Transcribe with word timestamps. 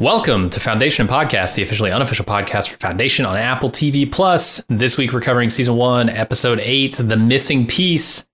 Welcome 0.00 0.50
to 0.50 0.58
Foundation 0.58 1.06
Podcast, 1.06 1.54
the 1.54 1.62
officially 1.62 1.92
unofficial 1.92 2.24
podcast 2.24 2.68
for 2.68 2.76
Foundation 2.78 3.24
on 3.24 3.36
Apple 3.36 3.70
TV 3.70 4.10
Plus. 4.10 4.60
This 4.68 4.98
week 4.98 5.12
we're 5.12 5.20
covering 5.20 5.50
season 5.50 5.76
one, 5.76 6.08
episode 6.08 6.58
eight, 6.60 6.96
The 6.96 7.16
Missing 7.16 7.68
Piece. 7.68 8.26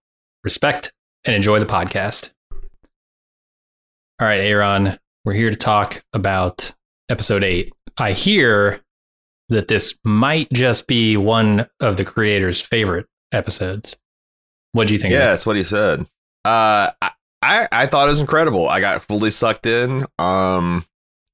Respect 0.42 0.90
and 1.26 1.36
enjoy 1.36 1.58
the 1.60 1.66
podcast. 1.66 2.30
All 2.50 4.26
right, 4.26 4.40
Aaron, 4.40 4.98
we're 5.26 5.34
here 5.34 5.50
to 5.50 5.56
talk 5.56 6.02
about 6.14 6.72
episode 7.10 7.44
eight. 7.44 7.74
I 7.98 8.12
hear 8.12 8.80
that 9.50 9.68
this 9.68 9.94
might 10.02 10.50
just 10.52 10.86
be 10.86 11.18
one 11.18 11.68
of 11.80 11.98
the 11.98 12.06
creator's 12.06 12.58
favorite 12.60 13.06
episodes. 13.32 13.98
What 14.72 14.88
do 14.88 14.94
you 14.94 15.00
think? 15.00 15.12
Yeah, 15.12 15.26
that's 15.26 15.44
what 15.44 15.56
he 15.56 15.62
said. 15.62 16.00
Uh, 16.42 16.90
I, 17.02 17.10
I 17.42 17.68
I 17.70 17.86
thought 17.86 18.06
it 18.08 18.12
was 18.12 18.20
incredible. 18.20 18.66
I 18.66 18.80
got 18.80 19.02
fully 19.02 19.30
sucked 19.30 19.66
in. 19.66 20.06
Um, 20.18 20.86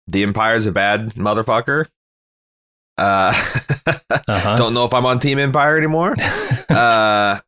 the 0.06 0.22
Empire's 0.22 0.66
a 0.66 0.72
bad 0.72 1.14
motherfucker. 1.14 1.86
Uh, 2.98 3.32
uh-huh. 4.10 4.56
don't 4.56 4.74
know 4.74 4.84
if 4.84 4.94
I'm 4.94 5.06
on 5.06 5.18
Team 5.18 5.38
Empire 5.38 5.76
anymore. 5.76 6.14
uh, 6.70 7.38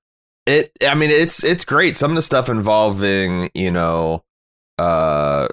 it. 0.47 0.73
I 0.87 0.95
mean, 0.95 1.11
it's 1.11 1.43
it's 1.45 1.65
great. 1.65 1.97
Some 1.97 2.11
of 2.11 2.15
the 2.17 2.23
stuff 2.23 2.49
involving 2.49 3.51
you 3.55 3.71
know, 3.71 4.25
uh, 4.79 5.49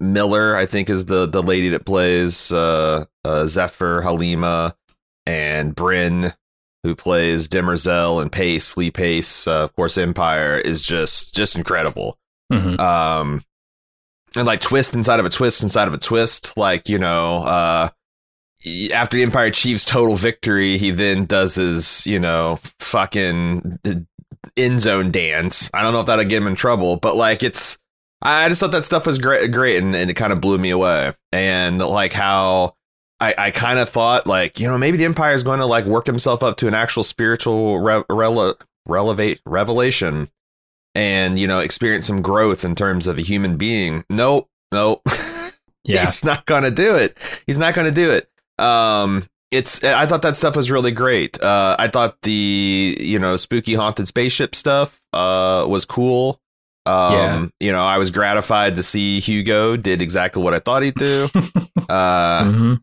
Miller, 0.00 0.56
I 0.56 0.66
think 0.66 0.90
is 0.90 1.06
the 1.06 1.26
the 1.26 1.42
lady 1.42 1.70
that 1.70 1.84
plays 1.84 2.52
uh, 2.52 3.04
uh 3.24 3.46
Zephyr 3.46 4.02
Halima 4.02 4.74
and 5.26 5.74
Birn, 5.74 6.32
who 6.82 6.94
plays 6.94 7.48
Demerzel 7.48 8.22
and 8.22 8.32
Pace, 8.32 8.76
Lee 8.76 8.90
Pace, 8.90 9.46
uh, 9.46 9.62
of 9.64 9.74
course, 9.76 9.98
Empire 9.98 10.58
is 10.58 10.80
just 10.80 11.34
just 11.34 11.56
incredible. 11.56 12.18
Mm-hmm. 12.52 12.80
Um, 12.80 13.44
and 14.36 14.46
like 14.46 14.60
twist 14.60 14.94
inside 14.94 15.20
of 15.20 15.26
a 15.26 15.30
twist 15.30 15.62
inside 15.62 15.88
of 15.88 15.94
a 15.94 15.98
twist, 15.98 16.56
like 16.56 16.88
you 16.88 16.98
know, 16.98 17.38
uh, 17.38 17.88
after 18.92 19.16
the 19.16 19.22
Empire 19.22 19.46
achieves 19.46 19.84
total 19.84 20.14
victory, 20.16 20.78
he 20.78 20.90
then 20.90 21.24
does 21.24 21.54
his 21.56 22.06
you 22.06 22.18
know 22.18 22.58
fucking 22.78 23.78
end 24.56 24.80
zone 24.80 25.10
dance. 25.10 25.70
I 25.74 25.82
don't 25.82 25.92
know 25.92 26.00
if 26.00 26.06
that'll 26.06 26.24
get 26.24 26.42
him 26.42 26.46
in 26.46 26.54
trouble, 26.54 26.96
but 26.96 27.16
like 27.16 27.42
it's 27.42 27.78
I 28.22 28.48
just 28.48 28.60
thought 28.60 28.72
that 28.72 28.84
stuff 28.84 29.06
was 29.06 29.18
great, 29.18 29.50
great, 29.50 29.82
and, 29.82 29.94
and 29.94 30.10
it 30.10 30.14
kind 30.14 30.32
of 30.32 30.40
blew 30.40 30.58
me 30.58 30.70
away. 30.70 31.14
And 31.32 31.80
like 31.80 32.12
how 32.12 32.74
I, 33.18 33.34
I 33.36 33.50
kind 33.50 33.78
of 33.78 33.88
thought 33.88 34.26
like 34.26 34.60
you 34.60 34.66
know 34.66 34.78
maybe 34.78 34.98
the 34.98 35.04
Empire 35.04 35.32
is 35.32 35.42
going 35.42 35.60
to 35.60 35.66
like 35.66 35.86
work 35.86 36.06
himself 36.06 36.42
up 36.42 36.56
to 36.58 36.68
an 36.68 36.74
actual 36.74 37.02
spiritual 37.02 37.80
re- 37.80 38.04
rele- 38.10 38.56
revelation, 39.46 40.30
and 40.94 41.38
you 41.38 41.46
know 41.46 41.60
experience 41.60 42.06
some 42.06 42.22
growth 42.22 42.64
in 42.64 42.74
terms 42.74 43.06
of 43.06 43.18
a 43.18 43.22
human 43.22 43.56
being. 43.56 44.04
Nope, 44.10 44.48
nope. 44.72 45.02
yeah. 45.84 46.00
He's 46.00 46.24
not 46.24 46.46
to 46.64 46.70
do 46.70 46.96
it. 46.96 47.16
He's 47.46 47.58
not 47.58 47.74
to 47.86 47.92
do 47.92 48.10
it. 48.10 48.28
Um, 48.58 49.26
it's 49.50 49.82
I 49.82 50.06
thought 50.06 50.22
that 50.22 50.36
stuff 50.36 50.56
was 50.56 50.70
really 50.70 50.92
great. 50.92 51.40
Uh, 51.40 51.76
I 51.78 51.88
thought 51.88 52.20
the 52.22 52.96
you 53.00 53.18
know 53.18 53.36
spooky 53.36 53.74
haunted 53.74 54.06
spaceship 54.06 54.54
stuff 54.54 55.00
uh 55.12 55.64
was 55.68 55.84
cool. 55.84 56.40
Um, 56.86 57.12
yeah. 57.12 57.46
you 57.60 57.72
know, 57.72 57.84
I 57.84 57.98
was 57.98 58.10
gratified 58.10 58.76
to 58.76 58.82
see 58.82 59.20
Hugo 59.20 59.76
did 59.76 60.00
exactly 60.00 60.42
what 60.42 60.54
I 60.54 60.60
thought 60.60 60.82
he'd 60.82 60.94
do. 60.94 61.28
uh, 61.34 62.44
mm-hmm. 62.44 62.74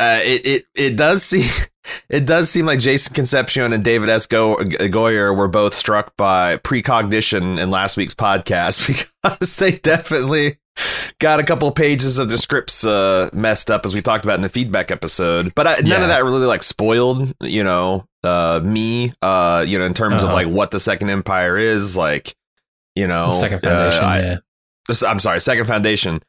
Uh, 0.00 0.20
it 0.22 0.46
it 0.46 0.66
it 0.74 0.96
does 0.96 1.22
seem 1.22 1.48
it 2.08 2.26
does 2.26 2.50
seem 2.50 2.66
like 2.66 2.78
Jason 2.78 3.14
Concepcion 3.14 3.72
and 3.72 3.84
David 3.84 4.08
S. 4.08 4.26
Go- 4.26 4.56
Goyer 4.56 5.36
were 5.36 5.48
both 5.48 5.74
struck 5.74 6.16
by 6.16 6.56
precognition 6.58 7.58
in 7.58 7.70
last 7.70 7.96
week's 7.96 8.14
podcast 8.14 9.08
because 9.22 9.56
they 9.56 9.72
definitely 9.72 10.58
got 11.20 11.38
a 11.38 11.44
couple 11.44 11.70
pages 11.70 12.18
of 12.18 12.28
the 12.28 12.36
scripts 12.36 12.84
uh, 12.84 13.30
messed 13.32 13.70
up 13.70 13.86
as 13.86 13.94
we 13.94 14.02
talked 14.02 14.24
about 14.24 14.34
in 14.34 14.42
the 14.42 14.48
feedback 14.48 14.90
episode. 14.90 15.54
But 15.54 15.66
I, 15.66 15.74
none 15.76 15.86
yeah. 15.86 16.02
of 16.02 16.08
that 16.08 16.24
really 16.24 16.46
like 16.46 16.64
spoiled, 16.64 17.32
you 17.40 17.62
know, 17.62 18.06
uh, 18.24 18.60
me, 18.64 19.12
uh, 19.22 19.64
you 19.66 19.78
know, 19.78 19.84
in 19.84 19.94
terms 19.94 20.24
uh-huh. 20.24 20.32
of 20.32 20.32
like 20.32 20.48
what 20.48 20.70
the 20.72 20.80
Second 20.80 21.10
Empire 21.10 21.56
is 21.56 21.96
like 21.96 22.34
you 22.94 23.06
know, 23.06 23.28
second 23.28 23.60
foundation. 23.60 24.04
Uh, 24.04 24.40
yeah. 24.88 25.08
I'm 25.08 25.20
sorry, 25.20 25.40
second 25.40 25.66
foundation. 25.66 26.22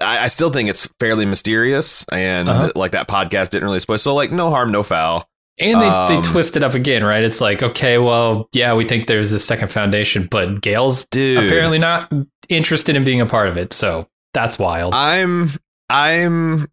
I, 0.00 0.24
I, 0.24 0.26
still 0.28 0.50
think 0.50 0.68
it's 0.68 0.88
fairly 0.98 1.26
mysterious, 1.26 2.04
and 2.10 2.48
uh-huh. 2.48 2.72
like 2.74 2.92
that 2.92 3.08
podcast 3.08 3.50
didn't 3.50 3.64
really 3.64 3.80
spoil. 3.80 3.98
So 3.98 4.14
like, 4.14 4.32
no 4.32 4.50
harm, 4.50 4.72
no 4.72 4.82
foul. 4.82 5.28
And 5.60 5.80
they, 5.80 5.86
um, 5.86 6.08
they 6.08 6.28
twist 6.28 6.56
it 6.56 6.64
up 6.64 6.74
again, 6.74 7.04
right? 7.04 7.22
It's 7.22 7.40
like, 7.40 7.62
okay, 7.62 7.98
well, 7.98 8.48
yeah, 8.52 8.74
we 8.74 8.84
think 8.84 9.06
there's 9.06 9.30
a 9.30 9.38
second 9.38 9.70
foundation, 9.70 10.26
but 10.28 10.60
Gaal's 10.60 11.04
dude, 11.06 11.38
apparently 11.38 11.78
not 11.78 12.12
interested 12.48 12.96
in 12.96 13.04
being 13.04 13.20
a 13.20 13.26
part 13.26 13.48
of 13.48 13.56
it. 13.56 13.72
So 13.72 14.08
that's 14.32 14.58
wild. 14.58 14.94
I'm 14.94 15.50
I'm 15.88 16.66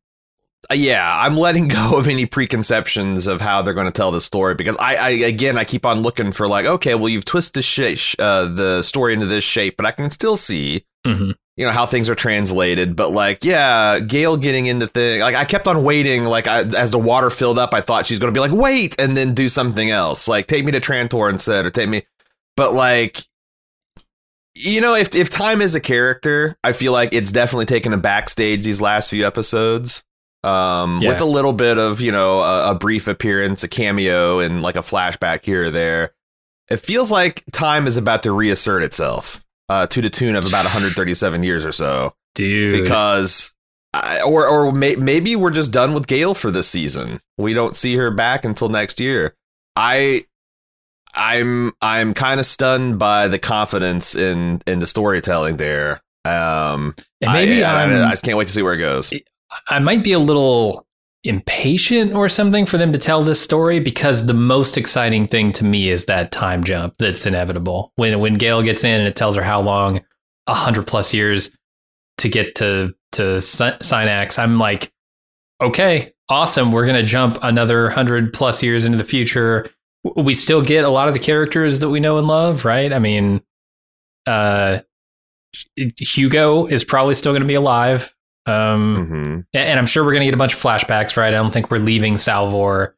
uh, 0.72 0.76
yeah, 0.76 1.18
I'm 1.18 1.38
letting 1.38 1.68
go 1.68 1.98
of 1.98 2.08
any 2.08 2.26
preconceptions 2.26 3.28
of 3.28 3.42
how 3.42 3.62
they're 3.62 3.74
going 3.74 3.88
to 3.88 3.92
tell 3.92 4.12
the 4.12 4.22
story 4.22 4.56
because 4.56 4.78
I, 4.78 4.96
I, 4.96 5.10
again, 5.10 5.58
I 5.58 5.66
keep 5.66 5.86
on 5.86 6.02
looking 6.02 6.32
for 6.32 6.48
like, 6.48 6.66
okay, 6.66 6.96
well, 6.96 7.10
you've 7.10 7.26
twisted 7.26 7.64
sh- 7.64 8.16
uh, 8.20 8.46
the 8.46 8.82
story 8.82 9.14
into 9.14 9.26
this 9.26 9.44
shape, 9.44 9.76
but 9.78 9.86
I 9.86 9.92
can 9.92 10.10
still 10.12 10.38
see, 10.38 10.86
mm-hmm. 11.06 11.32
You 11.58 11.66
know, 11.66 11.72
how 11.72 11.86
things 11.86 12.10
are 12.10 12.16
translated. 12.16 12.96
But 12.96 13.12
like, 13.12 13.44
yeah, 13.44 14.00
Gaal 14.00 14.42
getting 14.42 14.68
into 14.68 14.88
thing, 14.88 15.20
like 15.20 15.36
I 15.36 15.46
kept 15.46 15.68
on 15.68 15.84
waiting. 15.84 16.26
Like 16.26 16.48
I, 16.48 16.62
as 16.62 16.92
the 16.92 16.98
water 16.98 17.30
filled 17.30 17.60
up, 17.60 17.74
I 17.74 17.82
thought 17.82 18.06
she's 18.06 18.20
going 18.20 18.34
to 18.34 18.38
be 18.38 18.42
like, 18.42 18.58
wait, 18.58 19.00
and 19.00 19.16
then 19.16 19.34
do 19.34 19.50
something 19.50 19.92
else, 19.92 20.28
like 20.28 20.48
take 20.48 20.66
me 20.66 20.72
to 20.72 20.80
Trantor 20.80 21.30
instead, 21.30 21.66
or 21.66 21.70
take 21.70 21.90
me. 21.90 22.04
But 22.56 22.74
like, 22.74 23.22
you 24.56 24.82
know, 24.82 24.96
if 24.96 25.16
if 25.16 25.30
time 25.30 25.62
is 25.62 25.76
a 25.76 25.82
character, 25.82 26.58
I 26.64 26.74
feel 26.74 26.94
like 26.94 27.14
it's 27.14 27.32
definitely 27.32 27.66
taken 27.66 27.94
a 27.94 27.98
backstage 27.98 28.64
these 28.64 28.82
last 28.82 29.10
few 29.10 29.26
episodes 29.26 30.04
um, 30.44 31.02
yeah. 31.02 31.10
with 31.10 31.22
a 31.22 31.26
little 31.26 31.54
bit 31.54 31.78
of 31.78 32.02
you 32.02 32.12
know 32.12 32.42
a, 32.42 32.72
a, 32.72 32.76
brief 32.76 33.08
appearance, 33.08 33.64
a 33.64 33.68
cameo, 33.68 34.40
and 34.40 34.62
like 34.62 34.76
a 34.76 34.82
flashback 34.82 35.46
here 35.46 35.66
or 35.66 35.72
there. 35.72 36.14
It 36.70 36.78
feels 36.78 37.12
like 37.12 37.44
time 37.52 37.86
is 37.86 37.98
about 37.98 38.24
to 38.24 38.32
reassert 38.32 38.84
itself 38.84 39.44
uh, 39.72 39.88
to 39.88 40.02
the 40.02 40.10
tune 40.10 40.36
of 40.36 40.46
about 40.46 40.66
137 40.66 41.44
years 41.44 41.66
or 41.66 41.72
so, 41.72 42.14
dude. 42.36 42.84
Because 42.84 43.54
I, 43.94 44.22
or 44.22 44.46
or 44.46 44.74
may, 44.74 44.98
maybe 44.98 45.38
we're 45.38 45.52
just 45.52 45.72
done 45.72 45.94
with 45.94 46.08
Gaal 46.08 46.36
for 46.36 46.52
this 46.52 46.68
season. 46.68 47.22
We 47.38 47.54
don't 47.54 47.74
see 47.74 47.96
her 47.96 48.12
back 48.12 48.44
until 48.44 48.68
next 48.68 49.00
year. 49.00 49.34
I 49.78 50.26
I'm 51.14 51.72
I'm 51.82 52.14
kind 52.14 52.42
of 52.42 52.46
stunned 52.46 53.00
by 53.00 53.30
the 53.30 53.40
confidence 53.40 54.14
in 54.14 54.62
in 54.68 54.80
the 54.80 54.88
storytelling 54.88 55.56
there. 55.56 56.02
Um, 56.26 56.94
and 57.22 57.32
maybe 57.32 57.64
I, 57.64 57.86
I, 57.86 58.08
I, 58.08 58.10
just 58.10 58.24
can't 58.24 58.38
wait 58.38 58.48
to 58.48 58.54
see 58.54 58.62
where 58.62 58.74
it 58.74 58.78
goes. 58.78 59.12
I 59.70 59.80
might 59.80 60.04
be 60.04 60.12
a 60.12 60.20
little 60.20 60.86
impatient 61.24 62.14
or 62.14 62.28
something 62.28 62.66
for 62.66 62.78
them 62.78 62.92
to 62.92 62.98
tell 62.98 63.24
this 63.24 63.40
story 63.40 63.80
because 63.80 64.26
the 64.26 64.34
most 64.34 64.78
exciting 64.78 65.28
thing 65.28 65.52
to 65.52 65.64
me 65.64 65.90
is 65.90 66.06
that 66.06 66.32
time 66.32 66.64
jump 66.64 66.96
that's 66.98 67.26
inevitable. 67.26 67.92
When 67.96 68.20
when 68.20 68.38
Gaal 68.38 68.64
gets 68.64 68.84
in 68.84 69.00
and 69.00 69.08
it 69.08 69.16
tells 69.16 69.36
her 69.36 69.44
how 69.44 69.62
long, 69.62 70.02
a 70.48 70.54
hundred 70.54 70.88
plus 70.88 71.14
years 71.14 71.52
to 72.18 72.30
get 72.30 72.56
to 72.56 72.94
to 73.14 73.42
Synnax, 73.42 74.40
I'm 74.40 74.58
like, 74.58 74.92
okay, 75.62 76.14
awesome. 76.30 76.72
We're 76.72 76.88
gonna 76.88 77.04
jump 77.04 77.38
another 77.44 77.90
hundred 77.90 78.34
plus 78.34 78.64
years 78.64 78.86
into 78.86 78.98
the 78.98 79.04
future. 79.04 79.68
We 80.16 80.34
still 80.34 80.64
get 80.64 80.84
a 80.84 80.90
lot 80.90 81.08
of 81.08 81.14
the 81.14 81.20
characters 81.20 81.80
that 81.80 81.90
we 81.90 82.00
know 82.00 82.18
and 82.18 82.28
love, 82.28 82.66
right? 82.66 82.92
I 82.92 82.98
mean, 82.98 83.44
uh, 84.26 84.80
Hugo 85.76 86.66
is 86.66 86.84
probably 86.84 87.16
still 87.16 87.32
going 87.34 87.42
to 87.42 87.48
be 87.48 87.56
alive. 87.56 88.14
Um, 88.46 88.98
mm-hmm. 88.98 89.40
and 89.54 89.80
I'm 89.80 89.86
sure 89.86 90.04
we're 90.04 90.12
going 90.12 90.22
to 90.22 90.28
get 90.28 90.34
a 90.34 90.38
bunch 90.38 90.54
of 90.54 90.60
flashbacks, 90.60 91.16
right? 91.16 91.28
I 91.28 91.38
don't 91.38 91.52
think 91.52 91.70
we're 91.70 91.78
leaving 91.78 92.18
Salvor 92.18 92.96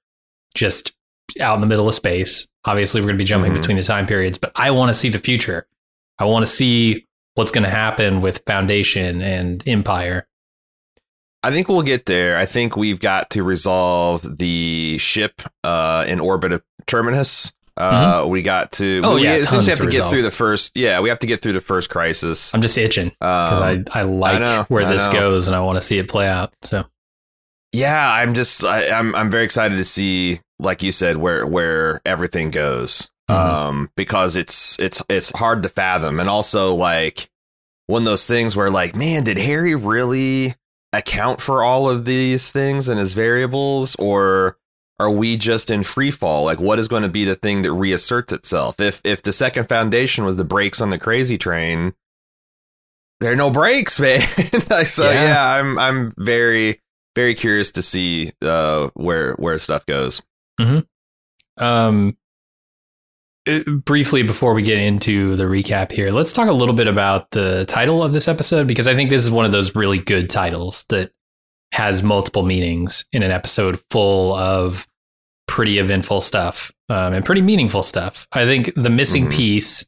just 0.55 0.93
out 1.41 1.55
in 1.55 1.61
the 1.61 1.67
middle 1.67 1.87
of 1.87 1.93
space. 1.93 2.47
Obviously, 2.65 3.01
we're 3.01 3.07
going 3.07 3.17
to 3.17 3.23
be 3.23 3.27
jumping 3.27 3.51
mm-hmm. 3.51 3.59
between 3.59 3.77
the 3.77 3.83
time 3.83 4.05
periods, 4.05 4.37
but 4.37 4.51
I 4.55 4.71
want 4.71 4.89
to 4.89 4.93
see 4.93 5.09
the 5.09 5.19
future. 5.19 5.67
I 6.19 6.25
want 6.25 6.45
to 6.45 6.51
see 6.51 7.07
what's 7.35 7.51
going 7.51 7.63
to 7.63 7.69
happen 7.69 8.21
with 8.21 8.43
Foundation 8.45 9.21
and 9.21 9.67
Empire. 9.67 10.27
I 11.45 11.51
think 11.51 11.67
we'll 11.67 11.81
get 11.81 12.05
there. 12.05 12.37
I 12.37 12.45
think 12.45 12.77
we've 12.77 13.01
got 13.01 13.29
to 13.31 13.43
resolve 13.43 14.37
the 14.37 14.97
ship 14.97 15.41
uh, 15.63 16.05
in 16.07 16.21
orbit 16.21 16.53
of 16.53 16.63
Terminus 16.87 17.51
Uh, 17.75 18.21
mm-hmm. 18.21 18.29
we 18.29 18.41
got 18.41 18.71
to. 18.73 19.01
Oh 19.03 19.15
we 19.15 19.23
yeah, 19.23 19.35
essentially 19.35 19.71
have 19.71 19.79
to, 19.79 19.85
to 19.85 19.91
get 19.91 20.05
through 20.05 20.21
the 20.21 20.31
first. 20.31 20.75
Yeah, 20.75 20.99
we 20.99 21.09
have 21.09 21.19
to 21.19 21.27
get 21.27 21.41
through 21.41 21.53
the 21.53 21.61
first 21.61 21.89
crisis. 21.89 22.53
I'm 22.53 22.61
just 22.61 22.77
itching 22.77 23.09
because 23.09 23.61
um, 23.61 23.85
I 23.93 23.99
I 23.99 24.01
like 24.03 24.35
I 24.35 24.39
know, 24.39 24.65
where 24.67 24.85
this 24.85 25.07
goes 25.07 25.47
and 25.47 25.55
I 25.55 25.61
want 25.61 25.77
to 25.77 25.81
see 25.81 25.97
it 25.97 26.07
play 26.07 26.27
out. 26.27 26.53
So. 26.63 26.83
Yeah, 27.71 28.11
I'm 28.11 28.35
just 28.35 28.63
I, 28.63 28.89
I'm 28.89 29.15
I'm 29.15 29.31
very 29.31 29.43
excited 29.43 29.77
to 29.77 29.83
see, 29.83 30.39
like 30.59 30.83
you 30.83 30.91
said, 30.91 31.17
where 31.17 31.47
where 31.47 32.01
everything 32.05 32.51
goes. 32.51 33.09
Mm-hmm. 33.29 33.55
Um, 33.55 33.89
because 33.95 34.35
it's 34.35 34.77
it's 34.79 35.01
it's 35.09 35.31
hard 35.31 35.63
to 35.63 35.69
fathom, 35.69 36.19
and 36.19 36.29
also 36.29 36.75
like 36.75 37.29
one 37.87 38.03
of 38.03 38.05
those 38.05 38.27
things 38.27 38.55
where 38.55 38.69
like, 38.69 38.95
man, 38.95 39.23
did 39.23 39.39
Hari 39.39 39.75
really 39.75 40.53
account 40.91 41.41
for 41.41 41.63
all 41.63 41.89
of 41.89 42.05
these 42.05 42.51
things 42.51 42.87
and 42.89 42.99
his 42.99 43.13
variables, 43.13 43.95
or 43.95 44.57
are 44.99 45.09
we 45.09 45.37
just 45.37 45.71
in 45.71 45.83
free 45.83 46.11
fall? 46.11 46.43
Like, 46.43 46.59
what 46.59 46.79
is 46.79 46.87
going 46.87 47.03
to 47.03 47.09
be 47.09 47.25
the 47.25 47.35
thing 47.35 47.61
that 47.63 47.73
reasserts 47.73 48.31
itself? 48.31 48.79
If 48.79 49.01
if 49.03 49.21
the 49.23 49.33
second 49.33 49.67
foundation 49.67 50.25
was 50.25 50.35
the 50.35 50.43
brakes 50.43 50.81
on 50.81 50.89
the 50.89 50.99
crazy 50.99 51.37
train, 51.37 51.93
there 53.19 53.31
are 53.31 53.37
no 53.37 53.49
brakes, 53.49 53.99
man. 54.01 54.21
so 54.85 55.09
yeah. 55.09 55.23
yeah, 55.23 55.49
I'm 55.59 55.79
I'm 55.79 56.13
very 56.17 56.81
very 57.15 57.35
curious 57.35 57.71
to 57.71 57.81
see 57.81 58.31
uh, 58.41 58.89
where 58.93 59.33
where 59.35 59.57
stuff 59.57 59.85
goes. 59.85 60.21
Mm-hmm. 60.59 61.63
Um, 61.63 62.17
it, 63.45 63.67
uh, 63.67 63.71
briefly 63.71 64.23
before 64.23 64.53
we 64.53 64.61
get 64.61 64.77
into 64.77 65.35
the 65.35 65.45
recap 65.45 65.91
here, 65.91 66.11
let's 66.11 66.33
talk 66.33 66.47
a 66.47 66.53
little 66.53 66.75
bit 66.75 66.87
about 66.87 67.31
the 67.31 67.65
title 67.65 68.03
of 68.03 68.13
this 68.13 68.27
episode 68.27 68.67
because 68.67 68.87
I 68.87 68.95
think 68.95 69.09
this 69.09 69.23
is 69.23 69.31
one 69.31 69.45
of 69.45 69.51
those 69.51 69.75
really 69.75 69.99
good 69.99 70.29
titles 70.29 70.85
that 70.89 71.11
has 71.73 72.03
multiple 72.03 72.43
meanings 72.43 73.05
in 73.11 73.23
an 73.23 73.31
episode 73.31 73.81
full 73.89 74.35
of 74.35 74.87
pretty 75.47 75.79
eventful 75.79 76.21
stuff 76.21 76.71
um, 76.89 77.13
and 77.13 77.25
pretty 77.25 77.41
meaningful 77.41 77.81
stuff. 77.81 78.27
I 78.31 78.45
think 78.45 78.73
the 78.75 78.91
missing 78.91 79.23
mm-hmm. 79.23 79.37
piece 79.37 79.85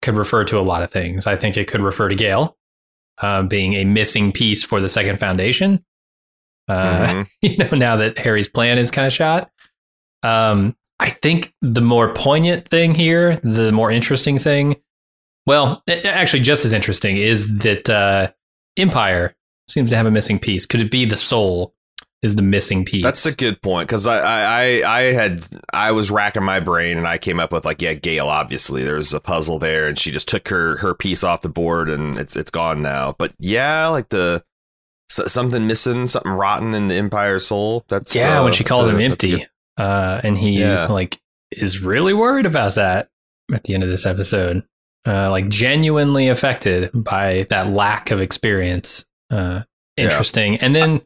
could 0.00 0.14
refer 0.14 0.44
to 0.44 0.58
a 0.58 0.60
lot 0.60 0.82
of 0.82 0.90
things. 0.90 1.26
I 1.26 1.36
think 1.36 1.56
it 1.56 1.68
could 1.68 1.82
refer 1.82 2.08
to 2.08 2.16
Gaal 2.16 2.54
uh, 3.18 3.42
being 3.42 3.74
a 3.74 3.84
missing 3.84 4.32
piece 4.32 4.64
for 4.64 4.80
the 4.80 4.88
second 4.88 5.18
foundation. 5.18 5.84
Uh, 6.66 7.06
mm-hmm. 7.06 7.22
You 7.42 7.56
know, 7.58 7.76
now 7.76 7.96
that 7.96 8.18
Hari's 8.18 8.48
plan 8.48 8.78
is 8.78 8.90
kind 8.90 9.06
of 9.06 9.12
shot. 9.12 9.50
Um, 10.22 10.76
I 10.98 11.10
think 11.10 11.52
the 11.62 11.80
more 11.80 12.12
poignant 12.14 12.68
thing 12.68 12.94
here, 12.94 13.36
the 13.44 13.70
more 13.70 13.90
interesting 13.90 14.38
thing, 14.38 14.76
well, 15.46 15.82
actually, 15.88 16.40
just 16.40 16.64
as 16.64 16.72
interesting 16.72 17.16
is 17.16 17.58
that 17.58 17.88
uh, 17.88 18.30
Empire 18.76 19.34
seems 19.68 19.90
to 19.90 19.96
have 19.96 20.06
a 20.06 20.10
missing 20.10 20.38
piece. 20.38 20.66
Could 20.66 20.80
it 20.80 20.90
be 20.90 21.04
the 21.04 21.16
soul 21.16 21.74
is 22.22 22.34
the 22.34 22.42
missing 22.42 22.84
piece. 22.84 23.04
That's 23.04 23.26
a 23.26 23.34
good 23.34 23.62
point 23.62 23.88
because 23.88 24.06
I, 24.06 24.18
I 24.18 24.98
I 24.98 25.00
had 25.12 25.44
I 25.72 25.92
was 25.92 26.10
racking 26.10 26.42
my 26.42 26.60
brain 26.60 26.98
and 26.98 27.06
I 27.06 27.18
came 27.18 27.38
up 27.38 27.52
with 27.52 27.64
like 27.64 27.80
yeah 27.80 27.94
Gaal 27.94 28.26
obviously 28.26 28.82
there's 28.82 29.12
a 29.12 29.20
puzzle 29.20 29.58
there 29.58 29.86
and 29.86 29.98
she 29.98 30.10
just 30.10 30.28
took 30.28 30.48
her 30.48 30.78
her 30.78 30.94
piece 30.94 31.22
off 31.22 31.42
the 31.42 31.48
board 31.48 31.88
and 31.88 32.18
it's 32.18 32.34
it's 32.34 32.50
gone 32.50 32.82
now 32.82 33.14
but 33.18 33.32
yeah 33.38 33.86
like 33.88 34.08
the 34.08 34.42
something 35.10 35.66
missing 35.66 36.06
something 36.06 36.32
rotten 36.32 36.74
in 36.74 36.88
the 36.88 36.96
Empire 36.96 37.38
soul 37.38 37.84
that's 37.88 38.14
yeah 38.14 38.40
uh, 38.40 38.44
when 38.44 38.52
she 38.52 38.64
calls 38.64 38.88
a, 38.88 38.92
him 38.92 39.00
empty 39.00 39.46
uh, 39.78 40.20
and 40.24 40.36
he 40.36 40.58
yeah. 40.58 40.86
like 40.86 41.20
is 41.52 41.80
really 41.80 42.12
worried 42.12 42.46
about 42.46 42.74
that 42.74 43.08
at 43.54 43.64
the 43.64 43.74
end 43.74 43.84
of 43.84 43.88
this 43.88 44.04
episode 44.04 44.64
uh, 45.06 45.30
like 45.30 45.48
genuinely 45.48 46.28
affected 46.28 46.90
by 46.92 47.46
that 47.48 47.68
lack 47.68 48.10
of 48.10 48.20
experience 48.20 49.06
uh, 49.30 49.62
interesting 49.96 50.54
yeah. 50.54 50.58
and 50.62 50.74
then 50.74 51.02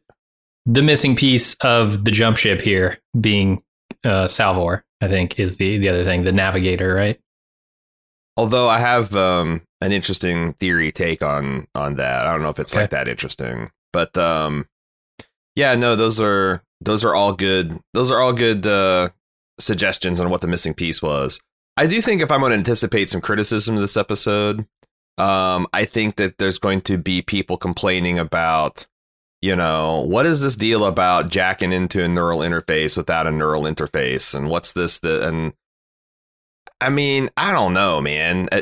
the 0.67 0.83
missing 0.83 1.17
piece 1.17 1.55
of 1.57 2.05
the 2.05 2.11
jump 2.11 2.37
ship 2.37 2.61
here 2.61 2.99
being 3.21 3.63
uh, 4.05 4.29
Salvor, 4.29 4.85
I 5.01 5.09
think, 5.09 5.39
is 5.39 5.57
the 5.57 5.79
the 5.79 5.89
other 5.89 6.05
thing, 6.05 6.25
the 6.25 6.33
navigator, 6.33 6.95
right? 6.95 7.19
Although 8.37 8.69
I 8.69 8.79
have 8.79 9.15
um, 9.15 9.63
an 9.81 9.93
interesting 9.93 10.55
theory 10.55 10.93
take 10.93 11.23
on 11.23 11.67
on 11.75 11.97
that. 11.97 12.27
I 12.27 12.33
don't 12.33 12.43
know 12.43 12.49
if 12.49 12.59
it's 12.59 12.73
okay. 12.73 12.83
like 12.83 12.91
that 12.91 13.09
interesting, 13.09 13.71
but 13.93 14.17
um, 14.17 14.67
yeah, 15.55 15.75
no, 15.75 15.97
those 15.97 16.21
are 16.21 16.63
those 16.81 17.05
are 17.05 17.15
all 17.15 17.33
good. 17.33 17.79
Those 17.95 18.11
are 18.11 18.21
all 18.21 18.33
good 18.33 18.67
uh, 18.67 19.11
suggestions 19.61 20.21
on 20.21 20.31
what 20.31 20.41
the 20.41 20.49
missing 20.49 20.75
piece 20.75 21.03
was. 21.03 21.41
I 21.77 21.87
do 21.87 22.01
think 22.01 22.21
if 22.21 22.31
I'm 22.31 22.41
going 22.41 22.51
to 22.51 22.59
anticipate 22.59 23.09
some 23.09 23.21
criticism 23.23 23.77
of 23.77 23.81
this 23.81 23.97
episode, 23.97 24.67
um, 25.19 25.67
I 25.73 25.85
think 25.85 26.17
that 26.17 26.39
there's 26.39 26.59
going 26.59 26.81
to 26.83 26.99
be 26.99 27.23
people 27.23 27.57
complaining 27.57 28.19
about 28.19 28.87
you 29.43 29.57
know, 29.57 30.05
what 30.07 30.25
is 30.25 30.41
this 30.41 30.55
deal 30.55 30.85
about 30.85 31.29
jacking 31.29 31.73
into 31.73 32.03
a 32.03 32.09
neural 32.09 32.39
interface 32.39 32.97
without 32.97 33.27
a 33.27 33.33
neural 33.33 33.65
interface? 33.65 34.37
And 34.37 34.49
what's 34.49 34.73
this 34.73 35.01
that 35.01 35.29
and 35.29 35.53
I 36.81 36.89
mean, 36.89 37.29
I 37.37 37.53
don't 37.53 37.75
know, 37.75 38.01
man. 38.01 38.49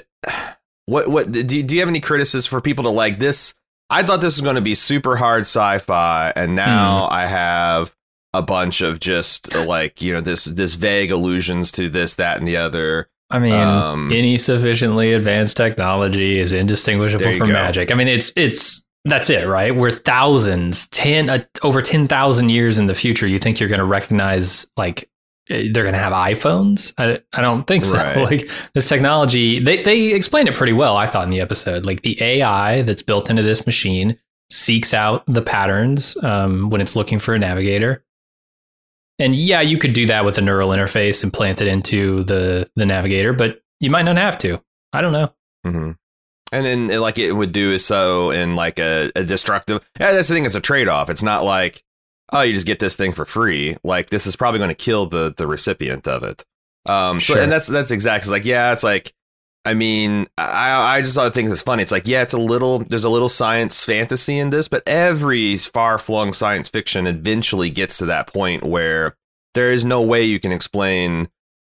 What 0.86 1.06
what 1.06 1.30
do 1.30 1.56
you, 1.56 1.62
do 1.62 1.76
you 1.76 1.80
have 1.82 1.88
any 1.88 2.00
criticisms 2.00 2.46
for 2.46 2.60
people 2.60 2.82
to 2.82 2.90
like 2.90 3.20
this? 3.20 3.54
I 3.90 4.02
thought 4.02 4.20
this 4.20 4.34
was 4.34 4.40
going 4.40 4.56
to 4.56 4.60
be 4.60 4.74
super 4.74 5.14
hard 5.14 5.42
sci-fi 5.42 6.32
and 6.34 6.56
now 6.56 7.06
mm. 7.06 7.12
I 7.12 7.28
have 7.28 7.94
a 8.34 8.42
bunch 8.42 8.80
of 8.80 8.98
just 8.98 9.54
like, 9.54 10.02
you 10.02 10.12
know, 10.12 10.20
this 10.20 10.46
this 10.46 10.74
vague 10.74 11.12
allusions 11.12 11.70
to 11.72 11.88
this 11.88 12.16
that 12.16 12.38
and 12.38 12.48
the 12.48 12.56
other. 12.56 13.08
I 13.30 13.38
mean, 13.38 13.52
um, 13.52 14.12
any 14.12 14.38
sufficiently 14.38 15.12
advanced 15.12 15.56
technology 15.56 16.38
is 16.38 16.52
indistinguishable 16.52 17.32
from 17.38 17.48
go. 17.48 17.52
magic. 17.52 17.92
I 17.92 17.94
mean, 17.94 18.08
it's 18.08 18.32
it's 18.36 18.82
that's 19.04 19.30
it, 19.30 19.46
right? 19.46 19.74
We're 19.74 19.92
thousands, 19.92 20.88
ten 20.88 21.30
uh, 21.30 21.44
over 21.62 21.80
ten 21.80 22.08
thousand 22.08 22.48
years 22.48 22.76
in 22.76 22.86
the 22.86 22.94
future. 22.94 23.26
You 23.26 23.38
think 23.38 23.60
you're 23.60 23.68
going 23.68 23.80
to 23.80 23.84
recognize 23.86 24.66
like 24.76 25.08
eh, 25.48 25.68
they're 25.72 25.84
going 25.84 25.94
to 25.94 26.00
have 26.00 26.12
iPhones? 26.12 26.92
I, 26.98 27.20
I 27.32 27.40
don't 27.40 27.66
think 27.66 27.84
so. 27.84 27.98
Right. 27.98 28.16
Like 28.30 28.50
this 28.74 28.88
technology, 28.88 29.60
they 29.60 29.82
they 29.82 30.12
explained 30.12 30.48
it 30.48 30.54
pretty 30.54 30.72
well. 30.72 30.96
I 30.96 31.06
thought 31.06 31.24
in 31.24 31.30
the 31.30 31.40
episode, 31.40 31.84
like 31.84 32.02
the 32.02 32.20
AI 32.22 32.82
that's 32.82 33.02
built 33.02 33.30
into 33.30 33.42
this 33.42 33.64
machine 33.64 34.18
seeks 34.50 34.92
out 34.92 35.24
the 35.26 35.42
patterns 35.42 36.16
um, 36.24 36.70
when 36.70 36.80
it's 36.80 36.96
looking 36.96 37.20
for 37.20 37.34
a 37.34 37.38
navigator. 37.38 38.04
And 39.20 39.36
yeah, 39.36 39.60
you 39.60 39.78
could 39.78 39.92
do 39.92 40.06
that 40.06 40.24
with 40.24 40.38
a 40.38 40.40
neural 40.40 40.70
interface 40.70 41.22
and 41.22 41.32
plant 41.32 41.60
it 41.60 41.68
into 41.68 42.24
the 42.24 42.68
the 42.74 42.86
navigator, 42.86 43.32
but 43.32 43.60
you 43.78 43.90
might 43.90 44.02
not 44.02 44.16
have 44.16 44.38
to. 44.38 44.60
I 44.92 45.02
don't 45.02 45.12
know. 45.12 45.32
Mm-hmm. 45.66 45.92
And 46.52 46.66
then, 46.66 46.88
like, 47.00 47.18
it 47.18 47.30
would 47.30 47.52
do 47.52 47.78
so 47.78 48.30
in 48.32 48.56
like 48.56 48.80
a, 48.80 49.12
a 49.14 49.22
destructive. 49.22 49.88
Yeah, 50.00 50.10
that's 50.10 50.26
the 50.26 50.34
thing. 50.34 50.46
It's 50.46 50.56
a 50.56 50.60
trade 50.60 50.88
off. 50.88 51.08
It's 51.08 51.22
not 51.22 51.44
like, 51.44 51.84
oh, 52.32 52.40
you 52.40 52.54
just 52.54 52.66
get 52.66 52.80
this 52.80 52.96
thing 52.96 53.12
for 53.12 53.24
free. 53.24 53.76
Like, 53.84 54.10
this 54.10 54.26
is 54.26 54.34
probably 54.34 54.58
going 54.58 54.68
to 54.68 54.74
kill 54.74 55.06
the 55.06 55.32
the 55.36 55.46
recipient 55.46 56.08
of 56.08 56.24
it. 56.24 56.44
Um, 56.86 57.20
sure. 57.20 57.36
So, 57.36 57.42
and 57.42 57.52
that's 57.52 57.68
that's 57.68 57.90
exactly 57.92 58.32
like, 58.32 58.44
yeah, 58.44 58.72
it's 58.72 58.82
like, 58.82 59.12
I 59.64 59.74
mean, 59.74 60.26
I 60.38 60.96
I 60.96 61.02
just 61.02 61.14
thought 61.14 61.34
things 61.34 61.52
is 61.52 61.62
funny. 61.62 61.82
It's 61.82 61.92
like, 61.92 62.08
yeah, 62.08 62.22
it's 62.22 62.32
a 62.32 62.38
little. 62.38 62.80
There's 62.80 63.04
a 63.04 63.10
little 63.10 63.28
science 63.28 63.84
fantasy 63.84 64.38
in 64.38 64.50
this, 64.50 64.66
but 64.66 64.82
every 64.88 65.56
far 65.58 65.98
flung 65.98 66.32
science 66.32 66.68
fiction 66.68 67.06
eventually 67.06 67.70
gets 67.70 67.98
to 67.98 68.06
that 68.06 68.26
point 68.26 68.64
where 68.64 69.14
there 69.54 69.72
is 69.72 69.84
no 69.84 70.02
way 70.02 70.24
you 70.24 70.40
can 70.40 70.52
explain 70.52 71.28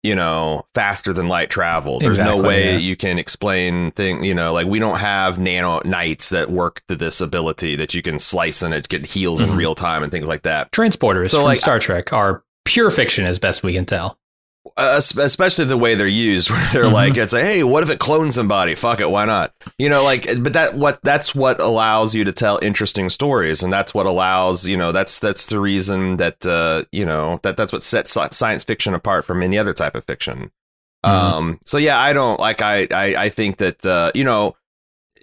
you 0.05 0.13
know, 0.13 0.63
faster 0.75 1.13
than 1.13 1.27
light 1.27 1.50
travel. 1.50 1.98
There's 2.00 2.20
exactly, 2.20 2.41
no 2.41 2.48
way 2.48 2.74
yeah. 2.74 2.77
you 2.77 2.96
can 2.96 3.17
explain 3.17 3.89
thing, 3.89 4.24
you 4.24 4.36
know, 4.36 4.53
like 4.53 4.67
we 4.67 4.77
don't 4.77 5.00
have 5.00 5.39
nano 5.39 5.82
knights 5.84 6.29
that 6.29 6.51
work 6.51 6.84
to 6.89 6.96
this 6.96 7.22
ability 7.22 7.75
that 7.77 7.96
you 7.96 8.03
can 8.03 8.20
slice 8.20 8.62
and 8.62 8.72
it 8.72 8.88
get 8.88 9.03
heals 9.03 9.41
mm-hmm. 9.41 9.53
in 9.53 9.58
real 9.58 9.74
time 9.74 10.03
and 10.03 10.12
things 10.12 10.27
like 10.27 10.44
that. 10.44 10.72
Transporters 10.72 11.32
so 11.32 11.38
from 11.38 11.46
like, 11.46 11.58
Star 11.58 11.79
Trek 11.79 12.13
are 12.13 12.44
pure 12.65 12.91
fiction 12.91 13.25
as 13.25 13.39
best 13.39 13.63
we 13.63 13.74
can 13.74 13.84
tell 13.84 14.20
uh, 14.77 15.00
especially 15.20 15.65
the 15.65 15.77
way 15.77 15.96
they're 15.96 16.08
used 16.08 16.50
where 16.51 16.60
they're 16.74 16.84
mm-hmm. 16.84 16.94
like 16.94 17.17
it's 17.17 17.34
like 17.34 17.46
hey 17.46 17.63
what 17.63 17.84
if 17.84 17.89
it 17.89 18.00
clones 18.00 18.36
somebody 18.36 18.75
fuck 18.75 19.00
it 19.00 19.10
why 19.10 19.25
not 19.25 19.53
you 19.77 19.89
know 19.89 20.03
like 20.03 20.25
but 20.44 20.53
that 20.53 20.75
what 20.75 21.01
that's 21.01 21.34
what 21.34 21.60
allows 21.62 22.13
you 22.13 22.24
to 22.24 22.32
tell 22.32 22.60
interesting 22.62 23.10
stories 23.10 23.63
and 23.63 23.72
that's 23.72 23.94
what 23.94 24.05
allows 24.05 24.67
you 24.67 24.75
know 24.75 24.91
that's 24.91 25.20
that's 25.20 25.48
the 25.48 25.60
reason 25.60 26.17
that 26.17 26.46
uh 26.46 26.84
you 26.91 27.05
know 27.05 27.39
that 27.44 27.55
that's 27.58 27.72
what 27.72 27.84
sets 27.84 28.17
science 28.32 28.63
fiction 28.63 28.94
apart 28.94 29.24
from 29.24 29.41
any 29.41 29.58
other 29.58 29.74
type 29.74 29.96
of 29.96 30.03
fiction 30.05 30.51
mm-hmm. 31.05 31.10
um 31.10 31.60
so 31.65 31.77
yeah 31.77 32.00
i 32.00 32.12
don't 32.12 32.39
like 32.39 32.62
i 32.62 32.88
i, 32.91 33.25
I 33.25 33.29
think 33.29 33.58
that 33.58 33.86
uh 33.86 34.12
you 34.13 34.24
know 34.24 34.55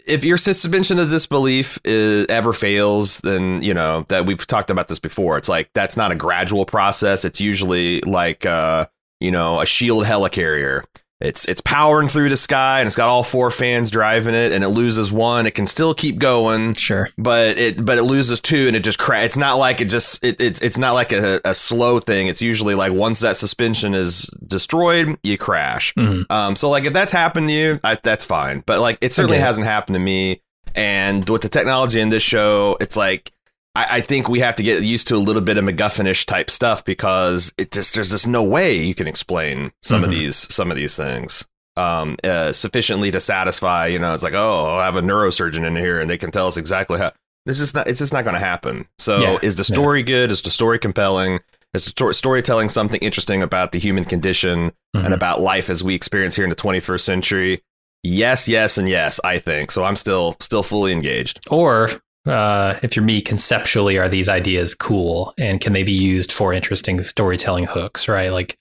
if 0.07 0.25
your 0.25 0.37
suspension 0.37 0.99
of 0.99 1.11
disbelief 1.11 1.79
is, 1.85 2.27
ever 2.29 2.53
fails, 2.53 3.21
then 3.21 3.63
you 3.63 3.75
know 3.75 4.05
that 4.09 4.27
we've 4.27 4.45
talked 4.47 4.71
about 4.71 4.89
this 4.89 4.99
before. 4.99 5.39
It's 5.39 5.49
like 5.49 5.71
that's 5.75 5.97
not 5.97 6.11
a 6.11 6.17
gradual 6.17 6.65
process. 6.65 7.25
It's 7.25 7.41
usually 7.41 8.01
like 8.01 8.45
uh, 8.45 8.87
you 9.23 9.31
know, 9.31 9.61
a 9.61 9.67
shield 9.67 10.05
helicarrier. 10.05 10.83
It's 11.21 11.47
it's 11.47 11.61
powering 11.61 12.09
through 12.09 12.31
the 12.31 12.37
sky 12.37 12.81
and 12.81 12.87
it's 12.89 12.97
got 12.97 13.09
all 13.09 13.23
four 13.23 13.51
fans 13.51 13.93
driving 13.93 14.35
it 14.35 14.51
and 14.51 14.65
it 14.65 14.71
loses 14.71 15.13
one. 15.13 15.47
It 15.47 15.55
can 15.55 15.67
still 15.67 15.95
keep 15.95 16.19
going. 16.19 16.75
Sure. 16.75 17.09
But 17.17 17.59
it 17.59 17.85
but 17.85 17.97
it 17.97 18.03
loses 18.03 18.41
two 18.41 18.67
and 18.67 18.75
it 18.75 18.81
just 18.81 18.99
cra- 18.99 19.23
it's 19.23 19.37
not 19.37 19.55
like 19.55 19.81
it 19.81 19.85
just 19.85 20.23
it, 20.25 20.41
it's 20.41 20.61
it's 20.61 20.79
not 20.79 20.95
like 20.95 21.13
a, 21.13 21.41
a 21.45 21.55
slow 21.55 22.01
thing. 22.01 22.27
It's 22.27 22.43
usually 22.43 22.75
like 22.75 22.93
once 22.93 23.21
that 23.21 23.37
suspension 23.37 23.95
is 23.95 24.23
destroyed, 24.45 25.17
you 25.23 25.39
crash. 25.39 25.95
Mm-hmm. 25.95 26.31
Um 26.33 26.57
so 26.57 26.69
like 26.69 26.85
if 26.85 26.93
that's 26.93 27.13
happened 27.13 27.49
to 27.49 27.55
you, 27.55 27.81
I, 27.85 27.97
that's 28.03 28.25
fine. 28.25 28.65
But 28.67 28.81
like 28.81 28.99
it 29.01 29.13
certainly 29.13 29.37
okay. 29.37 29.47
hasn't 29.47 29.67
happened 29.67 29.95
to 29.95 30.01
me. 30.01 30.43
And 30.75 31.29
with 31.29 31.43
the 31.43 31.49
technology 31.49 32.01
in 32.01 32.09
this 32.09 32.23
show, 32.25 32.77
it's 32.81 32.97
like 32.97 33.31
I, 33.75 33.99
I, 33.99 34.01
think 34.01 34.29
we 34.29 34.41
have 34.41 34.57
to 34.57 34.63
get 34.63 34.83
used 34.83 35.09
to 35.09 35.17
a 35.17 35.19
little 35.19 35.41
bit 35.41 35.57
of 35.57 35.65
MacGuffinish 35.65 36.27
type 36.27 36.51
stuff 36.51 36.85
because 36.85 37.55
it 37.57 37.71
just 37.71 37.95
there's 37.95 38.11
just 38.11 38.27
no 38.27 38.43
way 38.43 38.77
you 38.77 38.95
can 38.95 39.07
explain 39.07 39.73
some 39.83 40.03
mm-hmm. 40.03 40.05
of 40.05 40.11
these 40.11 40.37
some 40.37 40.71
of 40.71 40.77
these 40.77 40.97
things 40.97 41.47
um, 41.77 42.17
uh, 42.25 42.53
sufficiently 42.53 43.11
to 43.11 43.21
satisfy. 43.21 43.87
You 43.87 43.99
know, 43.99 44.15
it's 44.15 44.23
like, 44.23 44.35
oh, 44.35 44.77
I 44.77 44.85
have 44.85 44.97
a 44.97 45.03
neurosurgeon 45.03 45.67
in 45.67 45.77
here 45.77 46.01
and 46.01 46.11
they 46.11 46.19
can 46.19 46.31
tell 46.31 46.47
us 46.47 46.57
exactly 46.57 46.99
how. 46.99 47.13
This 47.45 47.61
is 47.61 47.75
not. 47.75 47.89
It's 47.89 47.99
just 47.99 48.13
not 48.13 48.23
going 48.23 48.35
to 48.35 48.41
happen. 48.41 48.87
So, 48.99 49.19
yeah, 49.19 49.39
is 49.43 49.57
the 49.57 49.65
story 49.65 50.01
yeah. 50.01 50.07
good? 50.07 50.31
Is 50.31 50.43
the 50.43 50.51
story 50.51 50.79
compelling? 50.79 51.41
Is 51.75 51.87
the 51.87 51.91
sto- 51.91 52.13
storytelling 52.13 52.69
something 52.69 53.01
interesting 53.01 53.43
about 53.43 53.73
the 53.73 53.81
human 53.81 54.05
condition 54.05 54.71
mm-hmm. 54.71 55.05
and 55.05 55.13
about 55.13 55.41
life 55.41 55.69
as 55.69 55.83
we 55.83 55.95
experience 55.97 56.37
here 56.37 56.45
in 56.45 56.51
the 56.51 56.57
21st 56.57 57.01
century? 57.01 57.63
Yes, 58.05 58.49
yes, 58.49 58.79
and 58.79 58.89
yes. 58.89 59.19
I 59.25 59.39
think 59.39 59.73
so. 59.73 59.83
I'm 59.83 59.97
still 59.97 60.37
still 60.39 60.63
fully 60.63 60.93
engaged. 60.93 61.41
Or 61.51 61.91
uh, 62.27 62.79
if 62.83 62.95
you're 62.95 63.05
me, 63.05 63.21
conceptually, 63.21 63.99
are 63.99 64.09
these 64.09 64.29
ideas 64.29 64.75
cool 64.75 65.35
and 65.39 65.61
can 65.61 65.73
they 65.73 65.83
be 65.83 65.93
used 65.93 66.31
for 66.31 66.53
interesting 66.53 67.03
storytelling 67.03 67.65
hooks? 67.65 68.09
Right, 68.09 68.31
like 68.31 68.57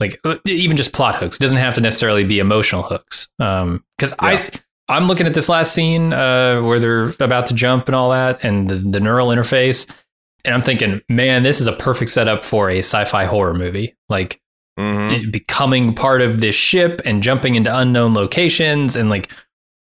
like 0.00 0.18
uh, 0.24 0.36
even 0.46 0.76
just 0.76 0.92
plot 0.92 1.14
hooks 1.14 1.36
it 1.36 1.40
doesn't 1.40 1.58
have 1.58 1.74
to 1.74 1.80
necessarily 1.80 2.24
be 2.24 2.38
emotional 2.40 2.82
hooks 2.82 3.28
um 3.38 3.84
because 3.96 4.12
yeah. 4.22 4.28
i 4.28 4.50
i'm 4.88 5.06
looking 5.06 5.26
at 5.26 5.34
this 5.34 5.48
last 5.48 5.72
scene 5.72 6.12
uh 6.12 6.60
where 6.62 6.80
they're 6.80 7.12
about 7.20 7.46
to 7.46 7.54
jump 7.54 7.86
and 7.86 7.94
all 7.94 8.10
that 8.10 8.42
and 8.42 8.68
the, 8.68 8.76
the 8.76 8.98
neural 8.98 9.28
interface 9.28 9.88
and 10.44 10.54
i'm 10.54 10.62
thinking 10.62 11.00
man 11.08 11.42
this 11.42 11.60
is 11.60 11.66
a 11.66 11.72
perfect 11.72 12.10
setup 12.10 12.42
for 12.42 12.70
a 12.70 12.78
sci-fi 12.78 13.24
horror 13.24 13.54
movie 13.54 13.94
like 14.08 14.40
mm-hmm. 14.78 15.30
becoming 15.30 15.94
part 15.94 16.22
of 16.22 16.40
this 16.40 16.54
ship 16.54 17.00
and 17.04 17.22
jumping 17.22 17.54
into 17.54 17.74
unknown 17.76 18.14
locations 18.14 18.96
and 18.96 19.10
like 19.10 19.30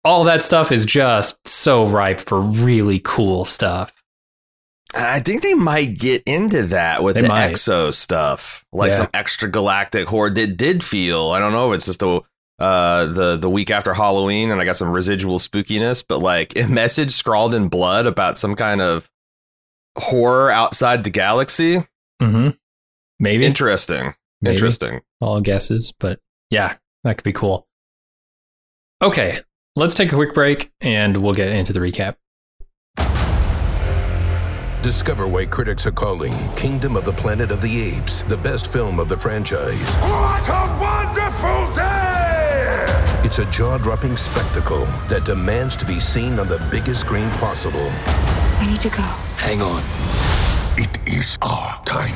all 0.04 0.24
that 0.24 0.44
stuff 0.44 0.72
is 0.72 0.86
just 0.86 1.46
so 1.48 1.88
ripe 1.88 2.20
for 2.20 2.40
really 2.40 3.02
cool 3.04 3.46
stuff 3.46 3.94
I 4.94 5.20
think 5.20 5.44
they 5.44 5.54
might 5.54 5.98
get 5.98 6.24
into 6.26 6.64
that 6.64 7.04
with 7.04 7.16
they 7.16 7.22
the 7.22 7.28
might. 7.28 7.52
exo 7.52 7.94
stuff, 7.94 8.66
like 8.72 8.92
yeah. 8.92 8.98
some 8.98 9.08
extra 9.14 9.50
galactic 9.50 10.08
horror. 10.08 10.32
Did 10.32 10.58
did 10.58 10.84
feel 10.84 11.30
I 11.30 11.40
don't 11.40 11.52
know. 11.52 11.74
It's 11.74 11.86
just 11.86 12.02
a 12.02 12.22
uh, 12.58 13.06
the 13.06 13.38
the 13.38 13.50
week 13.50 13.70
after 13.70 13.94
Halloween, 13.94 14.52
and 14.52 14.60
I 14.60 14.66
got 14.66 14.78
some 14.78 14.90
residual 14.90 15.38
spookiness. 15.38 16.04
But 16.08 16.20
like 16.20 16.58
a 16.58 16.68
message 16.68 17.12
scrawled 17.12 17.54
in 17.54 17.68
blood 17.68 18.08
about 18.08 18.38
some 18.38 18.56
kind 18.56 18.82
of 18.82 19.12
horror 19.96 20.52
outside 20.52 21.04
the 21.04 21.12
galaxy. 21.12 21.86
Mm-hmm. 22.20 22.50
Maybe 23.20 23.46
interesting. 23.46 24.16
Maybe. 24.42 24.56
Interesting. 24.56 25.02
All 25.22 25.40
guesses, 25.40 25.94
but 26.00 26.20
yeah, 26.50 26.78
that 27.04 27.18
could 27.18 27.26
be 27.26 27.34
cool. 27.34 27.68
Okay, 29.02 29.40
let's 29.80 29.96
take 29.96 30.12
a 30.12 30.16
quick 30.16 30.34
break, 30.34 30.72
and 30.82 31.18
we'll 31.18 31.34
get 31.34 31.50
into 31.50 31.74
the 31.74 31.80
recap. 31.80 32.16
Discover 34.84 35.28
why 35.28 35.46
critics 35.46 35.86
are 35.86 35.92
calling 35.92 36.34
Kingdom 36.56 36.96
of 36.96 37.04
the 37.04 37.12
Planet 37.12 37.52
of 37.52 37.62
the 37.62 37.82
Apes 37.82 38.22
the 38.24 38.38
best 38.38 38.72
film 38.72 39.00
of 39.00 39.10
the 39.10 39.18
franchise. 39.18 39.96
What 39.98 40.48
a 40.48 40.78
wonderful 40.80 41.74
day! 41.74 43.22
It's 43.26 43.40
a 43.40 43.46
jaw 43.52 43.78
dropping 43.78 44.16
spectacle 44.16 44.86
that 45.08 45.26
demands 45.26 45.76
to 45.78 45.86
be 45.86 46.00
seen 46.00 46.40
on 46.40 46.48
the 46.48 46.66
biggest 46.72 47.02
screen 47.02 47.30
possible. 47.32 47.92
We 48.60 48.68
need 48.68 48.82
to 48.82 48.90
go. 48.90 49.04
Hang 49.38 49.62
on. 49.62 50.39
It 50.78 50.98
is 51.08 51.38
our 51.42 51.84
time. 51.86 52.16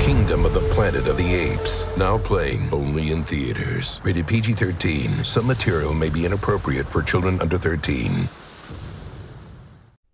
Kingdom 0.00 0.44
of 0.44 0.54
the 0.54 0.60
Planet 0.72 1.06
of 1.06 1.16
the 1.16 1.34
Apes. 1.34 1.86
Now 1.96 2.18
playing 2.18 2.68
only 2.72 3.12
in 3.12 3.22
theaters. 3.22 4.00
Rated 4.04 4.26
PG 4.26 4.54
13. 4.54 5.24
Some 5.24 5.46
material 5.46 5.94
may 5.94 6.08
be 6.08 6.24
inappropriate 6.24 6.86
for 6.86 7.02
children 7.02 7.40
under 7.40 7.58
13. 7.58 8.28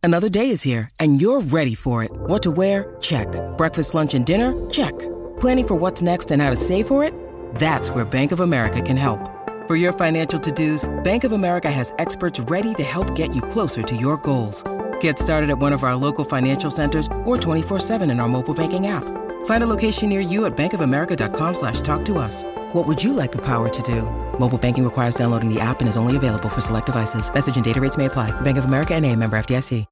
Another 0.02 0.28
day 0.28 0.50
is 0.50 0.62
here, 0.62 0.90
and 0.98 1.20
you're 1.20 1.40
ready 1.40 1.74
for 1.74 2.02
it. 2.02 2.10
What 2.12 2.42
to 2.42 2.50
wear? 2.50 2.96
Check. 3.00 3.28
Breakfast, 3.56 3.94
lunch, 3.94 4.14
and 4.14 4.26
dinner? 4.26 4.52
Check. 4.68 4.98
Planning 5.38 5.68
for 5.68 5.74
what's 5.76 6.02
next 6.02 6.32
and 6.32 6.42
how 6.42 6.50
to 6.50 6.56
save 6.56 6.88
for 6.88 7.04
it? 7.04 7.14
That's 7.54 7.90
where 7.90 8.04
Bank 8.04 8.32
of 8.32 8.40
America 8.40 8.82
can 8.82 8.96
help. 8.96 9.20
For 9.68 9.76
your 9.76 9.92
financial 9.92 10.40
to-dos, 10.40 10.84
Bank 11.04 11.22
of 11.22 11.32
America 11.32 11.70
has 11.70 11.92
experts 11.98 12.40
ready 12.40 12.74
to 12.74 12.82
help 12.82 13.14
get 13.14 13.34
you 13.34 13.42
closer 13.42 13.82
to 13.82 13.94
your 13.96 14.16
goals. 14.16 14.64
Get 15.02 15.18
started 15.18 15.50
at 15.50 15.58
one 15.58 15.72
of 15.72 15.84
our 15.84 15.94
local 15.94 16.24
financial 16.24 16.70
centers 16.70 17.06
or 17.24 17.36
24-7 17.36 18.10
in 18.10 18.18
our 18.18 18.28
mobile 18.28 18.54
banking 18.54 18.88
app. 18.88 19.04
Find 19.46 19.62
a 19.62 19.66
location 19.66 20.08
near 20.08 20.20
you 20.20 20.46
at 20.46 20.56
bankofamerica.com 20.56 21.54
slash 21.54 21.80
talk 21.82 22.04
to 22.06 22.18
us. 22.18 22.42
What 22.72 22.88
would 22.88 23.02
you 23.02 23.12
like 23.12 23.30
the 23.30 23.42
power 23.42 23.68
to 23.68 23.82
do? 23.82 24.02
Mobile 24.38 24.58
banking 24.58 24.82
requires 24.82 25.14
downloading 25.14 25.52
the 25.52 25.60
app 25.60 25.80
and 25.80 25.88
is 25.88 25.96
only 25.96 26.16
available 26.16 26.48
for 26.48 26.60
select 26.60 26.86
devices. 26.86 27.32
Message 27.32 27.54
and 27.54 27.64
data 27.64 27.80
rates 27.80 27.96
may 27.96 28.06
apply. 28.06 28.30
Bank 28.40 28.58
of 28.58 28.64
America 28.64 28.94
and 28.94 29.06
a 29.06 29.14
member 29.14 29.36
FDIC. 29.36 29.86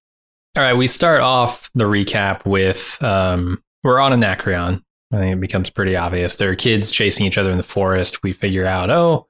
All 0.57 0.65
right, 0.65 0.77
we 0.77 0.89
start 0.89 1.21
off 1.21 1.71
the 1.77 1.85
recap 1.85 2.45
with 2.45 3.01
um, 3.05 3.63
we're 3.85 4.01
on 4.01 4.13
Anacreon. 4.13 4.83
I 5.13 5.17
think 5.17 5.37
it 5.37 5.41
becomes 5.41 5.71
pretty 5.71 5.95
obvious. 5.95 6.37
There 6.37 6.51
are 6.51 6.57
kids 6.57 6.91
chasing 6.91 7.25
each 7.25 7.39
other 7.39 7.53
in 7.53 7.57
the 7.57 7.63
forest. 7.63 8.25
We 8.25 8.33
figure 8.33 8.65
out, 8.65 8.91
oh, 8.91 9.29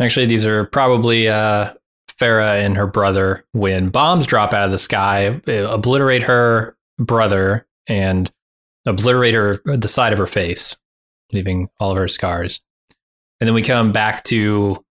actually, 0.00 0.26
these 0.26 0.46
are 0.46 0.64
probably 0.66 1.28
uh, 1.28 1.72
Phara 2.18 2.56
and 2.56 2.76
her 2.76 2.86
brother 2.86 3.44
when 3.52 3.88
bombs 3.88 4.26
drop 4.26 4.52
out 4.52 4.64
of 4.64 4.70
the 4.70 4.78
sky, 4.78 5.40
obliterate 5.46 6.22
her 6.22 6.76
brother, 6.98 7.66
and 7.86 8.30
obliterate 8.86 9.34
her 9.34 9.60
the 9.64 9.88
side 9.88 10.12
of 10.12 10.18
her 10.18 10.26
face, 10.26 10.76
leaving 11.32 11.68
all 11.80 11.90
of 11.90 11.96
her 11.96 12.08
scars. 12.08 12.60
And 13.40 13.48
then 13.48 13.54
we 13.54 13.62
come 13.62 13.92
back 13.92 14.24
to 14.24 14.84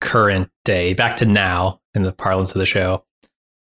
current 0.00 0.50
day, 0.64 0.94
back 0.94 1.16
to 1.18 1.26
now 1.26 1.80
in 1.94 2.02
the 2.02 2.12
parlance 2.12 2.52
of 2.52 2.58
the 2.58 2.66
show. 2.66 3.04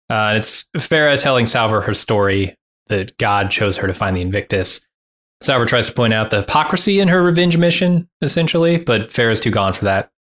Uh, 0.09 0.33
it's 0.35 0.65
Phara 0.77 1.17
telling 1.17 1.45
Salvor 1.45 1.81
her 1.81 1.93
story 1.93 2.55
that 2.87 3.17
God 3.17 3.51
chose 3.51 3.77
her 3.77 3.87
to 3.87 3.93
find 3.93 4.15
the 4.15 4.21
Invictus. 4.21 4.81
Salvor 5.41 5.65
tries 5.65 5.87
to 5.87 5.93
point 5.93 6.13
out 6.13 6.29
the 6.29 6.37
hypocrisy 6.37 6.99
in 6.99 7.07
her 7.07 7.21
revenge 7.21 7.57
mission, 7.57 8.07
essentially, 8.21 8.77
but 8.77 9.11
Phara's 9.11 9.39
too 9.39 9.51
gone 9.51 9.73
for 9.73 9.85
that. 9.85 10.11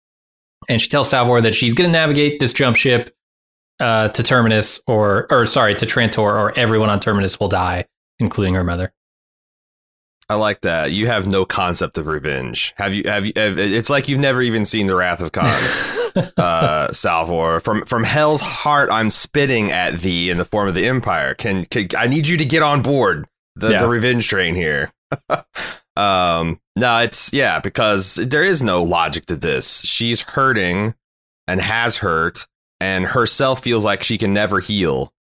And 0.68 0.80
she 0.80 0.88
tells 0.88 1.10
Salvor 1.10 1.40
that 1.40 1.54
she's 1.54 1.74
going 1.74 1.88
to 1.88 1.92
navigate 1.92 2.40
this 2.40 2.52
jump 2.52 2.76
ship 2.76 3.14
uh, 3.80 4.08
to 4.08 4.22
Terminus, 4.22 4.80
or 4.86 5.26
or 5.30 5.46
sorry, 5.46 5.74
to 5.74 5.86
Trantor, 5.86 6.18
or 6.18 6.56
everyone 6.58 6.88
on 6.88 7.00
Terminus 7.00 7.40
will 7.40 7.48
die, 7.48 7.86
including 8.18 8.54
her 8.54 8.64
mother. 8.64 8.92
I 10.28 10.36
like 10.36 10.62
that. 10.62 10.92
You 10.92 11.08
have 11.08 11.26
no 11.26 11.44
concept 11.44 11.98
of 11.98 12.06
revenge. 12.06 12.72
Have 12.76 12.94
you? 12.94 13.02
Have 13.04 13.26
you? 13.26 13.32
Have, 13.36 13.58
it's 13.58 13.90
like 13.90 14.08
you've 14.08 14.20
never 14.20 14.40
even 14.40 14.64
seen 14.64 14.86
the 14.86 14.94
Wrath 14.94 15.20
of 15.20 15.32
Khan. 15.32 15.52
uh, 16.38 16.90
Salvor. 16.90 17.60
From 17.60 17.84
from 17.84 18.02
hell's 18.04 18.40
heart, 18.40 18.88
I'm 18.90 19.10
spitting 19.10 19.70
at 19.70 20.00
thee 20.00 20.30
in 20.30 20.38
the 20.38 20.44
form 20.46 20.68
of 20.68 20.74
the 20.74 20.86
Empire. 20.86 21.34
Can, 21.34 21.66
can 21.66 21.88
I 21.98 22.06
need 22.06 22.28
you 22.28 22.38
to 22.38 22.46
get 22.46 22.62
on 22.62 22.80
board 22.80 23.28
the, 23.56 23.72
yeah. 23.72 23.82
the 23.82 23.88
revenge 23.88 24.26
train 24.26 24.54
here? 24.54 24.90
um, 25.96 26.60
no, 26.76 26.98
it's 26.98 27.32
yeah, 27.32 27.60
because 27.60 28.16
there 28.16 28.44
is 28.44 28.62
no 28.62 28.82
logic 28.82 29.26
to 29.26 29.36
this. 29.36 29.82
She's 29.82 30.22
hurting 30.22 30.94
and 31.46 31.60
has 31.60 31.98
hurt, 31.98 32.46
and 32.80 33.04
herself 33.04 33.62
feels 33.62 33.84
like 33.84 34.02
she 34.02 34.18
can 34.18 34.32
never 34.32 34.60
heal. 34.60 35.12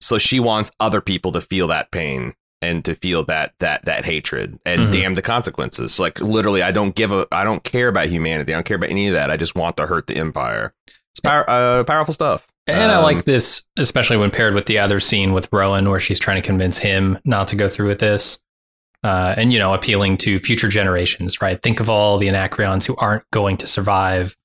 So 0.00 0.18
she 0.18 0.40
wants 0.40 0.70
other 0.80 1.00
people 1.00 1.32
to 1.32 1.40
feel 1.40 1.66
that 1.68 1.90
pain 1.90 2.34
and 2.62 2.84
to 2.84 2.94
feel 2.94 3.24
that 3.24 3.54
that 3.58 3.84
that 3.86 4.04
hatred 4.04 4.58
and 4.64 4.82
mm-hmm. 4.82 4.90
damn 4.90 5.14
the 5.14 5.22
consequences. 5.22 5.98
Like 5.98 6.20
literally, 6.20 6.62
I 6.62 6.72
don't 6.72 6.94
give 6.94 7.12
a 7.12 7.26
I 7.32 7.44
don't 7.44 7.64
care 7.64 7.88
about 7.88 8.08
humanity. 8.08 8.52
I 8.52 8.56
don't 8.56 8.66
care 8.66 8.76
about 8.76 8.90
any 8.90 9.08
of 9.08 9.14
that. 9.14 9.30
I 9.30 9.36
just 9.36 9.54
want 9.54 9.76
to 9.78 9.86
hurt 9.86 10.06
the 10.06 10.16
empire. 10.16 10.74
It's 11.12 11.20
power, 11.20 11.44
uh, 11.48 11.84
powerful 11.84 12.14
stuff. 12.14 12.46
And 12.66 12.92
um, 12.92 12.98
I 12.98 13.02
like 13.02 13.24
this, 13.24 13.64
especially 13.76 14.16
when 14.16 14.30
paired 14.30 14.54
with 14.54 14.66
the 14.66 14.78
other 14.78 15.00
scene 15.00 15.32
with 15.32 15.48
Rowan, 15.52 15.90
where 15.90 15.98
she's 15.98 16.20
trying 16.20 16.40
to 16.40 16.46
convince 16.46 16.78
him 16.78 17.18
not 17.24 17.48
to 17.48 17.56
go 17.56 17.68
through 17.68 17.88
with 17.88 17.98
this. 17.98 18.38
Uh, 19.02 19.34
and 19.36 19.52
you 19.52 19.58
know, 19.58 19.72
appealing 19.72 20.18
to 20.18 20.38
future 20.38 20.68
generations, 20.68 21.40
right? 21.40 21.62
Think 21.62 21.80
of 21.80 21.88
all 21.88 22.18
the 22.18 22.28
Anacreons 22.28 22.84
who 22.84 22.94
aren't 22.96 23.24
going 23.30 23.56
to 23.58 23.66
survive 23.66 24.36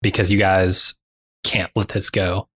because 0.00 0.30
you 0.30 0.38
guys 0.38 0.94
can't 1.42 1.72
let 1.74 1.88
this 1.88 2.10
go. 2.10 2.48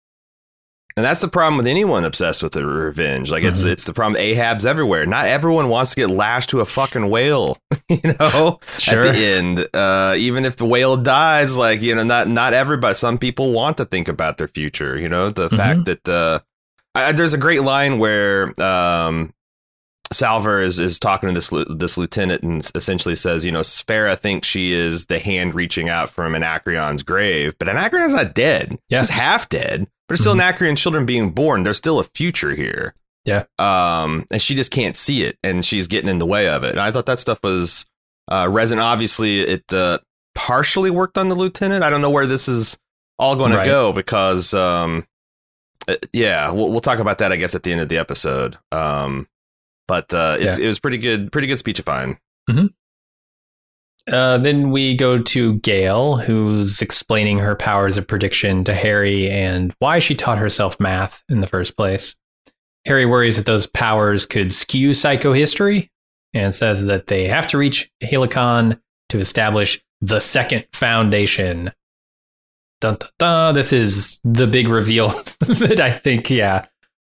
And 0.98 1.04
that's 1.04 1.20
the 1.20 1.28
problem 1.28 1.56
with 1.56 1.68
anyone 1.68 2.04
obsessed 2.04 2.42
with 2.42 2.54
the 2.54 2.66
revenge. 2.66 3.30
Like 3.30 3.44
it's 3.44 3.60
mm-hmm. 3.60 3.68
it's 3.68 3.84
the 3.84 3.92
problem. 3.92 4.20
Ahab's 4.20 4.66
everywhere. 4.66 5.06
Not 5.06 5.26
everyone 5.26 5.68
wants 5.68 5.94
to 5.94 5.96
get 5.96 6.10
lashed 6.10 6.50
to 6.50 6.60
a 6.60 6.64
fucking 6.64 7.08
whale. 7.08 7.58
You 7.90 8.12
know, 8.20 8.60
sure. 8.76 8.98
at 8.98 9.14
the 9.14 9.18
end, 9.18 9.66
uh, 9.72 10.14
even 10.18 10.44
if 10.44 10.56
the 10.56 10.66
whale 10.66 10.98
dies, 10.98 11.56
like 11.56 11.80
you 11.80 11.94
know, 11.94 12.04
not 12.04 12.28
not 12.28 12.52
everybody. 12.52 12.92
Some 12.92 13.16
people 13.16 13.52
want 13.52 13.78
to 13.78 13.86
think 13.86 14.08
about 14.08 14.36
their 14.36 14.46
future. 14.46 14.98
You 14.98 15.08
know, 15.08 15.30
the 15.30 15.48
mm-hmm. 15.48 15.56
fact 15.56 15.84
that 15.86 16.06
uh, 16.06 16.40
I, 16.94 17.12
there's 17.12 17.32
a 17.32 17.38
great 17.38 17.62
line 17.62 17.98
where 17.98 18.52
um, 18.60 19.32
Salvor 20.12 20.60
is, 20.60 20.78
is 20.78 20.98
talking 20.98 21.28
to 21.28 21.34
this 21.34 21.52
this 21.68 21.98
lieutenant 21.98 22.42
and 22.42 22.70
essentially 22.74 23.16
says, 23.16 23.44
you 23.44 23.52
know, 23.52 23.62
Phara 23.62 24.16
thinks 24.16 24.48
she 24.48 24.72
is 24.72 25.06
the 25.06 25.18
hand 25.18 25.54
reaching 25.54 25.88
out 25.88 26.08
from 26.08 26.34
Anacreon's 26.34 27.02
grave, 27.02 27.54
but 27.58 27.68
Anacreon's 27.68 28.14
not 28.14 28.34
dead. 28.34 28.78
Yeah. 28.88 29.00
He's 29.00 29.10
half 29.10 29.48
dead. 29.48 29.80
But 29.80 30.14
there's 30.14 30.20
still 30.20 30.32
mm-hmm. 30.32 30.40
Anacreon 30.40 30.76
children 30.76 31.04
being 31.04 31.30
born. 31.30 31.62
There's 31.62 31.76
still 31.76 31.98
a 31.98 32.04
future 32.04 32.54
here. 32.54 32.94
Yeah. 33.26 33.44
Um, 33.58 34.24
and 34.30 34.40
she 34.40 34.54
just 34.54 34.70
can't 34.70 34.96
see 34.96 35.24
it, 35.24 35.36
and 35.42 35.64
she's 35.64 35.86
getting 35.86 36.08
in 36.08 36.18
the 36.18 36.26
way 36.26 36.48
of 36.48 36.64
it. 36.64 36.70
And 36.70 36.80
I 36.80 36.90
thought 36.90 37.06
that 37.06 37.18
stuff 37.18 37.42
was 37.42 37.84
uh, 38.28 38.48
resonant. 38.50 38.86
Obviously, 38.86 39.40
it 39.40 39.70
uh, 39.72 39.98
partially 40.34 40.90
worked 40.90 41.18
on 41.18 41.28
the 41.28 41.34
lieutenant. 41.34 41.84
I 41.84 41.90
don't 41.90 42.00
know 42.00 42.10
where 42.10 42.26
this 42.26 42.48
is 42.48 42.78
all 43.18 43.36
going 43.36 43.52
right. 43.52 43.64
to 43.64 43.68
go 43.68 43.92
because 43.92 44.54
um, 44.54 45.06
uh, 45.88 45.96
yeah, 46.12 46.50
we'll, 46.50 46.70
we'll 46.70 46.80
talk 46.80 47.00
about 47.00 47.18
that, 47.18 47.32
I 47.32 47.36
guess, 47.36 47.54
at 47.54 47.62
the 47.62 47.72
end 47.72 47.80
of 47.80 47.88
the 47.88 47.98
episode. 47.98 48.56
Um, 48.72 49.28
but 49.88 50.12
uh, 50.14 50.36
it's, 50.38 50.58
Yeah. 50.58 50.64
it 50.64 50.68
was 50.68 50.78
pretty 50.78 50.98
good, 50.98 51.32
pretty 51.32 51.48
good 51.48 51.58
speechifying. 51.58 52.18
Uh, 54.10 54.38
then 54.38 54.70
we 54.70 54.94
go 54.96 55.18
to 55.18 55.54
Gaal, 55.56 56.22
who's 56.22 56.80
explaining 56.80 57.38
her 57.40 57.54
powers 57.54 57.98
of 57.98 58.06
prediction 58.06 58.64
to 58.64 58.74
Hari 58.74 59.28
and 59.30 59.74
why 59.80 59.98
she 59.98 60.14
taught 60.14 60.38
herself 60.38 60.80
math 60.80 61.22
in 61.28 61.40
the 61.40 61.46
first 61.46 61.76
place. 61.76 62.16
Hari 62.86 63.04
worries 63.04 63.36
that 63.36 63.44
those 63.44 63.66
powers 63.66 64.24
could 64.24 64.50
skew 64.52 64.92
psychohistory 64.92 65.90
and 66.32 66.54
says 66.54 66.86
that 66.86 67.08
they 67.08 67.26
have 67.28 67.46
to 67.48 67.58
reach 67.58 67.90
Helicon 68.02 68.80
to 69.10 69.18
establish 69.18 69.82
the 70.00 70.20
second 70.20 70.64
foundation. 70.72 71.70
Dun, 72.80 72.96
dun, 72.96 73.08
dun. 73.18 73.54
This 73.54 73.74
is 73.74 74.20
the 74.24 74.46
big 74.46 74.68
reveal 74.68 75.08
that 75.40 75.80
I 75.80 75.90
think, 75.90 76.30
yeah, 76.30 76.64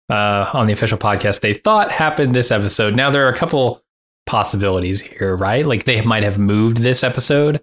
uh, 0.09 0.49
on 0.53 0.67
the 0.67 0.73
official 0.73 0.97
podcast 0.97 1.41
they 1.41 1.53
thought 1.53 1.91
happened 1.91 2.33
this 2.35 2.51
episode. 2.51 2.95
Now, 2.95 3.09
there 3.09 3.25
are 3.27 3.31
a 3.31 3.35
couple 3.37 3.83
possibilities 4.25 5.01
here, 5.01 5.35
right? 5.35 5.65
Like 5.65 5.85
they 5.85 6.01
might 6.01 6.23
have 6.23 6.37
moved 6.37 6.77
this 6.77 7.03
episode 7.03 7.61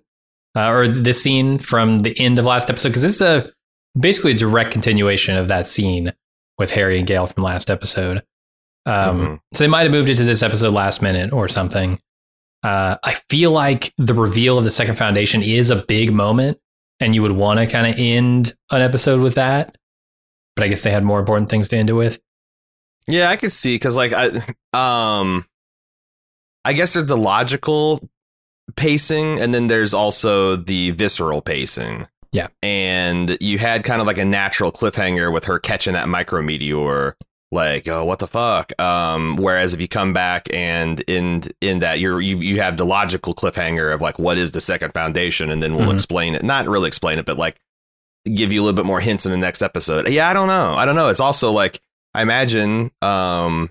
uh, 0.57 0.69
or 0.71 0.89
this 0.89 1.23
scene 1.23 1.59
from 1.59 2.01
the 2.01 2.19
end 2.19 2.39
of 2.39 2.45
last 2.45 2.71
episode 2.71 2.89
because 2.91 3.03
this 3.03 3.15
is 3.17 3.21
a 3.23 3.53
basically 3.99 4.33
a 4.33 4.37
direct 4.37 4.73
continuation 4.73 5.37
of 5.37 5.49
that 5.49 5.67
scene 5.67 6.13
with 6.59 6.71
Hari 6.73 6.99
and 6.99 7.09
Gaal 7.09 7.33
from 7.33 7.43
last 7.43 7.71
episode. 7.71 8.23
Um, 8.87 9.21
Mhm. 9.21 9.41
So 9.55 9.65
they 9.65 9.69
might 9.69 9.83
have 9.83 9.93
moved 9.93 10.09
it 10.11 10.17
to 10.17 10.25
this 10.25 10.43
episode 10.43 10.73
last 10.73 11.01
minute 11.03 11.33
or 11.33 11.49
something. 11.49 11.99
Uh, 12.63 12.97
I 13.03 13.15
feel 13.29 13.51
like 13.51 13.93
the 13.99 14.15
reveal 14.15 14.57
of 14.59 14.65
the 14.65 14.71
second 14.71 14.97
foundation 14.97 15.43
is 15.43 15.71
a 15.71 15.77
big 15.77 16.13
moment, 16.13 16.59
and 17.01 17.15
you 17.15 17.21
would 17.23 17.33
want 17.33 17.61
to 17.61 17.67
kind 17.67 17.87
of 17.87 17.95
end 17.99 18.55
an 18.71 18.81
episode 18.83 19.21
with 19.21 19.35
that. 19.35 19.77
But 20.57 20.65
I 20.65 20.69
guess 20.69 20.83
they 20.83 20.91
had 20.91 21.05
more 21.05 21.19
important 21.19 21.51
things 21.51 21.69
to 21.69 21.77
end 21.77 21.91
it 21.91 21.95
with. 21.95 22.19
Yeah, 23.07 23.29
I 23.31 23.37
could 23.37 23.53
see 23.53 23.75
because 23.75 23.97
like 23.97 24.13
I 24.13 24.29
um 24.73 25.45
I 26.65 26.73
guess 26.73 26.95
there's 26.95 27.07
the 27.07 27.17
logical 27.17 28.09
pacing 28.77 29.39
and 29.41 29.53
then 29.53 29.67
there's 29.67 29.93
also 29.95 30.57
the 30.57 30.93
visceral 30.93 31.43
pacing. 31.43 32.09
Yeah. 32.33 32.49
And 32.63 33.37
you 33.41 33.59
had 33.59 33.85
kind 33.85 34.01
of 34.01 34.07
like 34.07 34.19
a 34.19 34.25
natural 34.25 34.73
cliffhanger 34.73 35.33
with 35.33 35.45
her 35.45 35.59
catching 35.59 35.93
that 35.95 36.07
micrometeor 36.07 37.15
like 37.53 37.87
oh 37.87 38.05
what 38.05 38.19
the 38.19 38.27
fuck 38.27 38.73
um 38.81 39.37
whereas 39.37 39.73
if 39.75 39.81
you 39.81 39.87
come 39.87 40.13
back 40.13 40.49
and 40.53 41.01
in 41.03 41.43
in 41.61 41.79
that 41.81 42.01
you're 42.01 42.21
you 42.21 42.39
you 42.39 42.61
have 42.61 42.77
the 42.77 42.87
logical 42.87 43.33
cliffhanger 43.33 43.95
of 43.95 44.01
like 44.01 44.19
what 44.19 44.37
is 44.37 44.51
the 44.53 44.61
second 44.61 44.93
foundation 44.93 45.51
and 45.51 45.63
then 45.63 45.77
we'll 45.77 45.87
Mhm. 45.89 45.93
explain 45.93 46.35
it 46.35 46.43
not 46.43 46.67
really 46.67 46.89
explain 46.89 47.21
it 47.21 47.27
but 47.27 47.39
like 47.39 47.61
give 48.35 48.53
you 48.53 48.61
a 48.61 48.65
little 48.65 48.75
bit 48.75 48.87
more 48.87 48.99
hints 48.99 49.25
in 49.25 49.31
the 49.31 49.39
next 49.39 49.63
episode 49.63 50.09
yeah 50.09 50.29
i 50.29 50.33
don't 50.33 50.49
know 50.49 50.75
i 50.75 50.85
don't 50.85 50.97
know 50.97 51.11
it's 51.11 51.21
also 51.21 51.53
like 51.53 51.81
I 52.15 52.23
imagine 52.23 52.91
um 53.03 53.71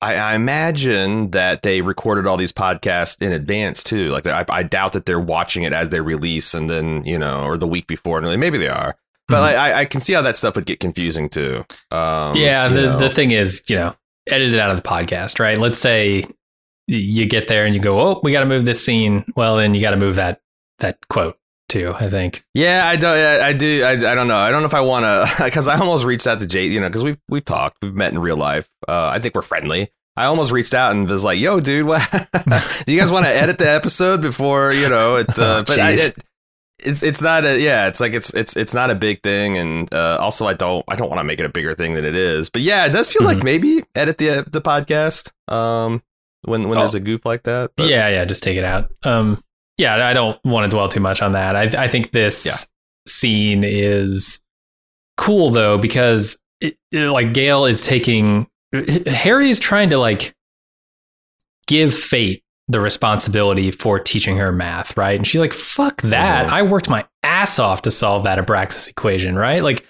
I, 0.00 0.14
I 0.14 0.34
imagine 0.34 1.30
that 1.32 1.62
they 1.62 1.82
recorded 1.82 2.26
all 2.26 2.36
these 2.36 2.52
podcasts 2.52 3.20
in 3.20 3.32
advance 3.32 3.82
too. 3.82 4.10
Like 4.10 4.26
I, 4.28 4.44
I 4.48 4.62
doubt 4.62 4.92
that 4.92 5.06
they're 5.06 5.18
watching 5.18 5.64
it 5.64 5.72
as 5.72 5.88
they 5.88 6.00
release 6.00 6.54
and 6.54 6.70
then, 6.70 7.04
you 7.04 7.18
know, 7.18 7.42
or 7.42 7.58
the 7.58 7.66
week 7.66 7.88
before. 7.88 8.22
And 8.22 8.40
maybe 8.40 8.58
they 8.58 8.68
are. 8.68 8.96
But 9.26 9.54
Mhm. 9.54 9.58
I, 9.58 9.74
I 9.80 9.84
can 9.86 10.00
see 10.00 10.12
how 10.12 10.22
that 10.22 10.36
stuff 10.36 10.54
would 10.54 10.66
get 10.66 10.78
confusing 10.78 11.28
too. 11.28 11.64
Um, 11.90 12.36
yeah, 12.36 12.68
the, 12.68 12.82
know. 12.82 12.98
the 12.98 13.10
thing 13.10 13.32
is, 13.32 13.62
you 13.66 13.74
know, 13.76 13.94
edit 14.28 14.54
it 14.54 14.60
out 14.60 14.70
of 14.70 14.76
the 14.76 14.82
podcast, 14.82 15.40
right? 15.40 15.58
Let's 15.58 15.78
say 15.80 16.22
you 16.86 17.26
get 17.26 17.48
there 17.48 17.66
and 17.66 17.74
you 17.74 17.80
go, 17.80 17.98
"Oh, 18.00 18.20
we 18.22 18.32
got 18.32 18.40
to 18.40 18.46
move 18.46 18.64
this 18.64 18.82
scene." 18.82 19.24
Well, 19.36 19.56
then 19.56 19.74
you 19.74 19.80
got 19.82 19.90
to 19.90 19.96
move 19.98 20.16
that 20.16 20.40
that 20.78 20.96
quote 21.08 21.36
too. 21.68 21.94
I 21.98 22.08
think. 22.10 22.44
Yeah, 22.54 22.86
I 22.86 22.96
don't. 22.96 23.16
I, 23.16 23.48
I 23.48 23.52
do. 23.52 23.84
I, 23.84 23.92
I 23.92 24.14
don't 24.14 24.28
know. 24.28 24.36
I 24.38 24.50
don't 24.50 24.62
know 24.62 24.66
if 24.68 24.74
I 24.74 24.80
want 24.80 25.04
to 25.04 25.44
because 25.44 25.68
I 25.68 25.78
almost 25.78 26.04
reached 26.04 26.26
out 26.26 26.40
to 26.40 26.46
Jay. 26.46 26.66
You 26.66 26.80
know, 26.80 26.88
because 26.88 27.04
we've 27.04 27.18
we've 27.28 27.44
talked, 27.44 27.78
we've 27.82 27.94
met 27.94 28.12
in 28.12 28.18
real 28.18 28.36
life. 28.36 28.68
Uh, 28.86 29.08
I 29.12 29.18
think 29.20 29.34
we're 29.34 29.42
friendly. 29.42 29.90
I 30.16 30.24
almost 30.24 30.50
reached 30.50 30.74
out 30.74 30.92
and 30.92 31.08
was 31.08 31.22
like, 31.24 31.38
"Yo, 31.38 31.60
dude, 31.60 31.86
what? 31.86 32.02
do 32.86 32.92
you 32.92 32.98
guys 32.98 33.12
want 33.12 33.24
to 33.26 33.30
edit 33.34 33.58
the 33.58 33.70
episode 33.70 34.20
before 34.20 34.72
you 34.72 34.88
know 34.88 35.16
it?" 35.16 35.28
Uh, 35.38 35.58
Oh, 35.60 35.64
but 35.64 35.78
I, 35.78 35.90
it, 35.92 36.16
it's 36.80 37.02
it's 37.04 37.22
not 37.22 37.44
a 37.44 37.58
yeah. 37.60 37.86
It's 37.88 38.00
like 38.00 38.14
it's 38.14 38.32
it's 38.34 38.56
it's 38.56 38.74
not 38.74 38.90
a 38.90 38.94
big 38.96 39.22
thing, 39.22 39.56
and 39.58 39.92
uh, 39.94 40.18
also 40.20 40.46
I 40.46 40.54
don't 40.54 40.84
I 40.88 40.96
don't 40.96 41.08
want 41.08 41.20
to 41.20 41.24
make 41.24 41.38
it 41.38 41.46
a 41.46 41.48
bigger 41.48 41.74
thing 41.74 41.94
than 41.94 42.04
it 42.04 42.16
is. 42.16 42.50
But 42.50 42.62
yeah, 42.62 42.86
it 42.86 42.92
does 42.92 43.12
feel 43.12 43.22
like 43.24 43.38
Mhm. 43.38 43.44
maybe 43.44 43.84
edit 43.94 44.18
the 44.18 44.44
the 44.50 44.60
podcast 44.60 45.30
um 45.52 46.02
when 46.42 46.68
when 46.68 46.78
Oh. 46.78 46.80
there's 46.82 46.94
a 46.94 47.00
goof 47.00 47.24
like 47.26 47.44
that. 47.44 47.72
But, 47.76 47.86
yeah, 47.88 48.08
yeah, 48.08 48.24
just 48.24 48.42
take 48.42 48.56
it 48.56 48.64
out. 48.64 48.90
Um, 49.04 49.42
yeah, 49.78 50.06
I 50.06 50.12
don't 50.12 50.38
want 50.44 50.64
to 50.70 50.74
dwell 50.74 50.88
too 50.88 51.00
much 51.00 51.22
on 51.22 51.32
that. 51.32 51.56
I 51.56 51.84
I 51.84 51.88
think 51.88 52.10
this 52.10 52.44
Yeah. 52.46 52.52
scene 53.06 53.64
is 53.64 54.40
cool 55.16 55.50
though 55.50 55.78
because 55.78 56.38
it, 56.60 56.76
it- 56.92 57.10
like 57.10 57.28
Gaal 57.28 57.68
is 57.70 57.80
taking 57.80 58.46
Hari 58.74 59.48
is 59.50 59.58
trying 59.58 59.88
to 59.90 59.98
like 59.98 60.34
give 61.66 61.94
Fate 61.94 62.42
the 62.70 62.80
responsibility 62.80 63.70
for 63.70 63.98
teaching 63.98 64.36
her 64.36 64.52
math, 64.52 64.94
right? 64.96 65.16
And 65.16 65.26
she's 65.26 65.40
like, 65.40 65.54
"Fuck 65.54 66.02
that! 66.02 66.46
Mhm. 66.48 66.52
I 66.52 66.62
worked 66.62 66.90
my 66.90 67.04
ass 67.22 67.58
off 67.58 67.80
to 67.82 67.90
solve 67.90 68.24
that 68.24 68.38
Abraxas 68.38 68.90
equation, 68.90 69.36
right? 69.36 69.62
Like, 69.62 69.86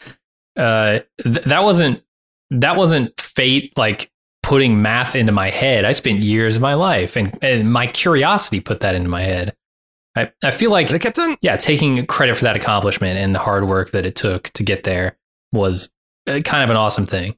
uh, 0.57 1.01
th- 1.23 1.45
that 1.45 1.63
wasn't 1.65 2.03
that 2.51 2.77
wasn't 2.77 3.19
Fate 3.21 3.77
like." 3.77 4.11
putting 4.45 4.81
math 4.81 5.15
into 5.15 5.31
my 5.33 5.51
head. 5.51 5.85
I 5.85 5.93
spent 5.93 6.23
years 6.23 6.57
of 6.57 6.63
my 6.63 6.73
life 6.73 7.17
and, 7.17 7.37
and 7.43 7.71
my 7.71 7.87
curiosity 7.87 8.61
put 8.61 8.81
that 8.81 8.95
into 8.95 9.09
my 9.11 9.21
head. 9.23 9.55
I, 10.19 10.33
I 10.45 10.51
feel 10.51 10.71
like, 10.71 10.89
they 10.89 10.99
kept 10.99 11.19
on 11.19 11.37
yeah, 11.41 11.57
taking 11.57 12.05
credit 12.07 12.37
for 12.37 12.45
that 12.45 12.57
accomplishment 12.57 13.19
and 13.19 13.35
the 13.35 13.39
hard 13.39 13.67
work 13.67 13.93
that 13.93 14.05
it 14.05 14.17
took 14.17 14.51
to 14.51 14.63
get 14.63 14.85
there 14.85 15.17
was 15.53 15.91
uh, 16.27 16.41
kind 16.45 16.65
of 16.65 16.71
an 16.71 16.77
awesome 16.77 17.07
thing. 17.07 17.37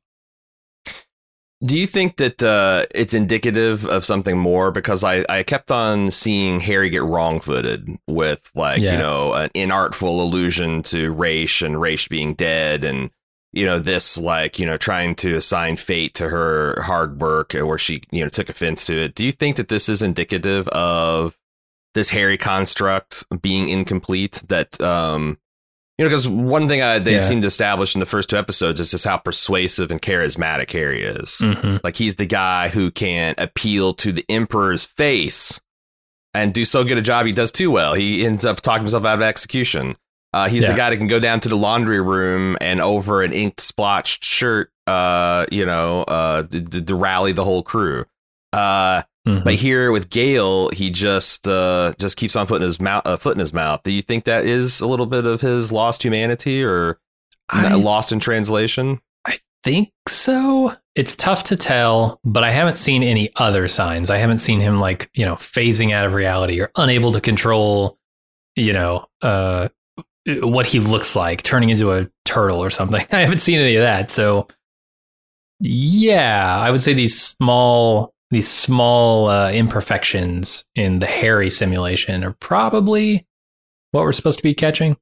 Do 1.63 1.79
you 1.79 1.87
think 1.87 2.17
that 2.17 2.43
uh, 2.43 2.87
it's 2.95 3.13
indicative 3.13 3.87
of 3.87 4.03
something 4.03 4.39
more? 4.39 4.73
Because 4.73 5.05
I, 5.05 5.27
I 5.29 5.43
kept 5.43 5.71
on 5.71 6.11
seeing 6.11 6.59
Hari 6.59 6.89
get 6.89 7.03
wrong 7.03 7.39
footed 7.39 7.87
with, 8.09 8.51
like, 8.55 8.81
Yeah. 8.81 8.93
you 8.93 8.99
know, 8.99 9.35
an 9.35 9.51
inartful 9.51 10.21
allusion 10.21 10.83
to 10.85 11.15
Raych 11.15 11.61
and 11.65 11.75
Raych 11.75 12.09
being 12.09 12.33
dead 12.33 12.83
and, 12.83 13.11
you 13.53 13.67
know, 13.67 13.79
this, 13.79 14.17
like, 14.17 14.59
you 14.59 14.65
know, 14.65 14.79
trying 14.79 15.15
to 15.17 15.37
assign 15.37 15.77
fate 15.77 16.15
to 16.15 16.31
her 16.31 16.81
hard 16.81 17.21
work 17.21 17.53
where 17.53 17.77
she, 17.79 18.01
you 18.11 18.23
know, 18.23 18.31
took 18.31 18.49
offense 18.49 18.87
to 18.87 18.95
it. 18.95 19.15
Do 19.15 19.27
you 19.27 19.33
think 19.33 19.57
that 19.57 19.69
this 19.69 19.91
is 19.91 20.01
indicative 20.01 20.67
of 20.69 21.37
this 21.95 22.11
Hari 22.11 22.39
construct 22.39 23.25
being 23.43 23.69
incomplete? 23.69 24.43
That, 24.49 24.81
um, 24.81 25.39
you 25.99 26.05
know, 26.05 26.09
because 26.09 26.27
one 26.29 26.67
thing 26.69 26.81
I, 26.83 26.99
they 26.99 27.13
Yeah. 27.13 27.19
seem 27.19 27.41
to 27.43 27.47
establish 27.47 27.95
in 27.95 28.01
the 28.01 28.07
first 28.07 28.31
two 28.31 28.37
episodes 28.37 28.81
is 28.81 28.91
just 28.91 29.05
how 29.05 29.19
persuasive 29.19 29.91
and 29.91 30.01
charismatic 30.01 30.73
Hari 30.73 31.03
is. 31.05 31.39
Mm-hmm. 31.43 31.77
Like 31.85 31.97
he's 31.97 32.15
the 32.15 32.27
guy 32.27 32.69
who 32.69 32.91
can 32.91 33.35
appeal 33.39 33.93
to 33.95 34.11
the 34.13 34.25
emperor's 34.31 34.87
face 34.87 35.61
and 36.33 36.55
do 36.55 36.65
so 36.65 36.85
good 36.85 36.97
a 36.97 37.03
job 37.03 37.27
he 37.27 37.33
does 37.33 37.51
too 37.51 37.71
well. 37.71 37.93
He 37.95 38.25
ends 38.25 38.45
up 38.45 38.61
talking 38.61 38.83
himself 38.85 39.05
out 39.05 39.17
of 39.17 39.23
execution. 39.23 39.95
Uh, 40.33 40.49
he's 40.49 40.63
Yeah. 40.63 40.71
the 40.71 40.77
guy 40.77 40.91
that 40.91 40.97
can 40.97 41.09
go 41.09 41.19
down 41.19 41.41
to 41.41 41.49
the 41.49 41.57
laundry 41.57 42.01
room 42.01 42.57
and 42.61 42.81
over 42.81 43.21
an 43.21 43.33
inked 43.33 43.61
splotched 43.61 44.25
shirt, 44.25 44.71
uh, 44.87 45.45
you 45.51 45.67
know, 45.67 46.03
uh, 46.05 46.45
to, 46.45 46.63
to- 46.63 46.83
to 46.83 46.95
rally 46.95 47.33
the 47.33 47.45
whole 47.45 47.65
crew. 47.65 48.07
Uh, 48.53 49.03
Mm-hmm. 49.29 49.45
but 49.45 49.55
here 49.55 49.93
with 49.93 50.09
Gaal, 50.09 50.73
he 50.73 50.91
just 50.91 51.47
uh, 51.47 51.93
just 51.99 52.17
keeps 52.17 52.37
on 52.37 52.47
putting 52.47 52.65
his 52.65 52.81
mouth, 52.81 53.03
uh, 53.05 53.17
foot 53.17 53.35
in 53.35 53.39
his 53.39 53.53
mouth. 53.53 53.83
Do 53.83 53.93
you 53.93 54.01
think 54.01 54.25
that 54.25 54.47
is 54.47 54.81
a 54.81 54.87
little 54.87 55.05
bit 55.05 55.27
of 55.27 55.43
his 55.43 55.71
lost 55.71 56.03
humanity 56.03 56.65
or 56.65 56.99
I- 57.51 57.75
lost 57.75 58.13
in 58.13 58.19
translation? 58.21 58.99
I 59.27 59.37
think 59.63 59.91
so. 60.09 60.75
It's 60.95 61.15
tough 61.15 61.45
to 61.45 61.57
tell, 61.57 62.19
but 62.25 62.45
I 62.45 62.51
haven't 62.51 62.79
seen 62.79 63.03
any 63.03 63.31
other 63.37 63.69
signs. 63.69 64.09
I 64.11 64.17
haven't 64.17 64.39
seen 64.39 64.59
him 64.59 64.81
like, 64.81 65.11
you 65.13 65.27
know, 65.27 65.35
phasing 65.35 65.93
out 65.93 66.07
of 66.07 66.15
reality 66.15 66.59
or 66.61 66.71
unable 66.77 67.13
to 67.13 67.21
control, 67.21 67.99
you 68.57 68.73
know, 68.73 69.07
uh 69.21 69.69
what 70.27 70.65
he 70.67 70.81
looks 70.81 71.15
like, 71.15 71.43
turning 71.43 71.69
into 71.71 71.93
a 71.93 72.09
turtle 72.25 72.63
or 72.65 72.71
something. 72.71 73.05
I 73.13 73.21
haven't 73.21 73.41
seen 73.41 73.59
any 73.59 73.77
of 73.77 73.83
that. 73.83 74.11
So 74.11 74.49
yeah, 75.61 76.57
I 76.59 76.71
would 76.71 76.83
say 76.83 76.95
these 76.95 77.21
small 77.21 78.15
these 78.31 78.49
small 78.49 79.29
uh, 79.29 79.51
imperfections 79.53 80.65
in 80.75 80.99
the 81.01 81.07
Hari 81.07 81.51
simulation 81.51 82.23
are 82.25 82.33
probably 82.41 83.27
what 83.93 84.03
we're 84.03 84.13
supposed 84.13 84.39
to 84.39 84.43
be 84.45 84.55
catching. 84.55 84.97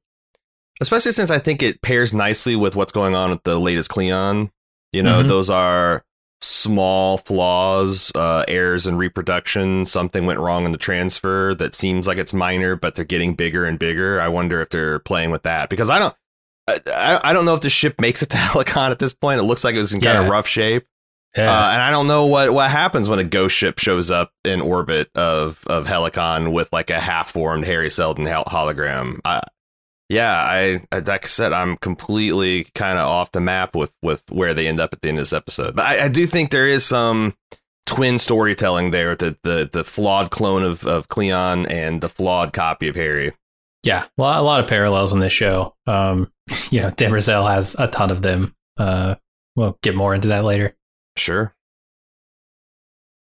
especially 0.81 1.11
since 1.11 1.29
I 1.29 1.39
think 1.39 1.61
it 1.61 1.81
pairs 1.81 2.13
nicely 2.13 2.55
with 2.55 2.73
what's 2.75 2.93
going 2.93 3.13
on 3.13 3.31
with 3.31 3.43
the 3.43 3.59
latest 3.59 3.89
Cleon. 3.89 4.49
You 4.93 5.03
know, 5.03 5.21
Mhm. 5.23 5.27
those 5.27 5.49
are 5.49 6.03
small 6.41 7.17
flaws, 7.17 8.13
uh, 8.15 8.45
errors 8.47 8.87
in 8.87 8.95
reproduction. 8.97 9.85
Something 9.85 10.25
went 10.25 10.39
wrong 10.39 10.63
in 10.65 10.71
the 10.71 10.77
transfer 10.77 11.53
that 11.55 11.75
seems 11.75 12.07
like 12.07 12.17
it's 12.17 12.31
minor, 12.33 12.77
but 12.77 12.95
they're 12.95 13.03
getting 13.03 13.33
bigger 13.35 13.65
and 13.65 13.77
bigger. 13.77 14.21
I 14.21 14.29
wonder 14.29 14.61
if 14.61 14.69
they're 14.69 14.99
playing 14.99 15.31
with 15.31 15.43
that 15.43 15.69
because 15.69 15.89
I 15.89 15.99
don't. 15.99 16.15
I- 16.67 16.79
I, 16.87 17.29
I 17.31 17.33
don't 17.33 17.43
know 17.43 17.55
if 17.55 17.61
the 17.61 17.69
ship 17.69 17.99
makes 17.99 18.21
it 18.21 18.29
to 18.29 18.37
Helicon 18.37 18.91
at 18.91 18.99
this 18.99 19.11
point. 19.11 19.39
It 19.41 19.43
looks 19.43 19.65
like 19.65 19.75
it 19.75 19.79
was 19.79 19.91
in 19.91 19.99
kind 19.99 20.17
of 20.17 20.29
rough 20.29 20.47
shape, 20.47 20.85
Yeah. 21.37 21.51
uh, 21.51 21.71
and 21.71 21.81
I 21.81 21.91
don't 21.91 22.07
know 22.07 22.25
what, 22.25 22.51
what 22.53 22.71
happens 22.71 23.07
when 23.07 23.19
a 23.19 23.23
ghost 23.23 23.55
ship 23.55 23.77
shows 23.77 24.09
up 24.09 24.31
in 24.43 24.61
orbit 24.61 25.11
of 25.13 25.63
of 25.67 25.85
Helicon 25.85 26.51
with 26.51 26.73
like 26.73 26.89
a 26.89 26.99
half 26.99 27.31
formed 27.31 27.65
Hari 27.65 27.89
Seldon 27.89 28.25
hologram. 28.25 29.19
I, 29.23 29.43
yeah, 30.09 30.33
I 30.35 30.81
like 30.91 31.25
I 31.25 31.27
said, 31.27 31.53
I'm 31.53 31.77
completely 31.77 32.63
kind 32.73 32.97
of 32.97 33.07
off 33.07 33.31
the 33.31 33.41
map 33.41 33.75
with 33.75 33.93
with 34.01 34.23
where 34.31 34.55
they 34.55 34.67
end 34.67 34.79
up 34.79 34.91
at 34.91 35.01
the 35.01 35.09
end 35.09 35.19
of 35.19 35.21
this 35.21 35.33
episode. 35.33 35.75
But 35.75 35.85
I, 35.85 36.05
I 36.05 36.07
do 36.07 36.25
think 36.25 36.49
there 36.49 36.67
is 36.67 36.83
some 36.83 37.35
twin 37.85 38.17
storytelling 38.17 38.89
there. 38.89 39.15
The 39.15 39.37
the 39.43 39.69
the 39.71 39.83
flawed 39.83 40.31
clone 40.31 40.63
of 40.63 40.83
of 40.85 41.09
Cleon 41.09 41.67
and 41.67 42.01
the 42.01 42.09
flawed 42.09 42.53
copy 42.53 42.87
of 42.87 42.95
Hari. 42.95 43.33
Yeah, 43.83 44.05
well, 44.17 44.41
a 44.41 44.43
lot 44.43 44.59
of 44.59 44.67
parallels 44.67 45.13
in 45.13 45.19
this 45.19 45.31
show. 45.31 45.75
Um, 45.85 46.31
you 46.71 46.81
know, 46.81 46.89
Demerzel 46.89 47.49
has 47.49 47.75
a 47.77 47.87
ton 47.87 48.09
of 48.09 48.23
them. 48.23 48.55
Uh, 48.77 49.15
we'll 49.55 49.77
get 49.83 49.95
more 49.95 50.15
into 50.15 50.29
that 50.29 50.43
later. 50.43 50.73
Sure. 51.17 51.53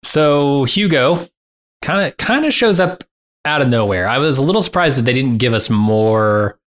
So 0.04 0.64
Hugo 0.66 1.28
kind 1.82 2.08
of 2.08 2.18
kind 2.18 2.46
of 2.46 2.54
shows 2.54 2.80
up 2.80 3.04
out 3.46 3.62
of 3.62 3.68
nowhere. 3.68 4.08
I 4.08 4.18
was 4.18 4.38
a 4.38 4.44
little 4.44 4.62
surprised 4.62 4.98
that 4.98 5.04
they 5.04 5.14
didn't 5.14 5.38
give 5.38 5.54
us 5.54 5.70
more 5.70 6.60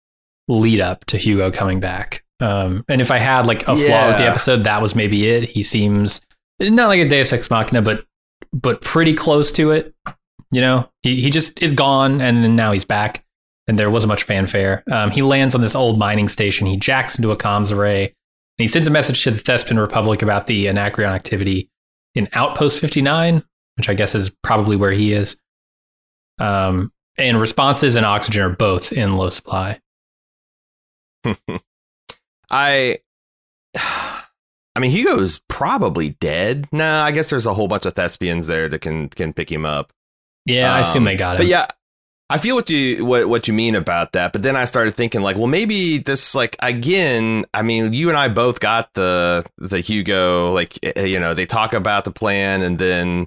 lead 0.49 0.81
up 0.81 1.05
to 1.07 1.19
Hugo 1.19 1.51
coming 1.51 1.81
back. 1.81 2.25
Um, 2.41 2.85
and 2.89 3.01
if 3.01 3.11
I 3.11 3.19
had 3.19 3.47
like 3.47 3.67
a 3.69 3.75
yeah. 3.77 3.87
flaw 3.87 4.09
with 4.09 4.19
the 4.19 4.25
episode, 4.25 4.65
that 4.65 4.83
was 4.83 4.95
maybe 4.95 5.29
it. 5.29 5.49
He 5.49 5.63
seems 5.63 6.21
not 6.61 6.89
like 6.89 7.01
a 7.01 7.09
Deus 7.09 7.33
Ex 7.33 7.49
Machina, 7.51 7.83
but 7.83 8.05
but 8.53 8.81
pretty 8.83 9.15
close 9.15 9.53
to 9.53 9.71
it. 9.71 9.95
You 10.51 10.61
know, 10.61 10.89
he 11.03 11.21
he 11.21 11.31
just 11.31 11.63
is 11.63 11.73
gone, 11.73 12.21
and 12.21 12.45
then 12.45 12.57
now 12.57 12.73
he's 12.73 12.85
back, 12.85 13.25
and 13.67 13.79
there 13.79 13.91
wasn't 13.91 14.09
much 14.09 14.25
fanfare. 14.25 14.83
Um, 14.91 15.11
he 15.11 15.23
lands 15.23 15.55
on 15.55 15.61
this 15.61 15.75
old 15.75 15.99
mining 15.99 16.29
station. 16.29 16.67
He 16.67 16.77
jacks 16.77 17.17
into 17.17 17.31
a 17.31 17.37
comms 17.37 17.73
array, 17.73 18.07
and 18.07 18.15
he 18.59 18.69
sends 18.69 18.89
a 18.89 18.91
message 18.91 19.23
to 19.25 19.31
the 19.31 19.41
Thespin 19.41 19.79
Republic 19.79 20.23
about 20.23 20.47
the 20.47 20.69
Anacreon 20.69 21.13
activity 21.13 21.71
in 22.15 22.29
Outpost 22.33 22.79
59, 22.81 23.43
which 23.77 23.89
I 23.89 23.95
guess 23.95 24.15
is 24.15 24.31
probably 24.43 24.77
where 24.77 24.93
he 24.93 25.13
is. 25.13 25.37
Um, 26.39 26.93
and 27.17 27.41
responses 27.41 27.95
and 27.95 28.07
oxygen 28.07 28.43
are 28.43 28.51
both 28.51 28.93
in 28.93 29.17
low 29.17 29.31
supply. 29.31 29.81
I 32.51 32.99
I 34.75 34.81
mean 34.81 34.91
Hugo's 34.91 35.41
probably 35.49 36.11
dead. 36.21 36.67
Nah, 36.73 37.05
I 37.05 37.13
guess 37.13 37.31
there's 37.31 37.47
a 37.47 37.55
whole 37.55 37.69
bunch 37.69 37.87
of 37.87 37.95
thespians 37.95 38.47
there 38.47 38.69
that 38.69 38.81
can 38.81 39.09
can 39.09 39.33
pick 39.33 39.51
him 39.51 39.67
up. 39.67 39.93
Yeah, 40.47 40.71
um, 40.71 40.77
I 40.77 40.81
assume 40.81 41.05
they 41.05 41.17
got 41.17 41.37
him. 41.37 41.41
But 41.41 41.47
yeah, 41.47 41.67
I 42.31 42.39
feel 42.39 42.57
what 42.57 42.71
you 42.71 43.05
what 43.05 43.29
what 43.29 43.49
you 43.49 43.55
mean 43.55 43.75
about 43.75 44.13
that. 44.13 44.33
But 44.33 44.43
then 44.43 44.57
I 44.57 44.65
started 44.65 44.95
thinking 44.95 45.21
like, 45.21 45.37
well, 45.37 45.49
maybe 45.49 45.99
this 45.99 46.35
like 46.35 46.57
again. 46.61 47.45
I 47.53 47.63
mean, 47.63 47.93
you 47.93 48.09
and 48.09 48.17
I 48.17 48.29
both 48.29 48.61
got 48.61 48.93
the 48.95 49.45
the 49.59 49.81
Hugo. 49.81 50.53
Like 50.53 50.79
eh, 50.83 50.93
eh, 50.97 51.05
you 51.05 51.21
know, 51.21 51.35
they 51.35 51.47
talk 51.47 51.75
about 51.75 52.05
the 52.05 52.11
plan, 52.11 52.63
and 52.63 52.79
then 52.79 53.27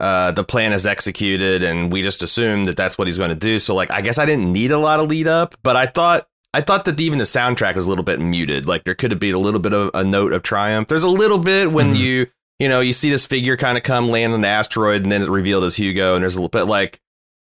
uh, 0.00 0.32
the 0.32 0.42
plan 0.42 0.72
is 0.72 0.84
executed, 0.84 1.62
and 1.62 1.92
we 1.92 2.02
just 2.02 2.24
assume 2.24 2.64
that 2.64 2.76
that's 2.76 2.98
what 2.98 3.06
he's 3.06 3.18
going 3.18 3.30
to 3.30 3.36
do. 3.36 3.60
So 3.60 3.74
like, 3.74 3.92
I 3.92 4.00
guess 4.00 4.18
I 4.18 4.26
didn't 4.26 4.52
need 4.52 4.72
a 4.72 4.78
lot 4.78 4.98
of 4.98 5.08
lead 5.08 5.28
up, 5.28 5.54
but 5.62 5.76
I 5.76 5.86
thought 5.86 6.26
I 6.54 6.60
thought 6.60 6.84
that 6.86 7.00
even 7.00 7.18
the 7.18 7.24
soundtrack 7.24 7.76
was 7.76 7.86
a 7.86 7.88
little 7.88 8.04
bit 8.04 8.20
muted. 8.20 8.66
Like 8.66 8.84
there 8.84 8.96
could 8.96 9.12
have 9.12 9.20
been 9.20 9.34
a 9.34 9.38
little 9.38 9.60
bit 9.60 9.72
of 9.72 9.90
a 9.94 10.02
note 10.02 10.32
of 10.32 10.42
triumph. 10.42 10.88
There's 10.88 11.04
a 11.04 11.08
little 11.08 11.38
bit 11.38 11.70
when 11.70 11.94
mm-hmm. 11.94 12.02
you 12.02 12.26
you 12.58 12.68
know 12.68 12.80
you 12.80 12.92
see 12.92 13.10
this 13.10 13.24
figure 13.26 13.56
kind 13.56 13.78
of 13.78 13.84
come 13.84 14.08
land 14.08 14.34
on 14.34 14.40
the 14.40 14.48
asteroid 14.48 15.02
and 15.02 15.12
then 15.12 15.22
it's 15.22 15.30
revealed 15.30 15.62
as 15.62 15.76
Hugo, 15.76 16.14
and 16.14 16.22
there's 16.22 16.34
a 16.34 16.40
little 16.40 16.48
bit 16.48 16.64
like, 16.64 17.00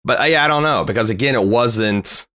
but 0.04 0.20
I, 0.20 0.44
I 0.44 0.48
don't 0.48 0.64
know 0.64 0.84
because 0.84 1.10
again 1.10 1.36
it 1.36 1.44
wasn't. 1.44 2.28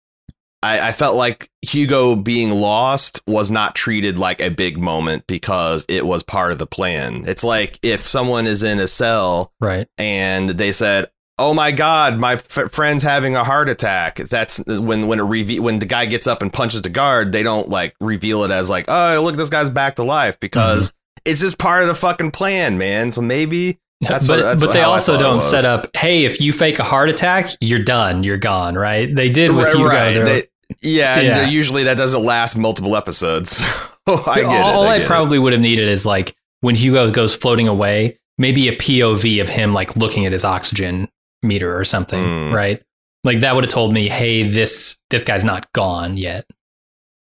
I, 0.60 0.88
I 0.88 0.92
felt 0.92 1.14
like 1.14 1.48
Hugo 1.62 2.16
being 2.16 2.50
lost 2.50 3.20
was 3.28 3.48
not 3.48 3.76
treated 3.76 4.18
like 4.18 4.40
a 4.40 4.50
big 4.50 4.76
moment 4.76 5.24
because 5.28 5.86
it 5.88 6.04
was 6.04 6.24
part 6.24 6.50
of 6.50 6.58
the 6.58 6.66
plan. 6.66 7.22
It's 7.28 7.44
like 7.44 7.78
if 7.82 8.00
someone 8.00 8.48
is 8.48 8.64
in 8.64 8.80
a 8.80 8.88
cell, 8.88 9.52
right, 9.60 9.86
and 9.98 10.50
they 10.50 10.72
said, 10.72 11.10
oh 11.38 11.54
my 11.54 11.70
god 11.70 12.18
my 12.18 12.34
f- 12.34 12.70
friend's 12.70 13.02
having 13.02 13.36
a 13.36 13.44
heart 13.44 13.68
attack 13.68 14.16
that's 14.28 14.58
when 14.66 15.06
when 15.06 15.20
a 15.20 15.24
reve- 15.24 15.62
when 15.62 15.78
the 15.78 15.86
guy 15.86 16.04
gets 16.04 16.26
up 16.26 16.42
and 16.42 16.52
punches 16.52 16.82
the 16.82 16.88
guard 16.88 17.32
they 17.32 17.42
don't 17.42 17.68
like 17.68 17.94
reveal 18.00 18.44
it 18.44 18.50
as 18.50 18.68
like 18.68 18.84
oh 18.88 19.20
look 19.22 19.36
this 19.36 19.48
guy's 19.48 19.70
back 19.70 19.94
to 19.94 20.02
life 20.02 20.38
because 20.40 20.90
mm-hmm. 20.90 21.30
it's 21.30 21.40
just 21.40 21.58
part 21.58 21.82
of 21.82 21.88
the 21.88 21.94
fucking 21.94 22.30
plan 22.30 22.76
man 22.76 23.10
so 23.10 23.20
maybe 23.20 23.78
that's 24.00 24.26
but 24.26 24.44
what, 24.44 24.60
but 24.60 24.72
they 24.72 24.82
also 24.82 25.18
don't 25.18 25.42
set 25.42 25.64
up 25.64 25.88
hey 25.96 26.24
if 26.24 26.40
you 26.40 26.52
fake 26.52 26.78
a 26.78 26.84
heart 26.84 27.08
attack 27.08 27.50
you're 27.60 27.82
done 27.82 28.22
you're 28.22 28.38
gone 28.38 28.74
right 28.76 29.14
they 29.14 29.28
did 29.28 29.50
with 29.50 29.66
right, 29.66 29.76
Hugo 29.76 29.88
right. 29.88 30.24
They, 30.24 30.46
yeah, 30.82 31.20
yeah. 31.20 31.48
usually 31.48 31.84
that 31.84 31.96
doesn't 31.96 32.22
last 32.22 32.56
multiple 32.56 32.94
episodes 32.94 33.64
I 34.06 34.40
get 34.40 34.46
all, 34.46 34.84
it, 34.84 34.88
I, 34.88 35.02
I 35.02 35.06
probably 35.06 35.38
would 35.38 35.52
have 35.52 35.62
needed 35.62 35.88
is 35.88 36.06
like 36.06 36.36
when 36.60 36.74
Hugo 36.74 37.10
goes 37.10 37.34
floating 37.34 37.68
away 37.68 38.18
maybe 38.38 38.68
a 38.68 38.76
POV 38.76 39.42
of 39.42 39.48
him 39.48 39.72
like 39.72 39.96
looking 39.96 40.24
at 40.24 40.32
his 40.32 40.44
oxygen 40.44 41.08
meter 41.42 41.76
or 41.76 41.84
something, 41.84 42.22
mm. 42.22 42.52
right? 42.52 42.82
Like 43.24 43.40
that 43.40 43.54
would 43.54 43.64
have 43.64 43.72
told 43.72 43.92
me, 43.92 44.08
hey, 44.08 44.48
this 44.48 44.96
this 45.10 45.24
guy's 45.24 45.44
not 45.44 45.70
gone 45.72 46.16
yet. 46.16 46.46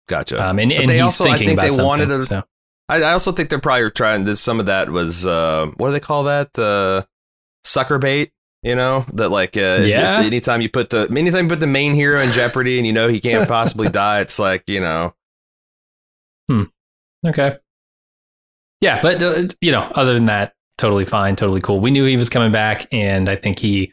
Gotcha. 0.09 0.45
Um, 0.45 0.59
and, 0.59 0.73
and 0.73 0.91
he's 0.91 1.03
also, 1.03 1.25
thinking 1.25 1.53
about 1.53 1.63
they 1.63 1.69
something. 1.69 1.87
Wanted 1.87 2.11
a, 2.11 2.23
so. 2.23 2.43
I, 2.91 3.03
I 3.03 3.13
also 3.13 3.31
think 3.31 3.49
they're 3.51 3.61
probably 3.61 3.91
trying 3.93 4.25
this. 4.25 4.41
Some 4.41 4.59
of 4.59 4.67
that 4.67 4.91
was 4.91 5.25
uh, 5.25 5.69
what 5.77 5.89
do 5.89 5.93
they 5.93 6.01
call 6.01 6.25
that? 6.25 6.59
Uh, 6.59 7.03
sucker 7.65 7.99
bait. 7.99 8.33
You 8.63 8.75
know 8.75 9.07
that 9.15 9.31
like 9.31 9.57
uh, 9.57 9.83
yeah. 9.85 10.21
If, 10.21 10.27
anytime 10.27 10.61
you 10.61 10.69
put 10.69 10.91
the 10.91 11.09
anytime 11.11 11.45
you 11.45 11.49
put 11.49 11.61
the 11.61 11.67
main 11.67 11.95
hero 11.95 12.21
in 12.21 12.31
jeopardy 12.33 12.77
and 12.79 12.87
you 12.87 12.93
know 12.93 13.09
he 13.09 13.21
can't 13.21 13.49
possibly 13.49 13.89
die, 13.89 14.21
it's 14.21 14.39
like 14.39 14.65
you 14.67 14.81
know. 14.81 15.15
Hmm. 16.49 16.65
Okay. 17.27 17.57
Yeah, 18.81 19.01
but 19.01 19.23
uh, 19.23 19.45
you 19.61 19.71
know, 19.71 19.83
other 19.95 20.15
than 20.15 20.25
that, 20.27 20.55
totally 20.77 21.05
fine, 21.05 21.37
totally 21.37 21.61
cool. 21.61 21.81
We 21.81 21.91
knew 21.91 22.05
he 22.05 22.17
was 22.17 22.29
coming 22.29 22.51
back, 22.51 22.87
and 22.93 23.29
I 23.29 23.37
think 23.37 23.59
he 23.59 23.93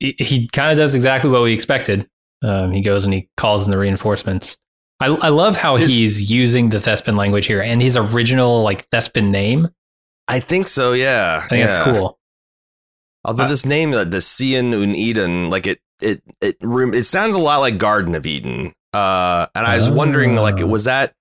he, 0.00 0.14
he 0.18 0.48
kind 0.48 0.72
of 0.72 0.76
does 0.76 0.94
exactly 0.94 1.30
what 1.30 1.42
we 1.42 1.52
expected. 1.52 2.08
Um, 2.42 2.72
he 2.72 2.80
goes 2.80 3.04
and 3.04 3.14
he 3.14 3.28
calls 3.36 3.66
in 3.66 3.70
the 3.70 3.78
reinforcements. 3.78 4.56
I, 5.00 5.06
I 5.06 5.28
love 5.30 5.56
how 5.56 5.76
There's, 5.76 5.94
he's 5.94 6.30
using 6.30 6.68
the 6.68 6.78
Thespin 6.78 7.16
language 7.16 7.46
here 7.46 7.62
and 7.62 7.80
his 7.80 7.96
original 7.96 8.62
like 8.62 8.88
Thespin 8.90 9.30
name. 9.30 9.68
I 10.28 10.40
think 10.40 10.68
so. 10.68 10.92
Yeah, 10.92 11.40
I 11.42 11.48
think 11.48 11.60
yeah. 11.60 11.66
that's 11.66 11.84
cool. 11.84 12.18
Although 13.24 13.44
uh, 13.44 13.48
this 13.48 13.66
name, 13.66 13.90
the 13.90 14.20
Cian 14.20 14.72
un 14.72 14.94
Eden, 14.94 15.50
like 15.50 15.66
it, 15.66 15.80
it, 16.00 16.22
it, 16.40 16.56
it 16.60 17.02
sounds 17.04 17.34
a 17.34 17.38
lot 17.38 17.58
like 17.58 17.78
Garden 17.78 18.14
of 18.14 18.26
Eden. 18.26 18.72
Uh, 18.92 19.46
and 19.54 19.66
I 19.66 19.76
was 19.76 19.88
wondering, 19.88 20.36
like, 20.36 20.60
oh. 20.60 20.66
was 20.66 20.84
that 20.84 21.14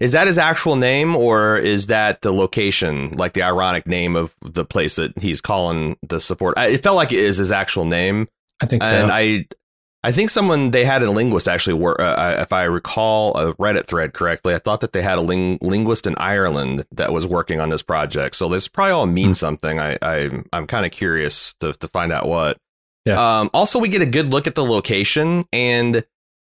is 0.00 0.12
that 0.12 0.26
his 0.26 0.38
actual 0.38 0.76
name, 0.76 1.14
or 1.14 1.56
is 1.56 1.86
that 1.86 2.22
the 2.22 2.32
location, 2.32 3.12
like 3.12 3.32
the 3.32 3.42
ironic 3.42 3.86
name 3.86 4.16
of 4.16 4.34
the 4.42 4.64
place 4.64 4.96
that 4.96 5.16
he's 5.18 5.40
calling 5.40 5.96
the 6.02 6.18
support? 6.18 6.58
It 6.58 6.82
felt 6.82 6.96
like 6.96 7.12
it 7.12 7.20
is 7.20 7.38
his 7.38 7.52
actual 7.52 7.84
name. 7.84 8.28
I 8.60 8.66
think 8.66 8.82
so. 8.82 8.90
And 8.90 9.10
I, 9.10 9.46
I 10.04 10.12
think 10.12 10.28
someone 10.28 10.70
they 10.70 10.84
had 10.84 11.02
a 11.02 11.10
linguist 11.10 11.48
actually 11.48 11.74
work. 11.74 11.98
Uh, 11.98 12.36
if 12.38 12.52
I 12.52 12.64
recall 12.64 13.34
a 13.38 13.54
Reddit 13.54 13.86
thread 13.86 14.12
correctly, 14.12 14.54
I 14.54 14.58
thought 14.58 14.82
that 14.82 14.92
they 14.92 15.00
had 15.00 15.16
a 15.16 15.22
ling- 15.22 15.58
linguist 15.62 16.06
in 16.06 16.14
Ireland 16.18 16.84
that 16.92 17.10
was 17.10 17.26
working 17.26 17.58
on 17.58 17.70
this 17.70 17.82
project. 17.82 18.36
So 18.36 18.50
this 18.50 18.68
probably 18.68 18.92
all 18.92 19.06
means 19.06 19.38
mm-hmm. 19.38 19.46
something. 19.46 19.80
I, 19.80 19.96
I 20.02 20.42
I'm 20.52 20.66
kind 20.66 20.84
of 20.84 20.92
curious 20.92 21.54
to 21.54 21.72
to 21.72 21.88
find 21.88 22.12
out 22.12 22.28
what. 22.28 22.58
Yeah. 23.06 23.40
Um, 23.40 23.48
also, 23.54 23.78
we 23.78 23.88
get 23.88 24.02
a 24.02 24.06
good 24.06 24.28
look 24.28 24.46
at 24.46 24.54
the 24.54 24.64
location 24.64 25.46
and 25.52 26.04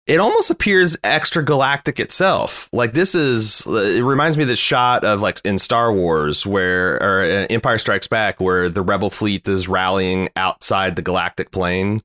it 0.06 0.20
almost 0.20 0.52
appears 0.52 0.98
extragalactic 0.98 2.00
itself. 2.00 2.70
Like 2.72 2.94
this 2.94 3.16
is, 3.16 3.66
it 3.66 4.04
reminds 4.04 4.38
me 4.38 4.44
of 4.44 4.50
the 4.50 4.56
shot 4.56 5.04
of 5.04 5.22
like 5.22 5.40
in 5.44 5.58
Star 5.58 5.92
Wars 5.92 6.46
where, 6.46 7.02
or 7.02 7.22
uh, 7.22 7.48
Empire 7.50 7.78
Strikes 7.78 8.08
Back, 8.08 8.40
where 8.40 8.70
the 8.70 8.82
Rebel 8.82 9.10
fleet 9.10 9.48
is 9.48 9.68
rallying 9.68 10.30
outside 10.36 10.96
the 10.96 11.02
galactic 11.02 11.52
plane. 11.52 12.02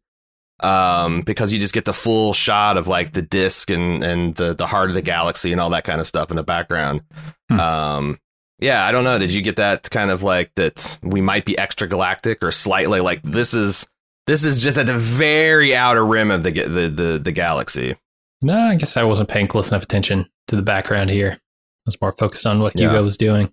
Um, 0.62 1.22
because 1.22 1.52
you 1.52 1.58
just 1.58 1.72
get 1.72 1.86
the 1.86 1.92
full 1.92 2.34
shot 2.34 2.76
of 2.76 2.86
like 2.86 3.12
the 3.12 3.22
disc 3.22 3.70
and 3.70 4.04
and 4.04 4.34
the 4.34 4.54
the 4.54 4.66
heart 4.66 4.90
of 4.90 4.94
the 4.94 5.02
galaxy 5.02 5.52
and 5.52 5.60
all 5.60 5.70
that 5.70 5.84
kind 5.84 6.00
of 6.00 6.06
stuff 6.06 6.30
in 6.30 6.36
the 6.36 6.42
background. 6.42 7.02
Hmm. 7.48 7.60
Um, 7.60 8.20
yeah, 8.58 8.84
I 8.84 8.92
don't 8.92 9.04
know. 9.04 9.18
Did 9.18 9.32
you 9.32 9.40
get 9.40 9.56
that 9.56 9.90
kind 9.90 10.10
of 10.10 10.22
like 10.22 10.54
that 10.56 10.98
we 11.02 11.22
might 11.22 11.46
be 11.46 11.56
extra 11.56 11.88
galactic 11.88 12.44
or 12.44 12.50
slightly 12.50 13.00
like 13.00 13.22
this 13.22 13.54
is 13.54 13.88
this 14.26 14.44
is 14.44 14.62
just 14.62 14.78
at 14.78 14.86
the 14.86 14.96
very 14.96 15.74
outer 15.74 16.04
rim 16.04 16.30
of 16.30 16.42
the 16.42 16.52
the 16.52 16.88
the, 16.88 17.18
the 17.18 17.32
galaxy. 17.32 17.96
No, 18.42 18.58
I 18.58 18.76
guess 18.76 18.96
I 18.96 19.02
wasn't 19.02 19.28
paying 19.28 19.48
close 19.48 19.70
enough 19.70 19.82
attention 19.82 20.26
to 20.48 20.56
the 20.56 20.62
background 20.62 21.10
here. 21.10 21.32
I 21.32 21.38
was 21.86 22.00
more 22.00 22.12
focused 22.12 22.46
on 22.46 22.60
what 22.60 22.78
Hugo 22.78 23.02
was 23.02 23.16
doing. 23.16 23.52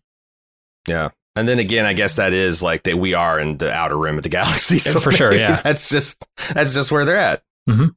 Yeah. 0.87 1.09
And 1.37 1.47
then 1.47 1.59
again, 1.59 1.85
I 1.85 1.93
guess 1.93 2.15
that 2.15 2.33
is 2.33 2.63
like 2.63 2.83
that 2.83 2.97
we 2.97 3.13
are 3.13 3.39
in 3.39 3.57
the 3.57 3.71
outer 3.71 3.95
rim 3.95 4.17
of 4.17 4.23
the 4.23 4.29
galaxy. 4.29 4.79
So 4.79 4.99
for 4.99 5.11
sure, 5.11 5.33
yeah. 5.33 5.61
That's 5.63 5.89
just 5.89 6.27
that's 6.53 6.73
just 6.73 6.91
where 6.91 7.05
they're 7.05 7.17
at. 7.17 7.43
Mm-hmm. 7.69 7.87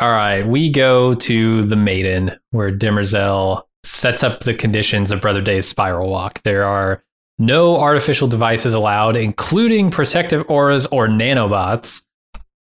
All 0.00 0.10
right, 0.10 0.44
we 0.44 0.70
go 0.70 1.14
to 1.14 1.62
the 1.64 1.76
Maiden, 1.76 2.36
where 2.50 2.72
Demerzel 2.72 3.62
sets 3.84 4.22
up 4.24 4.40
the 4.40 4.54
conditions 4.54 5.12
of 5.12 5.20
Brother 5.20 5.40
Day's 5.40 5.68
spiral 5.68 6.10
walk. 6.10 6.42
There 6.42 6.64
are 6.64 7.04
no 7.38 7.78
artificial 7.78 8.26
devices 8.26 8.74
allowed, 8.74 9.14
including 9.14 9.90
protective 9.90 10.44
auras 10.48 10.86
or 10.86 11.06
nanobots. 11.06 12.02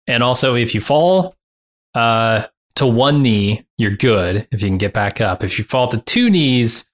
And 0.06 0.22
also, 0.22 0.54
if 0.54 0.74
you 0.74 0.80
fall 0.80 1.34
uh, 1.94 2.46
to 2.76 2.86
one 2.86 3.22
knee, 3.22 3.66
you're 3.76 3.90
good 3.90 4.48
if 4.52 4.62
you 4.62 4.68
can 4.68 4.78
get 4.78 4.94
back 4.94 5.20
up. 5.20 5.44
If 5.44 5.58
you 5.58 5.64
fall 5.64 5.88
to 5.88 5.98
two 5.98 6.30
knees 6.30 6.86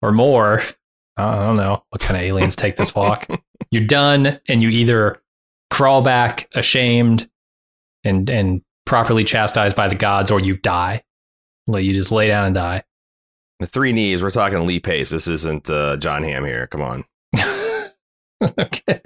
or 0.00 0.12
more, 0.12 0.62
I 1.16 1.46
don't 1.46 1.56
know 1.56 1.84
what 1.90 2.00
kind 2.00 2.16
of 2.16 2.22
aliens 2.22 2.56
take 2.56 2.76
this 2.76 2.94
walk. 2.94 3.26
You're 3.70 3.86
done, 3.86 4.40
and 4.48 4.62
you 4.62 4.68
either 4.68 5.22
crawl 5.70 6.02
back 6.02 6.48
ashamed 6.54 7.28
and 8.04 8.28
and 8.28 8.62
properly 8.84 9.24
chastised 9.24 9.76
by 9.76 9.88
the 9.88 9.94
gods, 9.94 10.30
or 10.30 10.40
you 10.40 10.56
die. 10.56 11.02
Like 11.66 11.84
you 11.84 11.94
just 11.94 12.12
lay 12.12 12.28
down 12.28 12.44
and 12.44 12.54
die. 12.54 12.82
The 13.60 13.66
three 13.66 13.92
knees. 13.92 14.22
We're 14.22 14.30
talking 14.30 14.66
Lee 14.66 14.80
Pace. 14.80 15.10
This 15.10 15.28
isn't 15.28 15.70
uh, 15.70 15.96
Jon 15.96 16.22
Hamm 16.22 16.44
here. 16.44 16.66
Come 16.66 16.82
on. 16.82 17.04
okay. 18.58 19.00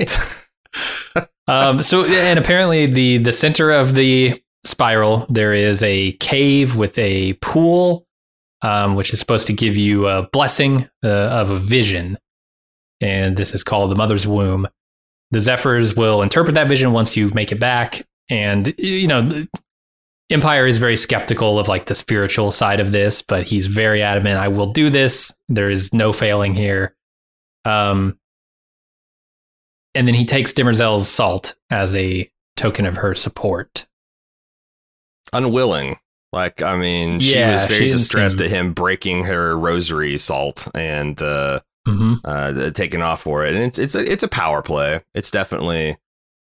um, 1.46 1.82
so 1.82 2.04
and 2.04 2.38
apparently 2.38 2.86
the 2.86 3.18
the 3.18 3.32
center 3.32 3.70
of 3.70 3.94
the 3.94 4.42
spiral 4.64 5.26
there 5.28 5.54
is 5.54 5.82
a 5.82 6.12
cave 6.12 6.76
with 6.76 6.98
a 6.98 7.34
pool, 7.34 8.07
um, 8.62 8.94
which 8.94 9.12
is 9.12 9.20
supposed 9.20 9.46
to 9.46 9.52
give 9.52 9.76
you 9.76 10.06
a 10.06 10.28
blessing 10.28 10.88
uh, 11.04 11.08
of 11.08 11.50
a 11.50 11.58
vision, 11.58 12.18
and 13.00 13.36
this 13.36 13.54
is 13.54 13.64
called 13.64 13.90
the 13.90 13.96
mother's 13.96 14.26
womb. 14.26 14.68
The 15.30 15.40
Zephyrs 15.40 15.94
will 15.94 16.22
interpret 16.22 16.54
that 16.54 16.68
vision 16.68 16.92
once 16.92 17.16
you 17.16 17.30
make 17.30 17.52
it 17.52 17.60
back, 17.60 18.06
and 18.28 18.74
you 18.78 19.06
know 19.06 19.46
Empire 20.30 20.66
is 20.66 20.76
very 20.76 20.96
skeptical 20.96 21.58
of 21.58 21.68
like 21.68 21.86
the 21.86 21.94
spiritual 21.94 22.50
side 22.50 22.80
of 22.80 22.92
this, 22.92 23.22
but 23.22 23.48
he's 23.48 23.66
very 23.66 24.02
adamant. 24.02 24.38
I 24.38 24.48
will 24.48 24.72
do 24.72 24.90
this. 24.90 25.34
There 25.48 25.70
is 25.70 25.94
no 25.94 26.12
failing 26.12 26.54
here. 26.54 26.94
Um, 27.64 28.18
and 29.94 30.06
then 30.06 30.14
he 30.14 30.26
takes 30.26 30.52
Demerzel's 30.52 31.08
salt 31.08 31.54
as 31.70 31.96
a 31.96 32.30
token 32.56 32.84
of 32.84 32.96
her 32.96 33.14
support. 33.14 33.86
Unwilling, 35.32 35.98
like 36.32 36.62
I 36.62 36.76
mean, 36.76 37.20
she 37.20 37.34
Yeah, 37.34 37.52
was 37.52 37.64
very 37.66 37.84
she 37.84 37.90
distressed 37.90 38.38
seem- 38.38 38.44
at 38.46 38.50
him 38.50 38.72
breaking 38.74 39.24
her 39.24 39.56
rosary 39.58 40.18
salt 40.18 40.68
and 40.74 41.20
uh, 41.22 41.60
Mm-hmm. 41.86 42.14
uh, 42.22 42.70
taking 42.72 43.00
off 43.00 43.22
for 43.22 43.46
it. 43.46 43.54
And 43.54 43.64
it's 43.64 43.78
it's 43.78 43.94
a, 43.94 44.00
it's 44.12 44.22
a 44.22 44.28
power 44.28 44.60
play. 44.60 45.00
It's 45.14 45.30
definitely 45.30 45.96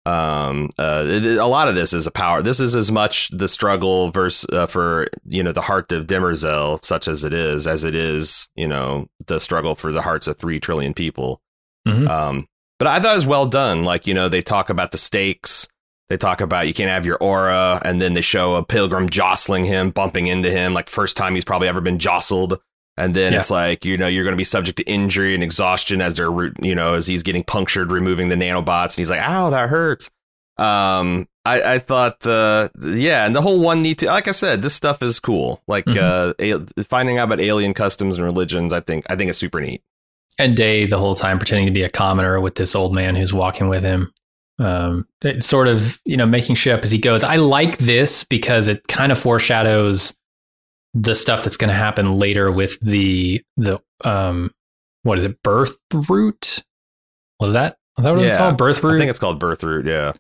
um 0.06 0.70
uh 0.78 1.04
it- 1.08 1.38
a 1.38 1.46
lot 1.46 1.68
of 1.68 1.76
this 1.76 1.94
is 1.94 2.08
a 2.08 2.12
power 2.12 2.42
this 2.42 2.60
is 2.62 2.74
as 2.76 2.90
much 2.92 3.28
the 3.30 3.48
struggle 3.50 4.12
versus 4.12 4.50
uh, 4.52 4.66
for 4.66 5.08
you 5.26 5.44
know 5.44 5.52
the 5.52 5.62
heart 5.62 5.92
of 5.92 6.08
Demerzel 6.08 6.82
such 6.84 7.08
as 7.10 7.24
it 7.26 7.34
is 7.34 7.68
as 7.68 7.84
it 7.84 7.94
is 7.94 8.48
you 8.56 8.66
know 8.68 9.08
the 9.28 9.40
struggle 9.42 9.76
for 9.76 9.92
the 9.92 10.02
hearts 10.02 10.26
of 10.28 10.38
3 10.38 10.58
trillion 10.62 10.94
people 10.94 11.42
Mhm. 11.88 12.10
um 12.10 12.48
but 12.80 12.88
i 12.88 13.00
thought 13.00 13.12
it 13.12 13.16
was 13.18 13.26
well 13.26 13.46
done 13.46 13.84
like 13.84 14.08
you 14.08 14.14
know 14.14 14.30
they 14.30 14.42
talk 14.42 14.70
about 14.70 14.92
the 14.94 14.98
stakes 14.98 15.68
they 16.10 16.18
talk 16.18 16.42
about 16.42 16.68
you 16.68 16.74
can't 16.74 16.90
have 16.90 17.06
your 17.06 17.18
aura 17.18 17.82
and 17.86 18.02
then 18.02 18.14
they 18.14 18.22
show 18.22 18.56
a 18.56 18.64
pilgrim 18.64 19.10
jostling 19.10 19.64
him 19.64 19.92
bumping 19.92 20.28
into 20.28 20.50
him 20.52 20.74
like 20.74 20.90
first 20.90 21.16
time 21.16 21.36
he's 21.36 21.46
probably 21.46 21.68
ever 21.68 21.82
been 21.82 22.00
jostled 22.00 22.60
and 22.98 23.16
then 23.16 23.32
Yeah. 23.34 23.40
it's 23.40 23.52
like 23.52 23.86
you 23.86 23.96
know 23.98 24.08
you're 24.08 24.24
going 24.24 24.34
to 24.34 24.38
be 24.38 24.44
subject 24.44 24.78
to 24.78 24.84
injury 24.84 25.34
and 25.34 25.44
exhaustion 25.44 26.02
as 26.02 26.16
they're 26.16 26.32
you 26.62 26.76
know 26.76 26.96
as 26.96 27.08
he's 27.08 27.24
getting 27.24 27.44
punctured 27.44 27.92
removing 27.92 28.30
the 28.30 28.36
nanobots 28.36 28.92
and 28.96 28.98
he's 28.98 29.10
like 29.10 29.22
ow 29.22 29.50
that 29.52 29.70
hurts 29.70 30.10
um 30.58 31.26
i 31.46 31.62
i 31.76 31.80
thought 31.80 32.26
uh 32.28 32.68
yeah 32.82 33.26
and 33.26 33.34
the 33.36 33.42
whole 33.42 33.60
one 33.60 33.82
need 33.82 33.98
to 34.00 34.08
like 34.08 34.28
i 34.28 34.32
said 34.32 34.62
this 34.62 34.74
stuff 34.74 35.02
is 35.02 35.20
cool 35.20 35.62
like 35.68 35.86
Mhm. 35.86 36.34
uh 36.78 36.84
finding 36.84 37.18
out 37.18 37.26
about 37.26 37.40
alien 37.40 37.74
customs 37.74 38.18
and 38.18 38.26
religions 38.26 38.74
i 38.74 38.82
think 38.82 39.06
i 39.10 39.16
think 39.16 39.30
it's 39.30 39.38
super 39.38 39.62
neat 39.62 39.82
And 40.38 40.56
Day 40.58 40.86
the 40.86 40.98
whole 40.98 41.16
time 41.16 41.38
pretending 41.40 41.68
to 41.68 41.72
be 41.74 41.84
a 41.84 41.90
commoner 41.90 42.42
with 42.42 42.56
this 42.56 42.76
old 42.76 42.94
man 42.94 43.16
who's 43.16 43.34
walking 43.34 43.68
with 43.70 43.84
him. 43.84 44.12
Um, 44.60 45.08
sort 45.40 45.68
of, 45.68 46.00
you 46.04 46.18
know, 46.18 46.26
making 46.26 46.56
shit 46.56 46.74
up 46.74 46.84
as 46.84 46.92
he 46.92 46.98
goes. 46.98 47.24
I 47.24 47.38
like 47.38 47.78
this 47.78 48.26
because 48.26 48.68
it 48.68 48.88
kind 48.88 49.12
of 49.12 49.18
foreshadows 49.18 50.14
the 50.94 51.16
stuff 51.16 51.44
that's 51.44 51.56
going 51.56 51.70
to 51.70 51.76
happen 51.76 52.14
later 52.14 52.52
with 52.52 52.78
the, 52.82 53.42
the, 53.56 53.80
um, 54.04 54.52
what 55.04 55.18
is 55.18 55.24
it? 55.24 55.42
Birth 55.44 55.78
root? 56.10 56.64
Was 57.40 57.54
that, 57.54 57.78
was 57.96 58.04
that 58.04 58.12
what 58.12 58.20
it 58.20 58.30
was 58.30 58.38
called? 58.38 58.58
Birth 58.58 58.84
root? 58.84 58.96
i 58.96 58.98
think 58.98 59.10
it's 59.10 59.20
called 59.20 59.40
birth 59.40 59.64
root 59.64 59.86
yeah 59.86 60.12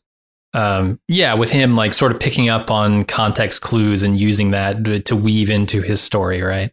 um, 0.54 0.99
yeah, 1.08 1.36
with 1.36 1.52
him 1.52 1.75
like 1.75 1.93
sort 1.93 2.12
of 2.12 2.19
picking 2.19 2.49
up 2.49 2.71
on 2.71 3.04
context 3.04 3.62
clues 3.62 4.04
and 4.04 4.19
using 4.19 4.52
that 4.52 4.84
to, 4.84 4.99
to 5.02 5.15
weave 5.15 5.49
into 5.49 5.82
his 5.82 6.02
story, 6.02 6.41
right? 6.41 6.71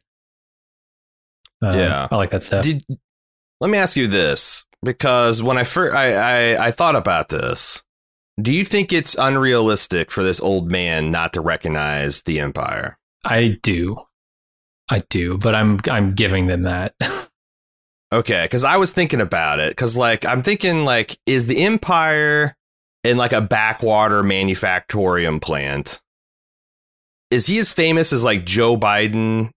Um, 1.63 1.79
Yeah. 1.79 2.09
I 2.11 2.17
like 2.17 2.31
that 2.31 2.43
stuff. 2.43 2.65
Did 2.65 2.85
let 3.61 3.71
me 3.71 3.79
ask 3.79 3.97
you 3.97 4.07
this 4.07 4.65
because 4.83 5.43
when 5.43 5.59
I 5.59 5.65
first 5.65 5.95
I, 5.95 6.13
I 6.55 6.67
I 6.67 6.71
thought 6.71 6.97
about 6.97 7.29
this, 7.29 7.83
do 8.41 8.53
you 8.53 8.65
think 8.65 8.93
it's 8.93 9.17
unrealistic 9.19 10.11
for 10.11 10.23
this 10.23 10.41
old 10.41 10.71
man 10.71 11.11
not 11.11 11.33
to 11.35 11.41
recognize 11.41 12.23
the 12.23 12.41
empire? 12.41 12.99
I 13.25 13.59
do, 13.63 14.01
I 14.89 15.01
do, 15.11 15.39
but 15.39 15.55
I'm 15.55 15.79
I'm 15.91 16.15
giving 16.15 16.47
them 16.47 16.63
that. 16.63 16.95
Okay, 18.13 18.45
because 18.45 18.65
I 18.65 18.77
was 18.77 18.93
thinking 18.93 19.21
about 19.21 19.59
it 19.59 19.71
because 19.71 19.97
like 19.97 20.25
I'm 20.25 20.43
thinking 20.43 20.85
like 20.85 21.19
is 21.27 21.47
the 21.47 21.65
empire 21.65 22.55
in 23.03 23.17
like 23.17 23.33
a 23.33 23.41
backwater 23.41 24.23
manufactorium 24.23 25.41
plant? 25.41 26.01
Is 27.31 27.47
he 27.47 27.59
as 27.59 27.73
famous 27.73 28.13
as 28.13 28.23
like 28.23 28.47
Joe 28.47 28.77
Biden 28.77 29.51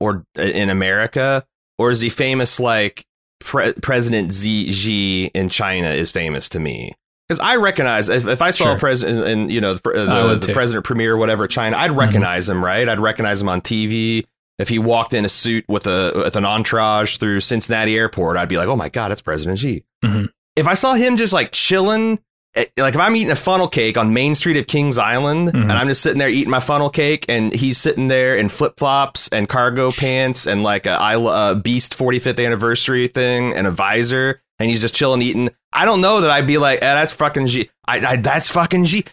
or 0.00 0.24
uh, 0.38 0.42
in 0.42 0.68
America, 0.68 1.44
or 1.78 1.90
is 1.90 2.02
he 2.02 2.10
famous 2.10 2.60
like 2.60 3.06
Pre- 3.40 3.72
President 3.74 4.32
Xi, 4.32 4.72
Xi 4.72 5.26
in 5.34 5.48
China 5.48 5.88
is 5.88 6.10
famous 6.10 6.48
to 6.50 6.58
me? 6.60 6.92
Because 7.28 7.40
I 7.40 7.56
recognize 7.56 8.08
if, 8.08 8.26
if 8.28 8.42
I 8.42 8.50
saw 8.50 8.64
Sure. 8.66 8.76
a 8.76 8.78
president 8.78 9.26
and 9.26 9.50
you 9.52 9.60
know 9.60 9.74
the, 9.74 9.80
the, 9.92 10.46
the 10.48 10.52
president 10.52 10.84
premier 10.84 11.16
whatever 11.16 11.46
China, 11.46 11.76
I'd 11.76 11.90
recognize 11.92 12.48
him, 12.48 12.62
right? 12.64 12.86
I'd 12.88 13.00
recognize 13.00 13.40
him 13.40 13.48
on 13.48 13.60
TV. 13.60 14.24
If 14.58 14.68
he 14.68 14.78
walked 14.78 15.14
in 15.14 15.24
a 15.24 15.28
suit 15.28 15.64
with 15.68 15.86
a 15.86 16.12
with 16.14 16.36
an 16.36 16.44
entourage 16.44 17.16
through 17.16 17.40
Cincinnati 17.40 17.98
Airport, 17.98 18.36
I'd 18.36 18.48
be 18.48 18.56
like, 18.58 18.68
"Oh 18.68 18.76
my 18.76 18.88
god, 18.88 19.10
it's 19.10 19.20
President 19.22 19.58
Xi." 19.58 19.84
Mhm. 20.04 20.28
If 20.54 20.66
I 20.68 20.74
saw 20.74 20.94
him 20.94 21.16
just 21.16 21.32
like 21.32 21.50
chilling, 21.50 22.20
like 22.56 22.94
if 22.94 23.00
I'm 23.00 23.16
eating 23.16 23.30
a 23.30 23.36
funnel 23.36 23.68
cake 23.68 23.96
on 23.98 24.12
Main 24.12 24.34
Street 24.34 24.56
of 24.56 24.66
Kings 24.66 24.98
Island, 24.98 25.48
Mhm. 25.48 25.62
and 25.62 25.72
I'm 25.72 25.88
just 25.88 26.02
sitting 26.02 26.18
there 26.18 26.28
eating 26.28 26.50
my 26.50 26.60
funnel 26.60 26.90
cake, 26.90 27.24
and 27.28 27.52
he's 27.52 27.78
sitting 27.78 28.08
there 28.08 28.36
in 28.36 28.48
flip 28.48 28.74
flops 28.78 29.28
and 29.28 29.48
cargo 29.48 29.90
pants 29.92 30.46
and 30.46 30.62
like 30.62 30.86
a, 30.86 31.00
uh, 31.00 31.54
Beast 31.54 31.94
45th 31.94 32.38
anniversary 32.44 33.08
thing 33.08 33.52
and 33.54 33.66
a 33.66 33.70
visor, 33.70 34.40
and 34.58 34.70
he's 34.70 34.80
just 34.80 34.94
chilling 34.94 35.22
eating. 35.22 35.50
I 35.72 35.84
don't 35.84 36.00
know 36.00 36.20
that 36.20 36.30
I'd 36.30 36.46
be 36.46 36.58
like, 36.58 36.78
eh, 36.82 36.94
"That's 36.94 37.12
fucking 37.12 37.46
Xi." 37.48 37.70
I, 37.86 38.06
I 38.06 38.16
that's 38.16 38.48
fucking 38.50 38.84
Xi. 38.84 39.04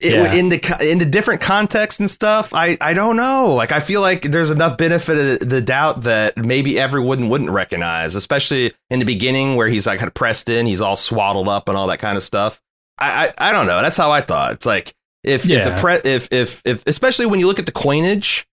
It, 0.00 0.12
Yeah. 0.12 0.32
in 0.32 0.48
the 0.48 0.90
in 0.90 0.98
the 0.98 1.04
different 1.04 1.40
contexts 1.40 2.00
and 2.00 2.10
stuff, 2.10 2.52
I 2.52 2.76
I 2.80 2.94
don't 2.94 3.16
know. 3.16 3.54
Like 3.54 3.70
I 3.70 3.78
feel 3.78 4.00
like 4.00 4.22
there's 4.22 4.50
enough 4.50 4.76
benefit 4.76 5.42
of 5.42 5.48
the 5.48 5.60
doubt 5.60 6.02
that 6.02 6.36
maybe 6.36 6.78
everyone 6.80 7.28
wouldn't 7.28 7.50
recognize, 7.50 8.16
especially 8.16 8.72
in 8.90 8.98
the 8.98 9.04
beginning 9.04 9.54
where 9.54 9.68
he's 9.68 9.86
like 9.86 10.00
kind 10.00 10.08
of 10.08 10.14
pressed 10.14 10.48
in, 10.48 10.66
he's 10.66 10.80
all 10.80 10.96
swaddled 10.96 11.48
up 11.48 11.68
and 11.68 11.78
all 11.78 11.86
that 11.86 12.00
kind 12.00 12.16
of 12.16 12.24
stuff. 12.24 12.60
I 12.98 13.26
I, 13.26 13.34
I 13.50 13.52
don't 13.52 13.66
know. 13.66 13.80
That's 13.82 13.96
how 13.96 14.10
I 14.10 14.20
thought. 14.20 14.52
It's 14.52 14.66
like 14.66 14.94
if, 15.22 15.48
if 15.48 15.64
the 15.64 15.74
pre 15.80 15.94
if 16.04 16.28
if 16.32 16.62
if 16.64 16.86
especially 16.86 17.26
when 17.26 17.40
you 17.40 17.46
look 17.46 17.58
at 17.58 17.66
the 17.66 17.72
coinage. 17.72 18.46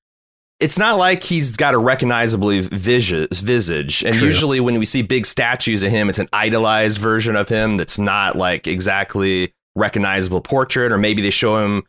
It's 0.59 0.77
not 0.77 0.99
like 0.99 1.23
he's 1.23 1.57
got 1.57 1.73
a 1.73 1.79
recognizably 1.79 2.59
visage, 2.59 3.41
visage. 3.41 4.03
And 4.03 4.15
True. 4.15 4.27
usually, 4.27 4.59
when 4.59 4.77
we 4.77 4.85
see 4.85 5.01
big 5.01 5.25
statues 5.25 5.81
of 5.81 5.89
him, 5.89 6.07
it's 6.07 6.19
an 6.19 6.29
idolized 6.31 6.99
version 6.99 7.35
of 7.35 7.49
him 7.49 7.77
that's 7.77 7.97
not 7.97 8.35
like 8.35 8.67
exactly 8.67 9.55
recognizable 9.75 10.39
portrait, 10.39 10.91
or 10.91 10.99
maybe 10.99 11.23
they 11.23 11.31
show 11.31 11.57
him. 11.57 11.83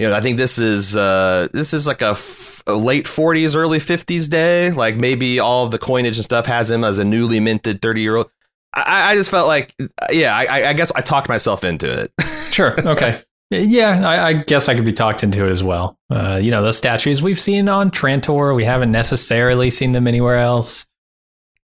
You 0.00 0.08
know, 0.08 0.14
I 0.16 0.20
think 0.20 0.38
this 0.38 0.58
is 0.58 0.96
uh, 0.96 1.46
this 1.52 1.72
is 1.72 1.86
like 1.86 2.02
a, 2.02 2.10
f- 2.10 2.64
a 2.66 2.74
late 2.74 3.04
'40s, 3.04 3.54
early 3.54 3.78
'50s 3.78 4.28
day. 4.28 4.72
Like 4.72 4.96
maybe 4.96 5.38
all 5.38 5.64
of 5.64 5.70
the 5.70 5.78
coinage 5.78 6.16
and 6.16 6.24
stuff 6.24 6.46
has 6.46 6.68
him 6.68 6.82
as 6.82 6.98
a 6.98 7.04
newly 7.04 7.38
minted 7.38 7.80
30 7.80 8.00
year 8.00 8.16
old. 8.16 8.30
I, 8.76 9.12
I 9.12 9.14
just 9.14 9.30
felt 9.30 9.48
like, 9.48 9.74
yeah, 10.10 10.36
I, 10.36 10.68
I 10.68 10.72
guess 10.74 10.92
I 10.92 11.00
talked 11.00 11.28
myself 11.28 11.64
into 11.64 11.90
it. 11.90 12.12
sure, 12.50 12.78
okay, 12.86 13.22
yeah, 13.50 14.06
I, 14.06 14.28
I 14.28 14.32
guess 14.34 14.68
I 14.68 14.74
could 14.74 14.84
be 14.84 14.92
talked 14.92 15.22
into 15.22 15.46
it 15.46 15.50
as 15.50 15.64
well. 15.64 15.98
Uh, 16.10 16.38
you 16.40 16.50
know, 16.50 16.62
those 16.62 16.76
statues 16.76 17.22
we've 17.22 17.40
seen 17.40 17.68
on 17.68 17.90
Trantor, 17.90 18.54
we 18.54 18.64
haven't 18.64 18.90
necessarily 18.90 19.70
seen 19.70 19.92
them 19.92 20.06
anywhere 20.06 20.36
else. 20.36 20.86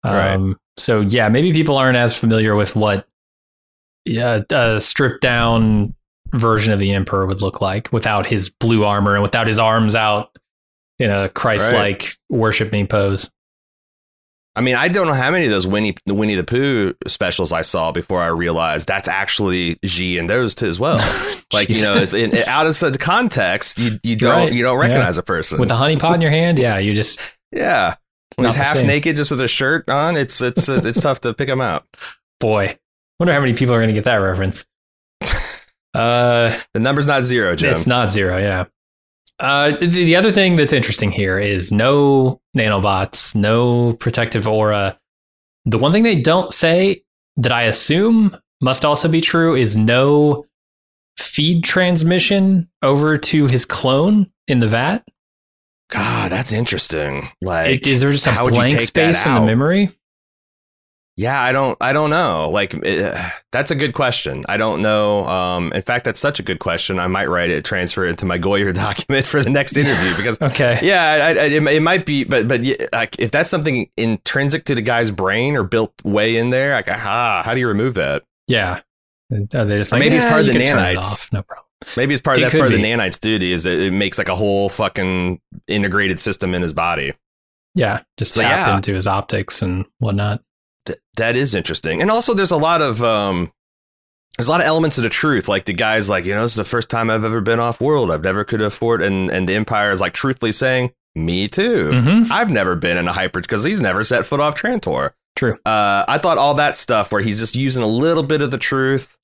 Um, 0.04 0.12
So 0.78 1.00
yeah, 1.02 1.28
maybe 1.28 1.52
people 1.52 1.76
aren't 1.76 1.96
as 1.96 2.16
familiar 2.16 2.54
with 2.54 2.76
what 2.76 3.06
yeah, 4.04 4.40
a 4.50 4.80
stripped 4.80 5.20
down 5.20 5.94
version 6.32 6.72
of 6.72 6.78
the 6.78 6.92
Emperor 6.92 7.26
would 7.26 7.42
look 7.42 7.60
like 7.60 7.92
without 7.92 8.26
his 8.26 8.48
blue 8.48 8.84
armor 8.84 9.14
and 9.14 9.22
without 9.22 9.46
his 9.46 9.58
arms 9.58 9.94
out 9.94 10.36
in 10.98 11.10
a 11.10 11.28
Christ-like 11.28 12.16
worship 12.30 12.72
me 12.72 12.86
pose. 12.86 13.30
I 14.54 14.60
mean, 14.60 14.74
I 14.74 14.88
don't 14.88 15.06
know 15.06 15.14
how 15.14 15.30
many 15.30 15.46
of 15.46 15.50
those 15.50 15.66
Winnie 15.66 15.94
the 16.04 16.12
Winnie 16.14 16.34
the 16.34 16.44
Pooh 16.44 16.92
specials 17.06 17.52
I 17.52 17.62
saw 17.62 17.90
before 17.92 18.20
I 18.20 18.26
realized 18.26 18.86
that's 18.86 19.08
actually 19.08 19.78
Xi 19.84 20.18
and 20.18 20.28
those 20.28 20.54
too 20.54 20.66
as 20.66 20.78
well. 20.78 20.98
like 21.52 21.68
you 21.70 21.80
know, 21.82 21.96
if 21.96 22.12
in, 22.12 22.32
out 22.48 22.66
of 22.66 22.78
the 22.78 22.98
context, 23.00 23.78
you 23.78 23.98
you 24.02 24.14
don't 24.16 24.30
right. 24.32 24.52
you 24.52 24.62
don't 24.62 24.76
Yeah. 24.78 24.82
recognize 24.88 25.16
a 25.16 25.22
person. 25.22 25.58
with 25.58 25.70
a 25.70 25.76
honey 25.76 25.96
pot 25.96 26.14
in 26.16 26.20
your 26.20 26.30
hand, 26.30 26.58
yeah, 26.58 26.78
you 26.78 26.92
just 26.94 27.18
yeah, 27.52 27.94
when 28.36 28.44
he's 28.46 28.54
half 28.56 28.76
same. 28.76 28.86
naked, 28.86 29.16
just 29.16 29.30
with 29.30 29.40
a 29.40 29.48
shirt 29.48 29.88
on, 29.88 30.16
it's 30.16 30.40
it's 30.42 30.68
it's 30.68 31.00
tough 31.00 31.20
to 31.22 31.32
pick 31.32 31.48
him 31.48 31.60
out. 31.62 31.86
boy, 32.38 32.78
wonder 33.18 33.32
how 33.32 33.40
many 33.40 33.54
people 33.54 33.74
are 33.74 33.78
going 33.78 33.88
to 33.88 33.94
get 33.94 34.04
that 34.04 34.16
reference. 34.16 34.66
Uh, 35.94 36.58
The 36.72 36.80
number's 36.80 37.06
not 37.06 37.22
zero, 37.22 37.54
Jim. 37.54 37.70
it's 37.72 37.86
not 37.86 38.10
zero, 38.10 38.38
yeah. 38.38 38.64
Uh, 39.42 39.76
the, 39.76 39.86
the 39.88 40.14
other 40.14 40.30
thing 40.30 40.54
that's 40.54 40.72
interesting 40.72 41.10
here 41.10 41.36
is 41.36 41.72
no 41.72 42.40
nanobots, 42.56 43.34
no 43.34 43.92
protective 43.94 44.46
aura. 44.46 44.96
The 45.64 45.78
one 45.78 45.90
thing 45.90 46.04
they 46.04 46.20
don't 46.20 46.52
say 46.52 47.02
that 47.36 47.50
I 47.50 47.64
assume 47.64 48.36
must 48.60 48.84
also 48.84 49.08
be 49.08 49.20
true 49.20 49.56
is 49.56 49.76
no 49.76 50.46
feed 51.18 51.64
transmission 51.64 52.68
over 52.82 53.18
to 53.18 53.46
his 53.46 53.64
clone 53.64 54.30
in 54.46 54.60
the 54.60 54.68
vat? 54.68 55.04
God, 55.90 56.30
that's 56.30 56.52
interesting. 56.52 57.28
Like, 57.42 57.86
is 57.86 58.00
there 58.00 58.12
just 58.12 58.26
a 58.26 58.32
blank 58.48 58.80
space 58.80 59.26
in 59.26 59.34
the 59.34 59.40
memory? 59.40 59.90
Yeah, 61.22 61.40
I 61.40 61.52
don't, 61.52 61.78
I 61.80 61.92
don't 61.92 62.10
know. 62.10 62.50
Like, 62.50 62.74
it, 62.74 63.14
that's 63.52 63.70
a 63.70 63.76
good 63.76 63.94
question. 63.94 64.44
I 64.48 64.56
don't 64.56 64.82
know. 64.82 65.24
Um, 65.26 65.72
in 65.72 65.82
fact, 65.82 66.04
that's 66.04 66.18
such 66.18 66.40
a 66.40 66.42
good 66.42 66.58
question. 66.58 66.98
I 66.98 67.06
might 67.06 67.26
write 67.26 67.50
it, 67.50 67.64
transfer 67.64 68.04
it 68.04 68.10
into 68.10 68.26
my 68.26 68.40
Goyer 68.40 68.74
document 68.86 69.24
for 69.26 69.40
the 69.40 69.50
next 69.50 69.76
interview 69.76 70.16
because, 70.16 70.42
okay, 70.42 70.80
yeah, 70.82 71.24
I, 71.24 71.28
I, 71.28 71.44
it, 71.44 71.62
it, 71.62 71.82
might 71.82 72.04
be, 72.04 72.24
but, 72.24 72.48
but 72.48 72.60
like, 72.92 73.18
if 73.20 73.30
that's 73.30 73.48
something 73.48 73.88
intrinsic 73.96 74.64
to 74.64 74.74
the 74.74 74.82
guy's 74.82 75.12
brain 75.12 75.54
or 75.54 75.62
built 75.62 75.94
way 76.04 76.36
in 76.36 76.50
there, 76.50 76.74
like, 76.74 76.88
ah, 76.88 77.42
how 77.44 77.54
do 77.54 77.60
you 77.60 77.68
remove 77.68 77.94
that? 77.94 78.24
Yeah, 78.48 78.80
uh, 79.32 79.64
they 79.64 79.78
just 79.78 79.92
like, 79.92 80.00
maybe 80.00 80.16
it's 80.16 80.24
part 80.24 80.40
of 80.40 80.46
the 80.46 80.52
nanites. 80.54 81.32
No 81.32 81.42
problem. 81.42 81.66
Maybe 81.96 82.14
it's 82.14 82.20
part 82.20 82.38
of 82.38 82.42
that's 82.42 82.54
part 82.54 82.68
be. 82.70 82.76
of 82.76 82.80
the 82.80 82.86
nanites' 82.86 83.18
duty 83.18 83.52
is 83.52 83.66
it, 83.66 83.78
it 83.80 83.92
makes 83.92 84.18
like 84.18 84.28
a 84.28 84.34
whole 84.34 84.68
fucking 84.68 85.40
integrated 85.66 86.20
system 86.20 86.54
in 86.54 86.62
his 86.62 86.72
body. 86.72 87.12
Yeah, 87.74 88.02
just 88.18 88.34
so, 88.34 88.42
tap 88.42 88.68
yeah. 88.68 88.76
into 88.76 88.94
his 88.94 89.06
optics 89.06 89.62
and 89.62 89.86
whatnot. 89.98 90.42
Th- 90.86 90.98
that 91.16 91.36
is 91.36 91.54
interesting, 91.54 92.00
and 92.02 92.10
also 92.10 92.34
there's 92.34 92.50
a 92.50 92.56
lot 92.56 92.82
of 92.82 93.02
um, 93.02 93.52
there's 94.36 94.48
a 94.48 94.50
lot 94.50 94.60
of 94.60 94.66
elements 94.66 94.98
of 94.98 95.04
the 95.04 95.10
truth. 95.10 95.48
Like 95.48 95.66
the 95.66 95.72
guy's 95.72 96.08
like, 96.08 96.24
you 96.24 96.34
know, 96.34 96.42
this 96.42 96.52
is 96.52 96.56
the 96.56 96.64
first 96.64 96.90
time 96.90 97.10
I've 97.10 97.24
ever 97.24 97.40
been 97.40 97.60
off 97.60 97.80
world. 97.80 98.10
I've 98.10 98.24
never 98.24 98.44
could 98.44 98.62
afford, 98.62 99.02
and 99.02 99.30
and 99.30 99.48
the 99.48 99.54
Empire 99.54 99.90
is 99.92 100.00
like 100.00 100.14
truthfully 100.14 100.52
saying, 100.52 100.92
me 101.14 101.48
too. 101.48 101.90
Mm-hmm. 101.90 102.32
I've 102.32 102.50
never 102.50 102.74
been 102.74 102.96
in 102.96 103.08
a 103.08 103.12
hyper 103.12 103.40
because 103.40 103.64
he's 103.64 103.80
never 103.80 104.04
set 104.04 104.26
foot 104.26 104.40
off 104.40 104.54
Trantor. 104.54 105.12
True. 105.36 105.54
Uh, 105.64 106.04
I 106.08 106.18
thought 106.18 106.38
all 106.38 106.54
that 106.54 106.76
stuff 106.76 107.12
where 107.12 107.22
he's 107.22 107.38
just 107.38 107.56
using 107.56 107.82
a 107.82 107.86
little 107.86 108.22
bit 108.22 108.42
of 108.42 108.50
the 108.50 108.58
truth 108.58 109.18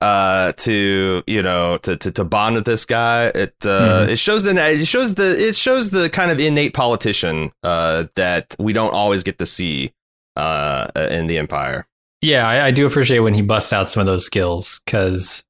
uh 0.00 0.52
to 0.52 1.22
you 1.26 1.42
know 1.42 1.76
to 1.76 1.94
to, 1.94 2.10
to 2.10 2.24
bond 2.24 2.54
with 2.54 2.64
this 2.64 2.86
guy 2.86 3.26
it 3.26 3.54
uh 3.64 4.00
mm-hmm. 4.00 4.10
it 4.10 4.18
shows 4.18 4.44
the 4.44 4.70
it 4.70 4.86
shows 4.86 5.14
the 5.14 5.48
it 5.48 5.54
shows 5.54 5.90
the 5.90 6.08
kind 6.08 6.30
of 6.30 6.40
innate 6.40 6.72
politician 6.72 7.52
uh 7.64 8.04
that 8.14 8.56
we 8.58 8.72
don't 8.72 8.94
always 8.94 9.22
get 9.22 9.38
to 9.38 9.44
see 9.44 9.92
uh 10.40 11.08
in 11.10 11.26
the 11.26 11.38
empire 11.38 11.86
yeah 12.22 12.48
i, 12.48 12.66
I 12.66 12.70
do 12.70 12.86
appreciate 12.86 13.20
when 13.20 13.34
he 13.34 13.42
busts 13.42 13.72
out 13.72 13.88
some 13.88 14.00
of 14.00 14.06
those 14.06 14.24
skills 14.24 14.80
because 14.84 15.44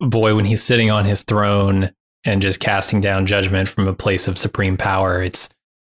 boy 0.00 0.34
when 0.34 0.44
he's 0.44 0.62
sitting 0.62 0.90
on 0.90 1.04
his 1.04 1.22
throne 1.22 1.92
and 2.24 2.42
just 2.42 2.60
casting 2.60 3.00
down 3.00 3.26
judgment 3.26 3.68
from 3.68 3.88
a 3.88 3.94
place 3.94 4.28
of 4.28 4.38
supreme 4.38 4.76
power 4.76 5.22
it's 5.22 5.48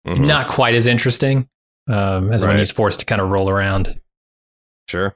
mm-hmm. 0.08 0.26
not 0.26 0.48
quite 0.48 0.76
as 0.76 0.86
interesting 0.86 1.48
um 1.88 2.32
as 2.32 2.44
right. 2.44 2.52
when 2.52 2.58
he's 2.58 2.72
forced 2.72 3.00
to 3.00 3.06
kind 3.06 3.22
of 3.22 3.30
roll 3.30 3.50
around 3.50 4.00
sure 4.88 5.16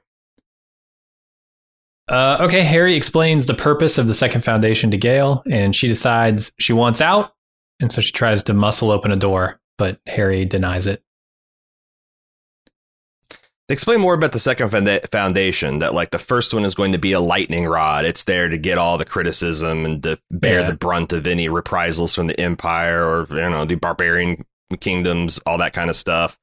uh, 2.08 2.38
okay, 2.40 2.64
Hari 2.64 2.94
explains 2.94 3.46
the 3.46 3.54
purpose 3.54 3.98
of 3.98 4.06
the 4.06 4.14
second 4.14 4.42
foundation 4.42 4.90
to 4.92 4.98
Gaal, 4.98 5.42
and 5.50 5.74
she 5.74 5.88
decides 5.88 6.52
she 6.58 6.72
wants 6.72 7.00
out, 7.00 7.34
and 7.80 7.90
so 7.90 8.00
she 8.00 8.12
tries 8.12 8.42
to 8.44 8.54
muscle 8.54 8.92
open 8.92 9.10
a 9.10 9.16
door, 9.16 9.60
but 9.76 9.98
Hari 10.08 10.44
denies 10.44 10.86
it. 10.86 11.02
Explain 13.68 14.00
more 14.00 14.14
about 14.14 14.30
the 14.30 14.38
second 14.38 14.68
foundation. 15.10 15.78
That 15.78 15.92
like 15.92 16.10
the 16.10 16.18
first 16.18 16.54
one 16.54 16.64
is 16.64 16.74
going 16.74 16.92
to 16.92 16.98
be 16.98 17.12
a 17.12 17.20
lightning 17.20 17.66
rod. 17.66 18.04
It's 18.04 18.24
there 18.24 18.48
to 18.48 18.56
get 18.56 18.78
all 18.78 18.96
the 18.96 19.04
criticism 19.04 19.84
and 19.84 20.02
to 20.04 20.18
bear 20.30 20.60
yeah. 20.60 20.66
the 20.66 20.76
brunt 20.76 21.12
of 21.12 21.26
any 21.26 21.48
reprisals 21.48 22.14
from 22.14 22.28
the 22.28 22.38
Empire 22.38 23.04
or 23.04 23.26
you 23.30 23.50
know 23.50 23.64
the 23.64 23.74
barbarian 23.74 24.44
kingdoms, 24.80 25.40
all 25.46 25.58
that 25.58 25.72
kind 25.72 25.90
of 25.90 25.96
stuff. 25.96 26.38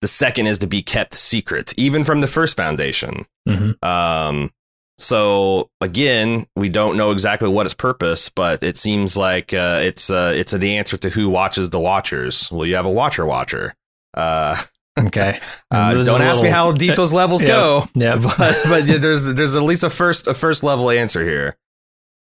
The 0.00 0.08
second 0.08 0.46
is 0.46 0.58
to 0.58 0.68
be 0.68 0.80
kept 0.80 1.14
secret, 1.14 1.74
even 1.76 2.04
from 2.04 2.20
the 2.20 2.28
first 2.28 2.56
foundation. 2.56 3.26
Mm-hmm. 3.48 3.84
Um, 3.84 4.52
so 4.98 5.70
again, 5.80 6.46
we 6.54 6.68
don't 6.68 6.96
know 6.96 7.10
exactly 7.10 7.48
what 7.48 7.66
its 7.66 7.74
purpose, 7.74 8.28
but 8.28 8.62
it 8.62 8.76
seems 8.76 9.16
like 9.16 9.52
uh, 9.52 9.80
it's 9.82 10.10
uh, 10.10 10.32
it's 10.34 10.52
the 10.52 10.76
answer 10.76 10.96
to 10.98 11.10
who 11.10 11.28
watches 11.28 11.70
the 11.70 11.80
Watchers. 11.80 12.50
Well, 12.52 12.66
you 12.66 12.76
have 12.76 12.86
a 12.86 12.90
Watcher 12.90 13.26
Watcher. 13.26 13.74
Uh, 14.14 14.62
okay. 15.06 15.40
Uh, 15.70 15.94
don't 15.94 16.20
ask 16.20 16.36
little, 16.36 16.42
me 16.44 16.50
how 16.50 16.72
deep 16.72 16.96
those 16.96 17.12
levels 17.12 17.42
go. 17.42 17.88
Yeah, 17.94 18.16
but 18.38 18.56
but 18.64 18.86
there's 18.86 19.24
there's 19.34 19.54
at 19.54 19.62
least 19.62 19.84
a 19.84 19.90
first 19.90 20.26
a 20.26 20.34
first 20.34 20.62
level 20.62 20.90
answer 20.90 21.24
here. 21.24 21.56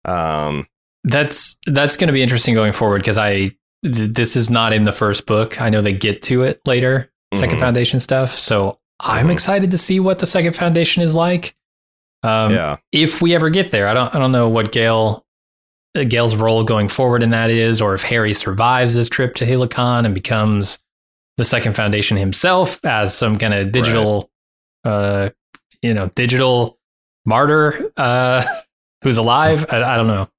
Um, 0.05 0.67
that's 1.03 1.57
that's 1.65 1.97
going 1.97 2.07
to 2.07 2.13
be 2.13 2.21
interesting 2.21 2.53
going 2.53 2.73
forward 2.73 2.99
because 2.99 3.17
I 3.17 3.51
th- 3.83 4.11
this 4.11 4.35
is 4.35 4.49
not 4.49 4.73
in 4.73 4.83
the 4.83 4.91
first 4.91 5.25
book. 5.25 5.61
I 5.61 5.69
know 5.69 5.81
they 5.81 5.93
get 5.93 6.21
to 6.23 6.43
it 6.43 6.61
later, 6.65 7.11
2nd 7.33 7.49
mm-hmm. 7.49 7.59
Foundation 7.59 7.99
stuff. 7.99 8.37
So 8.37 8.71
mm-hmm. 9.01 9.11
I'm 9.11 9.29
excited 9.29 9.71
to 9.71 9.77
see 9.77 9.99
what 9.99 10.19
the 10.19 10.25
Second 10.25 10.55
Foundation 10.55 11.03
is 11.03 11.15
like. 11.15 11.55
Um, 12.23 12.51
yeah. 12.51 12.77
If 12.91 13.21
we 13.21 13.35
ever 13.35 13.49
get 13.49 13.71
there, 13.71 13.87
I 13.87 13.93
don't. 13.93 14.13
I 14.13 14.19
don't 14.19 14.31
know 14.31 14.49
what 14.49 14.71
Gaal 14.71 15.23
uh, 15.95 16.03
Gaal's 16.03 16.35
role 16.35 16.63
going 16.63 16.87
forward 16.87 17.23
in 17.23 17.29
that 17.31 17.49
is, 17.49 17.81
or 17.81 17.93
if 17.93 18.03
Hari 18.03 18.33
survives 18.33 18.93
this 18.93 19.09
trip 19.09 19.35
to 19.35 19.45
Helicon 19.45 20.05
and 20.05 20.13
becomes 20.13 20.79
the 21.37 21.45
Second 21.45 21.75
Foundation 21.75 22.17
himself 22.17 22.83
as 22.83 23.15
some 23.15 23.37
kind 23.37 23.53
of 23.53 23.71
digital, 23.71 24.29
right. 24.83 24.91
uh, 24.91 25.29
you 25.81 25.93
know, 25.93 26.09
digital 26.15 26.77
martyr 27.25 27.91
uh, 27.97 28.43
who's 29.03 29.17
alive. 29.17 29.65
I, 29.69 29.83
I 29.83 29.97
don't 29.97 30.07
know. 30.07 30.29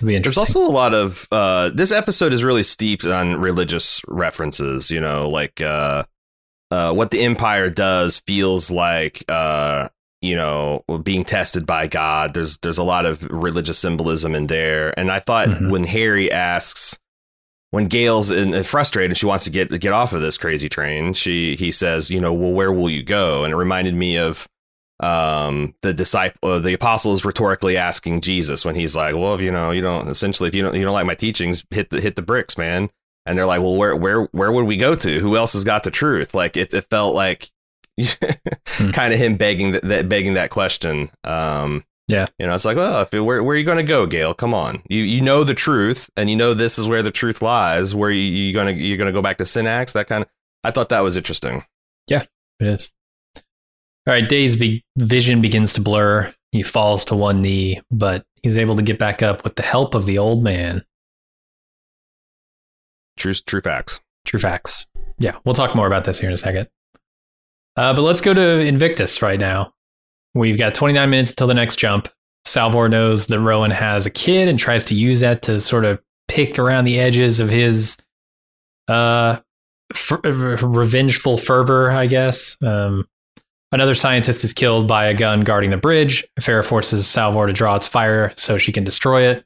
There's 0.00 0.38
also 0.38 0.64
a 0.64 0.68
lot 0.70 0.94
of 0.94 1.26
uh, 1.32 1.70
this 1.70 1.90
episode 1.90 2.32
is 2.32 2.44
really 2.44 2.62
steeped 2.62 3.04
on 3.04 3.40
religious 3.40 4.00
references. 4.06 4.90
You 4.90 5.00
know, 5.00 5.28
like 5.28 5.60
uh, 5.60 6.04
uh, 6.70 6.92
what 6.92 7.10
the 7.10 7.20
Empire 7.20 7.68
does 7.68 8.20
feels 8.20 8.70
like 8.70 9.24
uh, 9.28 9.88
you 10.20 10.36
know 10.36 10.84
being 11.02 11.24
tested 11.24 11.64
by 11.66 11.86
god 11.86 12.34
there's 12.34 12.58
there's 12.58 12.78
a 12.78 12.82
lot 12.82 13.06
of 13.06 13.22
religious 13.30 13.78
symbolism 13.78 14.34
in 14.34 14.48
there 14.48 14.98
and 14.98 15.12
i 15.12 15.20
thought 15.20 15.48
mm-hmm. 15.48 15.70
when 15.70 15.84
Hari 15.84 16.30
asks 16.32 16.98
when 17.70 17.86
Gaal's 17.86 18.30
in, 18.30 18.62
frustrated 18.62 19.16
she 19.16 19.26
wants 19.26 19.44
to 19.44 19.50
get 19.50 19.68
get 19.80 19.92
off 19.92 20.12
of 20.12 20.20
this 20.20 20.38
crazy 20.38 20.68
train 20.68 21.12
she 21.12 21.56
he 21.56 21.70
says 21.70 22.10
you 22.10 22.20
know 22.20 22.32
well 22.32 22.52
where 22.52 22.72
will 22.72 22.90
you 22.90 23.02
go 23.02 23.44
and 23.44 23.52
it 23.52 23.56
reminded 23.56 23.94
me 23.94 24.16
of 24.16 24.46
um 25.00 25.74
the 25.82 25.94
disciple 25.94 26.50
uh, 26.50 26.58
the 26.58 26.72
apostles 26.72 27.24
rhetorically 27.24 27.76
asking 27.76 28.20
jesus 28.20 28.64
when 28.64 28.74
he's 28.74 28.96
like 28.96 29.14
well 29.14 29.32
if 29.32 29.40
you 29.40 29.52
know 29.52 29.70
you 29.70 29.80
don't 29.80 30.08
essentially 30.08 30.48
if 30.48 30.54
you 30.56 30.62
don't 30.62 30.74
you 30.74 30.82
don't 30.82 30.92
like 30.92 31.06
my 31.06 31.14
teachings 31.14 31.64
hit 31.70 31.90
the 31.90 32.00
hit 32.00 32.16
the 32.16 32.22
bricks 32.22 32.58
man 32.58 32.90
and 33.24 33.38
they're 33.38 33.46
like 33.46 33.60
well 33.60 33.76
where 33.76 33.94
where 33.94 34.24
where 34.32 34.50
would 34.50 34.66
we 34.66 34.76
go 34.76 34.96
to 34.96 35.20
who 35.20 35.36
else 35.36 35.52
has 35.52 35.62
got 35.62 35.84
the 35.84 35.90
truth 35.90 36.34
like 36.34 36.56
it, 36.56 36.74
it 36.74 36.84
felt 36.90 37.14
like 37.14 37.48
hmm. 38.66 38.90
kind 38.90 39.12
of 39.12 39.18
him 39.18 39.36
begging 39.36 39.72
that, 39.72 40.08
begging 40.08 40.34
that 40.34 40.50
question. 40.50 41.10
Um, 41.24 41.84
yeah, 42.08 42.24
you 42.38 42.46
know, 42.46 42.54
it's 42.54 42.64
like, 42.64 42.76
well, 42.76 43.02
if 43.02 43.12
it, 43.12 43.20
where 43.20 43.42
where 43.42 43.54
are 43.54 43.58
you 43.58 43.64
going 43.64 43.76
to 43.76 43.82
go, 43.82 44.06
Gaal? 44.06 44.36
Come 44.36 44.54
on, 44.54 44.82
you 44.88 45.02
you 45.02 45.20
know 45.20 45.44
the 45.44 45.54
truth, 45.54 46.08
and 46.16 46.30
you 46.30 46.36
know 46.36 46.54
this 46.54 46.78
is 46.78 46.88
where 46.88 47.02
the 47.02 47.10
truth 47.10 47.42
lies. 47.42 47.94
Where 47.94 48.10
you, 48.10 48.22
you 48.22 48.54
gonna 48.54 48.70
you're 48.72 48.96
gonna 48.96 49.12
go 49.12 49.22
back 49.22 49.36
to 49.38 49.44
Synnax? 49.44 49.92
That 49.92 50.06
kind 50.06 50.22
of. 50.22 50.30
I 50.64 50.70
thought 50.70 50.88
that 50.88 51.00
was 51.00 51.16
interesting. 51.16 51.64
Yeah, 52.08 52.24
it 52.60 52.66
is. 52.66 52.90
All 53.36 54.14
right, 54.14 54.26
Day's 54.26 54.56
be- 54.56 54.84
vision 54.96 55.42
begins 55.42 55.74
to 55.74 55.82
blur. 55.82 56.34
He 56.50 56.62
falls 56.62 57.04
to 57.06 57.14
one 57.14 57.42
knee, 57.42 57.82
but 57.90 58.24
he's 58.42 58.56
able 58.56 58.76
to 58.76 58.82
get 58.82 58.98
back 58.98 59.22
up 59.22 59.44
with 59.44 59.56
the 59.56 59.62
help 59.62 59.94
of 59.94 60.06
the 60.06 60.16
old 60.16 60.42
man. 60.42 60.82
True, 63.18 63.34
true 63.34 63.60
facts. 63.60 64.00
True 64.24 64.40
facts. 64.40 64.86
Yeah, 65.18 65.36
we'll 65.44 65.54
talk 65.54 65.76
more 65.76 65.86
about 65.86 66.04
this 66.04 66.18
here 66.20 66.30
in 66.30 66.34
a 66.34 66.38
second. 66.38 66.68
Uh, 67.76 67.92
but 67.92 68.02
let's 68.02 68.20
go 68.22 68.32
to 68.32 68.60
Invictus 68.60 69.20
right 69.20 69.38
now. 69.38 69.74
We've 70.34 70.58
got 70.58 70.74
29 70.74 71.10
minutes 71.10 71.30
until 71.30 71.46
the 71.46 71.54
next 71.54 71.76
jump. 71.76 72.08
Salvor 72.44 72.88
knows 72.88 73.26
that 73.26 73.40
Rowan 73.40 73.70
has 73.70 74.06
a 74.06 74.10
kid 74.10 74.48
and 74.48 74.58
tries 74.58 74.84
to 74.86 74.94
use 74.94 75.20
that 75.20 75.42
to 75.42 75.60
sort 75.60 75.84
of 75.84 76.00
pick 76.28 76.58
around 76.58 76.84
the 76.84 76.98
edges 76.98 77.40
of 77.40 77.50
his 77.50 77.96
uh, 78.88 79.38
f- 79.94 80.20
revengeful 80.62 81.36
fervor, 81.36 81.90
I 81.90 82.06
guess. 82.06 82.56
Um, 82.62 83.06
another 83.72 83.94
scientist 83.94 84.44
is 84.44 84.52
killed 84.52 84.88
by 84.88 85.06
a 85.06 85.14
gun 85.14 85.42
guarding 85.42 85.70
the 85.70 85.76
bridge. 85.76 86.26
Phara 86.40 86.64
forces 86.64 87.06
Salvor 87.06 87.46
to 87.46 87.52
draw 87.52 87.76
its 87.76 87.86
fire 87.86 88.32
so 88.36 88.56
she 88.58 88.72
can 88.72 88.84
destroy 88.84 89.22
it. 89.22 89.44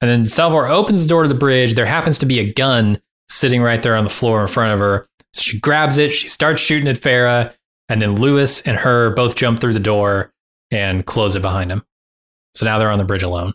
And 0.00 0.10
then 0.10 0.26
Salvor 0.26 0.66
opens 0.66 1.02
the 1.02 1.08
door 1.08 1.22
to 1.22 1.28
the 1.28 1.34
bridge. 1.34 1.74
There 1.74 1.86
happens 1.86 2.18
to 2.18 2.26
be 2.26 2.40
a 2.40 2.52
gun 2.52 3.00
sitting 3.28 3.62
right 3.62 3.82
there 3.82 3.96
on 3.96 4.04
the 4.04 4.10
floor 4.10 4.42
in 4.42 4.48
front 4.48 4.72
of 4.72 4.80
her. 4.80 5.06
So 5.32 5.42
she 5.42 5.60
grabs 5.60 5.96
it. 5.96 6.12
She 6.12 6.28
starts 6.28 6.60
shooting 6.60 6.88
at 6.88 6.98
Phara. 6.98 7.54
And 7.92 8.00
then 8.00 8.16
Lewis 8.16 8.62
and 8.62 8.78
her 8.78 9.10
both 9.10 9.34
jump 9.34 9.60
through 9.60 9.74
the 9.74 9.78
door 9.78 10.32
and 10.70 11.04
close 11.04 11.36
it 11.36 11.42
behind 11.42 11.70
him. 11.70 11.84
So 12.54 12.64
now 12.64 12.78
they're 12.78 12.90
on 12.90 12.96
the 12.96 13.04
bridge 13.04 13.22
alone. 13.22 13.52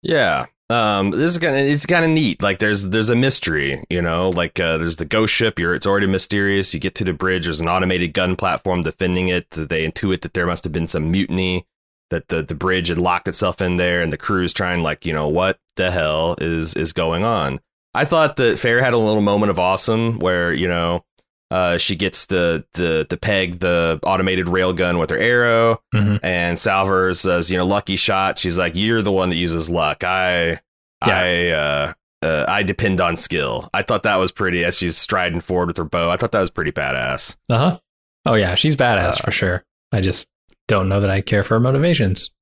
Yeah. 0.00 0.46
Um, 0.70 1.10
this 1.10 1.32
is 1.32 1.38
kind 1.38 1.54
of 1.54 1.66
it's 1.66 1.84
kind 1.84 2.06
of 2.06 2.10
neat. 2.10 2.42
Like 2.42 2.58
there's 2.58 2.88
there's 2.88 3.10
a 3.10 3.14
mystery, 3.14 3.84
you 3.90 4.00
know. 4.00 4.30
Like 4.30 4.58
uh, 4.58 4.78
there's 4.78 4.96
the 4.96 5.04
ghost 5.04 5.34
ship. 5.34 5.58
You're 5.58 5.74
it's 5.74 5.84
already 5.84 6.06
mysterious. 6.06 6.72
You 6.72 6.80
get 6.80 6.94
to 6.94 7.04
the 7.04 7.12
bridge. 7.12 7.44
There's 7.44 7.60
an 7.60 7.68
automated 7.68 8.14
gun 8.14 8.36
platform 8.36 8.80
defending 8.80 9.28
it. 9.28 9.50
They 9.50 9.86
intuit 9.86 10.22
that 10.22 10.32
there 10.32 10.46
must 10.46 10.64
have 10.64 10.72
been 10.72 10.86
some 10.86 11.10
mutiny. 11.10 11.66
That 12.08 12.28
the 12.28 12.42
the 12.42 12.54
bridge 12.54 12.88
had 12.88 12.96
locked 12.96 13.28
itself 13.28 13.60
in 13.60 13.76
there, 13.76 14.00
and 14.00 14.10
the 14.10 14.16
crew's 14.16 14.54
trying 14.54 14.82
like 14.82 15.04
you 15.04 15.12
know 15.12 15.28
what 15.28 15.58
the 15.76 15.90
hell 15.90 16.36
is 16.40 16.72
is 16.72 16.94
going 16.94 17.22
on. 17.22 17.60
I 17.92 18.06
thought 18.06 18.36
that 18.36 18.58
Phara 18.58 18.82
had 18.82 18.94
a 18.94 18.98
little 18.98 19.20
moment 19.20 19.50
of 19.50 19.58
awesome 19.58 20.20
where 20.20 20.54
you 20.54 20.68
know 20.68 21.04
Uh, 21.50 21.78
she 21.78 21.94
gets 21.94 22.26
to, 22.26 22.64
to 22.74 23.04
to 23.04 23.16
peg 23.16 23.60
the 23.60 24.00
automated 24.02 24.46
railgun 24.46 24.98
with 24.98 25.10
her 25.10 25.18
arrow, 25.18 25.80
Mhm. 25.94 26.18
and 26.22 26.58
Salvor 26.58 27.14
says, 27.14 27.50
"You 27.50 27.58
know, 27.58 27.64
lucky 27.64 27.94
shot." 27.96 28.36
She's 28.38 28.58
like, 28.58 28.74
"You're 28.74 29.00
the 29.02 29.12
one 29.12 29.30
that 29.30 29.36
uses 29.36 29.70
luck. 29.70 30.02
I, 30.02 30.58
Yeah. 31.06 31.20
I, 31.20 31.48
uh, 31.50 31.92
uh, 32.26 32.44
I 32.48 32.64
depend 32.64 33.00
on 33.00 33.14
skill." 33.16 33.70
I 33.72 33.82
thought 33.82 34.02
that 34.02 34.16
was 34.16 34.32
pretty. 34.32 34.64
As 34.64 34.76
she's 34.76 34.96
striding 34.98 35.40
forward 35.40 35.68
with 35.68 35.76
her 35.76 35.84
bow, 35.84 36.10
I 36.10 36.16
thought 36.16 36.32
that 36.32 36.40
was 36.40 36.50
pretty 36.50 36.72
badass. 36.72 37.36
Uh 37.48 37.58
huh. 37.58 37.78
Oh 38.24 38.34
yeah, 38.34 38.56
she's 38.56 38.74
badass 38.74 39.20
Uh, 39.20 39.24
for 39.24 39.30
sure. 39.30 39.64
I 39.92 40.00
just 40.00 40.26
don't 40.66 40.88
know 40.88 40.98
that 40.98 41.10
I 41.10 41.20
care 41.20 41.44
for 41.44 41.54
her 41.54 41.60
motivations. 41.60 42.32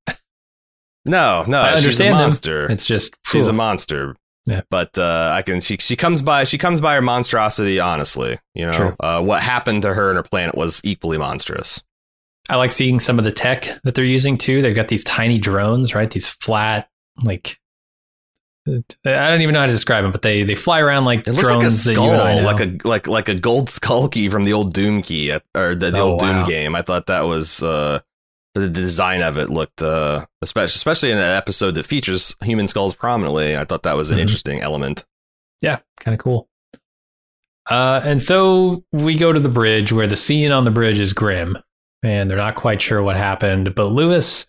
No, 1.05 1.43
no, 1.47 1.61
I 1.61 1.75
she's 1.75 1.75
a 1.75 1.77
understand 1.83 2.13
them. 2.15 2.21
monster. 2.21 2.71
It's 2.71 2.85
just 2.87 3.15
She's 3.31 3.47
a 3.47 3.53
monster. 3.53 4.15
Yeah. 4.45 4.61
But 4.69 4.97
uh, 4.97 5.31
I 5.33 5.41
can 5.41 5.59
she 5.59 5.77
she 5.77 5.95
comes 5.95 6.21
by 6.21 6.43
she 6.43 6.57
comes 6.57 6.79
by 6.81 6.95
her 6.95 7.01
monstrosity 7.01 7.79
honestly. 7.79 8.37
You 8.53 8.65
know, 8.67 8.95
uh, 8.99 9.21
what 9.21 9.41
happened 9.41 9.81
to 9.83 9.93
her 9.93 10.09
and 10.09 10.17
her 10.17 10.23
planet 10.23 10.55
was 10.55 10.81
equally 10.83 11.17
monstrous. 11.17 11.81
I 12.47 12.57
like 12.57 12.71
seeing 12.71 12.99
some 12.99 13.17
of 13.17 13.25
the 13.25 13.31
tech 13.31 13.67
that 13.83 13.95
they're 13.95 14.05
using 14.05 14.37
too. 14.37 14.61
They've 14.61 14.75
got 14.75 14.87
these 14.87 15.03
tiny 15.03 15.39
drones, 15.39 15.95
right? 15.95 16.11
These 16.11 16.27
flat, 16.27 16.89
like 17.23 17.59
I 18.67 19.29
don't 19.29 19.41
even 19.41 19.53
know 19.53 19.59
how 19.61 19.65
to 19.67 19.71
describe 19.71 20.03
them, 20.03 20.11
but 20.11 20.21
they 20.21 20.43
they 20.43 20.55
fly 20.55 20.79
around 20.79 21.05
like 21.05 21.19
It 21.21 21.35
drones 21.35 21.45
like 21.49 21.57
a 21.63 21.69
that 21.69 21.93
you 21.93 22.01
and 22.11 22.21
I 22.21 22.33
skull, 22.35 22.43
like 22.43 22.59
a 22.59 22.87
like 22.87 23.07
like 23.07 23.29
a 23.29 23.35
gold 23.35 23.69
skull 23.69 24.07
key 24.07 24.29
from 24.29 24.43
the 24.43 24.53
old 24.53 24.73
Doom 24.73 25.01
key 25.01 25.31
uh, 25.31 25.39
or 25.55 25.75
the, 25.75 25.91
the 25.91 25.99
Oh, 25.99 26.11
old 26.11 26.21
wow. 26.21 26.33
Doom 26.43 26.45
game. 26.45 26.75
I 26.75 26.81
thought 26.83 27.07
that 27.07 27.21
was 27.21 27.61
uh, 27.63 27.99
the 28.55 28.67
design 28.69 29.21
of 29.21 29.37
it 29.37 29.49
looked 29.49 29.81
uh, 29.81 30.25
especially 30.41 30.75
especially 30.75 31.11
in 31.11 31.17
an 31.17 31.23
episode 31.37 31.75
that 31.75 31.83
features 31.85 32.35
human 32.43 32.67
skulls 32.67 32.95
prominently. 32.95 33.55
I 33.57 33.63
thought 33.65 33.83
that 33.83 33.95
was 33.97 34.09
an 34.11 34.17
Mhm. 34.17 34.21
interesting 34.21 34.61
element. 34.61 35.05
yeah, 35.61 35.79
kind 35.99 36.15
of 36.15 36.19
cool. 36.23 36.47
Uh, 37.69 38.01
and 38.03 38.21
so 38.21 38.83
we 38.91 39.17
go 39.17 39.33
to 39.33 39.39
the 39.39 39.49
bridge 39.49 39.91
where 39.91 40.07
the 40.07 40.15
scene 40.15 40.51
on 40.51 40.65
the 40.65 40.71
bridge 40.71 40.99
is 40.99 41.13
grim, 41.13 41.57
and 42.03 42.29
they're 42.29 42.37
not 42.37 42.55
quite 42.55 42.81
sure 42.81 43.01
what 43.01 43.15
happened. 43.17 43.73
But 43.75 43.87
Lewis 43.87 44.45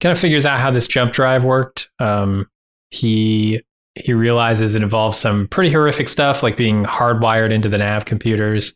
kind 0.00 0.10
of 0.12 0.18
figures 0.18 0.44
out 0.46 0.58
how 0.60 0.70
this 0.70 0.86
jump 0.88 1.12
drive 1.12 1.44
worked. 1.44 1.90
Um, 1.98 2.48
he 2.90 3.62
he 3.94 4.12
realizes 4.12 4.74
it 4.76 4.82
involves 4.82 5.18
some 5.18 5.48
pretty 5.48 5.70
horrific 5.70 6.08
stuff, 6.08 6.42
like 6.42 6.56
being 6.56 6.84
hardwired 6.84 7.50
into 7.52 7.68
the 7.68 7.78
nav 7.78 8.04
computers, 8.04 8.74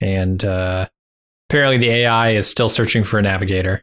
and 0.00 0.44
uh, 0.44 0.86
apparently 1.48 1.78
the 1.78 1.88
AI 1.90 2.30
is 2.30 2.46
still 2.46 2.68
searching 2.68 3.02
for 3.04 3.18
a 3.18 3.22
navigator. 3.22 3.82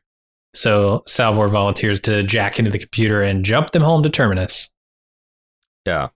So 0.54 1.04
Salvor 1.06 1.48
volunteers 1.48 2.00
to 2.02 2.24
jack 2.24 2.58
into 2.60 2.72
the 2.72 2.80
computer 2.80 3.22
and 3.22 3.46
jump 3.46 3.72
them 3.72 3.84
home 3.84 4.04
to 4.04 4.10
Terminus. 4.10 4.70
Yeah. 5.86 6.10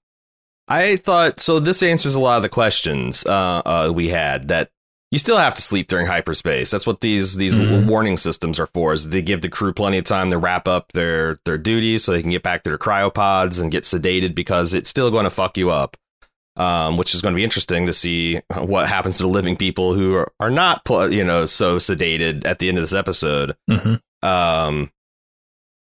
I 0.67 0.95
thought 0.95 1.39
so. 1.39 1.59
This 1.59 1.83
answers 1.83 2.15
a 2.15 2.19
lot 2.21 2.37
of 2.37 2.43
the 2.43 2.49
questions 2.49 3.25
uh, 3.25 3.61
uh, 3.65 3.91
we 3.93 4.07
had. 4.09 4.47
That 4.47 4.69
you 5.11 5.19
still 5.19 5.37
have 5.37 5.53
to 5.55 5.61
sleep 5.61 5.87
during 5.87 6.05
hyperspace. 6.07 6.71
That's 6.71 6.87
what 6.87 7.01
these 7.01 7.35
these 7.35 7.59
Mhm. 7.59 7.85
warning 7.85 8.17
systems 8.17 8.59
are 8.59 8.65
for. 8.67 8.93
Is 8.93 9.09
they 9.09 9.21
give 9.21 9.41
the 9.41 9.49
crew 9.49 9.73
plenty 9.73 9.97
of 9.97 10.05
time 10.05 10.29
to 10.29 10.37
wrap 10.37 10.67
up 10.67 10.91
their 10.93 11.37
their 11.45 11.57
duties 11.57 12.03
so 12.03 12.11
they 12.13 12.21
can 12.21 12.31
get 12.31 12.43
back 12.43 12.63
to 12.63 12.69
their 12.69 12.77
cryopods 12.77 13.61
and 13.61 13.71
get 13.71 13.83
sedated 13.83 14.35
because 14.35 14.73
it's 14.73 14.89
still 14.89 15.11
going 15.11 15.25
to 15.25 15.29
fuck 15.29 15.57
you 15.57 15.69
up. 15.69 15.97
Um, 16.55 16.97
which 16.97 17.15
is 17.15 17.21
going 17.23 17.33
to 17.33 17.35
be 17.37 17.43
interesting 17.43 17.87
to 17.87 17.93
see 17.93 18.39
what 18.55 18.87
happens 18.87 19.17
to 19.17 19.23
the 19.23 19.29
living 19.29 19.57
people 19.57 19.95
who 19.95 20.13
are, 20.13 20.31
are 20.39 20.51
not 20.51 20.85
pl- 20.85 21.11
you 21.11 21.23
know 21.23 21.45
so 21.45 21.77
sedated 21.77 22.45
at 22.45 22.59
the 22.59 22.69
end 22.69 22.77
of 22.77 22.83
this 22.83 22.93
episode. 22.93 23.55
hmm 23.69 23.95
Um, 24.23 24.91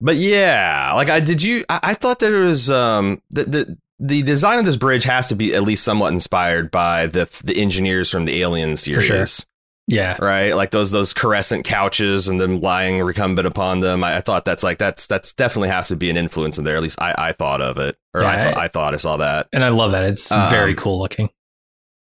but 0.01 0.15
yeah, 0.17 0.91
like 0.93 1.09
I 1.09 1.19
did 1.19 1.41
you. 1.41 1.63
I, 1.69 1.79
I 1.83 1.93
thought 1.93 2.19
there 2.19 2.45
was 2.45 2.69
um 2.69 3.21
the, 3.31 3.43
the 3.45 3.77
the 3.99 4.23
design 4.23 4.59
of 4.59 4.65
this 4.65 4.75
bridge 4.75 5.05
has 5.05 5.29
to 5.29 5.35
be 5.35 5.55
at 5.55 5.63
least 5.63 5.83
somewhat 5.83 6.11
inspired 6.13 6.69
by 6.69 7.07
the 7.07 7.29
the 7.45 7.57
engineers 7.61 8.11
from 8.11 8.25
the 8.25 8.41
Alien 8.41 8.75
series, 8.75 9.05
sure. 9.05 9.25
Yeah, 9.87 10.17
right? 10.19 10.53
Like 10.55 10.71
those 10.71 10.91
those 10.91 11.13
caressent 11.13 11.63
couches 11.63 12.27
and 12.27 12.41
them 12.41 12.59
lying 12.59 13.01
recumbent 13.01 13.47
upon 13.47 13.79
them. 13.79 14.03
I, 14.03 14.17
I 14.17 14.21
thought 14.21 14.43
that's 14.43 14.63
like 14.63 14.79
that's 14.79 15.07
that's 15.07 15.33
definitely 15.33 15.69
has 15.69 15.87
to 15.87 15.95
be 15.95 16.09
an 16.09 16.17
influence 16.17 16.57
in 16.57 16.65
there. 16.65 16.75
At 16.75 16.83
least 16.83 16.99
I 17.01 17.15
I 17.17 17.31
thought 17.31 17.61
of 17.61 17.77
it, 17.77 17.95
or 18.13 18.23
I, 18.25 18.33
Yeah, 18.35 18.43
thought, 18.43 18.57
I- 18.57 18.63
I 18.63 18.67
thought 18.67 18.93
I 18.93 18.97
saw 18.97 19.17
that. 19.17 19.47
and 19.53 19.63
I 19.63 19.69
love 19.69 19.91
that. 19.91 20.03
It's 20.03 20.29
Um, 20.31 20.49
very 20.49 20.73
cool 20.75 20.99
looking. 20.99 21.29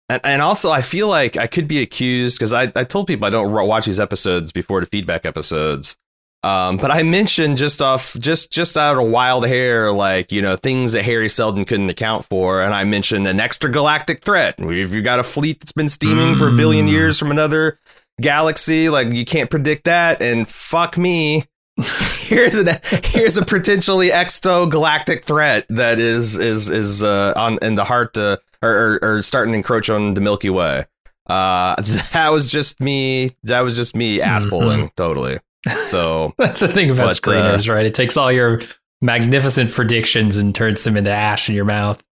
And, 0.09 0.21
and 0.25 0.43
also, 0.43 0.71
I 0.73 0.83
feel 0.83 1.07
like 1.09 1.37
I 1.37 1.47
could 1.47 1.68
be 1.68 1.81
accused 1.83 2.37
because 2.37 2.53
I, 2.53 2.73
I 2.75 2.83
told 2.83 3.07
people 3.07 3.27
I 3.27 3.31
don't 3.31 3.53
watch 3.53 3.87
these 3.87 4.01
episodes 4.01 4.51
before 4.51 4.81
the 4.81 4.87
feedback 4.87 5.25
episodes. 5.25 5.97
Um, 6.43 6.78
but 6.78 6.91
I 6.91 7.03
mentioned 7.03 7.59
just 7.59 7.82
off, 7.82 8.16
just 8.18 8.51
just 8.51 8.78
out 8.78 8.97
of 8.97 9.11
wild 9.11 9.47
hair, 9.47 9.93
like 9.93 10.32
you 10.32 10.41
know 10.41 10.57
things 10.57 10.93
that 10.93 11.05
Hari 11.05 11.28
Seldon 11.28 11.64
couldn't 11.66 11.91
account 11.91 12.24
for, 12.24 12.62
and 12.62 12.72
I 12.74 12.84
mentioned 12.84 13.26
an 13.26 13.38
extragalactic 13.38 14.24
threat. 14.24 14.55
If 14.59 14.95
you 14.95 15.03
got 15.03 15.18
a 15.18 15.22
fleet 15.22 15.61
that's 15.61 15.72
been 15.72 15.91
steaming 15.91 16.36
for 16.36 16.49
a 16.49 16.53
billion 16.53 16.86
Mm. 16.86 16.93
years 16.93 17.18
from 17.18 17.30
another 17.30 17.78
galaxy, 18.22 18.88
like 18.88 19.12
you 19.12 19.24
can't 19.26 19.51
predict 19.51 19.84
that. 19.84 20.22
And 20.22 20.49
fuck 20.49 20.97
me, 20.97 21.45
here's 22.20 22.55
a 22.57 22.80
here's 23.05 23.36
a 23.36 23.45
potentially 23.45 24.09
extragalactic 24.09 25.24
threat 25.24 25.66
that 25.68 25.99
is 25.99 26.38
is 26.38 26.70
is 26.70 27.03
uh, 27.03 27.34
on 27.36 27.59
in 27.61 27.74
the 27.74 27.84
heart 27.84 28.16
uh, 28.16 28.38
or, 28.62 28.99
or 29.03 29.16
or 29.16 29.22
starting 29.22 29.53
to 29.53 29.57
encroach 29.59 29.91
on 29.91 30.14
the 30.14 30.20
Milky 30.22 30.49
Way. 30.51 30.86
Uh, 31.28 31.76
that 32.12 32.30
was 32.32 32.51
just 32.51 32.80
me. 32.80 33.30
That 33.45 33.61
was 33.61 33.76
just 33.76 33.95
me 33.95 34.22
ass 34.22 34.47
pulling 34.47 34.91
totally. 34.97 35.38
So 35.87 36.35
That's 36.39 36.61
the 36.61 36.69
thing 36.69 36.91
about 36.91 37.21
but, 37.23 37.29
uh, 37.29 37.57
screeners, 37.59 37.73
right? 37.73 37.85
It 37.87 37.95
takes 37.95 38.17
all 38.17 38.31
your 38.33 38.61
magnificent 39.03 39.71
predictions 39.73 40.37
and 40.37 40.55
turns 40.55 40.83
them 40.85 40.97
into 40.97 41.11
ash 41.11 41.49
in 41.49 41.55
your 41.55 41.65
mouth. 41.65 42.03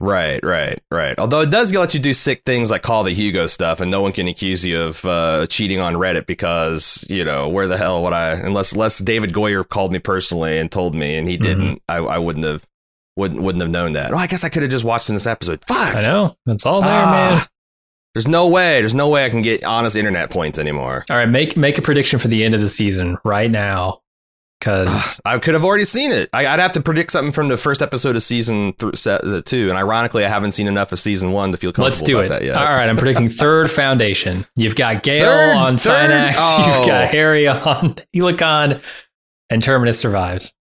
right, 0.00 0.40
right, 0.42 0.78
right. 0.90 1.18
Although 1.18 1.40
it 1.40 1.50
does 1.50 1.72
let 1.72 1.94
you 1.94 2.00
do 2.00 2.12
sick 2.12 2.42
things 2.44 2.70
like 2.70 2.82
call 2.82 3.02
the 3.02 3.12
Hugo 3.12 3.46
stuff, 3.46 3.80
and 3.80 3.90
no 3.90 4.02
one 4.02 4.12
can 4.12 4.28
accuse 4.28 4.64
you 4.64 4.80
of 4.82 5.04
uh, 5.06 5.46
cheating 5.46 5.80
on 5.80 5.94
Reddit 5.94 6.26
because 6.26 7.06
you 7.08 7.24
know 7.24 7.48
where 7.48 7.66
the 7.66 7.78
hell 7.78 8.02
would 8.02 8.12
I? 8.12 8.32
Unless 8.32 8.72
unless 8.72 8.98
David 8.98 9.32
Goyer 9.32 9.66
called 9.66 9.92
me 9.92 9.98
personally 9.98 10.58
and 10.58 10.70
told 10.70 10.94
me, 10.94 11.16
and 11.16 11.28
he 11.28 11.36
didn't, 11.38 11.80
I, 11.88 11.96
I 11.98 12.18
wouldn't 12.18 12.44
have 12.44 12.66
wouldn't 13.16 13.40
wouldn't 13.40 13.62
have 13.62 13.70
known 13.70 13.94
that. 13.94 14.12
Oh, 14.12 14.18
I 14.18 14.26
guess 14.26 14.44
I 14.44 14.50
could 14.50 14.62
have 14.62 14.70
just 14.70 14.84
watched 14.84 15.08
in 15.08 15.14
this 15.16 15.26
episode. 15.26 15.64
Fuck. 15.66 15.96
I 15.96 16.00
know. 16.00 16.36
That's 16.44 16.66
all 16.66 16.82
there, 16.82 16.90
Ah. 16.90 17.36
man. 17.38 17.46
There's 18.16 18.26
no 18.26 18.48
way. 18.48 18.80
There's 18.80 18.94
no 18.94 19.10
way 19.10 19.26
I 19.26 19.28
can 19.28 19.42
get 19.42 19.62
honest 19.62 19.94
internet 19.94 20.30
points 20.30 20.58
anymore. 20.58 21.04
All 21.10 21.18
right, 21.18 21.28
make 21.28 21.54
make 21.54 21.76
a 21.76 21.82
prediction 21.82 22.18
for 22.18 22.28
the 22.28 22.44
end 22.44 22.54
of 22.54 22.62
the 22.62 22.68
season 22.70 23.18
right 23.26 23.50
now. 23.50 24.00
Cause 24.62 25.20
I 25.26 25.38
could 25.38 25.52
have 25.52 25.66
already 25.66 25.84
seen 25.84 26.12
it. 26.12 26.30
I, 26.32 26.46
I'd 26.46 26.58
have 26.58 26.72
to 26.72 26.80
predict 26.80 27.12
something 27.12 27.30
from 27.30 27.48
the 27.48 27.58
first 27.58 27.82
episode 27.82 28.16
of 28.16 28.22
season 28.22 28.72
th- 28.78 28.96
se- 28.96 29.20
uh, 29.22 29.42
two, 29.44 29.68
and 29.68 29.76
ironically, 29.76 30.24
I 30.24 30.30
haven't 30.30 30.52
seen 30.52 30.66
enough 30.66 30.92
of 30.92 30.98
season 30.98 31.32
one 31.32 31.50
to 31.52 31.58
feel 31.58 31.72
comfortable 31.72 31.90
let's 31.90 32.00
do 32.00 32.16
about 32.20 32.24
it. 32.24 32.28
that 32.30 32.42
yet. 32.42 32.56
All 32.56 32.64
right, 32.64 32.88
I'm 32.88 32.96
predicting 32.96 33.28
third 33.28 33.70
foundation. 33.70 34.46
You've 34.56 34.76
got 34.76 35.02
Gaal 35.04 35.20
Third- 35.20 35.56
on 35.56 35.76
third? 35.76 35.78
Synnax, 36.08 36.36
Oh. 36.40 36.74
you've 36.78 36.86
got 36.86 37.10
Hari 37.10 37.46
on 37.48 37.96
Helicon, 38.16 38.80
and 39.50 39.62
Terminus 39.62 40.00
survives. 40.00 40.54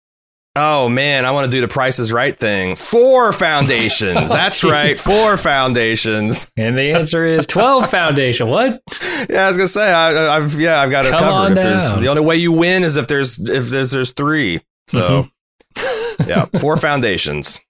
Oh 0.57 0.89
man, 0.89 1.25
I 1.25 1.33
want 1.33 1.47
to 1.47 1.51
do 1.51 1.61
the 1.61 1.67
Price 1.69 1.99
is 1.99 2.13
Right 2.13 2.37
thing. 2.37 2.77
Four 2.77 3.33
foundations. 3.33 4.33
That's 4.33 4.63
right. 4.63 4.97
Four 4.99 5.37
foundations. 5.37 6.49
And 6.57 6.79
the 6.79 6.93
answer 6.93 7.27
is 7.27 7.45
12 7.47 7.91
foundation. 7.91 8.49
What? 8.49 8.81
Yeah, 9.29 9.45
I 9.45 9.49
was 9.49 9.57
gonna 9.57 9.67
say. 9.69 9.93
I, 9.93 10.37
I've 10.37 10.61
yeah, 10.61 10.81
I've 10.81 10.91
got 10.93 11.07
it 11.07 11.11
covered. 11.11 11.57
the 11.57 12.07
only 12.09 12.23
way 12.23 12.37
you 12.37 12.53
win 12.53 12.85
is 12.85 12.97
if 12.97 13.09
there's 13.09 13.39
if 13.39 13.71
there's 13.71 13.91
there's 13.91 14.13
three. 14.13 14.61
So 14.89 15.29
Mm-hmm. 15.77 16.29
yeah, 16.29 16.45
four 16.61 16.77
foundations. 16.77 17.61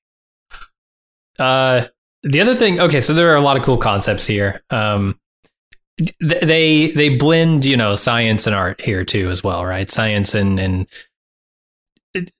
Uh, 1.38 1.86
the 2.22 2.40
other 2.40 2.54
thing, 2.54 2.80
okay, 2.80 3.00
so 3.00 3.14
there 3.14 3.32
are 3.32 3.36
a 3.36 3.40
lot 3.40 3.56
of 3.56 3.62
cool 3.62 3.78
concepts 3.78 4.26
here. 4.26 4.62
Um, 4.68 5.18
they 6.20 6.90
they 6.90 7.16
blend, 7.16 7.64
you 7.64 7.76
know, 7.76 7.94
science 7.96 8.46
and 8.46 8.54
art 8.54 8.80
here 8.80 9.04
too, 9.04 9.30
as 9.30 9.42
well, 9.42 9.64
right? 9.64 9.88
Science 9.88 10.34
and 10.34 10.58
and 10.60 10.86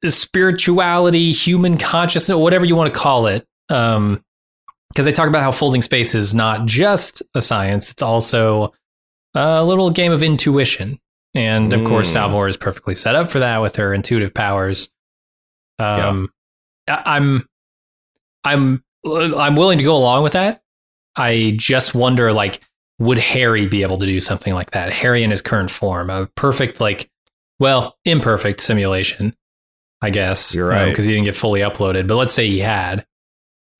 spirituality, 0.06 1.32
human 1.32 1.76
consciousness, 1.78 2.36
whatever 2.36 2.64
you 2.64 2.76
want 2.76 2.92
to 2.92 2.98
call 2.98 3.26
it. 3.26 3.46
Um, 3.68 4.22
because 4.90 5.06
they 5.06 5.12
talk 5.12 5.28
about 5.28 5.42
how 5.42 5.50
folding 5.50 5.82
space 5.82 6.14
is 6.14 6.34
not 6.34 6.66
just 6.66 7.20
a 7.34 7.42
science; 7.42 7.90
it's 7.90 8.02
also 8.02 8.72
a 9.34 9.64
little 9.64 9.90
game 9.90 10.12
of 10.12 10.22
intuition. 10.22 11.00
And 11.34 11.72
of 11.72 11.84
course, 11.84 12.08
Mm. 12.10 12.12
Salvor 12.12 12.46
is 12.48 12.56
perfectly 12.56 12.94
set 12.94 13.16
up 13.16 13.28
for 13.28 13.40
that 13.40 13.60
with 13.60 13.74
her 13.76 13.92
intuitive 13.92 14.32
powers. 14.32 14.88
Um, 15.80 16.30
I- 16.86 17.02
I'm, 17.06 17.48
I'm, 18.44 18.84
I'm 19.04 19.56
willing 19.56 19.78
to 19.78 19.84
go 19.84 19.96
along 19.96 20.22
with 20.22 20.34
that. 20.34 20.62
I 21.16 21.54
just 21.56 21.92
wonder, 21.96 22.32
like, 22.32 22.60
would 23.00 23.18
Hari 23.18 23.66
be 23.66 23.82
able 23.82 23.98
to 23.98 24.06
do 24.06 24.20
something 24.20 24.54
like 24.54 24.70
that? 24.70 24.92
Hari 24.92 25.24
in 25.24 25.32
his 25.32 25.42
current 25.42 25.72
form, 25.72 26.08
a 26.08 26.28
perfect, 26.36 26.80
like, 26.80 27.10
well, 27.58 27.96
imperfect 28.04 28.60
simulation, 28.60 29.34
I 30.02 30.10
guess. 30.10 30.54
You're 30.54 30.68
right. 30.68 30.88
because 30.88 31.04
he 31.04 31.12
didn't 31.12 31.24
get 31.24 31.36
fully 31.36 31.60
uploaded. 31.60 32.06
But 32.06 32.16
let's 32.16 32.34
say 32.34 32.46
he 32.46 32.60
had. 32.60 33.06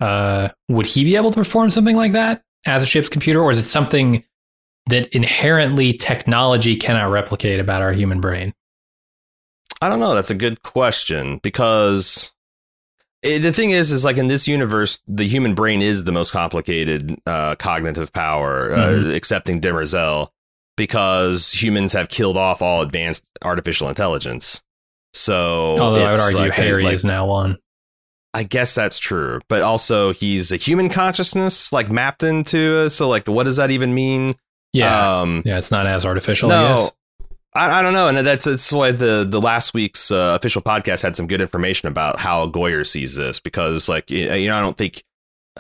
Uh, 0.01 0.49
would 0.69 0.87
he 0.87 1.05
be 1.05 1.17
able 1.17 1.31
to 1.31 1.39
perform 1.39 1.71
something 1.71 1.97
like 1.97 2.13
that 2.13 2.43
as 2.67 2.83
a 2.83 2.87
ship's 2.87 3.09
computer, 3.09 3.41
or 3.41 3.51
is 3.51 3.59
it 3.59 3.65
something 3.65 4.25
that 4.87 5.07
inherently 5.15 5.93
technology 5.93 6.77
cannot 6.77 7.11
replicate 7.11 7.61
about 7.61 7.83
our 7.83 7.93
human 7.93 8.21
brain? 8.21 8.53
I 9.81 9.89
don't 9.89 10.01
know. 10.01 10.15
That's 10.15 10.31
a 10.31 10.35
good 10.35 10.63
question 10.63 11.41
because 11.43 12.33
it, 13.23 13.41
the 13.41 13.53
thing 13.53 13.71
is, 13.71 13.93
is 13.93 14.05
like 14.05 14.19
in 14.19 14.29
this 14.29 14.47
universe, 14.47 15.01
the 15.07 15.27
human 15.27 15.55
brain 15.55 15.83
is 15.83 16.05
the 16.05 16.13
most 16.13 16.31
complicated 16.31 17.19
uh, 17.27 17.55
cognitive 17.57 18.13
power, 18.13 18.71
mm-hmm. 18.71 19.11
uh, 19.11 19.15
accepting 19.15 19.61
Demerzel, 19.61 20.29
because 20.77 21.53
humans 21.53 21.93
have 21.93 22.09
killed 22.09 22.37
off 22.37 22.63
all 22.63 22.83
advanced 22.83 23.25
artificial 23.43 23.89
intelligence. 23.89 24.63
So, 25.15 25.79
although 25.79 26.05
I 26.05 26.11
would 26.11 26.21
argue 26.21 26.41
like, 26.41 26.55
Hari 26.55 26.85
like, 26.85 26.93
is 26.93 27.05
now 27.05 27.27
one. 27.27 27.59
I 28.35 28.43
guess 28.43 28.75
that's 28.75 28.99
true, 28.99 29.41
but 29.49 29.63
also 29.63 30.13
he's 30.13 30.51
a 30.51 30.57
human 30.57 30.89
consciousness 30.89 31.73
like 31.73 31.89
mapped 31.89 32.25
into. 32.25 32.91
So, 32.91 33.09
like, 33.09 33.29
what 33.29 33.45
does 33.45 33.57
that 33.57 33.71
even 33.71 33.95
mean? 33.95 34.35
Yeah, 34.73 35.21
um, 35.21 35.43
yeah, 35.45 35.57
it's 35.57 35.71
not 35.71 35.87
as 35.87 36.05
artificial. 36.05 36.49
No, 36.49 36.89
I, 37.55 37.79
I, 37.79 37.83
don't 37.83 37.93
know, 37.93 38.09
and 38.09 38.19
that's 38.19 38.45
that's 38.45 38.73
why 38.73 38.91
the 38.91 39.25
the 39.29 39.41
last 39.41 39.73
week's 39.73 40.11
uh, 40.11 40.37
official 40.37 40.63
podcast 40.63 41.01
had 41.03 41.15
some 41.15 41.29
good 41.29 41.41
information 41.41 41.87
about 41.87 42.19
how 42.19 42.49
Goyer 42.49 42.85
sees 42.85 43.15
this 43.15 43.39
because, 43.39 43.89
like, 43.89 44.11
you 44.11 44.27
know, 44.27 44.59
I 44.59 44.61
don't 44.61 44.77
think 44.77 45.05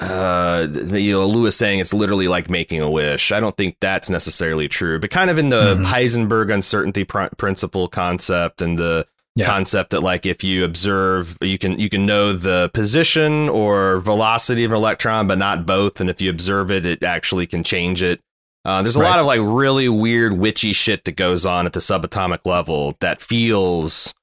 uh 0.01 0.67
you 0.91 1.13
know 1.13 1.25
lewis 1.25 1.57
saying 1.57 1.79
it's 1.79 1.95
literally 1.95 2.27
like 2.27 2.51
making 2.51 2.81
a 2.81 2.91
wish 2.91 3.31
i 3.31 3.39
don't 3.39 3.57
think 3.57 3.77
that's 3.81 4.11
necessarily 4.11 4.67
true 4.67 4.99
but 4.99 5.09
kind 5.09 5.31
of 5.31 5.39
in 5.39 5.51
the 5.51 5.77
mm-hmm. 5.77 5.85
heisenberg 5.85 6.53
uncertainty 6.53 7.05
pr- 7.05 7.33
principle 7.37 7.87
concept 7.87 8.61
and 8.61 8.77
the 8.77 9.07
yeah. 9.37 9.47
concept 9.47 9.91
that 9.91 10.01
like 10.01 10.26
if 10.26 10.45
you 10.45 10.64
observe 10.64 11.37
you 11.41 11.59
can 11.59 11.78
you 11.78 11.89
can 11.89 12.07
know 12.07 12.32
the 12.32 12.70
position 12.72 13.49
or 13.49 13.99
velocity 13.99 14.64
of 14.64 14.70
an 14.70 14.76
electron 14.76 15.26
but 15.26 15.39
not 15.39 15.66
both 15.66 16.01
and 16.01 16.09
if 16.09 16.20
you 16.20 16.30
observe 16.30 16.70
it 16.70 16.87
it 16.87 17.03
actually 17.03 17.47
can 17.47 17.64
change 17.64 18.01
it 18.03 18.20
uh, 18.64 18.80
there's 18.80 18.97
a 18.97 19.01
right. 19.01 19.11
lot 19.11 19.18
of 19.18 19.26
like 19.26 19.41
really 19.43 19.89
weird 19.89 20.35
witchy 20.35 20.72
shit 20.72 21.05
that 21.05 21.16
goes 21.16 21.45
on 21.45 21.66
at 21.66 21.72
the 21.72 21.80
subatomic 21.80 22.47
level 22.47 22.97
that 23.01 23.20
feels 23.20 24.14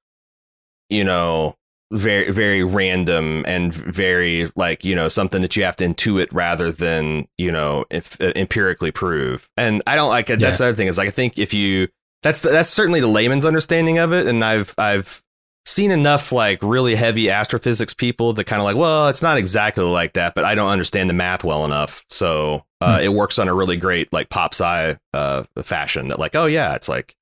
you 0.89 1.03
know 1.03 1.55
very 1.91 2.31
very 2.31 2.63
random 2.63 3.43
and 3.47 3.73
very 3.73 4.47
like 4.55 4.85
you 4.85 4.95
know 4.95 5.09
something 5.09 5.41
that 5.41 5.57
you 5.57 5.63
have 5.63 5.75
to 5.75 5.85
intuit 5.85 6.29
rather 6.31 6.71
than 6.71 7.27
you 7.37 7.51
know 7.51 7.83
if 7.89 8.19
uh, 8.21 8.31
empirically 8.37 8.91
prove 8.91 9.49
and 9.57 9.83
i 9.85 9.97
don't 9.97 10.09
like 10.09 10.29
yeah. 10.29 10.37
that's 10.37 10.59
the 10.59 10.67
other 10.67 10.75
thing 10.75 10.87
is 10.87 10.97
like 10.97 11.09
i 11.09 11.11
think 11.11 11.37
if 11.37 11.53
you 11.53 11.89
that's 12.23 12.41
the, 12.41 12.49
that's 12.49 12.69
certainly 12.69 12.99
the 12.99 13.07
layman's 13.07 13.45
understanding 13.45 13.97
of 13.97 14.13
it, 14.13 14.27
and 14.27 14.43
I've 14.43 14.73
I've 14.77 15.23
seen 15.65 15.91
enough 15.91 16.31
like 16.31 16.61
really 16.63 16.95
heavy 16.95 17.29
astrophysics 17.29 17.93
people 17.93 18.33
that 18.33 18.45
kind 18.45 18.59
of 18.59 18.63
like, 18.63 18.75
well, 18.75 19.09
it's 19.09 19.21
not 19.21 19.37
exactly 19.37 19.83
like 19.83 20.13
that, 20.13 20.33
but 20.33 20.43
I 20.43 20.55
don't 20.55 20.69
understand 20.69 21.09
the 21.09 21.13
math 21.13 21.43
well 21.43 21.65
enough, 21.65 22.03
so 22.09 22.65
uh, 22.79 22.97
hmm. 22.97 23.03
it 23.03 23.13
works 23.13 23.39
on 23.39 23.47
a 23.47 23.53
really 23.53 23.77
great 23.77 24.11
like 24.13 24.29
pop 24.29 24.53
sci 24.53 24.97
uh, 25.13 25.43
fashion 25.61 26.09
that 26.09 26.19
like, 26.19 26.35
oh 26.35 26.45
yeah, 26.45 26.75
it's 26.75 26.89
like 26.89 27.15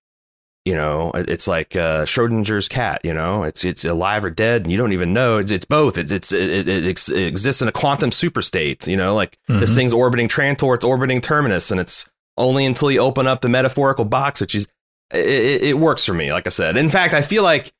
you 0.66 0.76
know, 0.76 1.12
it's 1.16 1.48
like 1.48 1.76
uh, 1.76 2.06
Schrodinger's 2.06 2.68
cat. 2.68 3.02
You 3.04 3.14
know, 3.14 3.44
it's 3.44 3.64
it's 3.64 3.86
alive 3.86 4.24
or 4.24 4.30
dead, 4.30 4.64
and 4.64 4.72
you 4.72 4.78
don't 4.78 4.94
even 4.94 5.14
know. 5.14 5.38
It's, 5.38 5.52
it's 5.52 5.66
both. 5.66 5.98
It's, 5.98 6.12
it's 6.12 6.32
it, 6.32 6.68
it, 6.68 6.86
it, 7.12 7.26
exists 7.26 7.62
in 7.62 7.68
a 7.68 7.72
quantum 7.72 8.12
superstate. 8.12 8.86
You 8.86 8.98
know, 8.98 9.16
like 9.16 9.38
mm-hmm. 9.50 9.60
this 9.60 9.74
thing's 9.74 9.94
orbiting 9.94 10.28
Trantor, 10.28 10.76
it's 10.76 10.86
orbiting 10.86 11.22
Terminus, 11.22 11.72
and 11.72 11.80
it's 11.80 12.08
only 12.38 12.66
until 12.66 12.92
you 12.92 13.00
open 13.00 13.26
up 13.26 13.42
the 13.42 13.50
metaphorical 13.50 14.06
box, 14.06 14.42
which 14.42 14.54
is 14.54 14.68
it, 15.14 15.64
it 15.64 15.78
works 15.78 16.06
for 16.06 16.14
me. 16.14 16.32
Like 16.32 16.48
I 16.48 16.50
said, 16.50 16.78
in 16.78 16.90
fact, 16.90 17.14
I 17.14 17.22
feel 17.22 17.44
like 17.44 17.74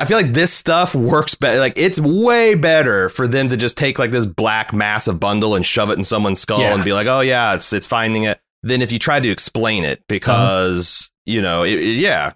I 0.00 0.06
feel 0.06 0.16
like 0.16 0.32
this 0.32 0.50
stuff 0.50 0.94
works 0.94 1.34
better. 1.34 1.60
Like 1.60 1.74
it's 1.76 2.00
way 2.00 2.54
better 2.54 3.10
for 3.10 3.28
them 3.28 3.48
to 3.48 3.56
just 3.56 3.76
take 3.76 3.98
like 3.98 4.10
this 4.10 4.24
black 4.24 4.72
massive 4.72 5.20
bundle 5.20 5.54
and 5.54 5.64
shove 5.64 5.90
it 5.90 5.98
in 5.98 6.04
someone's 6.04 6.40
skull 6.40 6.58
yeah. 6.58 6.74
and 6.74 6.82
be 6.82 6.94
like, 6.94 7.06
"Oh 7.06 7.20
yeah, 7.20 7.54
it's 7.54 7.72
it's 7.74 7.86
finding 7.86 8.24
it." 8.24 8.40
Than 8.62 8.80
if 8.80 8.92
you 8.92 8.98
try 8.98 9.20
to 9.20 9.28
explain 9.28 9.84
it 9.84 10.02
because 10.08 11.10
uh-huh. 11.10 11.32
you 11.32 11.42
know, 11.42 11.64
it, 11.64 11.74
it, 11.74 11.96
yeah, 11.96 12.32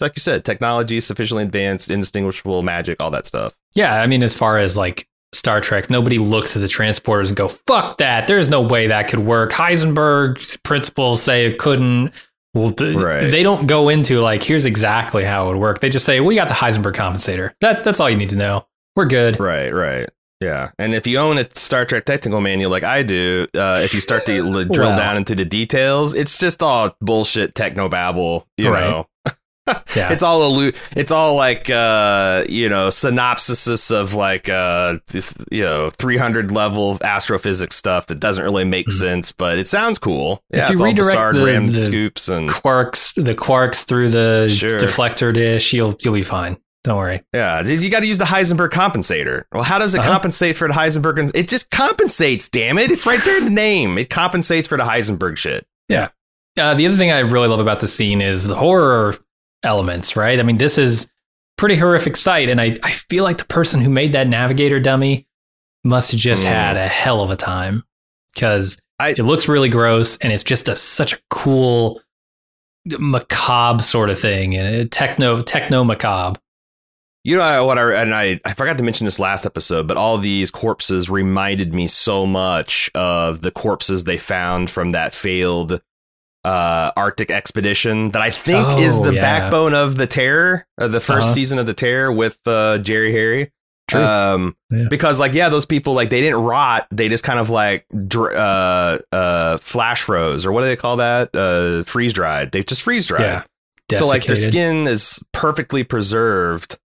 like 0.00 0.16
you 0.16 0.20
said, 0.20 0.44
technology 0.44 0.96
is 0.96 1.06
sufficiently 1.06 1.44
advanced, 1.44 1.88
indistinguishable 1.88 2.62
magic, 2.62 3.00
all 3.00 3.12
that 3.12 3.26
stuff. 3.26 3.56
Yeah, 3.76 4.02
I 4.02 4.08
mean, 4.08 4.24
as 4.24 4.34
far 4.34 4.58
as 4.58 4.76
like 4.76 5.06
Star 5.32 5.60
Trek, 5.60 5.88
nobody 5.88 6.18
looks 6.18 6.56
at 6.56 6.62
the 6.62 6.68
transporters 6.68 7.28
and 7.28 7.36
go, 7.36 7.46
"Fuck 7.46 7.98
that!" 7.98 8.26
There's 8.26 8.48
no 8.48 8.60
way 8.60 8.88
that 8.88 9.08
could 9.08 9.20
work. 9.20 9.52
Heisenberg's 9.52 10.56
principles 10.56 11.22
say 11.22 11.46
it 11.46 11.58
couldn't. 11.58 12.12
Well, 12.56 12.72
right. 12.94 13.30
they 13.30 13.42
don't 13.42 13.66
go 13.66 13.90
into 13.90 14.20
like 14.20 14.42
here's 14.42 14.64
exactly 14.64 15.24
how 15.24 15.44
it 15.44 15.48
would 15.50 15.60
work. 15.60 15.80
They 15.80 15.90
just 15.90 16.06
say 16.06 16.20
we 16.20 16.34
got 16.34 16.48
the 16.48 16.54
Heisenberg 16.54 16.94
compensator. 16.94 17.52
That 17.60 17.84
that's 17.84 18.00
all 18.00 18.08
you 18.08 18.16
need 18.16 18.30
to 18.30 18.36
know. 18.36 18.66
We're 18.94 19.04
good. 19.04 19.38
Right, 19.38 19.70
right. 19.74 20.08
Yeah, 20.40 20.70
and 20.78 20.94
if 20.94 21.06
you 21.06 21.18
own 21.18 21.38
a 21.38 21.46
Star 21.50 21.84
Trek 21.84 22.06
technical 22.06 22.40
manual 22.40 22.70
like 22.70 22.82
I 22.82 23.02
do, 23.02 23.46
uh, 23.54 23.80
if 23.82 23.92
you 23.92 24.00
start 24.00 24.24
to 24.26 24.40
drill 24.40 24.66
well, 24.70 24.96
down 24.96 25.18
into 25.18 25.34
the 25.34 25.44
details, 25.44 26.14
it's 26.14 26.38
just 26.38 26.62
all 26.62 26.96
bullshit 27.00 27.54
techno 27.54 27.88
babble. 27.90 28.46
You 28.56 28.70
right. 28.70 28.88
know, 28.88 29.06
yeah. 29.96 30.12
it's 30.12 30.22
all 30.22 30.42
a 30.60 30.72
it's 30.96 31.10
all 31.10 31.34
like 31.34 31.68
uh 31.70 32.44
you 32.48 32.68
know 32.68 32.90
synopsis 32.90 33.90
of 33.90 34.14
like 34.14 34.48
uh 34.48 34.98
you 35.50 35.62
know 35.62 35.90
300 35.90 36.50
level 36.50 36.98
astrophysics 37.02 37.74
stuff 37.74 38.06
that 38.06 38.20
doesn't 38.20 38.44
really 38.44 38.64
make 38.64 38.86
mm-hmm. 38.86 38.98
sense 38.98 39.32
but 39.32 39.58
it 39.58 39.66
sounds 39.66 39.98
cool 39.98 40.42
if 40.50 40.58
yeah 40.58 40.70
you 40.70 40.76
redirect 40.76 41.34
the, 41.34 41.70
the 41.72 41.76
scoops 41.76 42.28
and 42.28 42.48
quarks 42.48 43.12
the 43.22 43.34
quarks 43.34 43.84
through 43.84 44.08
the 44.08 44.48
sure. 44.48 44.78
deflector 44.78 45.32
dish 45.32 45.72
you'll 45.72 45.96
you'll 46.00 46.14
be 46.14 46.22
fine 46.22 46.56
don't 46.86 46.98
worry. 46.98 47.20
Yeah, 47.34 47.64
you 47.64 47.90
got 47.90 48.00
to 48.00 48.06
use 48.06 48.18
the 48.18 48.24
Heisenberg 48.24 48.70
compensator. 48.70 49.42
Well, 49.50 49.64
how 49.64 49.80
does 49.80 49.96
it 49.96 49.98
uh-huh. 49.98 50.08
compensate 50.12 50.56
for 50.56 50.68
the 50.68 50.74
Heisenberg? 50.74 51.32
It 51.34 51.48
just 51.48 51.72
compensates. 51.72 52.48
Damn 52.48 52.78
it! 52.78 52.92
It's 52.92 53.04
right 53.04 53.20
there 53.24 53.38
in 53.38 53.44
the 53.44 53.50
name. 53.50 53.98
It 53.98 54.08
compensates 54.08 54.68
for 54.68 54.78
the 54.78 54.84
Heisenberg 54.84 55.36
shit. 55.36 55.66
Yeah. 55.88 56.10
Uh, 56.56 56.74
the 56.74 56.86
other 56.86 56.96
thing 56.96 57.10
I 57.10 57.18
really 57.20 57.48
love 57.48 57.58
about 57.58 57.80
the 57.80 57.88
scene 57.88 58.20
is 58.20 58.46
the 58.46 58.54
horror 58.54 59.16
elements, 59.62 60.16
right? 60.16 60.38
I 60.38 60.42
mean, 60.42 60.58
this 60.58 60.78
is 60.78 61.08
pretty 61.56 61.76
horrific 61.76 62.16
sight, 62.16 62.48
and 62.48 62.60
I, 62.60 62.76
I 62.82 62.92
feel 62.92 63.24
like 63.24 63.38
the 63.38 63.44
person 63.44 63.80
who 63.80 63.90
made 63.90 64.12
that 64.12 64.28
navigator 64.28 64.80
dummy 64.80 65.26
must 65.84 66.12
have 66.12 66.20
just 66.20 66.44
mm. 66.44 66.48
had 66.48 66.76
a 66.76 66.86
hell 66.86 67.20
of 67.20 67.30
a 67.30 67.36
time 67.36 67.84
because 68.34 68.78
it 69.00 69.24
looks 69.24 69.48
really 69.48 69.68
gross, 69.68 70.16
and 70.18 70.32
it's 70.32 70.42
just 70.42 70.68
a 70.68 70.76
such 70.76 71.12
a 71.12 71.18
cool 71.30 72.00
macabre 72.98 73.82
sort 73.82 74.10
of 74.10 74.18
thing, 74.18 74.56
and 74.56 74.90
techno 74.90 75.42
techno 75.42 75.84
macabre. 75.84 76.40
You 77.24 77.36
know 77.36 77.64
what 77.64 77.76
I 77.76 78.00
and 78.00 78.14
I 78.14 78.40
I 78.44 78.54
forgot 78.54 78.78
to 78.78 78.84
mention 78.84 79.04
this 79.04 79.18
last 79.18 79.46
episode, 79.46 79.88
but 79.88 79.96
all 79.96 80.16
these 80.16 80.50
corpses 80.50 81.10
reminded 81.10 81.74
me 81.74 81.88
so 81.88 82.24
much 82.24 82.88
of 82.94 83.40
the 83.40 83.50
corpses 83.50 84.04
they 84.04 84.16
found 84.16 84.70
from 84.70 84.90
that 84.90 85.12
failed 85.12 85.80
uh, 86.46 86.92
Arctic 86.96 87.32
expedition 87.32 88.10
that 88.10 88.22
I 88.22 88.30
think 88.30 88.68
oh, 88.68 88.80
is 88.80 89.00
the 89.00 89.12
yeah. 89.12 89.20
backbone 89.20 89.74
of 89.74 89.96
the 89.96 90.06
Terror, 90.06 90.64
uh, 90.78 90.86
the 90.86 90.98
1st 90.98 91.18
uh-huh. 91.18 91.20
season 91.22 91.58
of 91.58 91.66
the 91.66 91.74
Terror 91.74 92.12
with 92.12 92.38
uh, 92.46 92.78
Jared 92.78 93.12
Harris. 93.12 93.48
True. 93.88 94.00
Um, 94.00 94.56
yeah. 94.70 94.86
because 94.90 95.20
like 95.20 95.32
yeah, 95.32 95.48
those 95.48 95.64
people 95.64 95.94
like 95.94 96.10
they 96.10 96.20
didn't 96.20 96.40
rot; 96.40 96.88
they 96.90 97.08
just 97.08 97.22
kind 97.22 97.38
of 97.38 97.50
like 97.50 97.86
dr- 98.08 98.34
uh, 98.34 98.98
uh, 99.12 99.58
flash 99.58 100.02
froze 100.02 100.44
or 100.44 100.50
what 100.50 100.62
do 100.62 100.66
they 100.66 100.74
call 100.74 100.96
that? 100.96 101.30
Uh, 101.32 101.84
freeze 101.84 102.12
dried. 102.12 102.50
They 102.50 102.64
just 102.64 102.82
freeze 102.82 103.06
dried. 103.06 103.44
Yeah. 103.92 103.98
So 103.98 104.08
like 104.08 104.24
their 104.24 104.34
skin 104.34 104.88
is 104.88 105.22
perfectly 105.30 105.84
preserved, 105.84 106.78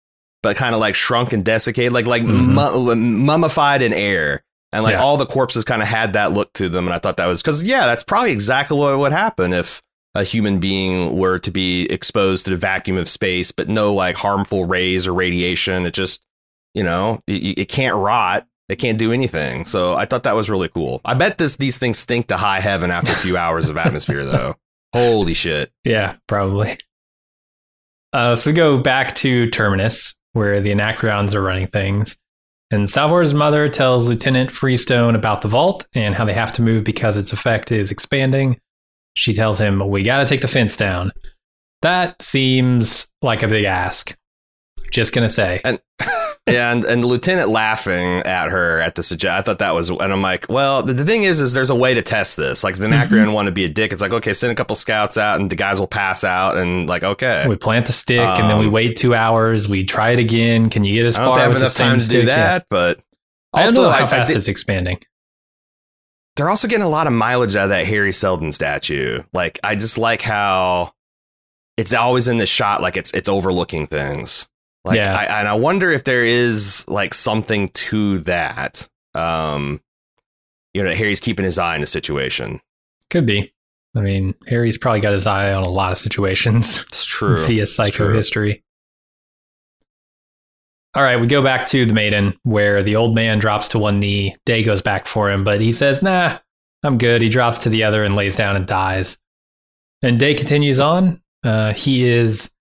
but 0.44 0.58
kind 0.58 0.76
of 0.76 0.82
like 0.82 0.94
shrunk 0.94 1.34
and 1.34 1.44
desiccated, 1.44 1.92
like 1.92 2.06
like 2.06 2.22
mm-hmm. 2.22 3.26
mummified 3.26 3.82
in 3.82 3.94
air 3.94 4.44
and 4.74 4.84
like 4.84 4.94
yeah. 4.94 5.02
all 5.02 5.18
the 5.18 5.26
corpses 5.26 5.66
kind 5.66 5.82
of 5.82 5.88
had 5.88 6.14
that 6.14 6.32
look 6.32 6.52
to 6.54 6.70
them 6.70 6.88
and 6.88 6.94
i 6.94 7.00
thought 7.00 7.18
that 7.18 7.28
was 7.28 7.42
because 7.42 7.64
yeah 7.64 7.86
that's 7.86 8.04
probably 8.04 8.32
exactly 8.32 8.78
what 8.78 8.98
would 8.98 9.12
happen 9.12 9.54
if 9.54 9.82
a 10.16 10.24
human 10.24 10.60
being 10.60 11.18
were 11.18 11.40
to 11.40 11.52
be 11.52 11.86
exposed 11.86 12.46
to 12.46 12.52
the 12.52 12.58
vacuum 12.58 12.98
of 12.98 13.08
space 13.08 13.52
but 13.52 13.70
no 13.70 13.94
like 13.94 14.16
harmful 14.16 14.66
rays 14.66 15.08
or 15.08 15.14
radiation. 15.14 15.86
It 15.86 15.94
just 15.94 16.22
you 16.74 16.84
know 16.84 17.22
it, 17.28 17.60
it 17.60 17.70
can't 17.70 17.96
rot. 17.96 18.48
It 18.70 18.78
can't 18.78 18.98
do 18.98 19.12
anything. 19.12 19.66
So 19.66 19.96
i 19.96 20.06
thought 20.06 20.24
that 20.24 20.36
was 20.36 20.50
really 20.50 20.70
cool. 20.70 21.02
I 21.06 21.14
bet 21.14 21.38
this 21.38 21.58
these 21.58 21.78
things 21.78 21.98
stink 21.98 22.28
to 22.28 22.38
high 22.38 22.60
heaven 22.60 22.92
after 22.92 23.12
a 23.12 23.16
few 23.16 23.38
hours 23.38 23.70
of 23.70 23.78
atmosphere 23.78 24.26
though. 24.26 24.56
Holy 24.94 25.34
shit. 25.34 25.72
Yeah 25.84 26.16
probably. 26.28 26.78
Uh, 28.14 28.36
so 28.36 28.50
we 28.50 28.56
go 28.56 28.78
back 28.78 29.16
to 29.16 29.50
terminus 29.52 30.16
where 30.34 30.60
the 30.60 30.72
anacreons 30.72 31.34
are 31.34 31.42
running 31.42 31.68
things 31.68 32.18
and 32.72 32.90
Salvor's 32.90 33.34
mother 33.34 33.68
tells 33.68 34.08
Lieutenant 34.08 34.50
Freestone 34.50 35.14
about 35.14 35.42
the 35.42 35.50
vault 35.50 35.86
and 35.94 36.16
how 36.16 36.24
they 36.24 36.34
have 36.34 36.54
to 36.54 36.62
move 36.62 36.86
because 36.86 37.18
its 37.18 37.34
effect 37.34 37.72
is 37.72 37.92
expanding. 37.92 38.60
She 39.14 39.34
tells 39.34 39.60
him, 39.60 39.88
We 39.90 40.04
got 40.04 40.22
to 40.22 40.26
take 40.26 40.42
the 40.42 40.48
fence 40.48 40.78
down. 40.78 41.12
That 41.82 42.22
seems 42.22 43.08
like 43.22 43.44
a 43.44 43.48
big 43.48 43.66
ask. 43.66 44.16
Just 44.92 45.14
to 45.28 45.34
say. 45.34 45.62
And 45.66 45.80
yeah, 46.48 46.72
and, 46.72 46.84
and 46.84 47.04
the 47.04 47.08
lieutenant 47.08 47.50
laughing 47.50 48.20
at 48.20 48.50
her 48.50 48.82
at 48.82 48.96
the 48.96 49.04
suggest. 49.04 49.32
I 49.32 49.42
thought 49.44 49.60
that 49.60 49.76
was, 49.76 49.90
and 49.90 50.02
I'm 50.02 50.24
like, 50.24 50.48
well, 50.50 50.82
the, 50.82 50.94
the 50.94 51.06
thing 51.06 51.24
is, 51.24 51.40
is 51.40 51.54
there's 51.54 51.70
a 51.70 51.76
way 51.76 51.94
to 51.94 52.02
test 52.02 52.36
this. 52.36 52.64
Like 52.64 52.78
the 52.78 52.86
Anacreon 52.88 53.26
mm-hmm. 53.26 53.34
want 53.34 53.46
to 53.46 53.52
be 53.52 53.64
a 53.64 53.70
dick. 53.70 53.92
It's 53.92 54.02
like, 54.02 54.12
okay, 54.12 54.34
send 54.34 54.52
a 54.52 54.56
couple 54.56 54.76
scouts 54.76 55.18
out, 55.18 55.40
and 55.40 55.52
the 55.52 55.56
guys 55.56 55.80
will 55.80 55.88
pass 55.88 56.24
out, 56.24 56.58
and 56.58 56.90
like, 56.90 57.04
okay, 57.04 57.46
we 57.48 57.56
plant 57.56 57.86
the 57.86 57.94
stick, 57.94 58.20
um, 58.20 58.42
and 58.42 58.50
then 58.50 58.58
we 58.58 58.66
um, 58.66 58.72
wait 58.72 58.96
two 58.96 59.14
hours. 59.14 59.70
We 59.70 59.84
try 59.84 60.12
it 60.12 60.20
again. 60.20 60.70
Can 60.70 60.84
you 60.84 60.96
get 60.96 61.06
as 61.06 61.18
I 61.18 61.26
far? 61.26 61.38
I 61.38 61.42
have 61.42 61.56
enough 61.56 61.76
time 61.76 62.00
to 62.00 62.06
stick? 62.06 62.22
do 62.22 62.26
that, 62.26 62.66
but 62.70 63.02
also, 63.54 63.62
I 63.62 63.66
don't 63.66 63.76
know 63.76 63.92
how 63.92 64.08
fast 64.08 64.30
did, 64.30 64.38
it's 64.38 64.48
expanding. 64.48 65.00
They're 66.38 66.50
also 66.50 66.68
getting 66.68 66.86
a 66.86 66.90
lot 66.90 67.06
of 67.06 67.14
mileage 67.14 67.56
out 67.56 67.66
of 67.66 67.70
that 67.70 67.86
Hari 67.86 68.14
Seldon 68.14 68.52
statue. 68.52 69.22
Like, 69.32 69.60
I 69.64 69.76
just 69.76 69.98
like 69.98 70.22
how 70.22 70.94
it's 71.78 71.94
always 71.94 72.28
in 72.28 72.38
the 72.38 72.46
shot, 72.48 72.82
like 72.82 72.98
it's 72.98 73.14
it's 73.14 73.30
overlooking 73.30 73.86
things. 73.86 74.50
Like, 74.84 74.98
Yeah. 74.98 75.16
I, 75.16 75.40
and 75.40 75.48
I 75.48 75.54
wonder 75.54 75.92
if 75.92 76.04
there 76.06 76.24
is 76.24 76.86
like 76.88 77.14
something 77.14 77.70
to 77.70 78.20
that. 78.22 78.88
Um, 79.14 79.82
you 80.74 80.84
know, 80.84 80.94
Hari's 80.94 81.20
keeping 81.20 81.46
his 81.46 81.60
eye 81.60 81.76
on 81.76 81.82
the 81.82 81.88
situation. 81.88 82.62
Could 83.10 83.26
be. 83.26 83.54
I 83.96 84.00
mean, 84.00 84.34
Hari's 84.48 84.78
probably 84.78 85.02
got 85.02 85.12
his 85.12 85.28
eye 85.28 85.54
on 85.54 85.64
a 85.64 85.70
lot 85.70 85.92
of 85.92 85.98
situations 85.98 86.82
It's 86.88 87.06
true. 87.06 87.46
via 87.46 87.64
psychohistory. 87.64 88.62
All 90.94 91.04
right, 91.04 91.20
we 91.20 91.28
go 91.28 91.42
back 91.42 91.68
to 91.68 91.86
the 91.86 91.94
maiden 91.94 92.38
where 92.44 92.84
the 92.84 92.98
old 92.98 93.16
man 93.16 93.40
drops 93.40 93.70
to 93.70 93.80
one 93.80 94.00
knee. 94.00 94.36
Day 94.46 94.62
goes 94.62 94.82
back 94.82 95.08
for 95.08 95.32
him, 95.32 95.44
but 95.44 95.62
he 95.62 95.72
says, 95.72 96.02
Nah, 96.02 96.40
I'm 96.84 96.98
good. 96.98 97.22
He 97.22 97.30
drops 97.30 97.60
to 97.60 97.70
the 97.70 97.84
other 97.84 98.04
and 98.04 98.16
lays 98.16 98.36
down 98.36 98.58
and 98.58 98.66
dies. 98.68 99.18
And 100.04 100.20
Day 100.20 100.34
continues 100.34 100.80
on. 100.80 101.22
Uh, 101.44 101.74
he 101.74 102.04
is 102.06 102.52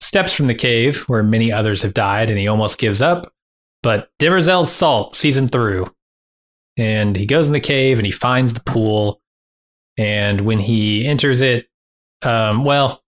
steps 0.00 0.32
from 0.32 0.46
the 0.46 0.54
cave 0.54 1.02
where 1.02 1.22
many 1.22 1.52
others 1.52 1.82
have 1.82 1.94
died 1.94 2.30
and 2.30 2.38
he 2.38 2.48
almost 2.48 2.78
gives 2.78 3.02
up. 3.02 3.32
But 3.82 4.10
Demerzel's 4.18 4.70
salt 4.70 5.14
sees 5.14 5.36
him 5.36 5.48
through. 5.48 5.92
And 6.76 7.16
he 7.16 7.26
goes 7.26 7.46
in 7.46 7.52
the 7.52 7.60
cave 7.60 7.98
and 7.98 8.06
he 8.06 8.12
finds 8.12 8.52
the 8.52 8.62
pool. 8.62 9.20
And 9.96 10.42
when 10.42 10.58
he 10.58 11.06
enters 11.06 11.40
it, 11.40 11.68
um, 12.22 12.64
well, 12.64 13.02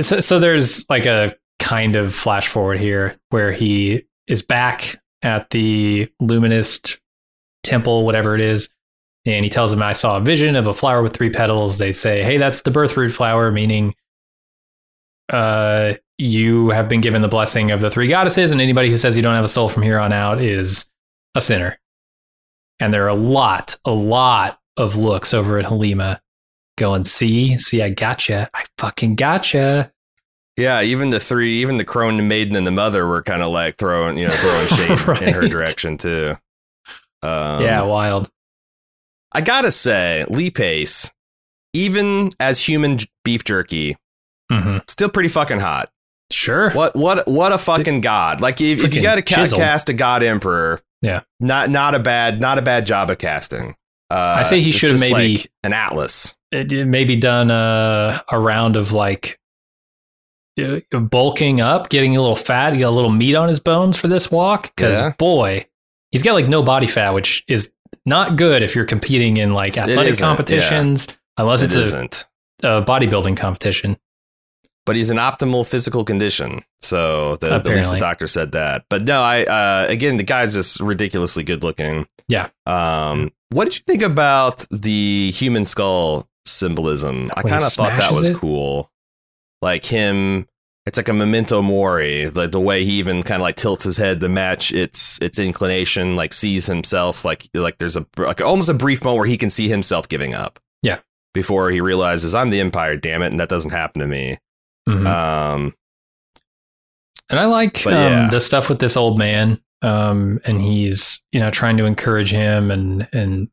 so, 0.00 0.20
so 0.20 0.38
there's 0.38 0.88
like 0.90 1.06
a 1.06 1.34
kind 1.58 1.96
of 1.96 2.14
flash 2.14 2.48
forward 2.48 2.78
here 2.78 3.16
where 3.30 3.52
he 3.52 4.04
is 4.26 4.42
back 4.42 5.00
at 5.22 5.50
the 5.50 6.10
luminist 6.20 7.00
temple, 7.62 8.04
whatever 8.04 8.34
it 8.34 8.40
is, 8.40 8.68
and 9.26 9.44
he 9.44 9.50
tells 9.50 9.72
him, 9.72 9.82
"I 9.82 9.92
saw 9.92 10.16
a 10.16 10.20
vision 10.20 10.56
of 10.56 10.66
a 10.66 10.74
flower 10.74 11.02
with 11.02 11.14
three 11.14 11.30
petals." 11.30 11.78
They 11.78 11.92
say, 11.92 12.22
"Hey, 12.22 12.36
that's 12.36 12.62
the 12.62 12.70
birthroot 12.70 13.12
flower," 13.12 13.50
meaning, 13.50 13.94
uh, 15.30 15.94
you 16.18 16.70
have 16.70 16.88
been 16.88 17.00
given 17.00 17.22
the 17.22 17.28
blessing 17.28 17.70
of 17.70 17.80
the 17.80 17.90
three 17.90 18.08
goddesses, 18.08 18.50
and 18.50 18.60
anybody 18.60 18.90
who 18.90 18.98
says 18.98 19.16
you 19.16 19.22
don't 19.22 19.34
have 19.34 19.44
a 19.44 19.48
soul 19.48 19.68
from 19.68 19.82
here 19.82 19.98
on 19.98 20.12
out 20.12 20.40
is 20.40 20.86
a 21.34 21.40
sinner. 21.40 21.78
And 22.78 22.92
there 22.92 23.04
are 23.04 23.08
a 23.08 23.14
lot, 23.14 23.76
a 23.84 23.90
lot 23.90 24.58
of 24.76 24.96
looks 24.96 25.34
over 25.34 25.58
at 25.58 25.66
Halima 25.66 26.20
going, 26.76 27.04
see, 27.04 27.58
see, 27.58 27.82
I 27.82 27.90
gotcha. 27.90 28.50
I 28.54 28.64
fucking 28.78 29.16
gotcha. 29.16 29.92
Yeah, 30.56 30.82
even 30.82 31.10
the 31.10 31.20
three, 31.20 31.60
even 31.60 31.76
the 31.76 31.84
crone, 31.84 32.16
the 32.16 32.22
maiden, 32.22 32.56
and 32.56 32.66
the 32.66 32.70
mother 32.70 33.06
were 33.06 33.22
kind 33.22 33.42
of 33.42 33.50
like 33.50 33.76
throwing, 33.78 34.18
you 34.18 34.28
know, 34.28 34.34
throwing 34.34 34.66
shade 35.08 35.22
in 35.22 35.34
her 35.34 35.48
direction 35.48 35.96
too. 35.96 36.36
Um, 37.22 37.62
yeah, 37.62 37.82
wild. 37.82 38.30
I 39.32 39.42
gotta 39.42 39.70
say, 39.70 40.24
Lee 40.28 40.50
Pace, 40.50 41.12
even 41.72 42.30
as 42.40 42.60
human 42.60 42.98
beef 43.24 43.44
jerky, 43.44 43.96
hmm 44.50 44.78
still 44.88 45.08
pretty 45.08 45.28
fucking 45.28 45.60
hot. 45.60 45.90
Sure. 46.32 46.70
What 46.72 46.94
what 46.96 47.26
what 47.26 47.52
a 47.52 47.58
fucking 47.58 48.00
god! 48.02 48.40
Like 48.40 48.60
if, 48.60 48.84
if 48.84 48.94
you 48.94 49.02
got 49.02 49.16
to 49.16 49.22
ca- 49.22 49.46
cast 49.48 49.88
a 49.88 49.92
god 49.92 50.22
emperor, 50.22 50.80
Yeah. 51.02 51.22
not 51.40 51.70
not 51.70 51.94
a 51.94 51.98
bad 51.98 52.40
not 52.40 52.58
a 52.58 52.62
bad 52.62 52.86
job 52.86 53.10
of 53.10 53.18
casting. 53.18 53.74
Uh, 54.10 54.36
I 54.38 54.42
say 54.44 54.60
he 54.60 54.70
should've 54.70 55.00
maybe- 55.00 55.36
like 55.38 55.50
an 55.64 55.72
atlas. 55.72 56.36
It, 56.52 56.72
it 56.72 56.84
maybe 56.86 57.14
done 57.16 57.50
a, 57.50 58.24
a 58.28 58.38
round 58.40 58.74
of 58.76 58.90
like 58.92 59.38
uh, 60.60 60.80
bulking 60.98 61.60
up, 61.60 61.88
getting 61.88 62.16
a 62.16 62.20
little 62.20 62.36
fat, 62.36 62.72
get 62.72 62.82
a 62.82 62.90
little 62.90 63.10
meat 63.10 63.34
on 63.34 63.48
his 63.48 63.60
bones 63.60 63.96
for 63.96 64.08
this 64.08 64.30
walk. 64.30 64.74
Because 64.74 65.00
Yeah. 65.00 65.12
boy, 65.18 65.66
he's 66.10 66.22
got 66.22 66.34
like 66.34 66.48
no 66.48 66.62
body 66.62 66.86
fat, 66.86 67.14
which 67.14 67.44
is 67.48 67.72
not 68.04 68.36
good 68.36 68.62
if 68.62 68.74
you're 68.74 68.84
competing 68.84 69.36
in 69.36 69.52
like 69.54 69.76
athletic 69.78 70.12
isn't, 70.12 70.22
yeah. 70.24 70.28
competitions, 70.28 71.06
unless 71.36 71.62
It 71.62 71.66
it's 71.66 71.76
isn't. 71.76 72.28
a 72.62 72.82
bodybuilding 72.82 73.36
competition. 73.36 73.96
But 74.86 74.96
he's 74.96 75.10
in 75.10 75.16
optimal 75.18 75.68
physical 75.68 76.04
condition. 76.04 76.62
So 76.80 77.36
the, 77.36 77.52
at 77.52 77.66
least 77.66 77.92
the 77.92 77.98
doctor 77.98 78.26
said 78.26 78.52
that. 78.52 78.84
But 78.88 79.04
no, 79.04 79.22
I 79.22 79.44
uh, 79.44 79.86
again 79.88 80.16
the 80.16 80.22
guy's 80.24 80.54
just 80.54 80.80
ridiculously 80.80 81.42
good 81.42 81.62
looking. 81.62 82.06
Yeah. 82.28 82.48
Um, 82.66 83.32
what 83.50 83.64
did 83.64 83.76
you 83.76 83.82
think 83.86 84.02
about 84.02 84.66
the 84.70 85.30
human 85.32 85.64
skull 85.64 86.26
symbolism? 86.46 87.30
I 87.34 87.42
When 87.42 87.52
he 87.52 87.58
kind 87.58 87.64
of 87.64 87.72
thought 87.72 87.98
that 87.98 88.12
was 88.12 88.28
it? 88.30 88.36
cool. 88.36 88.90
Like 89.62 89.84
him, 89.84 90.46
it's 90.86 90.96
like 90.96 91.08
a 91.08 91.12
memento 91.12 91.60
mori. 91.60 92.30
Like 92.30 92.52
the 92.52 92.60
way 92.60 92.84
he 92.84 92.92
even 92.92 93.22
kind 93.22 93.40
of 93.40 93.42
like 93.42 93.56
tilts 93.56 93.84
his 93.84 93.96
head 93.96 94.20
to 94.20 94.28
match 94.28 94.72
its 94.72 95.18
its 95.20 95.38
inclination. 95.38 96.16
Like 96.16 96.32
sees 96.32 96.66
himself 96.66 97.24
like 97.24 97.48
like 97.52 97.78
there's 97.78 97.96
a 97.96 98.06
like 98.16 98.40
almost 98.40 98.70
a 98.70 98.74
brief 98.74 99.04
moment 99.04 99.18
where 99.18 99.26
he 99.28 99.36
can 99.36 99.50
see 99.50 99.68
himself 99.68 100.08
giving 100.08 100.34
up. 100.34 100.58
Yeah. 100.82 101.00
Before 101.34 101.70
he 101.70 101.80
realizes 101.80 102.34
I'm 102.34 102.50
the 102.50 102.60
Empire, 102.60 102.96
damn 102.96 103.22
it, 103.22 103.30
and 103.30 103.38
that 103.38 103.48
doesn't 103.48 103.70
happen 103.70 104.00
to 104.00 104.06
me. 104.08 104.38
Mhm. 104.90 105.06
Um, 105.06 105.74
And 107.30 107.38
I 107.38 107.44
like 107.44 107.86
um, 107.86 107.92
yeah. 107.92 108.28
the 108.30 108.40
stuff 108.40 108.68
with 108.68 108.80
this 108.80 108.96
old 108.96 109.16
man. 109.18 109.60
Um, 109.82 110.40
and 110.44 110.60
he's, 110.60 111.22
you 111.32 111.40
know, 111.40 111.50
trying 111.50 111.76
to 111.78 111.86
encourage 111.86 112.30
him 112.30 112.70
and, 112.70 113.08
and, 113.12 113.48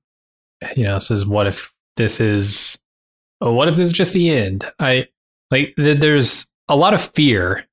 you 0.75 0.83
know, 0.83 0.99
says, 0.99 1.25
what 1.25 1.47
if 1.47 1.73
this 1.95 2.19
is, 2.19 2.77
oh, 3.39 3.53
what 3.53 3.69
if 3.69 3.75
this 3.75 3.85
is 3.85 3.93
just 3.93 4.13
the 4.13 4.29
end? 4.31 4.65
I 4.79 5.07
like, 5.51 5.73
th- 5.77 5.99
there's 5.99 6.47
a 6.67 6.75
lot 6.75 6.93
of 6.93 7.01
fear 7.01 7.65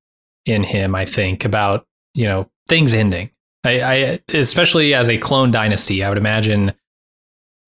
in 0.46 0.62
him, 0.62 0.94
I 0.94 1.04
think, 1.04 1.44
about, 1.44 1.86
you 2.14 2.26
know, 2.26 2.48
things 2.68 2.94
ending. 2.94 3.30
I, 3.64 3.80
I, 3.80 4.20
especially 4.28 4.94
as 4.94 5.08
a 5.08 5.18
clone 5.18 5.50
dynasty, 5.50 6.04
I 6.04 6.08
would 6.10 6.18
imagine 6.18 6.74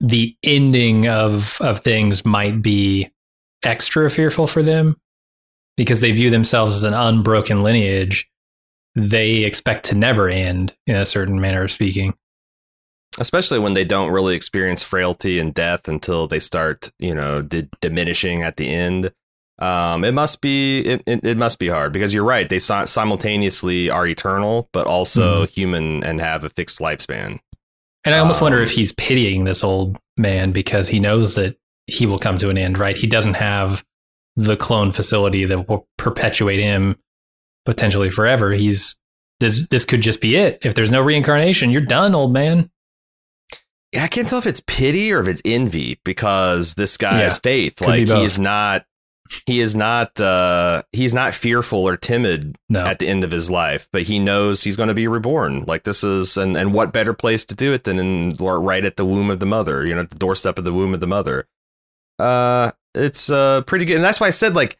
the 0.00 0.36
ending 0.44 1.08
of, 1.08 1.56
of 1.62 1.80
things 1.80 2.24
might 2.24 2.62
be 2.62 3.10
extra 3.64 4.08
fearful 4.10 4.46
for 4.46 4.62
them 4.62 4.94
because 5.76 6.00
they 6.00 6.12
view 6.12 6.30
themselves 6.30 6.74
as 6.76 6.84
an 6.84 6.94
unbroken 6.94 7.62
lineage 7.62 8.28
they 8.94 9.44
expect 9.44 9.84
to 9.86 9.94
never 9.94 10.28
end 10.28 10.74
in 10.86 10.96
a 10.96 11.04
certain 11.06 11.38
manner 11.40 11.62
of 11.64 11.70
speaking 11.70 12.14
especially 13.18 13.58
when 13.58 13.72
they 13.72 13.84
don't 13.84 14.10
really 14.10 14.34
experience 14.34 14.82
frailty 14.82 15.38
and 15.38 15.54
death 15.54 15.88
until 15.88 16.26
they 16.26 16.38
start, 16.38 16.92
you 16.98 17.14
know, 17.14 17.40
di- 17.40 17.66
diminishing 17.80 18.42
at 18.42 18.58
the 18.58 18.68
end. 18.68 19.10
Um, 19.58 20.04
it 20.04 20.12
must 20.12 20.42
be 20.42 20.80
it, 20.80 21.02
it, 21.06 21.24
it 21.24 21.36
must 21.38 21.58
be 21.58 21.68
hard 21.68 21.94
because 21.94 22.12
you're 22.12 22.24
right. 22.24 22.46
They 22.46 22.58
si- 22.58 22.84
simultaneously 22.84 23.88
are 23.88 24.06
eternal, 24.06 24.68
but 24.72 24.86
also 24.86 25.44
Mm-hmm. 25.44 25.50
human 25.50 26.04
and 26.04 26.20
have 26.20 26.44
a 26.44 26.50
fixed 26.50 26.78
lifespan. 26.78 27.38
and 28.04 28.14
i 28.14 28.18
almost 28.18 28.42
wonder 28.42 28.58
Um, 28.58 28.64
if 28.64 28.70
he's 28.70 28.92
pitying 28.92 29.44
this 29.44 29.64
old 29.64 29.96
man 30.18 30.52
because 30.52 30.86
he 30.88 31.00
knows 31.00 31.36
that 31.36 31.56
he 31.86 32.04
will 32.04 32.18
come 32.18 32.36
to 32.38 32.50
an 32.50 32.58
end 32.58 32.76
right 32.78 32.96
he 32.98 33.06
doesn't 33.06 33.34
have 33.34 33.82
the 34.36 34.56
clone 34.56 34.92
facility 34.92 35.44
that 35.44 35.68
will 35.68 35.88
perpetuate 35.96 36.60
him 36.60 36.96
potentially 37.64 38.10
forever 38.10 38.52
he's 38.52 38.96
this 39.40 39.66
this 39.68 39.84
could 39.84 40.00
just 40.02 40.20
be 40.20 40.36
it 40.36 40.58
if 40.62 40.74
there's 40.74 40.92
no 40.92 41.02
reincarnation 41.02 41.70
you're 41.70 41.80
done 41.80 42.14
old 42.14 42.32
man 42.32 42.70
I 43.98 44.08
can't 44.08 44.28
tell 44.28 44.38
if 44.38 44.46
it's 44.46 44.62
pity 44.66 45.12
or 45.12 45.20
if 45.20 45.28
it's 45.28 45.42
envy 45.44 46.00
because 46.04 46.74
this 46.74 46.96
guy 46.96 47.18
Yeah, 47.18 47.24
has 47.24 47.38
faith. 47.38 47.80
Like 47.80 48.06
both. 48.06 48.20
he's 48.22 48.38
not 48.38 48.84
he 49.46 49.60
is 49.60 49.74
not 49.74 50.20
uh 50.20 50.82
he's 50.92 51.14
not 51.14 51.34
fearful 51.34 51.86
or 51.88 51.96
timid 51.96 52.56
no 52.68 52.84
at 52.84 52.98
the 52.98 53.08
end 53.08 53.24
of 53.24 53.30
his 53.30 53.50
life, 53.50 53.88
but 53.92 54.02
he 54.02 54.18
knows 54.18 54.62
he's 54.62 54.76
going 54.76 54.88
to 54.88 54.94
be 54.94 55.08
reborn. 55.08 55.64
Like 55.64 55.84
this 55.84 56.04
is, 56.04 56.36
and 56.36 56.56
and 56.56 56.74
what 56.74 56.92
better 56.92 57.14
place 57.14 57.44
to 57.46 57.54
do 57.54 57.72
it 57.72 57.84
than 57.84 57.98
in 57.98 58.36
right 58.38 58.84
at 58.84 58.96
the 58.96 59.04
womb 59.04 59.30
of 59.30 59.40
the 59.40 59.46
mother, 59.46 59.86
you 59.86 59.94
know, 59.94 60.02
at 60.02 60.10
the 60.10 60.18
doorstep 60.18 60.58
of 60.58 60.64
the 60.64 60.72
womb 60.72 60.92
of 60.92 61.00
the 61.00 61.06
mother. 61.06 61.48
Uh, 62.18 62.72
it's 62.96 63.30
uh 63.30 63.62
pretty 63.62 63.84
good, 63.84 63.96
and 63.96 64.04
that's 64.04 64.18
why 64.20 64.26
I 64.26 64.30
said 64.30 64.54
like 64.54 64.76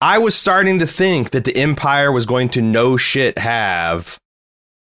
I 0.00 0.18
was 0.18 0.34
starting 0.34 0.78
to 0.80 0.86
think 0.86 1.30
that 1.30 1.44
the 1.44 1.56
Empire 1.56 2.12
was 2.12 2.26
going 2.26 2.50
to 2.50 2.62
no 2.62 2.96
shit 2.96 3.38
have 3.38 4.18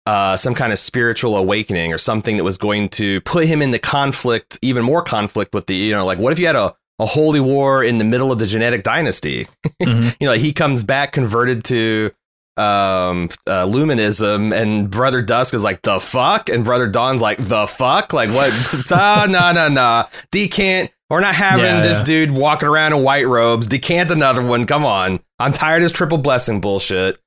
uh 0.06 0.38
some 0.38 0.54
kind 0.54 0.72
of 0.72 0.78
spiritual 0.80 1.36
awakening 1.38 1.92
or 1.94 1.98
something 1.98 2.38
that 2.38 2.44
was 2.44 2.58
going 2.58 2.90
to 2.90 3.22
put 3.22 3.46
him 3.46 3.62
into 3.62 3.80
conflict, 3.80 4.60
even 4.62 4.84
more 4.86 5.02
conflict 5.02 5.54
with 5.54 5.66
the 5.68 5.76
you 5.76 5.94
know 5.94 6.06
like 6.06 6.20
what 6.20 6.32
if 6.34 6.40
you 6.40 6.46
had 6.48 6.56
a 6.56 6.76
a 7.00 7.06
holy 7.06 7.40
war 7.42 7.84
in 7.84 7.98
the 7.98 8.06
middle 8.06 8.32
of 8.32 8.38
the 8.40 8.46
genetic 8.46 8.84
dynasty? 8.84 9.48
Mhm. 9.84 10.16
you 10.22 10.26
know, 10.26 10.32
like 10.32 10.42
he 10.42 10.54
comes 10.54 10.84
back 10.84 11.12
converted 11.12 11.64
to 11.66 12.12
um 12.58 13.28
uh, 13.48 13.66
luminism 13.66 14.56
and 14.56 14.90
brother 14.90 15.22
dusk 15.22 15.54
is 15.54 15.64
like 15.64 15.82
the 15.82 16.00
fuck? 16.00 16.50
And 16.50 16.64
brother 16.64 16.88
dawn's 16.88 17.22
like 17.22 17.38
the 17.44 17.68
fuck? 17.68 18.14
Like 18.14 18.30
what? 18.32 18.54
Nah 18.92 19.26
nah 19.26 19.52
nah 19.52 19.68
no 19.68 19.70
no 19.70 20.06
decant 20.32 20.92
we're 21.10 21.20
not 21.22 21.36
having 21.36 21.66
Yeah, 21.66 21.82
this 21.82 22.00
yeah. 22.00 22.06
dude 22.06 22.32
walking 22.32 22.68
around 22.68 22.94
in 22.94 23.04
white 23.04 23.28
robes 23.28 23.68
decant 23.68 24.12
another 24.12 24.44
one 24.46 24.66
come 24.66 24.86
on 24.86 25.20
i'm 25.40 25.52
tired 25.52 25.78
of 25.78 25.84
this 25.84 25.92
triple 25.92 26.18
blessing 26.18 26.62
bullshit 26.62 27.18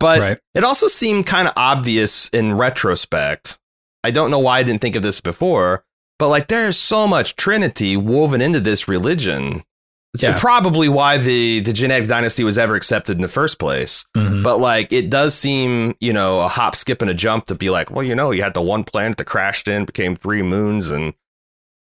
but 0.00 0.20
right 0.20 0.38
it 0.54 0.64
also 0.64 0.86
seemed 0.86 1.26
kind 1.26 1.46
of 1.48 1.54
obvious 1.56 2.28
in 2.30 2.56
retrospect. 2.56 3.58
I 4.04 4.10
don't 4.12 4.30
know 4.30 4.38
why 4.38 4.60
I 4.60 4.62
didn't 4.62 4.80
think 4.80 4.94
of 4.96 5.02
this 5.02 5.20
before, 5.20 5.84
but 6.20 6.28
like 6.28 6.46
there's 6.48 6.76
so 6.76 7.06
much 7.08 7.34
Trinity 7.36 7.96
woven 7.96 8.40
into 8.40 8.60
this 8.60 8.86
religion. 8.88 9.64
So 10.16 10.30
Yeah. 10.30 10.38
probably 10.38 10.88
why 10.88 11.18
the 11.18 11.60
the 11.60 11.72
genetic 11.72 12.08
dynasty 12.08 12.44
was 12.44 12.56
ever 12.58 12.76
accepted 12.76 13.16
in 13.16 13.22
the 13.22 13.28
first 13.28 13.58
place. 13.58 14.06
Mhm. 14.16 14.42
But 14.44 14.58
like 14.60 14.92
it 14.92 15.10
does 15.10 15.34
seem, 15.34 15.94
you 16.00 16.12
know, 16.12 16.40
a 16.42 16.48
hop, 16.48 16.76
skip, 16.76 17.02
and 17.02 17.10
a 17.10 17.14
jump 17.14 17.46
to 17.46 17.54
be 17.56 17.68
like, 17.70 17.90
well, 17.90 18.04
you 18.04 18.14
know, 18.14 18.30
you 18.30 18.42
had 18.42 18.54
the 18.54 18.62
one 18.62 18.84
planet 18.84 19.18
that 19.18 19.24
crashed 19.24 19.66
in, 19.68 19.84
became 19.84 20.14
three 20.16 20.42
moons, 20.42 20.90
and 20.90 21.12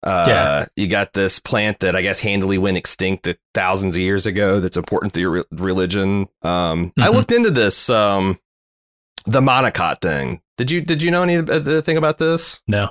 Uh, 0.03 0.25
yeah. 0.27 0.67
You 0.77 0.89
got 0.89 1.13
this 1.13 1.39
plant 1.39 1.81
that 1.81 1.95
I 1.95 2.03
guess 2.03 2.21
handily 2.21 2.59
went 2.59 2.77
extinct 2.77 3.29
thousands 3.55 3.97
of 3.97 4.01
years 4.01 4.27
ago. 4.27 4.61
That's 4.61 4.77
important 4.77 5.13
to 5.15 5.21
your 5.21 5.31
re- 5.31 5.43
religion. 5.51 6.29
Um, 6.43 6.91
mm-hmm. 6.91 7.03
I 7.03 7.09
looked 7.09 7.33
into 7.33 7.51
this, 7.51 7.91
um, 7.91 8.39
the 9.27 9.41
monocot 9.41 10.01
thing. 10.01 10.41
Did 10.57 10.71
you 10.71 10.81
did 10.81 11.03
you 11.03 11.11
know 11.11 11.23
anything 11.23 11.97
about 11.97 12.19
this? 12.19 12.63
No. 12.69 12.91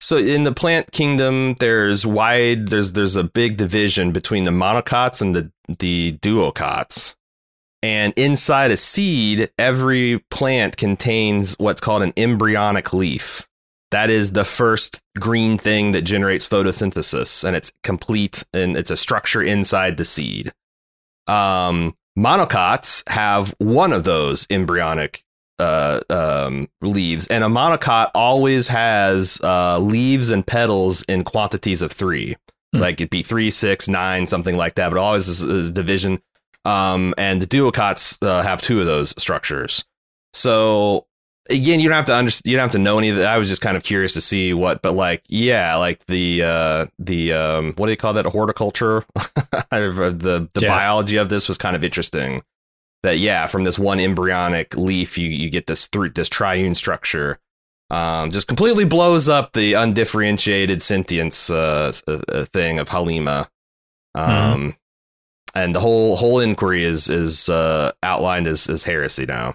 So 0.00 0.16
in 0.16 0.44
the 0.44 0.52
plant 0.52 0.92
kingdom, 0.92 1.54
there's 1.58 2.04
wide 2.04 2.68
there's 2.68 2.92
there's 2.92 3.16
a 3.16 3.24
big 3.24 3.56
division 3.56 4.12
between 4.12 4.44
the 4.44 4.50
monocots 4.50 5.22
and 5.22 5.34
the 5.34 5.50
the 5.78 6.18
duocots. 6.18 7.16
And 7.82 8.12
inside 8.16 8.72
a 8.72 8.76
seed, 8.76 9.50
every 9.58 10.18
plant 10.30 10.76
contains 10.76 11.54
what's 11.58 11.80
called 11.80 12.02
an 12.02 12.12
embryonic 12.16 12.92
leaf. 12.92 13.47
That 13.90 14.10
is 14.10 14.32
the 14.32 14.44
first 14.44 15.02
green 15.18 15.56
thing 15.56 15.92
that 15.92 16.02
generates 16.02 16.46
photosynthesis, 16.46 17.42
and 17.44 17.56
it's 17.56 17.72
complete 17.82 18.44
and 18.52 18.76
it's 18.76 18.90
a 18.90 18.96
structure 18.96 19.42
inside 19.42 19.96
the 19.96 20.04
seed. 20.04 20.52
Um, 21.26 21.94
monocots 22.18 23.08
have 23.08 23.54
one 23.58 23.92
of 23.92 24.04
those 24.04 24.46
embryonic 24.50 25.24
uh, 25.58 26.00
um, 26.10 26.68
leaves, 26.82 27.26
and 27.28 27.42
a 27.42 27.48
monocot 27.48 28.10
always 28.14 28.68
has 28.68 29.40
uh, 29.42 29.78
leaves 29.78 30.28
and 30.30 30.46
petals 30.46 31.02
in 31.02 31.24
quantities 31.24 31.80
of 31.80 31.90
three. 31.90 32.36
Hmm. 32.74 32.80
Like 32.80 33.00
it'd 33.00 33.10
be 33.10 33.22
three, 33.22 33.50
six, 33.50 33.88
nine, 33.88 34.26
something 34.26 34.54
like 34.54 34.74
that, 34.74 34.90
but 34.90 34.98
always 34.98 35.28
is, 35.28 35.42
is 35.42 35.70
division. 35.70 36.20
Um, 36.66 37.14
and 37.16 37.40
the 37.40 37.46
duocots 37.46 38.22
uh, 38.22 38.42
have 38.42 38.60
two 38.60 38.80
of 38.80 38.86
those 38.86 39.14
structures. 39.20 39.84
So 40.34 41.06
again, 41.48 41.80
you 41.80 41.88
don't 41.88 41.96
have 41.96 42.04
to 42.06 42.14
understand. 42.14 42.50
You 42.50 42.56
don't 42.56 42.64
have 42.64 42.72
to 42.72 42.78
know 42.78 42.98
any 42.98 43.10
of 43.10 43.16
that. 43.16 43.32
I 43.32 43.38
was 43.38 43.48
just 43.48 43.60
kind 43.60 43.76
of 43.76 43.82
curious 43.82 44.14
to 44.14 44.20
see 44.20 44.54
what, 44.54 44.82
but 44.82 44.92
like, 44.92 45.22
yeah, 45.28 45.76
like 45.76 46.04
the 46.06 46.42
uh, 46.42 46.86
the 46.98 47.32
um, 47.32 47.74
what 47.76 47.86
do 47.86 47.92
you 47.92 47.96
call 47.96 48.14
that? 48.14 48.26
Horticulture. 48.26 49.04
the 49.14 50.48
the 50.52 50.60
yeah. 50.60 50.68
biology 50.68 51.16
of 51.16 51.28
this 51.28 51.48
was 51.48 51.58
kind 51.58 51.76
of 51.76 51.84
interesting 51.84 52.42
that 53.02 53.18
yeah, 53.18 53.46
from 53.46 53.64
this 53.64 53.78
one 53.78 54.00
embryonic 54.00 54.76
leaf, 54.76 55.18
you 55.18 55.28
you 55.28 55.50
get 55.50 55.66
this 55.66 55.86
through 55.86 56.10
this 56.10 56.28
triune 56.28 56.74
structure. 56.74 57.38
Um, 57.90 58.30
just 58.30 58.48
completely 58.48 58.84
blows 58.84 59.30
up 59.30 59.54
the 59.54 59.72
undifferentiated 59.72 60.82
sentience 60.82 61.48
uh, 61.48 61.90
uh, 62.06 62.44
thing 62.44 62.78
of 62.78 62.90
Halima. 62.90 63.48
Mm-hmm. 64.16 64.30
Um, 64.30 64.60
mm-hmm. 64.60 64.70
and 65.54 65.74
the 65.74 65.80
whole 65.80 66.16
whole 66.16 66.40
inquiry 66.40 66.84
is 66.84 67.08
is 67.08 67.48
uh, 67.48 67.92
outlined 68.02 68.46
as 68.46 68.68
as 68.68 68.84
heresy 68.84 69.26
now. 69.26 69.54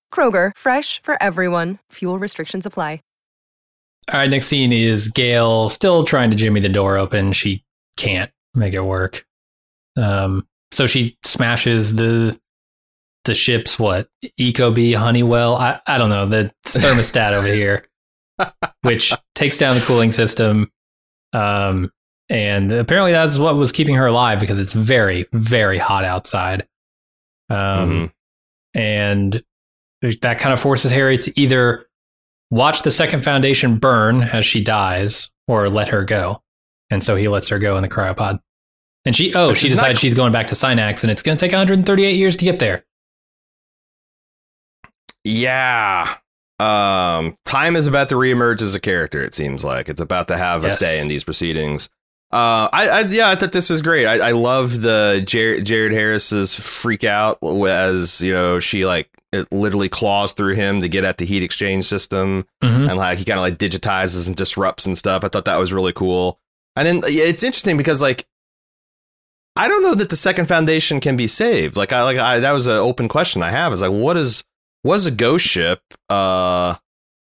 Kroger, 0.13 0.51
fresh 0.55 1.01
for 1.01 1.15
everyone. 1.23 1.79
Fuel 1.93 2.19
restrictions 2.19 2.65
apply. 2.65 2.99
All 4.11 4.19
right, 4.19 4.29
next 4.29 4.47
scene 4.47 4.73
is 4.73 5.09
Gaal 5.09 5.69
still 5.69 6.03
trying 6.03 6.31
to 6.31 6.35
jimmy 6.35 6.59
the 6.59 6.69
door 6.69 6.97
open. 6.97 7.33
She 7.33 7.63
can't 7.97 8.31
make 8.55 8.73
it 8.73 8.83
work. 8.83 9.25
Um, 9.95 10.47
so 10.71 10.87
she 10.87 11.17
smashes 11.23 11.95
the 11.95 12.37
the 13.25 13.35
ship's 13.35 13.77
what 13.77 14.09
Ecobee 14.39 14.95
Honeywell. 14.95 15.55
I 15.55 15.79
I 15.85 15.97
don't 15.97 16.09
know 16.09 16.25
the 16.25 16.51
thermostat 16.65 17.31
over 17.31 17.47
here, 17.47 17.85
which 18.81 19.13
takes 19.35 19.57
down 19.57 19.75
the 19.75 19.81
cooling 19.81 20.11
system. 20.11 20.71
Um, 21.31 21.91
and 22.27 22.71
apparently 22.71 23.11
that's 23.11 23.37
what 23.37 23.55
was 23.55 23.71
keeping 23.71 23.95
her 23.95 24.07
alive 24.07 24.39
because 24.39 24.59
it's 24.59 24.73
very 24.73 25.27
very 25.31 25.77
hot 25.77 26.03
outside. 26.03 26.67
Um, 27.49 27.57
mm-hmm. 27.57 28.05
and 28.79 29.43
that 30.01 30.39
kind 30.39 30.53
of 30.53 30.59
forces 30.59 30.91
Hari 30.91 31.17
to 31.19 31.39
either 31.39 31.85
watch 32.49 32.81
the 32.81 32.91
second 32.91 33.23
foundation 33.23 33.77
burn 33.77 34.23
as 34.23 34.45
she 34.45 34.63
dies 34.63 35.29
or 35.47 35.69
let 35.69 35.89
her 35.89 36.03
go. 36.03 36.41
And 36.89 37.03
so 37.03 37.15
he 37.15 37.27
lets 37.27 37.47
her 37.47 37.59
go 37.59 37.77
in 37.77 37.81
the 37.81 37.89
cryopod. 37.89 38.39
And 39.05 39.15
she, 39.15 39.33
oh, 39.33 39.53
she 39.53 39.67
decides 39.69 39.99
she's 39.99 40.13
going 40.13 40.31
back 40.31 40.47
to 40.47 40.55
Synnax 40.55 41.03
and 41.03 41.09
it's 41.09 41.23
going 41.23 41.37
to 41.37 41.39
take 41.39 41.51
138 41.51 42.11
years 42.11 42.37
to 42.37 42.45
get 42.45 42.59
there. 42.59 42.83
Yeah. 45.23 46.15
Um, 46.59 47.37
time 47.45 47.75
is 47.75 47.87
about 47.87 48.09
to 48.09 48.15
reemerge 48.15 48.61
as 48.61 48.75
a 48.75 48.79
character, 48.79 49.23
it 49.23 49.33
seems 49.33 49.63
like. 49.63 49.89
It's 49.89 50.01
about 50.01 50.27
to 50.27 50.37
have 50.37 50.63
yes. 50.63 50.79
a 50.79 50.85
say 50.85 51.01
in 51.01 51.07
these 51.07 51.23
proceedings. 51.23 51.89
Uh, 52.31 52.69
I, 52.71 52.87
I, 52.89 52.99
yeah, 53.01 53.29
I 53.29 53.35
thought 53.35 53.51
this 53.51 53.69
was 53.69 53.81
great. 53.81 54.05
I, 54.05 54.29
I 54.29 54.31
love 54.31 54.81
the 54.81 55.21
Jared, 55.25 55.65
Jared 55.65 55.91
Harris's 55.91 56.53
freak 56.53 57.03
out 57.03 57.39
as 57.43 58.21
you 58.21 58.31
know 58.31 58.59
she 58.61 58.85
like 58.85 59.09
it 59.33 59.51
literally 59.51 59.89
claws 59.89 60.31
through 60.31 60.55
him 60.55 60.79
to 60.81 60.87
get 60.87 61.03
at 61.03 61.17
the 61.17 61.25
heat 61.25 61.43
exchange 61.43 61.85
system, 61.85 62.45
mm-hmm. 62.61 62.89
and 62.89 62.97
like 62.97 63.17
he 63.17 63.25
kind 63.25 63.37
of 63.37 63.41
like 63.41 63.57
digitizes 63.57 64.27
and 64.27 64.37
disrupts 64.37 64.85
and 64.85 64.97
stuff. 64.97 65.25
I 65.25 65.27
thought 65.27 65.45
that 65.45 65.59
was 65.59 65.73
really 65.73 65.93
cool. 65.93 66.39
And 66.75 66.87
then 66.87 67.01
it's 67.05 67.43
interesting 67.43 67.75
because 67.75 68.01
like 68.01 68.25
I 69.55 69.67
don't 69.67 69.83
know 69.83 69.95
that 69.95 70.09
the 70.09 70.15
second 70.15 70.47
foundation 70.47 70.99
can 70.99 71.17
be 71.17 71.27
saved. 71.27 71.75
Like 71.75 71.91
I 71.91 72.03
like 72.03 72.17
I 72.17 72.39
that 72.39 72.51
was 72.51 72.67
an 72.67 72.73
open 72.73 73.07
question 73.07 73.43
I 73.43 73.51
have 73.51 73.73
is 73.73 73.81
like 73.81 73.91
what 73.91 74.15
is 74.17 74.43
what 74.83 74.95
does 74.95 75.05
a 75.05 75.11
ghost 75.11 75.45
ship 75.45 75.81
uh 76.09 76.75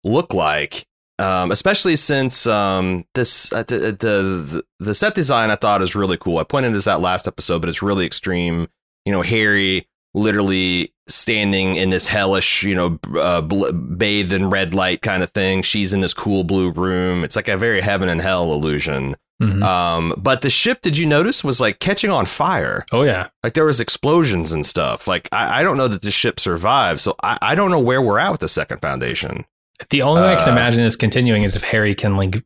look 0.05 0.35
like 0.35 0.87
um, 1.23 1.51
especially 1.51 1.97
since 1.97 2.47
um, 2.47 3.05
this 3.15 3.53
uh, 3.53 3.63
the, 3.63 3.97
the, 3.99 4.65
the 4.79 4.95
set 4.95 5.15
design 5.15 5.51
I 5.51 5.57
thought 5.57 5.83
is 5.83 5.95
really 5.95 6.17
cool. 6.17 6.39
I 6.39 6.45
pointed 6.45 6.75
this 6.75 6.89
out 6.89 7.01
last 7.01 7.27
episode, 7.29 7.61
but 7.61 7.69
it's 7.69 7.83
really 7.83 8.07
extreme. 8.07 8.69
You 9.05 9.13
know, 9.13 9.23
Hari 9.23 9.89
literally 10.15 10.93
standing 11.09 11.77
in 11.77 11.91
this 11.91 12.07
hellish, 12.07 12.63
you 12.63 12.75
know, 12.75 12.99
uh, 13.19 13.41
bl- 13.41 13.73
bathed 13.73 14.33
in 14.33 14.51
red 14.51 14.75
light 14.75 15.03
kind 15.03 15.23
of 15.23 15.31
thing. 15.31 15.63
She's 15.63 15.93
in 15.93 16.01
this 16.01 16.15
cool 16.15 16.45
blue 16.45 16.71
room. 16.71 17.25
It's 17.25 17.37
like 17.37 17.49
a 17.49 17.57
very 17.57 17.81
heaven 17.81 18.09
and 18.09 18.21
hell 18.21 18.53
illusion. 18.53 19.17
Mm-hmm. 19.43 19.63
Um, 19.63 20.15
but 20.17 20.43
the 20.43 20.51
ship, 20.51 20.83
did 20.83 20.97
you 20.97 21.07
notice, 21.07 21.43
was 21.43 21.61
like 21.61 21.81
catching 21.81 22.11
on 22.11 22.27
fire? 22.27 22.85
Oh 22.93 23.03
yeah, 23.03 23.29
like 23.43 23.55
there 23.55 23.65
was 23.65 23.81
explosions 23.81 24.53
and 24.53 24.65
stuff. 24.65 25.09
Like 25.09 25.29
I, 25.33 25.61
I 25.61 25.63
don't 25.63 25.77
know 25.77 25.89
that 25.89 26.03
the 26.03 26.13
ship 26.13 26.39
survived, 26.39 27.01
so 27.01 27.17
I, 27.23 27.39
I 27.43 27.55
don't 27.57 27.73
know 27.73 27.81
where 27.81 28.01
we're 28.01 28.21
at 28.21 28.31
with 28.31 28.41
the 28.41 28.49
second 28.49 28.81
foundation. 28.81 29.45
The 29.91 30.03
only 30.03 30.23
way 30.23 30.35
I 30.35 30.37
can 30.37 30.51
uh, 30.51 30.53
imagine 30.53 30.83
this 30.83 30.97
continuing 30.97 31.43
is 31.43 31.57
if 31.57 31.65
Hari 31.65 31.95
can 31.95 32.17
like 32.17 32.45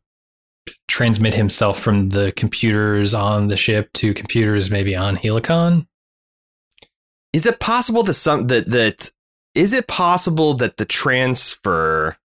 transmit 0.87 1.33
himself 1.33 1.79
from 1.79 2.09
the 2.09 2.33
computers 2.35 3.13
on 3.13 3.47
the 3.47 3.57
ship 3.57 3.91
to 3.93 4.13
computers 4.13 4.71
maybe 4.71 4.95
on 4.95 5.15
Helicon. 5.15 5.87
Is 7.33 7.45
it 7.45 7.59
possible 7.59 8.03
that 8.03 8.13
some 8.13 8.47
that 8.47 8.69
that 8.71 9.11
is 9.53 9.73
it 9.73 9.87
possible 9.87 10.53
that 10.55 10.77
the 10.77 10.85
transfer 10.85 12.17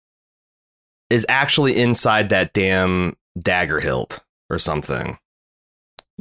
is 1.09 1.25
actually 1.29 1.75
inside 1.79 2.29
that 2.29 2.53
damn 2.53 3.15
dagger 3.37 3.79
hilt 3.79 4.21
or 4.49 4.57
something? 4.57 5.17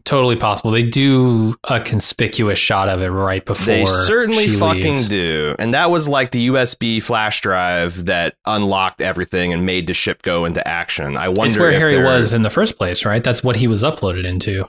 Totally 0.05 0.35
possible. 0.35 0.73
They 0.73 0.83
do 0.83 1.55
a 1.65 1.81
conspicuous 1.81 2.59
shot 2.59 2.89
of 2.89 3.01
it 3.03 3.09
right 3.09 3.45
before. 3.45 3.67
They 3.67 3.85
certainly 3.85 4.49
fucking 4.49 4.95
leaves. 4.95 5.09
do. 5.09 5.55
And 5.61 5.75
that 5.75 5.91
was 5.91 6.09
like 6.09 6.33
the 6.33 6.49
USB 6.49 7.01
flash 7.01 7.41
drive 7.41 8.07
that 8.07 8.35
unlocked 8.45 9.01
everything 9.01 9.53
and 9.53 9.65
made 9.65 9.87
the 9.87 9.95
ship 9.95 10.23
go 10.23 10.45
into 10.45 10.67
action. 10.67 11.17
I 11.17 11.29
wonder. 11.29 11.47
It's 11.47 11.59
where 11.59 11.79
Hari 11.79 12.03
was 12.03 12.35
in 12.35 12.43
the 12.43 12.51
first 12.51 12.77
place, 12.77 13.05
right? 13.05 13.23
That's 13.23 13.45
what 13.45 13.57
he 13.57 13.69
was 13.69 13.85
uploaded 13.85 14.25
into. 14.25 14.69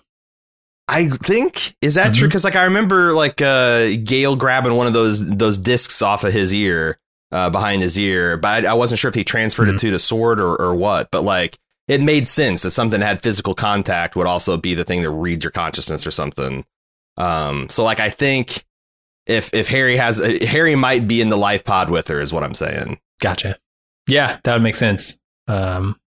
I 0.87 1.09
think 1.09 1.75
is 1.81 1.95
that 1.95 2.07
mm-hmm. 2.07 2.13
true? 2.13 2.27
Because 2.27 2.43
like 2.43 2.55
I 2.55 2.65
remember 2.65 3.13
like 3.13 3.41
uh, 3.41 3.85
Gaal 4.03 4.37
grabbing 4.37 4.73
one 4.73 4.85
of 4.85 4.93
those 4.93 5.25
those 5.27 5.57
discs 5.57 6.01
off 6.01 6.23
of 6.23 6.33
his 6.33 6.53
ear. 6.53 6.99
Uh, 7.31 7.49
behind 7.49 7.81
his 7.81 7.97
ear, 7.97 8.37
but 8.37 8.63
I, 8.63 8.69
I, 8.69 8.73
wasn't 8.73 8.99
sure 8.99 9.09
if 9.09 9.15
he 9.15 9.23
transferred 9.23 9.65
mm-hmm. 9.65 9.77
it 9.77 9.79
to 9.79 9.89
the 9.89 9.97
sword 9.97 10.39
or, 10.39 10.55
or 10.55 10.75
what. 10.75 11.09
But 11.09 11.23
like, 11.23 11.57
it 11.87 12.01
made 12.01 12.27
sense 12.27 12.63
that 12.63 12.71
something 12.71 12.99
that 12.99 13.05
had 13.05 13.21
physical 13.21 13.53
contact 13.53 14.15
would 14.15 14.27
also 14.27 14.57
be 14.57 14.73
the 14.73 14.83
thing 14.83 15.01
that 15.01 15.09
reads 15.09 15.43
your 15.43 15.51
consciousness 15.51 16.07
or 16.07 16.11
something. 16.11 16.65
Um, 17.17 17.69
so 17.69 17.83
like 17.83 17.99
I 17.99 18.09
think 18.09 18.63
if 19.25 19.53
if 19.53 19.67
Hari 19.69 19.97
has 19.97 20.19
uh, 20.19 20.37
Hari 20.45 20.75
might 20.75 21.07
be 21.07 21.21
in 21.21 21.29
the 21.29 21.37
life 21.37 21.63
pod 21.63 21.89
with 21.89 22.07
her 22.07 22.21
is 22.21 22.33
what 22.33 22.43
I'm 22.43 22.53
saying. 22.53 22.99
Gotcha. 23.21 23.57
Yeah, 24.07 24.39
that 24.43 24.53
would 24.53 24.63
make 24.63 24.75
sense. 24.75 25.17
Um, 25.47 25.99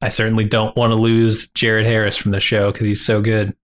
I 0.00 0.08
certainly 0.08 0.44
don't 0.44 0.76
want 0.76 0.92
to 0.92 0.94
lose 0.94 1.48
Jared 1.48 1.86
Harris 1.86 2.16
from 2.16 2.30
the 2.30 2.40
show 2.40 2.70
because 2.70 2.86
he's 2.86 3.04
so 3.04 3.20
good. 3.20 3.54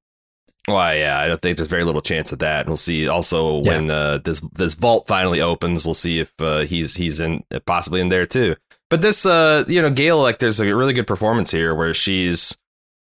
Well, 0.66 0.96
yeah, 0.96 1.18
I 1.18 1.26
don't 1.26 1.40
think 1.42 1.58
there's 1.58 1.68
very 1.68 1.84
little 1.84 2.00
chance 2.00 2.32
of 2.32 2.38
that. 2.38 2.60
And 2.60 2.68
we'll 2.68 2.76
see. 2.78 3.06
Also, 3.06 3.60
when 3.62 3.86
yeah. 3.86 3.94
uh, 3.94 4.18
this 4.18 4.40
this 4.54 4.74
vault 4.74 5.06
finally 5.06 5.40
opens, 5.40 5.84
we'll 5.84 5.94
see 5.94 6.20
if 6.20 6.32
uh, 6.40 6.60
he's 6.60 6.96
he's 6.96 7.20
in 7.20 7.44
possibly 7.66 8.00
in 8.00 8.08
there 8.08 8.26
too. 8.26 8.56
But 8.90 9.02
this, 9.02 9.26
uh, 9.26 9.64
you 9.66 9.82
know, 9.82 9.90
Gaal, 9.90 10.22
like, 10.22 10.38
there's 10.38 10.60
a 10.60 10.76
really 10.76 10.92
good 10.92 11.06
performance 11.06 11.50
here 11.50 11.74
where 11.74 11.94
she's, 11.94 12.56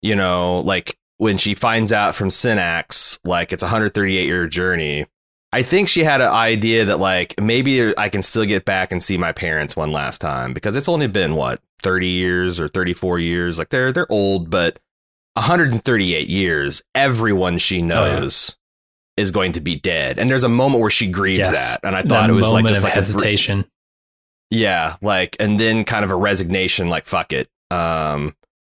you 0.01 0.15
know, 0.15 0.59
like 0.59 0.97
when 1.17 1.37
she 1.37 1.53
finds 1.53 1.91
out 1.91 2.15
from 2.15 2.29
Synnax, 2.29 3.19
like 3.23 3.53
it's 3.53 3.63
a 3.63 3.67
138 3.67 4.25
year 4.25 4.47
journey. 4.47 5.05
I 5.51 5.63
think 5.63 5.87
she 5.87 6.03
had 6.03 6.19
an 6.19 6.31
idea 6.31 6.83
that 6.85 6.99
like 6.99 7.39
maybe 7.39 7.97
I 7.97 8.09
can 8.09 8.21
still 8.21 8.45
get 8.45 8.65
back 8.65 8.91
and 8.91 9.01
see 9.01 9.17
my 9.17 9.31
parents 9.31 9.75
one 9.75 9.91
last 9.91 10.19
time 10.19 10.53
because 10.53 10.75
it's 10.75 10.89
only 10.89 11.07
been 11.07 11.35
what 11.35 11.61
30 11.81 12.07
years 12.07 12.59
or 12.59 12.67
34 12.67 13.19
years. 13.19 13.57
Like 13.57 13.69
they're 13.69 13.93
they're 13.93 14.11
old, 14.11 14.49
but 14.49 14.79
138 15.35 16.27
years, 16.27 16.83
everyone 16.93 17.57
she 17.57 17.81
knows 17.81 18.49
oh, 18.49 18.59
yeah. 19.17 19.21
is 19.21 19.31
going 19.31 19.53
to 19.53 19.61
be 19.61 19.77
dead. 19.77 20.19
And 20.19 20.29
there's 20.29 20.43
a 20.43 20.49
moment 20.49 20.81
where 20.81 20.91
she 20.91 21.07
grieves 21.07 21.39
yes, 21.39 21.51
that, 21.51 21.87
and 21.87 21.95
I 21.95 22.01
thought 22.01 22.27
that 22.27 22.29
it 22.29 22.33
was 22.33 22.51
like 22.51 22.65
just 22.65 22.83
like 22.83 22.93
hesitation. 22.93 23.61
A, 23.61 23.65
yeah, 24.49 24.95
like 25.01 25.35
and 25.39 25.59
then 25.59 25.83
kind 25.83 26.05
of 26.05 26.11
a 26.11 26.15
resignation, 26.15 26.87
like 26.87 27.05
fuck 27.05 27.33
it. 27.33 27.47
Um, 27.71 28.35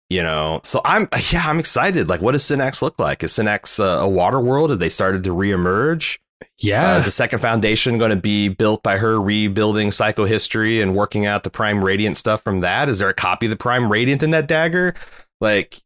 you 0.09 0.21
know, 0.21 0.61
so 0.63 0.81
I'm 0.85 1.07
yeah, 1.31 1.43
I'm 1.45 1.59
excited. 1.59 2.09
Like, 2.09 2.21
what 2.21 2.33
does 2.33 2.43
Synnax 2.43 2.81
look 2.81 2.99
like? 2.99 3.23
Is 3.23 3.33
Synnax 3.33 3.79
uh, 3.79 3.99
a 4.01 4.07
water 4.07 4.39
world? 4.39 4.69
Have 4.69 4.79
they 4.79 4.89
started 4.89 5.23
to 5.23 5.31
reemerge? 5.31 6.19
Yeah. 6.59 6.93
Uh, 6.93 6.97
is 6.97 7.05
the 7.05 7.11
second 7.11 7.39
foundation 7.39 7.97
going 7.97 8.11
to 8.11 8.15
be 8.15 8.47
built 8.47 8.83
by 8.83 8.97
her 8.97 9.19
rebuilding 9.19 9.89
psychohistory 9.89 10.81
and 10.81 10.95
working 10.95 11.25
out 11.25 11.43
the 11.43 11.49
Prime 11.49 11.83
Radiant 11.83 12.17
stuff 12.17 12.43
from 12.43 12.61
that? 12.61 12.87
Is 12.89 12.99
there 12.99 13.09
a 13.09 13.13
copy 13.13 13.47
of 13.47 13.49
the 13.49 13.55
Prime 13.55 13.91
Radiant 13.91 14.23
in 14.23 14.31
that 14.31 14.47
dagger? 14.47 14.93
Like, 15.41 15.81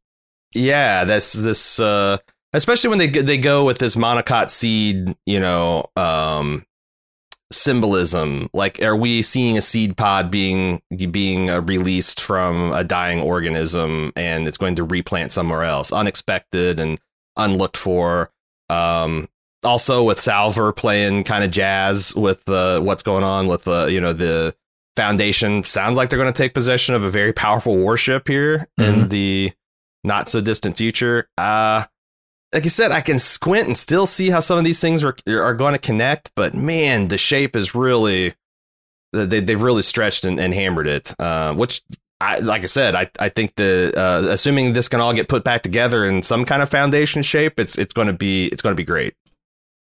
yeah, 0.53 1.05
that's 1.05 1.33
this. 1.33 1.79
Uh, 1.79 2.17
especially 2.53 2.89
when 2.89 2.99
they 2.99 3.07
they 3.07 3.37
go 3.37 3.65
with 3.65 3.77
this 3.77 3.95
Monocot 3.95 4.49
seed, 4.49 5.15
you 5.25 5.39
know, 5.39 5.89
um, 5.95 6.65
symbolism. 7.51 8.49
Like, 8.53 8.81
are 8.81 8.95
we 8.95 9.21
seeing 9.21 9.57
a 9.57 9.61
seed 9.61 9.97
pod 9.97 10.29
being 10.31 10.81
being 11.11 11.49
uh, 11.49 11.61
released 11.61 12.21
from 12.21 12.71
a 12.71 12.83
dying 12.83 13.19
organism 13.19 14.13
and 14.15 14.47
it's 14.47 14.57
going 14.57 14.75
to 14.75 14.83
replant 14.83 15.31
somewhere 15.31 15.63
else, 15.63 15.91
unexpected 15.91 16.79
and 16.79 16.99
unlooked 17.37 17.77
for? 17.77 18.31
Um, 18.69 19.29
also 19.63 20.03
with 20.03 20.19
Salvor 20.19 20.71
playing 20.71 21.23
kind 21.23 21.43
of 21.43 21.51
jazz 21.51 22.15
with 22.15 22.47
uh, 22.49 22.79
what's 22.79 23.03
going 23.03 23.23
on 23.23 23.47
with 23.47 23.65
the 23.65 23.81
uh, 23.81 23.85
you 23.87 23.99
know 23.99 24.13
the 24.13 24.55
Foundation. 24.95 25.63
Sounds 25.63 25.95
like 25.95 26.09
they're 26.09 26.19
going 26.19 26.31
to 26.31 26.37
take 26.37 26.53
possession 26.53 26.93
of 26.93 27.03
a 27.03 27.09
very 27.09 27.31
powerful 27.31 27.77
warship 27.77 28.27
here 28.27 28.67
mm-hmm. 28.77 29.01
in 29.01 29.09
the 29.09 29.53
not 30.03 30.27
so 30.27 30.41
distant 30.41 30.77
future. 30.77 31.29
Uh 31.37 31.85
like 32.53 32.65
I 32.65 32.69
said, 32.69 32.91
I 32.91 33.01
can 33.01 33.19
squint 33.19 33.67
and 33.67 33.77
still 33.77 34.05
see 34.05 34.29
how 34.29 34.39
some 34.39 34.57
of 34.57 34.63
these 34.63 34.81
things 34.81 35.03
are 35.03 35.15
are 35.27 35.53
going 35.53 35.73
to 35.73 35.79
connect, 35.79 36.31
but 36.35 36.53
man, 36.53 37.07
the 37.07 37.17
shape 37.17 37.55
is 37.55 37.75
really 37.75 38.33
they 39.13 39.39
they've 39.39 39.61
really 39.61 39.81
stretched 39.81 40.25
and, 40.25 40.39
and 40.39 40.53
hammered 40.53 40.87
it. 40.87 41.13
Uh, 41.19 41.53
which 41.53 41.81
I 42.21 42.39
like 42.39 42.63
I 42.63 42.67
said, 42.67 42.95
I 42.95 43.09
I 43.19 43.29
think 43.29 43.55
the 43.55 43.93
uh, 43.95 44.27
assuming 44.29 44.73
this 44.73 44.87
can 44.87 44.99
all 44.99 45.13
get 45.13 45.27
put 45.27 45.43
back 45.43 45.63
together 45.63 46.05
in 46.05 46.23
some 46.23 46.45
kind 46.45 46.61
of 46.61 46.69
foundation 46.69 47.21
shape, 47.21 47.59
it's 47.59 47.77
it's 47.77 47.93
going 47.93 48.07
to 48.07 48.13
be 48.13 48.47
it's 48.47 48.61
going 48.61 48.73
to 48.73 48.77
be 48.77 48.85
great. 48.85 49.13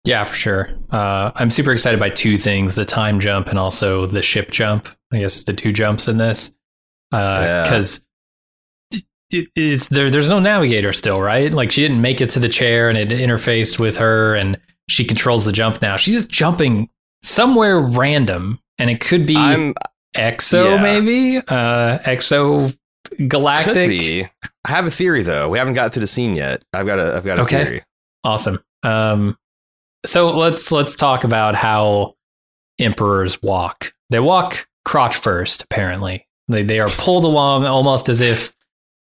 Yeah, 0.06 0.24
for 0.26 0.36
sure. 0.36 0.70
Uh, 0.92 1.32
I'm 1.36 1.50
super 1.50 1.72
excited 1.72 2.00
by 2.00 2.10
two 2.10 2.38
things: 2.38 2.76
the 2.76 2.86
time 2.86 3.20
jump 3.20 3.48
and 3.48 3.60
also 3.60 4.06
the 4.06 4.22
ship 4.22 4.52
jump. 4.52 4.90
I 5.14 5.20
guess 5.20 5.44
the 5.44 5.54
two 5.54 5.72
jumps 5.72 6.08
in 6.08 6.18
this, 6.18 6.52
because 7.10 8.00
uh. 8.00 8.02
It's 9.32 9.88
there. 9.88 10.10
There's 10.10 10.30
no 10.30 10.40
navigator 10.40 10.94
still, 10.94 11.22
right? 11.22 11.54
Like 11.54 11.72
she 11.72 11.82
didn't 11.82 12.02
make 12.02 12.22
it 12.22 12.30
to 12.32 12.40
the 12.40 12.50
chair, 12.50 12.90
and 12.90 12.98
it 12.98 13.10
interfaced 13.10 13.80
with 13.80 13.98
her, 13.98 14.36
and 14.36 14.60
she 14.88 15.04
controls 15.04 15.46
the 15.46 15.52
jump 15.52 15.82
now. 15.82 15.98
She's 15.98 16.16
just 16.16 16.30
jumping 16.30 16.90
somewhere 17.24 17.80
random, 17.80 18.60
and 18.78 18.90
it 18.90 19.02
could 19.02 19.26
be 19.26 19.38
I'm, 19.38 19.74
exo, 20.16 20.76
yeah. 20.76 20.82
maybe 20.82 21.38
uh, 21.48 22.00
exo 22.00 22.76
galactic. 23.28 24.32
I 24.66 24.72
have 24.72 24.86
a 24.86 24.92
theory 24.92 25.24
though. 25.24 25.50
We 25.50 25.58
haven't 25.58 25.74
got 25.74 25.94
to 25.94 26.00
the 26.00 26.08
scene 26.08 26.36
yet. 26.36 26.64
I've 26.74 26.86
got 26.86 27.00
a. 27.00 27.16
I've 27.16 27.26
got 27.26 27.40
a 27.40 27.44
okay. 27.44 27.64
theory. 27.64 27.82
Awesome. 28.24 28.60
Um, 28.84 29.38
so 30.06 30.30
let's 30.30 30.72
let's 30.72 30.96
talk 30.96 31.24
about 31.24 31.56
how 31.56 32.16
emperors 32.80 33.42
walk. 33.42 33.94
They 34.10 34.20
walk 34.20 34.68
crotch 34.84 35.16
first, 35.16 35.64
apparently. 35.64 36.28
They 36.48 36.64
they 36.64 36.80
are 36.80 36.90
pulled 36.90 37.24
along 37.24 37.66
almost 37.66 38.10
as 38.10 38.22
if 38.22 38.55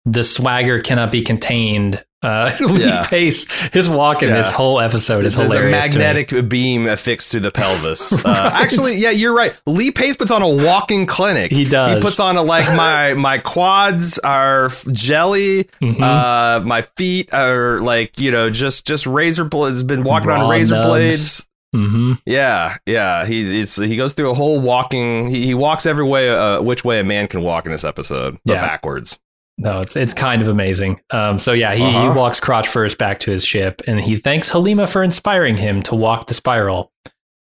the 0.05 0.23
swagger 0.23 0.79
cannot 0.79 1.11
be 1.11 1.21
contained. 1.21 2.03
Uh, 2.21 2.55
yeah. 2.59 3.01
Lee 3.01 3.07
Pace, 3.07 3.51
his 3.71 3.87
walk 3.87 4.23
in 4.23 4.29
yeah. 4.29 4.37
this 4.37 4.51
whole 4.51 4.79
episode 4.79 5.25
is 5.25 5.35
There's 5.35 5.51
hilarious. 5.51 5.85
There's 5.85 5.95
a 5.95 5.99
magnetic 5.99 6.49
beam 6.49 6.87
affixed 6.87 7.31
to 7.33 7.39
the 7.39 7.51
pelvis. 7.51 8.13
Uh, 8.25 8.29
right. 8.29 8.63
actually, 8.63 8.95
yeah, 8.95 9.11
you're 9.11 9.35
right. 9.35 9.55
Lee 9.67 9.91
Pace 9.91 10.15
puts 10.15 10.31
on 10.31 10.41
a 10.41 10.49
walking 10.49 11.05
clinic. 11.05 11.51
He 11.51 11.63
does. 11.63 11.95
He 11.95 12.01
puts 12.01 12.19
on 12.19 12.37
a 12.37 12.41
like 12.41 12.65
my 12.75 13.13
my 13.17 13.37
quads 13.37 14.17
are 14.19 14.69
jelly. 14.91 15.65
Mm-hmm. 15.79 16.01
Uh, 16.01 16.61
my 16.65 16.81
feet 16.81 17.31
are 17.33 17.79
like 17.81 18.19
you 18.19 18.31
know 18.31 18.49
just 18.49 18.87
just 18.87 19.05
razor 19.05 19.45
blades. 19.45 19.75
Has 19.75 19.83
been 19.83 20.03
walking 20.03 20.29
Raw 20.29 20.45
on 20.45 20.49
razor 20.49 20.75
nubs. 20.75 20.87
blades. 20.87 21.47
Mm-hmm. 21.75 22.13
Yeah, 22.25 22.77
yeah. 22.87 23.25
He's 23.25 23.75
he 23.75 23.95
goes 23.95 24.13
through 24.13 24.31
a 24.31 24.33
whole 24.33 24.59
walking. 24.59 25.27
He, 25.27 25.45
he 25.45 25.53
walks 25.53 25.85
every 25.85 26.05
way, 26.05 26.29
uh, 26.29 26.61
which 26.61 26.83
way 26.83 26.99
a 26.99 27.03
man 27.03 27.27
can 27.27 27.43
walk 27.43 27.65
in 27.65 27.71
this 27.71 27.83
episode, 27.83 28.39
but 28.45 28.53
yeah. 28.53 28.61
backwards. 28.61 29.19
No, 29.57 29.79
it's 29.79 29.95
it's 29.95 30.13
kind 30.13 30.41
of 30.41 30.49
amazing. 30.49 30.99
Um, 31.11 31.39
so 31.39 31.53
yeah, 31.53 31.73
he, 31.75 31.83
uh-huh. 31.83 32.11
he 32.11 32.17
walks 32.17 32.39
crotch 32.39 32.67
first 32.67 32.97
back 32.97 33.19
to 33.19 33.31
his 33.31 33.45
ship, 33.45 33.81
and 33.87 33.99
he 33.99 34.17
thanks 34.17 34.49
Halima 34.49 34.85
for 34.85 35.01
inspiring 35.01 35.55
him 35.55 35.81
to 35.83 35.95
walk 35.95 36.27
the 36.27 36.33
spiral, 36.33 36.91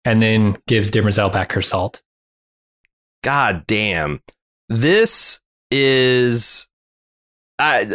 and 0.05 0.23
then 0.23 0.57
gives 0.69 0.93
Demerzel 0.93 1.33
back 1.33 1.53
her 1.53 1.63
salt. 1.63 2.01
God 3.25 3.67
damn, 3.67 4.23
this 4.69 5.41
is, 5.73 6.69
I. 7.59 7.87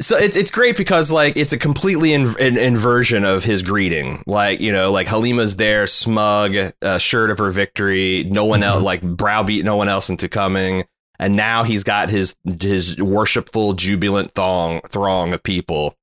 So 0.00 0.16
it's 0.16 0.38
it's 0.38 0.50
great 0.50 0.78
because 0.78 1.12
like 1.12 1.36
it's 1.36 1.52
a 1.52 1.58
completely 1.58 2.14
in, 2.14 2.34
in, 2.38 2.56
inversion 2.56 3.24
of 3.26 3.44
his 3.44 3.60
greeting. 3.60 4.22
Like 4.26 4.60
you 4.60 4.72
know, 4.72 4.90
like 4.90 5.06
Halima's 5.06 5.56
there, 5.56 5.86
smug, 5.86 6.56
uh, 6.56 6.72
assured 6.82 7.28
of 7.28 7.36
her 7.36 7.50
victory. 7.50 8.24
No 8.24 8.46
one 8.46 8.60
mm-hmm. 8.60 8.70
else, 8.70 8.84
like 8.84 9.02
browbeat 9.02 9.66
no 9.66 9.76
one 9.76 9.90
else 9.90 10.08
into 10.08 10.30
coming 10.30 10.84
and 11.20 11.36
now 11.36 11.62
he's 11.62 11.84
got 11.84 12.10
his 12.10 12.34
his 12.60 12.96
worshipful, 13.00 13.74
jubilant 13.74 14.32
throng 14.32 14.80
throng 14.88 15.34
of 15.34 15.42
people, 15.42 15.94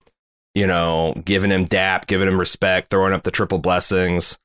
you 0.54 0.68
know, 0.68 1.16
giving 1.26 1.52
him 1.52 1.66
dap, 1.66 2.06
giving 2.06 2.28
him 2.28 2.40
respect, 2.40 2.92
throwing 2.92 3.14
up 3.14 3.24
the 3.24 3.32
triple 3.32 3.58
blessings. 3.58 4.38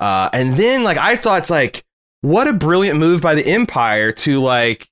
Uh, 0.00 0.28
and 0.32 0.54
then 0.54 0.82
like 0.82 0.98
I 0.98 1.16
thought 1.16 1.38
it's 1.38 1.50
like 1.50 1.84
what 2.20 2.48
a 2.48 2.52
brilliant 2.52 2.98
move 2.98 3.22
by 3.22 3.36
the 3.36 3.46
Empire 3.46 4.10
to 4.12 4.40
like 4.40 4.88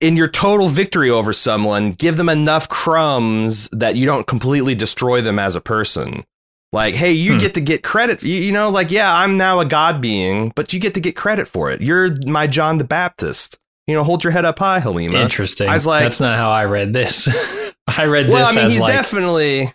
in 0.00 0.16
your 0.16 0.28
total 0.28 0.68
victory 0.68 1.10
over 1.10 1.34
someone, 1.34 1.92
give 1.92 2.16
them 2.16 2.30
enough 2.30 2.68
crumbs 2.70 3.68
that 3.68 3.96
you 3.96 4.06
don't 4.06 4.26
completely 4.26 4.74
destroy 4.74 5.20
them 5.20 5.38
as 5.38 5.56
a 5.56 5.60
person. 5.60 6.24
Like, 6.72 6.94
hey, 6.94 7.12
you 7.12 7.32
hmm. 7.32 7.38
get 7.38 7.54
to 7.54 7.60
get 7.60 7.82
credit. 7.82 8.22
You, 8.22 8.34
you, 8.34 8.52
know, 8.52 8.68
like, 8.68 8.90
yeah, 8.90 9.14
I'm 9.14 9.38
now 9.38 9.60
a 9.60 9.64
god 9.64 10.02
being, 10.02 10.52
but 10.54 10.72
you 10.72 10.80
get 10.80 10.92
to 10.94 11.00
get 11.00 11.16
credit 11.16 11.48
for 11.48 11.70
it. 11.70 11.80
You're 11.80 12.10
my 12.26 12.46
John 12.46 12.76
the 12.76 12.84
Baptist 12.84 13.58
you 13.86 13.94
know, 13.94 14.04
hold 14.04 14.24
your 14.24 14.32
head 14.32 14.44
up 14.44 14.58
high, 14.58 14.80
Halima. 14.80 15.18
Interesting. 15.18 15.68
I 15.68 15.74
was 15.74 15.86
like, 15.86 16.02
that's 16.02 16.20
not 16.20 16.36
how 16.36 16.50
I 16.50 16.64
read 16.64 16.92
this. 16.92 17.28
I 17.86 18.06
read 18.06 18.28
well, 18.28 18.46
this. 18.46 18.54
Well, 18.54 18.64
I 18.64 18.66
mean, 18.66 18.70
he's 18.70 18.82
like, 18.82 18.92
definitely 18.92 19.72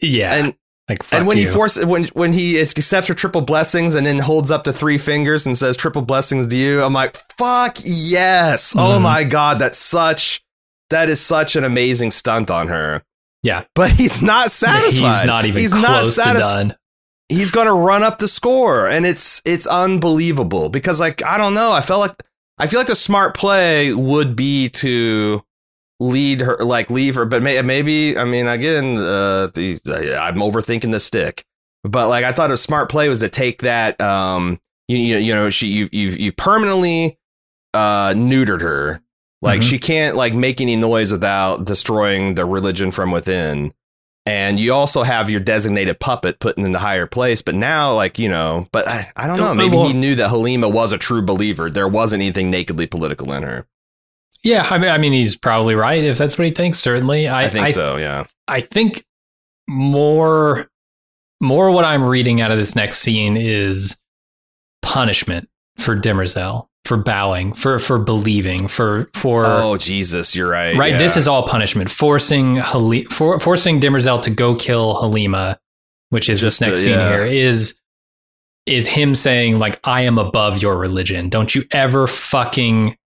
yeah, 0.00 0.34
and 0.34 0.54
like 0.88 1.12
and 1.12 1.26
when 1.26 1.38
you. 1.38 1.46
he 1.46 1.52
forces 1.52 1.84
when 1.84 2.04
when 2.08 2.32
he 2.32 2.60
accepts 2.60 3.08
her 3.08 3.14
triple 3.14 3.40
blessings 3.40 3.94
and 3.94 4.06
then 4.06 4.18
holds 4.18 4.50
up 4.50 4.64
the 4.64 4.72
three 4.72 4.98
fingers 4.98 5.46
and 5.46 5.56
says 5.56 5.76
triple 5.76 6.02
blessings 6.02 6.46
to 6.46 6.56
you, 6.56 6.82
I'm 6.82 6.92
like, 6.92 7.16
fuck 7.38 7.78
yes! 7.82 8.74
Mm. 8.74 8.80
Oh 8.80 8.92
mm-hmm. 8.94 9.02
my 9.02 9.24
god, 9.24 9.58
that's 9.58 9.78
such 9.78 10.44
that 10.90 11.08
is 11.08 11.20
such 11.20 11.56
an 11.56 11.64
amazing 11.64 12.10
stunt 12.10 12.50
on 12.50 12.68
her. 12.68 13.02
Yeah, 13.42 13.64
but 13.74 13.90
he's 13.90 14.22
not 14.22 14.50
satisfied. 14.50 15.18
He's 15.18 15.26
not 15.26 15.44
even 15.44 15.60
he's 15.60 15.72
close 15.72 15.84
not 15.84 16.04
satisfied. 16.04 16.62
to 16.62 16.68
done. 16.68 16.76
He's 17.30 17.50
going 17.50 17.66
to 17.66 17.72
run 17.72 18.02
up 18.02 18.18
the 18.18 18.28
score, 18.28 18.86
and 18.86 19.06
it's 19.06 19.40
it's 19.44 19.66
unbelievable 19.66 20.68
because 20.68 21.00
like 21.00 21.22
I 21.24 21.38
don't 21.38 21.54
know, 21.54 21.72
I 21.72 21.80
felt 21.80 22.00
like 22.00 22.22
I 22.58 22.66
feel 22.66 22.78
like 22.78 22.86
the 22.86 22.94
smart 22.94 23.36
play 23.36 23.92
would 23.92 24.36
be 24.36 24.68
to 24.70 25.42
lead 26.00 26.40
her, 26.40 26.58
like 26.58 26.90
leave 26.90 27.14
her, 27.16 27.24
but 27.24 27.42
may, 27.42 27.60
maybe 27.62 28.16
I 28.16 28.24
mean 28.24 28.46
again, 28.46 28.96
uh, 28.96 29.48
the, 29.48 30.18
I'm 30.20 30.36
overthinking 30.36 30.92
the 30.92 31.00
stick, 31.00 31.44
but 31.82 32.08
like 32.08 32.24
I 32.24 32.32
thought 32.32 32.50
a 32.50 32.56
smart 32.56 32.90
play 32.90 33.08
was 33.08 33.20
to 33.20 33.28
take 33.28 33.62
that, 33.62 34.00
um, 34.00 34.60
you 34.88 34.98
you, 34.98 35.16
you 35.18 35.34
know, 35.34 35.50
she 35.50 35.68
you've 35.68 35.92
you've 35.92 36.18
you've 36.18 36.36
permanently 36.36 37.18
uh 37.72 38.10
neutered 38.10 38.60
her, 38.60 39.00
like 39.42 39.60
mm-hmm. 39.60 39.68
she 39.68 39.78
can't 39.78 40.16
like 40.16 40.34
make 40.34 40.60
any 40.60 40.76
noise 40.76 41.10
without 41.10 41.64
destroying 41.64 42.34
the 42.34 42.44
religion 42.44 42.90
from 42.90 43.10
within 43.10 43.72
and 44.26 44.58
you 44.58 44.72
also 44.72 45.02
have 45.02 45.28
your 45.28 45.40
designated 45.40 46.00
puppet 46.00 46.40
put 46.40 46.56
in 46.56 46.72
the 46.72 46.78
higher 46.78 47.06
place. 47.06 47.42
But 47.42 47.54
now, 47.54 47.94
like 47.94 48.18
you 48.18 48.28
know, 48.28 48.66
but 48.72 48.88
I, 48.88 49.12
I 49.16 49.26
don't 49.26 49.38
know. 49.38 49.54
Maybe 49.54 49.76
he 49.76 49.92
knew 49.92 50.14
that 50.16 50.30
Halima 50.30 50.68
was 50.68 50.92
a 50.92 50.98
true 50.98 51.22
believer. 51.22 51.70
There 51.70 51.88
wasn't 51.88 52.22
anything 52.22 52.50
nakedly 52.50 52.86
political 52.86 53.32
in 53.32 53.42
her. 53.42 53.66
Yeah, 54.42 54.66
I 54.68 54.78
mean, 54.78 54.90
I 54.90 54.98
mean, 54.98 55.12
he's 55.12 55.36
probably 55.36 55.74
right 55.74 56.02
if 56.02 56.18
that's 56.18 56.38
what 56.38 56.46
he 56.46 56.50
thinks. 56.52 56.78
Certainly, 56.78 57.28
I, 57.28 57.44
I 57.44 57.48
think 57.48 57.66
I, 57.66 57.70
so. 57.70 57.96
Yeah, 57.96 58.24
I 58.48 58.60
think 58.60 59.04
more, 59.68 60.68
more 61.40 61.70
what 61.70 61.84
I'm 61.84 62.04
reading 62.04 62.40
out 62.40 62.50
of 62.50 62.58
this 62.58 62.76
next 62.76 62.98
scene 62.98 63.36
is 63.36 63.96
punishment 64.82 65.48
for 65.76 65.96
Demerzel 65.96 66.68
for 66.84 66.96
bowing, 66.96 67.52
for 67.52 67.78
for 67.78 67.98
believing, 67.98 68.68
for 68.68 69.08
for 69.14 69.44
Oh 69.46 69.76
Jesus, 69.76 70.34
you're 70.36 70.48
right. 70.50 70.76
right. 70.76 70.92
yeah. 70.92 70.98
This 70.98 71.16
is 71.16 71.26
all 71.26 71.46
punishment, 71.46 71.90
forcing 71.90 72.56
Hali- 72.56 73.04
for, 73.04 73.40
forcing 73.40 73.80
Demerzel 73.80 74.22
to 74.22 74.30
go 74.30 74.54
kill 74.54 74.94
Halima, 74.94 75.58
which 76.10 76.28
is 76.28 76.40
Just 76.40 76.60
this 76.60 76.68
next 76.68 76.80
to- 76.80 76.84
scene 76.84 76.94
yeah. 76.94 77.08
here. 77.16 77.24
Is 77.26 77.74
is 78.66 78.86
him 78.86 79.14
saying 79.14 79.58
like 79.58 79.78
I 79.84 80.02
am 80.02 80.18
above 80.18 80.60
your 80.62 80.76
religion. 80.78 81.28
Don't 81.28 81.54
you 81.54 81.64
ever 81.70 82.06
fucking 82.06 82.96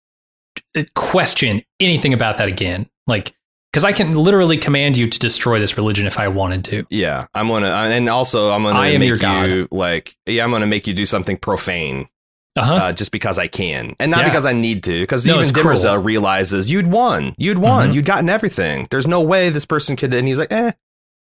question 0.95 1.63
anything 1.79 2.13
about 2.13 2.37
that 2.37 2.47
again. 2.47 2.89
Like 3.07 3.33
because 3.71 3.83
I 3.83 3.93
can 3.93 4.13
literally 4.15 4.57
command 4.57 4.97
you 4.97 5.07
to 5.07 5.19
destroy 5.19 5.59
this 5.59 5.77
religion 5.77 6.07
if 6.07 6.17
I 6.19 6.27
wanted 6.27 6.63
to. 6.65 6.85
Yeah, 6.89 7.27
I'm 7.35 7.47
gonna, 7.49 7.67
and 7.69 8.09
also 8.09 8.51
I'm 8.51 8.63
gonna 8.63 8.79
I 8.79 8.87
am 8.87 8.99
make 8.99 9.07
your 9.07 9.17
god. 9.17 9.43
you 9.47 9.67
like, 9.69 10.15
yeah, 10.25 10.43
I'm 10.43 10.49
gonna 10.51 10.65
make 10.67 10.87
you 10.87 10.93
do 10.93 11.05
something 11.05 11.37
profane, 11.37 12.07
Uh-huh. 12.59 12.73
uh, 12.75 12.93
just 12.93 13.11
because 13.11 13.37
I 13.37 13.47
can, 13.47 13.95
and 13.99 14.11
not 14.11 14.19
Yeah. 14.21 14.29
because 14.29 14.45
I 14.45 14.53
need 14.53 14.83
to. 14.83 15.01
Because 15.01 15.25
No, 15.25 15.39
even 15.39 15.53
cruel. 15.53 15.75
Demerzel 15.75 16.03
realizes 16.03 16.69
you'd 16.69 16.87
won, 16.87 17.35
you'd 17.37 17.57
won, 17.59 17.91
Mhm. 17.91 17.95
you'd 17.95 18.05
gotten 18.05 18.29
everything. 18.29 18.87
There's 18.91 19.07
no 19.07 19.21
way 19.21 19.49
this 19.49 19.65
person 19.65 19.95
could. 19.95 20.13
And 20.13 20.27
he's 20.27 20.37
like, 20.39 20.51
eh, 20.51 20.71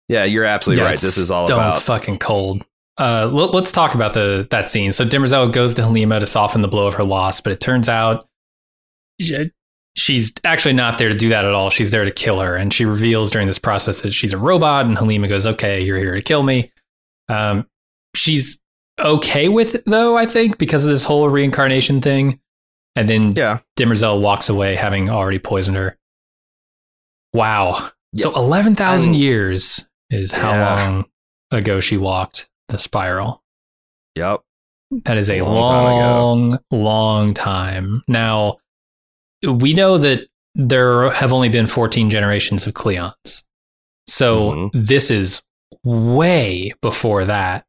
yeah, 0.10 0.24
you're 0.24 0.46
absolutely 0.46 0.84
Yeah, 0.84 0.90
right. 0.90 1.00
This 1.00 1.18
is 1.18 1.30
all 1.32 1.46
about. 1.46 1.82
fucking 1.82 2.20
cold. 2.20 2.64
Uh, 3.00 3.30
let, 3.32 3.54
us 3.64 3.72
talk 3.72 3.94
about 3.94 4.14
the 4.14 4.48
that 4.50 4.68
scene. 4.70 4.92
So 4.92 5.06
Demerzel 5.06 5.52
goes 5.54 5.74
to 5.76 5.84
Halima 5.84 6.20
to 6.20 6.26
soften 6.26 6.62
the 6.62 6.68
blow 6.68 6.88
of 6.88 6.96
her 6.96 7.04
loss, 7.04 7.42
but 7.42 7.54
it 7.54 7.60
turns 7.60 7.88
out 7.90 8.28
she- 9.22 9.52
she's 9.96 10.32
actually 10.44 10.74
not 10.74 10.98
there 10.98 11.10
to 11.10 11.16
do 11.16 11.30
that 11.30 11.46
at 11.46 11.54
all. 11.54 11.70
She's 11.70 11.92
there 11.92 12.06
to 12.06 12.12
kill 12.12 12.40
her, 12.40 12.56
and 12.56 12.74
she 12.74 12.86
reveals 12.86 13.30
during 13.32 13.48
this 13.48 13.60
process 13.60 14.02
that 14.02 14.14
she's 14.14 14.34
a 14.34 14.38
robot. 14.38 14.86
And 14.86 14.98
Halima 14.98 15.28
goes, 15.28 15.46
"Okay, 15.46 15.82
you're 15.82 15.98
here 16.00 16.16
to 16.16 16.22
kill 16.22 16.44
me." 16.44 16.72
Um, 17.30 17.66
she's 18.16 18.60
okay 19.00 19.48
with 19.50 19.76
it 19.76 19.84
though, 19.86 20.18
I 20.18 20.26
think, 20.26 20.58
because 20.58 20.84
of 20.84 20.90
this 20.90 21.04
whole 21.04 21.30
reincarnation 21.30 22.02
thing. 22.02 22.40
And 22.96 23.08
then 23.08 23.34
yeah, 23.36 23.60
Demerzel 23.78 24.22
walks 24.22 24.50
away, 24.50 24.76
having 24.76 25.10
already 25.10 25.40
poisoned 25.40 25.78
her. 25.78 25.98
Wow. 27.34 27.90
So 28.16 28.30
Yep. 28.30 28.38
eleven 28.38 28.76
thousand 28.76 29.16
years 29.16 29.86
is 30.10 30.32
how 30.32 30.52
Yeah. 30.52 30.90
long 30.90 31.06
ago 31.52 31.80
she 31.80 31.98
walked 31.98 32.50
the 32.70 32.78
spiral. 32.78 33.44
yep. 34.16 34.42
That 35.04 35.18
is 35.18 35.30
a 35.30 35.40
A 35.40 35.44
long 35.46 36.00
long, 36.00 36.60
long 36.72 37.34
time. 37.34 38.04
Now, 38.08 38.58
we 39.46 39.74
know 39.74 39.98
that 39.98 40.28
there 40.56 41.12
have 41.12 41.32
only 41.34 41.50
been 41.50 41.68
14 41.68 42.10
generations 42.10 42.66
of 42.66 42.74
Cleons. 42.74 43.44
So 44.08 44.52
Mhm. 44.52 44.70
this 44.74 45.12
is 45.12 45.44
way 45.84 46.74
before 46.82 47.26
that. 47.26 47.66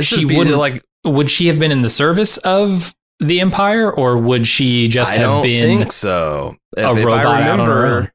She 0.00 0.24
wouldn't- 0.24 0.56
like 0.56 0.82
Would 1.04 1.28
she 1.30 1.48
have 1.48 1.58
been 1.58 1.72
in 1.72 1.80
the 1.80 1.90
service 1.90 2.36
of 2.38 2.94
the 3.18 3.40
Empire 3.40 3.90
or 3.92 4.16
would 4.16 4.46
she 4.46 4.88
just 4.88 5.12
I 5.12 5.16
have 5.16 5.22
don't 5.22 5.42
been 5.42 5.78
think 5.78 5.92
so. 5.92 6.56
If, 6.76 6.84
a 6.84 6.98
if 7.00 7.04
robot 7.04 7.26
I 7.26 7.38
remember, 7.50 8.12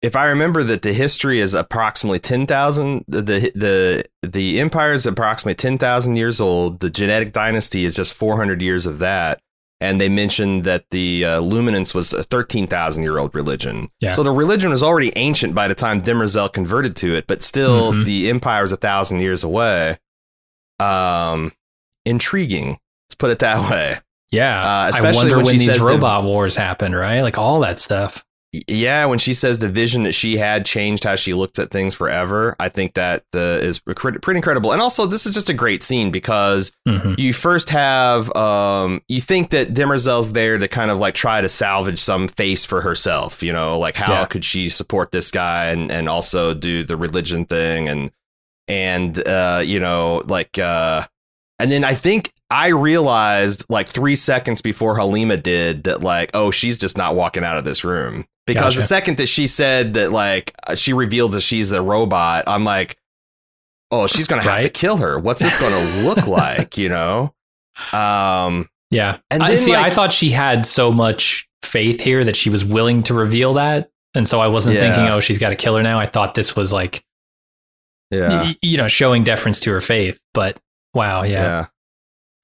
if 0.00 0.14
I 0.14 0.26
remember 0.26 0.62
that 0.64 0.82
the 0.82 0.92
history 0.92 1.40
is 1.40 1.54
approximately 1.54 2.18
ten 2.20 2.46
thousand, 2.46 3.04
the 3.08 3.22
the 3.22 3.52
the 3.54 4.04
the 4.28 4.60
empire 4.60 4.92
is 4.92 5.06
approximately 5.06 5.54
ten 5.56 5.76
thousand 5.78 6.16
years 6.16 6.40
old. 6.40 6.80
The 6.80 6.88
genetic 6.90 7.32
dynasty 7.32 7.84
is 7.84 7.96
just 7.96 8.14
four 8.14 8.36
hundred 8.36 8.62
years 8.62 8.86
of 8.86 9.00
that, 9.00 9.40
and 9.80 10.00
they 10.00 10.08
mentioned 10.08 10.64
that 10.64 10.84
the 10.92 11.24
uh, 11.24 11.40
Luminism 11.40 11.94
was 11.96 12.12
a 12.12 12.22
thirteen 12.24 12.68
thousand 12.68 13.02
year 13.02 13.18
old 13.18 13.34
religion. 13.34 13.88
Yeah. 14.00 14.12
So 14.12 14.22
the 14.22 14.30
religion 14.30 14.70
was 14.70 14.82
already 14.84 15.12
ancient 15.16 15.54
by 15.54 15.66
the 15.66 15.74
time 15.74 16.00
Demerzel 16.00 16.52
converted 16.52 16.94
to 16.96 17.14
it, 17.16 17.26
but 17.26 17.42
still 17.42 17.92
Mhm. 17.92 18.04
the 18.04 18.30
empire 18.30 18.62
is 18.64 18.70
a 18.72 18.76
thousand 18.76 19.18
years 19.20 19.42
away. 19.42 19.98
Um, 20.80 21.52
intriguing. 22.04 22.78
Let's 23.08 23.14
put 23.18 23.30
it 23.30 23.38
that 23.40 23.70
way. 23.70 23.98
Yeah. 24.30 24.60
Uh, 24.60 24.92
I 24.94 25.12
wonder 25.12 25.36
when 25.36 25.46
when, 25.46 25.54
she 25.54 25.58
these 25.58 25.72
says 25.72 25.82
the- 25.82 25.88
robot 25.88 26.24
wars 26.24 26.54
happen, 26.56 26.94
right? 26.94 27.22
Like 27.22 27.38
all 27.38 27.60
that 27.60 27.78
stuff. 27.78 28.24
yeah, 28.66 29.04
when 29.04 29.18
she 29.18 29.34
says 29.34 29.58
the 29.58 29.68
vision 29.68 30.04
that 30.04 30.12
she 30.14 30.38
had 30.38 30.64
changed 30.64 31.04
how 31.04 31.16
she 31.16 31.34
looked 31.34 31.58
at 31.58 31.70
things 31.70 31.94
forever, 31.94 32.56
I 32.58 32.70
think 32.70 32.94
that 32.94 33.24
uh, 33.36 33.38
is 33.60 33.78
pretty 33.78 34.36
incredible. 34.38 34.72
And 34.72 34.80
also, 34.80 35.04
this 35.04 35.26
is 35.26 35.34
just 35.34 35.50
a 35.50 35.54
great 35.54 35.82
scene 35.82 36.10
because 36.10 36.72
hmm 36.86 37.12
you 37.18 37.32
first 37.34 37.68
have 37.70 38.34
um, 38.36 39.02
you 39.08 39.20
think 39.20 39.50
that 39.50 39.74
Demerzel's 39.74 40.32
there 40.32 40.56
to 40.58 40.66
kind 40.68 40.90
of 40.90 40.98
like 40.98 41.14
try 41.14 41.40
to 41.42 41.48
salvage 41.48 41.98
some 41.98 42.26
face 42.28 42.64
for 42.64 42.80
herself. 42.80 43.42
You 43.42 43.52
know, 43.52 43.78
like 43.78 43.96
how 43.96 44.12
Yeah. 44.12 44.24
could 44.26 44.44
she 44.46 44.68
support 44.70 45.12
this 45.12 45.30
guy 45.30 45.66
and 45.66 45.90
and 45.92 46.08
also 46.08 46.54
do 46.54 46.84
the 46.84 46.96
religion 46.96 47.44
thing 47.44 47.88
and 47.88 48.10
and 48.68 49.18
uh, 49.26 49.62
you 49.64 49.80
know 49.80 50.22
like 50.26 50.58
uh, 50.58 51.06
and 51.58 51.70
then 51.70 51.84
I 51.84 51.94
think 51.94 52.32
I 52.50 52.68
realized 52.68 53.64
like 53.68 53.88
three 53.88 54.16
seconds 54.16 54.62
before 54.62 54.96
Halima 54.98 55.36
did 55.36 55.84
that 55.84 56.02
like 56.02 56.30
oh 56.34 56.50
she's 56.50 56.78
just 56.78 56.96
not 56.96 57.14
walking 57.16 57.44
out 57.44 57.58
of 57.58 57.64
this 57.64 57.84
room 57.84 58.26
because 58.46 58.76
the 58.76 58.82
second 58.82 59.16
that 59.18 59.26
she 59.26 59.46
said 59.46 59.94
that 59.94 60.12
like 60.12 60.54
uh, 60.66 60.74
she 60.74 60.92
reveals 60.92 61.32
that 61.32 61.40
she's 61.42 61.72
a 61.72 61.82
robot 61.82 62.44
I'm 62.46 62.64
like 62.64 62.96
oh 63.90 64.06
she's 64.06 64.26
gonna 64.26 64.42
have 64.42 64.62
to 64.62 64.68
kill 64.70 64.98
her 64.98 65.18
what's 65.18 65.42
this 65.42 65.56
gonna 65.60 66.02
look 66.06 66.26
like 66.26 66.78
you 66.78 66.88
know 66.88 67.34
um 67.92 68.66
Yeah. 68.90 69.18
And 69.30 69.42
I 69.42 69.48
then, 69.50 69.58
see. 69.58 69.74
I 69.74 69.90
thought 69.90 70.12
she 70.12 70.30
had 70.30 70.66
so 70.66 70.90
much 70.90 71.46
faith 71.62 72.00
here 72.00 72.24
that 72.24 72.36
she 72.36 72.50
was 72.50 72.64
willing 72.64 73.02
to 73.04 73.14
reveal 73.14 73.54
that. 73.54 73.90
And 74.14 74.26
so 74.26 74.40
I 74.40 74.48
wasn't 74.48 74.74
Yeah. 74.76 74.80
thinking, 74.92 75.08
oh, 75.12 75.20
she's 75.20 75.38
got 75.38 75.50
to 75.50 75.56
kill 75.56 75.76
her 75.76 75.82
now. 75.82 75.98
I 75.98 76.06
thought 76.06 76.34
this 76.34 76.56
was 76.56 76.72
like, 76.72 77.04
y- 78.12 78.56
you 78.62 78.76
know, 78.76 78.88
showing 78.88 79.24
deference 79.24 79.60
to 79.60 79.70
her 79.70 79.80
faith. 79.80 80.20
But 80.34 80.58
wow, 80.94 81.22
yeah. 81.22 81.66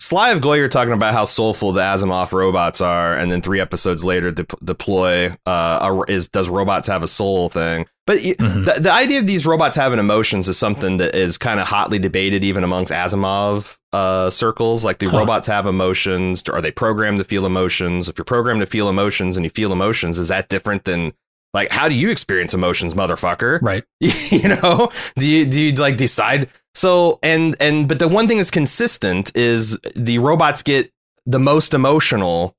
Sly 0.01 0.31
of 0.33 0.41
Goyer 0.41 0.69
talking 0.69 0.93
about 0.93 1.15
how 1.15 1.25
soulful 1.25 1.73
the 1.73 1.81
Asimov 1.81 2.33
robots 2.33 2.81
are, 2.81 3.17
and 3.17 3.31
then 3.33 3.41
three 3.41 3.61
episodes 3.61 4.05
later, 4.05 4.33
de- 4.33 4.45
deploy 4.63 5.29
uh, 5.47 5.79
a, 6.07 6.11
is 6.13 6.29
does 6.29 6.49
robots 6.49 6.89
have 6.89 7.03
a 7.03 7.09
soul 7.09 7.49
thing? 7.49 7.87
But 8.07 8.19
Mhm. 8.19 8.67
the, 8.67 8.81
the 8.81 8.93
idea 8.93 9.21
of 9.21 9.27
these 9.27 9.47
robots 9.47 9.77
having 9.79 9.99
emotions 9.99 10.47
is 10.49 10.59
something 10.59 10.99
that 10.99 11.15
is 11.15 11.39
kind 11.39 11.59
of 11.59 11.69
hotly 11.69 11.99
debated 11.99 12.45
even 12.45 12.65
amongst 12.65 12.93
Asimov 12.93 13.79
uh, 13.95 14.29
circles. 14.29 14.85
Like, 14.85 14.99
do 14.99 15.09
Huh. 15.09 15.19
robots 15.19 15.47
have 15.47 15.65
emotions? 15.65 16.43
Are 16.51 16.61
they 16.61 16.73
programmed 16.73 17.19
to 17.19 17.25
feel 17.25 17.47
emotions? 17.47 18.09
If 18.09 18.19
you're 18.19 18.25
programmed 18.27 18.61
to 18.61 18.67
feel 18.67 18.91
emotions 18.91 19.37
and 19.39 19.47
you 19.47 19.51
feel 19.51 19.73
emotions, 19.73 20.19
is 20.19 20.29
that 20.29 20.49
different 20.51 20.85
than 20.85 21.13
like 21.55 21.71
how 21.73 21.89
do 21.89 21.95
you 21.95 22.11
experience 22.11 22.53
emotions, 22.53 22.93
motherfucker? 22.95 23.61
Right. 23.63 23.85
you 24.01 24.49
know 24.49 24.91
do 25.17 25.27
you 25.27 25.47
do 25.47 25.61
you 25.61 25.73
like 25.73 25.97
decide 25.97 26.49
so 26.75 27.19
and 27.23 27.57
and 27.61 27.89
but 27.89 27.99
the 28.01 28.09
one 28.09 28.29
thing 28.29 28.37
that's 28.37 28.51
consistent 28.51 29.35
is 29.37 29.79
the 29.97 30.19
robots 30.19 30.63
get 30.63 30.91
the 31.25 31.39
most 31.39 31.73
emotional 31.73 32.55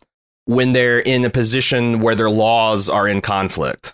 when 0.45 0.73
they're 0.73 0.99
in 0.99 1.25
a 1.25 1.29
position 1.29 1.99
where 1.99 2.15
their 2.15 2.29
laws 2.29 2.89
are 2.89 3.07
in 3.07 3.19
conflict 3.21 3.93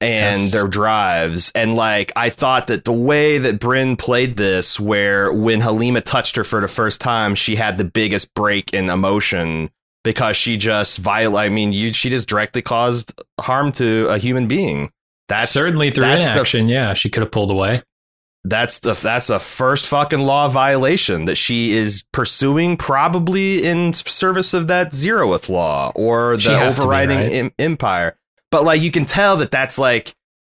and 0.00 0.38
Yes. 0.40 0.52
their 0.52 0.66
drives 0.68 1.52
and 1.54 1.74
like 1.76 2.10
i 2.16 2.28
thought 2.28 2.66
that 2.66 2.84
the 2.84 2.92
way 2.92 3.38
that 3.38 3.60
bryn 3.60 3.96
played 3.96 4.36
this 4.36 4.78
where 4.80 5.32
when 5.32 5.60
halima 5.60 6.00
touched 6.00 6.34
her 6.36 6.42
for 6.44 6.60
the 6.60 6.66
first 6.68 7.00
time 7.00 7.34
she 7.36 7.54
had 7.56 7.78
the 7.78 7.84
biggest 7.84 8.34
break 8.34 8.72
in 8.74 8.90
emotion 8.90 9.70
because 10.04 10.36
she 10.36 10.56
just 10.56 10.98
viol 10.98 11.36
i 11.36 11.48
mean 11.48 11.72
you 11.72 11.92
she 11.92 12.10
just 12.10 12.28
directly 12.28 12.62
caused 12.62 13.12
harm 13.40 13.70
to 13.72 14.08
a 14.08 14.18
human 14.18 14.46
being 14.46 14.90
that's 15.32 15.50
Certainly 15.50 15.92
through 15.92 16.02
that's 16.02 16.28
the 16.28 16.34
yeah. 16.68 16.92
She 16.92 17.08
could 17.08 17.22
have 17.22 17.30
pulled 17.30 17.50
away. 17.50 17.76
that's 18.44 18.80
the 18.80 18.92
that's 18.92 19.28
the 19.28 19.38
first 19.38 19.86
fucking 19.86 20.20
law 20.20 20.48
violation 20.48 21.24
that 21.24 21.36
she 21.36 21.72
is 21.72 22.04
pursuing, 22.12 22.76
probably 22.76 23.64
in 23.64 23.94
service 23.94 24.52
of 24.52 24.68
that 24.68 24.92
zeroth 24.92 25.48
law 25.48 25.90
or 25.94 26.36
the 26.36 26.42
to 26.42 26.48
be, 26.50 26.54
overriding 26.54 27.18
right? 27.18 27.32
em- 27.32 27.52
empire. 27.58 28.18
But 28.50 28.64
like 28.64 28.82
you 28.82 28.90
can 28.90 29.06
tell 29.06 29.38
that 29.38 29.50
that's 29.50 29.78
like 29.78 30.14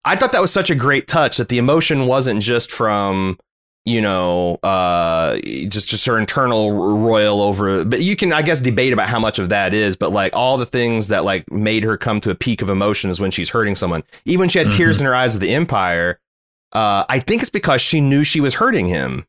I 0.05 0.15
thought 0.15 0.31
that 0.31 0.41
was 0.41 0.51
such 0.51 0.71
a 0.71 0.75
great 0.75 1.07
touch 1.07 1.37
that 1.37 1.49
the 1.49 1.59
emotion 1.59 2.07
wasn't 2.07 2.41
just 2.41 2.71
from 2.71 3.37
you 3.85 4.01
know 4.01 4.55
uh 4.63 5.37
just 5.67 5.89
just 5.89 6.05
her 6.05 6.17
internal 6.17 6.71
royal 6.71 7.41
over 7.41 7.83
but 7.83 8.01
you 8.01 8.15
can 8.15 8.31
i 8.31 8.41
guess 8.41 8.61
debate 8.61 8.93
about 8.93 9.09
how 9.09 9.19
much 9.19 9.39
of 9.39 9.49
that 9.49 9.73
is 9.73 9.95
but 9.97 10.11
like 10.11 10.33
all 10.33 10.57
the 10.57 10.65
things 10.65 11.09
that 11.09 11.25
like 11.25 11.49
made 11.51 11.83
her 11.83 11.97
come 11.97 12.21
to 12.21 12.29
a 12.29 12.35
peak 12.35 12.61
of 12.61 12.69
emotions 12.69 13.19
when 13.19 13.29
she's 13.29 13.49
hurting 13.49 13.75
someone 13.75 14.01
even 14.23 14.39
when 14.39 14.49
she 14.49 14.57
had 14.59 14.71
tears 14.71 15.01
in 15.01 15.05
her 15.05 15.13
eyes 15.13 15.35
of 15.35 15.41
the 15.41 15.53
empire 15.53 16.17
uh 16.71 17.03
i 17.09 17.19
think 17.19 17.41
it's 17.41 17.51
because 17.51 17.81
she 17.81 17.99
knew 17.99 18.23
she 18.23 18.39
was 18.39 18.53
hurting 18.53 18.87
him 18.87 19.25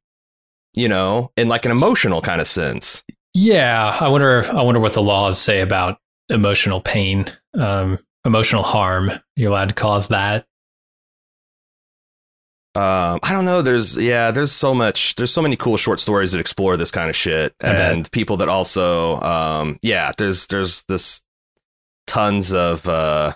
you 0.75 0.89
know 0.89 1.33
in 1.37 1.49
like 1.49 1.65
an 1.65 1.73
emotional 1.73 2.21
kind 2.23 2.41
of 2.41 2.47
sense 2.47 3.03
Yeah. 3.35 3.97
I 4.01 4.07
wonder, 4.07 4.45
I 4.53 4.63
wonder 4.63 4.79
what 4.79 4.93
the 4.93 5.03
laws 5.03 5.41
say 5.41 5.61
about 5.61 5.99
emotional 6.29 6.81
pain, 6.81 7.27
um, 7.59 7.99
emotional 8.25 8.63
harm. 8.63 9.11
You're 9.35 9.51
allowed 9.51 9.71
to 9.71 9.75
cause 9.75 10.07
that. 10.09 10.47
Um, 12.77 13.20
I 13.22 13.33
don't 13.33 13.45
know. 13.45 13.62
There's 13.62 13.97
yeah, 13.97 14.31
there's 14.33 14.51
so 14.53 14.75
much. 14.75 15.14
There's 15.14 15.33
so 15.33 15.41
many 15.43 15.57
cool 15.57 15.77
short 15.77 16.01
stories 16.01 16.33
that 16.33 16.41
explore 16.41 16.77
this 16.77 16.91
kind 16.91 17.09
of 17.09 17.14
shit, 17.16 17.55
I 17.61 17.72
bet. 17.72 17.93
and 17.93 18.11
people 18.11 18.39
that 18.39 18.49
also, 18.49 19.20
um, 19.20 19.79
yeah. 19.83 20.12
There's 20.18 20.47
there's 20.49 20.83
this 20.85 21.22
tons 22.07 22.53
of 22.53 22.89
uh, 22.89 23.35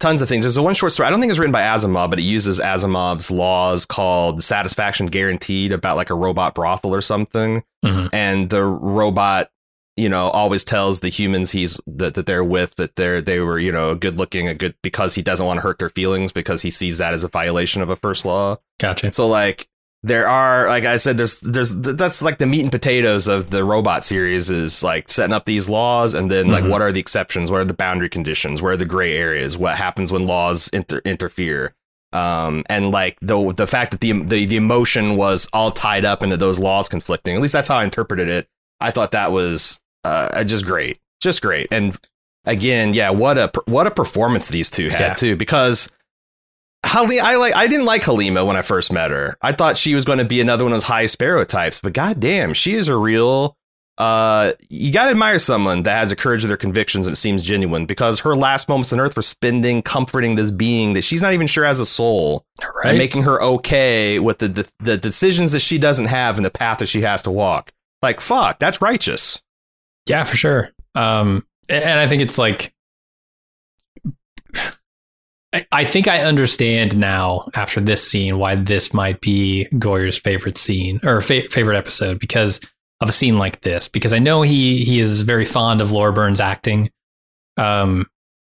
tons 0.00 0.22
of 0.22 0.28
things. 0.28 0.42
There's 0.44 0.56
a 0.56 0.62
one 0.62 0.74
short 0.74 0.92
story. 0.92 1.06
I 1.06 1.10
don't 1.10 1.20
think 1.20 1.30
it's 1.30 1.38
written 1.38 1.52
by 1.52 1.62
Asimov, 1.62 2.10
but 2.10 2.18
it 2.18 2.22
uses 2.24 2.58
Asimov's 2.60 3.30
laws 3.30 3.84
called 3.86 4.42
Satisfaction 4.42 5.06
Guaranteed 5.06 5.72
about 5.72 5.96
like 5.96 6.10
a 6.10 6.14
robot 6.14 6.54
brothel 6.54 6.94
or 6.94 7.00
something, 7.00 7.62
Mhm. 7.84 8.08
and 8.12 8.50
the 8.50 8.64
robot 8.64 9.50
you 9.98 10.08
know, 10.08 10.28
always 10.30 10.64
tells 10.64 11.00
the 11.00 11.08
humans 11.08 11.50
he's 11.50 11.78
that, 11.86 12.14
that 12.14 12.26
they're 12.26 12.44
with 12.44 12.74
that 12.76 12.96
they're 12.96 13.20
they 13.20 13.40
were, 13.40 13.58
you 13.58 13.72
know, 13.72 13.94
good 13.94 14.16
looking, 14.16 14.48
a 14.48 14.54
good 14.54 14.74
because 14.82 15.14
he 15.14 15.22
doesn't 15.22 15.44
want 15.44 15.58
to 15.58 15.62
hurt 15.62 15.78
their 15.78 15.90
feelings 15.90 16.32
because 16.32 16.62
he 16.62 16.70
sees 16.70 16.98
that 16.98 17.12
as 17.14 17.24
a 17.24 17.28
violation 17.28 17.82
of 17.82 17.90
a 17.90 17.96
first 17.96 18.24
law. 18.24 18.56
Gotcha. 18.78 19.12
So 19.12 19.26
like 19.26 19.68
there 20.04 20.28
are 20.28 20.68
like 20.68 20.84
I 20.84 20.96
said, 20.96 21.18
there's 21.18 21.40
there's 21.40 21.74
that's 21.74 22.22
like 22.22 22.38
the 22.38 22.46
meat 22.46 22.62
and 22.62 22.70
potatoes 22.70 23.26
of 23.26 23.50
the 23.50 23.64
robot 23.64 24.04
series 24.04 24.48
is 24.48 24.84
like 24.84 25.08
setting 25.08 25.34
up 25.34 25.44
these 25.44 25.68
laws 25.68 26.14
and 26.14 26.30
then 26.30 26.48
like 26.52 26.62
Mhm. 26.64 26.70
what 26.70 26.82
are 26.82 26.92
the 26.92 27.00
exceptions, 27.00 27.50
what 27.50 27.60
are 27.60 27.64
the 27.64 27.74
boundary 27.74 28.08
conditions, 28.08 28.62
where 28.62 28.72
are 28.74 28.76
the 28.76 28.84
gray 28.84 29.16
areas, 29.18 29.58
what 29.58 29.76
happens 29.76 30.12
when 30.12 30.24
laws 30.26 30.68
inter- 30.72 31.02
interfere. 31.04 31.74
Um, 32.12 32.64
and 32.70 32.90
like 32.92 33.18
the 33.20 33.52
the 33.52 33.66
fact 33.66 33.90
that 33.90 34.00
the, 34.00 34.12
the 34.22 34.46
the 34.46 34.56
emotion 34.56 35.16
was 35.16 35.48
all 35.52 35.70
tied 35.72 36.04
up 36.04 36.22
into 36.22 36.36
those 36.36 36.58
laws 36.60 36.88
conflicting. 36.88 37.34
At 37.36 37.42
least 37.42 37.52
that's 37.52 37.68
how 37.68 37.76
I 37.78 37.84
interpreted 37.84 38.28
it. 38.28 38.48
I 38.80 38.92
thought 38.92 39.10
that 39.10 39.32
was 39.32 39.78
uh, 40.08 40.44
just 40.44 40.64
great, 40.64 40.98
just 41.20 41.42
great. 41.42 41.68
And 41.70 41.98
again, 42.44 42.94
yeah, 42.94 43.10
what 43.10 43.38
a 43.38 43.50
what 43.66 43.86
a 43.86 43.90
performance 43.90 44.48
these 44.48 44.70
two 44.70 44.88
had 44.88 45.00
Yeah. 45.00 45.14
too, 45.14 45.36
because 45.36 45.90
Hali- 46.86 47.20
I 47.20 47.36
like 47.36 47.54
I 47.54 47.66
didn't 47.66 47.86
like 47.86 48.02
Halima 48.04 48.44
when 48.44 48.56
I 48.56 48.62
first 48.62 48.92
met 48.92 49.10
her. 49.10 49.36
I 49.42 49.52
thought 49.52 49.76
she 49.76 49.94
was 49.94 50.04
going 50.04 50.18
to 50.18 50.24
be 50.24 50.40
another 50.40 50.64
one 50.64 50.72
of 50.72 50.76
those 50.76 50.84
high 50.84 51.06
sparrow 51.06 51.44
types, 51.44 51.80
but 51.80 51.92
goddamn, 51.92 52.54
she 52.54 52.74
is 52.74 52.88
a 52.88 52.96
real. 52.96 53.56
Uh, 53.98 54.52
you 54.68 54.92
gotta 54.92 55.10
admire 55.10 55.40
someone 55.40 55.82
that 55.82 55.98
has 55.98 56.10
the 56.10 56.14
courage 56.16 56.44
of 56.44 56.48
their 56.48 56.56
convictions 56.56 57.08
and 57.08 57.14
it 57.14 57.18
seems 57.18 57.42
genuine 57.42 57.84
because 57.84 58.20
her 58.20 58.36
last 58.36 58.68
moments 58.68 58.92
on 58.92 59.00
Earth 59.00 59.16
were 59.16 59.22
spending 59.22 59.82
comforting 59.82 60.36
this 60.36 60.52
being 60.52 60.92
that 60.92 61.02
she's 61.02 61.20
not 61.20 61.32
even 61.32 61.48
sure 61.48 61.64
has 61.64 61.80
a 61.80 61.84
soul 61.84 62.44
Right. 62.62 62.90
and 62.90 62.98
making 62.98 63.22
her 63.22 63.42
okay 63.42 64.20
with 64.20 64.38
the, 64.38 64.46
the 64.46 64.70
the 64.78 64.96
decisions 64.96 65.50
that 65.50 65.58
she 65.58 65.78
doesn't 65.78 66.04
have 66.06 66.36
and 66.36 66.44
the 66.44 66.50
path 66.50 66.78
that 66.78 66.86
she 66.86 67.00
has 67.00 67.22
to 67.22 67.32
walk. 67.32 67.72
Like 68.00 68.20
fuck, 68.20 68.60
that's 68.60 68.80
righteous. 68.80 69.42
Yeah, 70.08 70.24
for 70.24 70.36
sure. 70.36 70.70
Um, 70.94 71.46
and 71.68 72.00
I 72.00 72.08
think 72.08 72.22
it's 72.22 72.38
like, 72.38 72.72
I, 75.72 75.84
think 75.84 76.08
I 76.08 76.20
understand 76.20 76.96
now 76.96 77.48
after 77.54 77.80
this 77.80 78.06
scene 78.06 78.38
why 78.38 78.54
this 78.54 78.92
might 78.92 79.20
be 79.20 79.66
Goyer's 79.78 80.18
favorite 80.18 80.58
scene 80.58 81.00
or 81.04 81.20
fa- 81.20 81.48
favorite 81.50 81.76
episode 81.76 82.18
because 82.18 82.60
of 83.00 83.08
a 83.08 83.12
scene 83.12 83.38
like 83.38 83.62
this. 83.62 83.88
Because 83.88 84.12
I 84.12 84.18
know 84.18 84.42
he 84.42 84.84
he 84.84 85.00
is 85.00 85.22
very 85.22 85.46
fond 85.46 85.80
of 85.80 85.92
Laura 85.92 86.12
Birn's 86.12 86.40
acting, 86.40 86.90
um, 87.56 88.06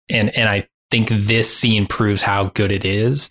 and 0.08 0.30
and 0.36 0.48
I 0.48 0.68
think 0.90 1.08
this 1.10 1.54
scene 1.54 1.86
proves 1.86 2.22
how 2.22 2.44
good 2.54 2.72
it 2.72 2.84
is. 2.84 3.28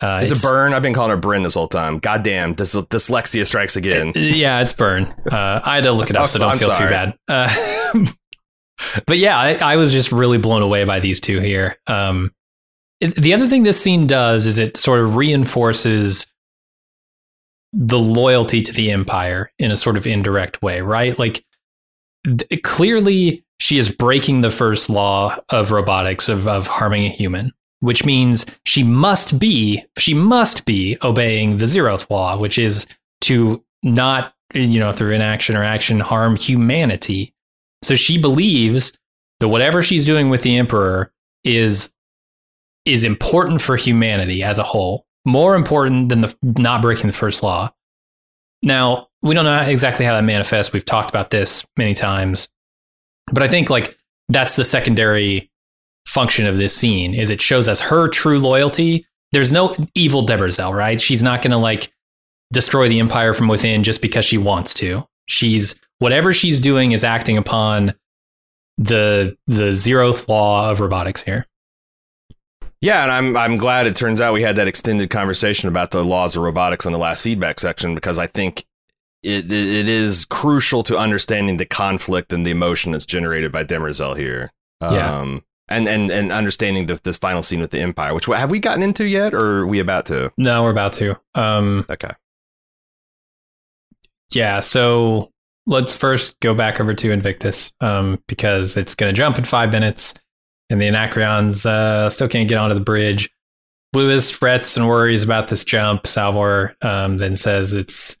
Uh, 0.00 0.20
Is 0.22 0.30
it's- 0.30 0.44
it 0.44 0.48
Birn? 0.48 0.74
I've 0.74 0.82
been 0.82 0.92
calling 0.94 1.10
her 1.10 1.16
Bryn 1.16 1.42
this 1.42 1.54
whole 1.54 1.68
time. 1.68 1.98
Goddamn, 1.98 2.52
this 2.52 2.74
dyslexia 2.74 3.46
strikes 3.46 3.76
again. 3.76 4.12
Yeah, 4.14 4.60
it's 4.60 4.72
Birn. 4.72 5.04
Uh, 5.30 5.60
I 5.64 5.76
had 5.76 5.84
to 5.84 5.92
look 5.92 6.10
it 6.10 6.16
up, 6.16 6.28
so 6.28 6.38
don't 6.40 6.50
I'm 6.50 6.58
feel 6.58 6.74
too 6.74 6.88
bad. 6.88 7.14
Uh, 7.28 8.06
but 9.06 9.16
yeah, 9.18 9.38
I, 9.38 9.54
I 9.54 9.76
was 9.76 9.92
just 9.92 10.12
really 10.12 10.38
blown 10.38 10.60
away 10.62 10.84
by 10.84 11.00
these 11.00 11.20
two 11.20 11.40
here. 11.40 11.76
Um, 11.86 12.32
it- 13.00 13.14
the 13.14 13.32
other 13.32 13.46
thing 13.46 13.62
this 13.62 13.80
scene 13.80 14.06
does 14.06 14.44
is 14.46 14.58
it 14.58 14.76
sort 14.76 15.00
of 15.00 15.16
reinforces 15.16 16.26
the 17.72 17.98
loyalty 17.98 18.62
to 18.62 18.72
the 18.72 18.90
empire 18.90 19.50
in 19.58 19.70
a 19.70 19.76
sort 19.76 19.96
of 19.96 20.06
indirect 20.06 20.62
way, 20.62 20.80
right? 20.80 21.18
Like 21.18 21.44
th- 22.24 22.62
clearly 22.62 23.44
she 23.58 23.78
is 23.78 23.90
breaking 23.90 24.42
the 24.42 24.50
first 24.50 24.88
law 24.90 25.38
of 25.50 25.70
robotics 25.70 26.28
of, 26.28 26.46
of 26.48 26.66
harming 26.66 27.04
a 27.04 27.08
human 27.10 27.52
which 27.80 28.04
means 28.04 28.46
she 28.64 28.82
must 28.82 29.38
be 29.38 29.84
she 29.98 30.14
must 30.14 30.64
be 30.64 30.96
obeying 31.02 31.58
the 31.58 31.66
zeroth 31.66 32.08
law 32.10 32.38
which 32.38 32.58
is 32.58 32.86
to 33.20 33.62
not 33.82 34.34
you 34.54 34.80
know 34.80 34.92
through 34.92 35.12
inaction 35.12 35.56
or 35.56 35.62
action 35.62 36.00
harm 36.00 36.36
humanity. 36.36 37.34
So 37.82 37.94
she 37.94 38.20
believes 38.20 38.92
that 39.40 39.48
whatever 39.48 39.82
she's 39.82 40.06
doing 40.06 40.30
with 40.30 40.42
the 40.42 40.56
emperor 40.56 41.12
is 41.44 41.92
is 42.84 43.04
important 43.04 43.60
for 43.60 43.76
humanity 43.76 44.42
as 44.42 44.58
a 44.58 44.62
whole 44.62 45.06
more 45.24 45.56
important 45.56 46.08
than 46.08 46.20
the 46.20 46.36
not 46.42 46.82
breaking 46.82 47.08
the 47.08 47.12
first 47.12 47.42
law. 47.42 47.72
Now 48.62 49.08
we 49.22 49.34
don't 49.34 49.44
know 49.44 49.60
exactly 49.60 50.04
how 50.04 50.14
that 50.14 50.24
manifests. 50.24 50.72
We've 50.72 50.84
talked 50.84 51.10
about 51.10 51.30
this 51.30 51.66
many 51.76 51.94
times. 51.94 52.48
But 53.32 53.42
i 53.42 53.48
think 53.48 53.70
like 53.70 53.96
that's 54.28 54.56
the 54.56 54.64
secondary 54.64 55.50
function 56.16 56.46
of 56.46 56.56
this 56.56 56.74
scene 56.74 57.12
is 57.14 57.28
it 57.28 57.42
shows 57.42 57.68
us 57.68 57.78
her 57.78 58.08
true 58.08 58.38
loyalty 58.38 59.06
there's 59.32 59.52
no 59.52 59.76
evil 59.94 60.24
Demerzel 60.24 60.74
right 60.74 60.98
she's 60.98 61.22
not 61.22 61.42
going 61.42 61.50
to 61.50 61.58
like 61.58 61.92
destroy 62.54 62.88
the 62.88 63.00
empire 63.00 63.34
from 63.34 63.48
within 63.48 63.82
just 63.82 64.00
because 64.00 64.24
she 64.24 64.38
wants 64.38 64.72
to 64.72 65.06
she's 65.26 65.74
whatever 65.98 66.32
she's 66.32 66.58
doing 66.58 66.92
is 66.92 67.04
acting 67.04 67.36
upon 67.36 67.94
the 68.78 69.36
the 69.46 69.72
zeroth 69.72 70.26
law 70.26 70.70
of 70.70 70.80
robotics 70.80 71.22
here 71.22 71.46
Yeah, 72.80 73.02
and 73.02 73.12
I'm 73.12 73.36
I'm 73.36 73.56
glad 73.58 73.86
it 73.86 73.96
turns 73.96 74.18
out 74.18 74.32
we 74.32 74.40
had 74.40 74.56
that 74.56 74.68
extended 74.68 75.10
conversation 75.10 75.68
about 75.68 75.90
the 75.90 76.02
laws 76.02 76.34
of 76.34 76.42
robotics 76.42 76.86
in 76.86 76.92
the 76.92 76.98
last 76.98 77.22
feedback 77.22 77.60
section 77.60 77.94
because 77.94 78.18
I 78.18 78.26
think 78.26 78.64
it 79.22 79.52
it 79.52 79.88
is 79.88 80.24
crucial 80.24 80.82
to 80.84 80.96
understanding 80.96 81.58
the 81.58 81.66
conflict 81.66 82.32
and 82.32 82.46
the 82.46 82.50
emotion 82.50 82.92
that's 82.92 83.06
generated 83.06 83.52
by 83.52 83.64
Demerzel 83.64 84.16
here. 84.16 84.50
Yeah. 84.80 85.18
Um, 85.18 85.42
And 85.68 85.88
and 85.88 86.10
and 86.12 86.30
understanding 86.30 86.86
the, 86.86 87.00
this 87.02 87.18
final 87.18 87.42
scene 87.42 87.58
with 87.60 87.72
the 87.72 87.80
Empire, 87.80 88.14
which 88.14 88.26
have 88.26 88.50
we 88.52 88.60
gotten 88.60 88.82
into 88.84 89.04
yet, 89.04 89.34
or 89.34 89.58
are 89.62 89.66
we 89.66 89.80
about 89.80 90.06
to? 90.06 90.32
no 90.36 90.62
we're 90.62 90.70
about 90.70 90.92
to 90.94 91.18
um 91.34 91.84
Okay. 91.90 92.10
yeah 94.32 94.60
so 94.60 95.32
let's 95.66 95.96
first 95.96 96.38
go 96.40 96.54
back 96.54 96.80
over 96.80 96.94
to 96.94 97.10
invictus 97.10 97.72
um 97.80 98.22
because 98.28 98.76
it's 98.76 98.94
going 98.94 99.12
to 99.12 99.16
jump 99.16 99.38
in 99.38 99.44
five 99.44 99.72
minutes 99.72 100.14
and 100.70 100.80
the 100.80 100.86
anacreons 100.86 101.66
uh 101.66 102.08
still 102.10 102.28
can't 102.28 102.48
get 102.48 102.58
onto 102.58 102.74
the 102.74 102.80
bridge 102.80 103.28
lewis 103.92 104.30
frets 104.30 104.76
and 104.76 104.86
worries 104.88 105.22
about 105.22 105.48
this 105.48 105.64
jump 105.64 106.06
salvor 106.06 106.76
um 106.82 107.16
then 107.16 107.36
says 107.36 107.72
it's 107.72 108.16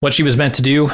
what 0.00 0.12
she 0.14 0.22
was 0.22 0.36
meant 0.36 0.54
to 0.54 0.62
do 0.62 0.88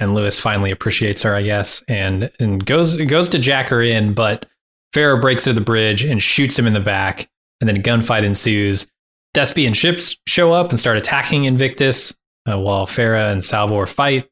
and 0.00 0.14
lewis 0.14 0.38
finally 0.38 0.70
appreciates 0.70 1.22
her 1.22 1.34
i 1.34 1.42
guess 1.42 1.82
and 1.88 2.30
and 2.40 2.64
goes 2.66 2.96
goes 3.06 3.28
to 3.28 3.38
jack 3.38 3.68
her 3.68 3.82
in 3.82 4.12
but 4.14 4.46
Phara 4.92 5.20
breaks 5.20 5.44
through 5.44 5.52
the 5.54 5.60
bridge 5.60 6.02
and 6.02 6.22
shoots 6.22 6.58
him 6.58 6.66
in 6.66 6.72
the 6.72 6.80
back 6.80 7.28
and 7.60 7.68
then 7.68 7.76
a 7.76 7.80
gunfight 7.80 8.24
ensues 8.24 8.86
Despian 9.34 9.74
ships 9.74 10.16
show 10.26 10.52
up 10.52 10.70
and 10.70 10.80
start 10.80 10.96
attacking 10.96 11.44
Invictus 11.44 12.14
uh, 12.50 12.58
while 12.58 12.86
Phara 12.86 13.30
and 13.32 13.44
Salvor 13.44 13.86
fight, 13.86 14.28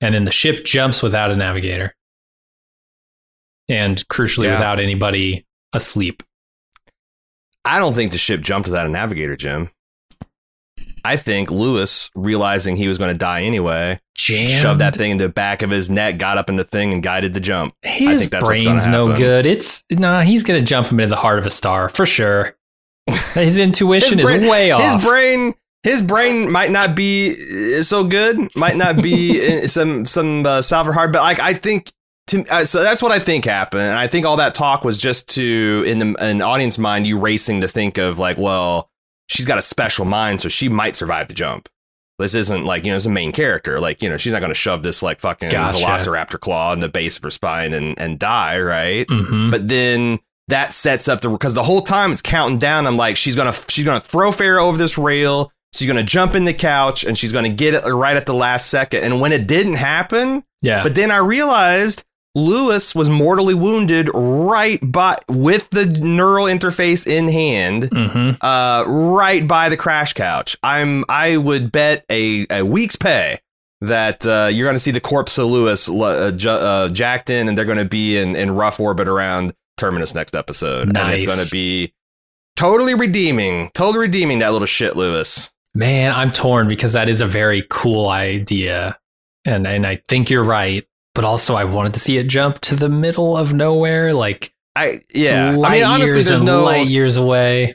and 0.00 0.14
then 0.14 0.24
the 0.24 0.32
ship 0.32 0.64
jumps 0.64 1.02
without 1.02 1.30
a 1.30 1.36
navigator, 1.36 1.94
and 3.68 4.06
crucially 4.08 4.44
Yeah. 4.44 4.52
without 4.54 4.78
anybody 4.80 5.44
asleep. 5.74 6.22
I 7.66 7.78
don't 7.78 7.92
think 7.94 8.12
the 8.12 8.16
ship 8.18 8.40
jumped 8.40 8.68
without 8.68 8.86
a 8.86 8.90
navigator, 8.90 9.36
Jim. 9.36 9.70
I 11.08 11.16
think 11.16 11.50
Lewis, 11.50 12.10
realizing 12.14 12.76
he 12.76 12.86
was 12.86 12.98
going 12.98 13.10
to 13.10 13.16
die 13.16 13.40
anyway, 13.40 13.98
Jammed. 14.14 14.50
shoved 14.50 14.80
that 14.82 14.94
thing 14.94 15.12
in 15.12 15.16
the 15.16 15.30
back 15.30 15.62
of 15.62 15.70
his 15.70 15.88
neck, 15.88 16.18
got 16.18 16.36
up 16.36 16.50
in 16.50 16.56
the 16.56 16.64
thing, 16.64 16.92
and 16.92 17.02
guided 17.02 17.32
the 17.32 17.40
jump. 17.40 17.72
His 17.80 18.20
think 18.20 18.30
that's 18.30 18.46
what's 18.46 18.62
brain's 18.62 18.86
no 18.86 19.16
good. 19.16 19.46
It's 19.46 19.84
nah. 19.90 20.20
He's 20.20 20.42
gonna 20.42 20.60
jump 20.60 20.88
him 20.88 21.00
into 21.00 21.08
the 21.08 21.16
heart 21.16 21.38
of 21.38 21.46
a 21.46 21.50
star 21.50 21.88
for 21.88 22.04
sure. 22.04 22.54
His 23.32 23.56
intuition 23.56 24.18
His 24.18 24.26
brain- 24.26 24.42
is 24.42 24.50
way 24.50 24.70
off. 24.70 24.82
His 24.82 25.02
brain, 25.02 25.54
his 25.82 26.02
brain 26.02 26.50
might 26.50 26.70
not 26.70 26.94
be 26.94 27.78
uh, 27.78 27.82
so 27.82 28.04
good, 28.04 28.54
might 28.54 28.76
not 28.76 29.00
be 29.00 29.66
some 29.66 30.04
some 30.04 30.44
uh, 30.44 30.60
Salvor 30.60 30.92
hard, 30.92 31.10
but 31.10 31.22
like 31.22 31.40
I 31.40 31.54
think. 31.54 31.90
To, 32.26 32.44
uh, 32.50 32.66
so 32.66 32.82
that's 32.82 33.02
what 33.02 33.12
I 33.12 33.18
think 33.18 33.46
happened, 33.46 33.84
and 33.84 33.96
I 33.96 34.08
think 34.08 34.26
all 34.26 34.36
that 34.36 34.54
talk 34.54 34.84
was 34.84 34.98
just 34.98 35.28
to, 35.36 35.82
in 35.86 35.98
the, 35.98 36.14
an 36.22 36.42
audience 36.42 36.76
mind, 36.76 37.06
you 37.06 37.18
racing 37.18 37.62
to 37.62 37.68
think 37.68 37.96
of 37.96 38.18
like, 38.18 38.36
well, 38.36 38.90
she's 39.28 39.46
got 39.46 39.58
a 39.58 39.62
special 39.62 40.04
mind, 40.04 40.40
so 40.40 40.48
she 40.48 40.68
might 40.68 40.96
survive 40.96 41.28
the 41.28 41.34
jump. 41.34 41.68
This 42.18 42.34
isn't 42.34 42.64
like 42.64 42.84
you 42.84 42.90
know, 42.90 42.96
it's 42.96 43.06
a 43.06 43.10
main 43.10 43.30
character. 43.30 43.78
Like 43.78 44.02
you 44.02 44.08
know, 44.10 44.16
she's 44.16 44.32
not 44.32 44.40
going 44.40 44.50
to 44.50 44.54
shove 44.54 44.82
this 44.82 45.02
like 45.04 45.20
fucking 45.20 45.50
Gotcha. 45.50 45.78
Velociraptor 45.84 46.40
claw 46.40 46.72
in 46.72 46.80
the 46.80 46.88
base 46.88 47.16
of 47.16 47.22
her 47.22 47.30
spine 47.30 47.72
and 47.72 47.96
and 47.98 48.18
die, 48.18 48.58
right? 48.60 49.06
Mhm. 49.06 49.50
but 49.52 49.68
then 49.68 50.18
that 50.48 50.72
sets 50.72 51.06
up 51.08 51.20
the 51.20 51.28
because 51.28 51.54
the 51.54 51.62
whole 51.62 51.82
time 51.82 52.10
it's 52.10 52.22
counting 52.22 52.58
down. 52.58 52.86
I'm 52.88 52.96
like, 52.96 53.16
she's 53.16 53.36
gonna 53.36 53.52
she's 53.68 53.84
gonna 53.84 54.00
throw 54.00 54.32
Phara 54.32 54.64
over 54.64 54.76
this 54.76 54.98
rail. 54.98 55.52
She's 55.74 55.86
gonna 55.86 56.02
jump 56.02 56.34
in 56.34 56.44
the 56.44 56.54
couch 56.54 57.04
and 57.04 57.16
she's 57.16 57.30
gonna 57.30 57.50
get 57.50 57.74
it 57.74 57.84
right 57.86 58.16
at 58.16 58.26
the 58.26 58.34
last 58.34 58.68
second. 58.68 59.04
And 59.04 59.20
when 59.20 59.30
it 59.32 59.46
didn't 59.46 59.74
happen, 59.74 60.42
yeah, 60.62 60.82
but 60.82 60.94
then 60.96 61.10
I 61.12 61.18
realized 61.18 62.02
Lewis 62.38 62.94
was 62.94 63.10
mortally 63.10 63.54
wounded 63.54 64.08
right 64.14 64.78
by 64.82 65.16
with 65.28 65.70
the 65.70 65.86
neural 65.86 66.46
interface 66.46 67.06
in 67.06 67.28
hand, 67.28 67.88
hmm 67.92 68.30
uh, 68.40 68.84
right 68.86 69.46
by 69.46 69.68
the 69.68 69.76
crash 69.76 70.12
couch. 70.12 70.56
I'm 70.62 71.04
I 71.08 71.36
would 71.36 71.72
bet 71.72 72.04
a 72.10 72.46
a 72.50 72.62
week's 72.62 72.96
pay 72.96 73.40
that 73.80 74.26
uh, 74.26 74.48
you're 74.52 74.66
going 74.66 74.74
to 74.74 74.80
see 74.80 74.90
the 74.90 75.00
corpse 75.00 75.38
of 75.38 75.46
Lewis 75.46 75.88
uh, 75.88 76.32
ju- 76.32 76.48
uh, 76.50 76.88
jacked 76.88 77.30
in, 77.30 77.48
and 77.48 77.56
they're 77.56 77.64
going 77.64 77.78
to 77.78 77.84
be 77.84 78.16
in, 78.16 78.34
in 78.34 78.50
rough 78.50 78.80
orbit 78.80 79.06
around 79.08 79.52
Terminus 79.76 80.14
next 80.14 80.34
episode, 80.34 80.88
and 80.88 80.96
it's 81.12 81.24
going 81.24 81.44
to 81.44 81.50
be 81.50 81.92
totally 82.56 82.94
redeeming, 82.94 83.70
totally 83.74 84.00
redeeming 84.00 84.40
that 84.40 84.52
little 84.52 84.66
shit, 84.66 84.96
Lewis. 84.96 85.52
Man, 85.74 86.12
I'm 86.12 86.32
torn 86.32 86.66
because 86.66 86.92
that 86.94 87.08
is 87.08 87.20
a 87.20 87.26
very 87.26 87.64
cool 87.70 88.08
idea, 88.08 88.98
and 89.44 89.66
and 89.66 89.86
I 89.86 90.02
think 90.08 90.28
you're 90.30 90.42
right. 90.44 90.84
But 91.18 91.24
also 91.24 91.56
I 91.56 91.64
wanted 91.64 91.94
to 91.94 92.00
see 92.00 92.16
it 92.16 92.28
jump 92.28 92.60
to 92.60 92.76
the 92.76 92.88
middle 92.88 93.36
of 93.36 93.52
nowhere, 93.52 94.14
like 94.14 94.54
I 94.76 95.00
yeah. 95.12 95.50
light 95.50 95.68
I 95.68 95.74
mean, 95.78 95.84
honestly, 95.84 96.22
there's 96.22 96.40
no 96.40 96.62
light 96.62 96.86
years 96.86 97.16
away. 97.16 97.74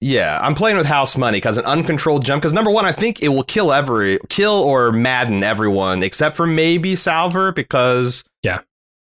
Yeah, 0.00 0.40
I'm 0.40 0.54
playing 0.54 0.78
with 0.78 0.86
house 0.86 1.14
money 1.14 1.36
because 1.36 1.58
an 1.58 1.66
uncontrolled 1.66 2.24
jump. 2.24 2.40
Because 2.40 2.54
number 2.54 2.70
one, 2.70 2.86
I 2.86 2.92
think 2.92 3.22
it 3.22 3.28
will 3.28 3.42
kill 3.42 3.74
every 3.74 4.18
kill 4.30 4.54
or 4.54 4.90
madden 4.90 5.44
everyone 5.44 6.02
except 6.02 6.34
for 6.34 6.46
maybe 6.46 6.96
Salvor 6.96 7.52
because 7.52 8.24
Yeah. 8.42 8.60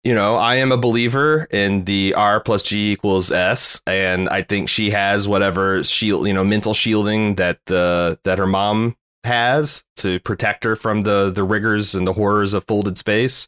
you 0.04 0.16
know 0.16 0.38
I 0.38 0.56
am 0.56 0.72
a 0.72 0.78
believer 0.78 1.48
in 1.52 1.84
the 1.84 2.16
R 2.16 2.40
plus 2.40 2.64
G 2.64 2.92
equals 2.92 3.32
S, 3.32 3.80
and 3.86 4.28
I 4.30 4.42
think 4.42 4.70
she 4.70 4.90
has 4.90 5.28
whatever 5.28 5.84
shield 5.84 6.26
you 6.26 6.34
know 6.34 6.44
mental 6.44 6.74
shielding 6.74 7.36
that 7.36 7.60
uh, 7.70 8.16
that 8.24 8.40
her 8.40 8.48
mom 8.48 8.96
has 9.24 9.84
to 9.98 10.20
protect 10.22 10.64
her 10.64 10.76
from 10.76 11.04
the 11.04 11.30
the 11.30 11.44
rigors 11.44 11.94
and 11.94 12.08
the 12.08 12.14
horrors 12.14 12.56
of 12.56 12.64
folded 12.64 12.98
space. 12.98 13.48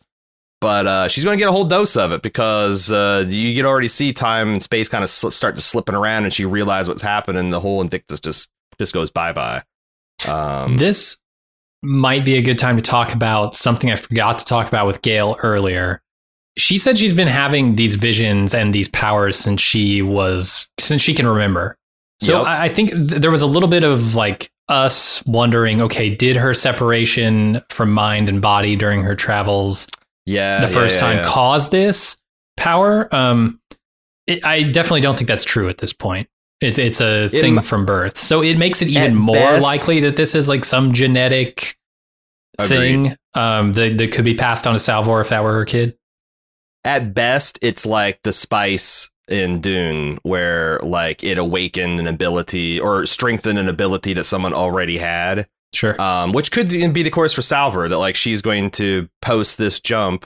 But 0.62 0.88
uh, 0.88 1.08
she's 1.08 1.24
going 1.24 1.38
to 1.38 1.42
get 1.42 1.48
a 1.48 1.54
whole 1.54 1.64
dose 1.64 1.96
of 1.96 2.12
it 2.12 2.22
because 2.22 2.92
uh, 2.92 3.26
you 3.28 3.56
can 3.56 3.66
already 3.66 3.88
see 3.88 4.12
time 4.12 4.50
and 4.50 4.62
space 4.62 4.90
kind 4.90 5.04
of 5.04 5.10
sl- 5.10 5.30
start 5.30 5.56
to 5.56 5.62
slipping 5.62 5.96
around, 5.96 6.26
and 6.26 6.34
she 6.34 6.44
realizes 6.46 6.90
what's 6.90 7.02
happening. 7.02 7.40
And 7.40 7.54
the 7.54 7.62
whole 7.62 7.82
Invictus 7.82 8.20
just 8.20 8.50
just 8.78 8.94
goes 8.94 9.10
bye 9.10 9.32
bye. 9.32 9.64
Um, 10.28 10.76
This 10.78 11.18
might 11.82 12.26
be 12.26 12.36
a 12.36 12.42
good 12.42 12.60
time 12.60 12.76
to 12.76 12.82
talk 12.82 13.14
about 13.14 13.56
something 13.56 13.90
I 13.90 13.96
forgot 13.96 14.38
to 14.40 14.46
talk 14.46 14.68
about 14.68 14.86
with 14.86 15.02
Gaal 15.02 15.38
earlier. 15.44 16.02
She 16.58 16.78
said 16.78 16.98
she's 16.98 17.14
been 17.14 17.30
having 17.30 17.78
these 17.78 17.96
visions 17.96 18.54
and 18.54 18.74
these 18.74 18.90
powers 18.90 19.38
since 19.38 19.62
she 19.62 20.02
was 20.02 20.68
since 20.78 21.02
she 21.02 21.14
can 21.14 21.26
remember. 21.26 21.78
So 22.22 22.40
Yep. 22.40 22.48
I, 22.48 22.66
I 22.66 22.70
think 22.70 22.92
th- 22.92 23.22
there 23.22 23.32
was 23.32 23.42
a 23.42 23.48
little 23.48 23.70
bit 23.70 23.86
of 23.86 24.16
like 24.16 24.50
us 24.68 25.24
wondering, 25.26 25.82
okay, 25.84 26.14
did 26.14 26.36
her 26.36 26.54
separation 26.54 27.62
from 27.70 27.92
mind 27.92 28.28
and 28.28 28.42
body 28.42 28.76
during 28.76 29.04
her 29.04 29.16
travels 29.16 29.88
yeah, 30.30 30.62
the 30.62 30.68
first 30.68 30.96
yeah, 30.96 31.02
time 31.02 31.18
yeah. 31.18 31.24
cause 31.24 31.70
this 31.70 32.18
power? 32.56 33.14
Um, 33.14 33.60
it, 34.28 34.46
I 34.46 34.64
definitely 34.64 35.02
don't 35.02 35.18
think 35.18 35.28
that's 35.28 35.44
true 35.44 35.68
at 35.70 35.80
this 35.80 35.94
point. 35.94 36.30
It's 36.62 36.78
it's 36.78 37.02
a 37.02 37.26
It 37.26 37.32
thing 37.32 37.62
from 37.62 37.86
birth, 37.86 38.18
so 38.18 38.44
it 38.44 38.58
makes 38.58 38.82
it 38.82 38.90
even 38.90 39.16
more 39.16 39.36
best- 39.36 39.64
likely 39.64 40.02
that 40.02 40.18
this 40.18 40.36
is 40.36 40.48
like 40.50 40.66
some 40.66 40.94
genetic 40.94 41.78
thing 42.60 43.16
um, 43.34 43.72
that 43.74 43.98
that 43.98 44.12
could 44.12 44.26
be 44.26 44.36
passed 44.36 44.68
on 44.68 44.74
to 44.74 44.80
Salvor 44.80 45.22
if 45.22 45.30
that 45.30 45.44
were 45.44 45.54
her 45.54 45.66
kid. 45.66 45.98
At 46.84 47.14
best, 47.14 47.60
it's 47.62 47.86
like 47.86 48.22
the 48.24 48.32
spice 48.32 49.10
in 49.28 49.62
Dune, 49.62 50.20
where 50.24 50.80
like 50.84 51.24
it 51.24 51.38
awakened 51.38 52.00
an 52.00 52.08
ability 52.08 52.80
or 52.80 53.06
strengthened 53.06 53.58
an 53.58 53.70
ability 53.70 54.14
that 54.14 54.26
someone 54.26 54.54
already 54.54 54.98
had. 54.98 55.48
Sure. 55.74 56.00
um, 56.02 56.32
which 56.32 56.52
could 56.52 56.70
be 56.70 57.04
the 57.04 57.10
course 57.12 57.32
for 57.34 57.42
Salvor 57.42 57.88
that 57.88 57.98
like 57.98 58.16
she's 58.16 58.42
going 58.42 58.72
to 58.72 59.08
post 59.22 59.58
this 59.58 59.80
jump, 59.80 60.26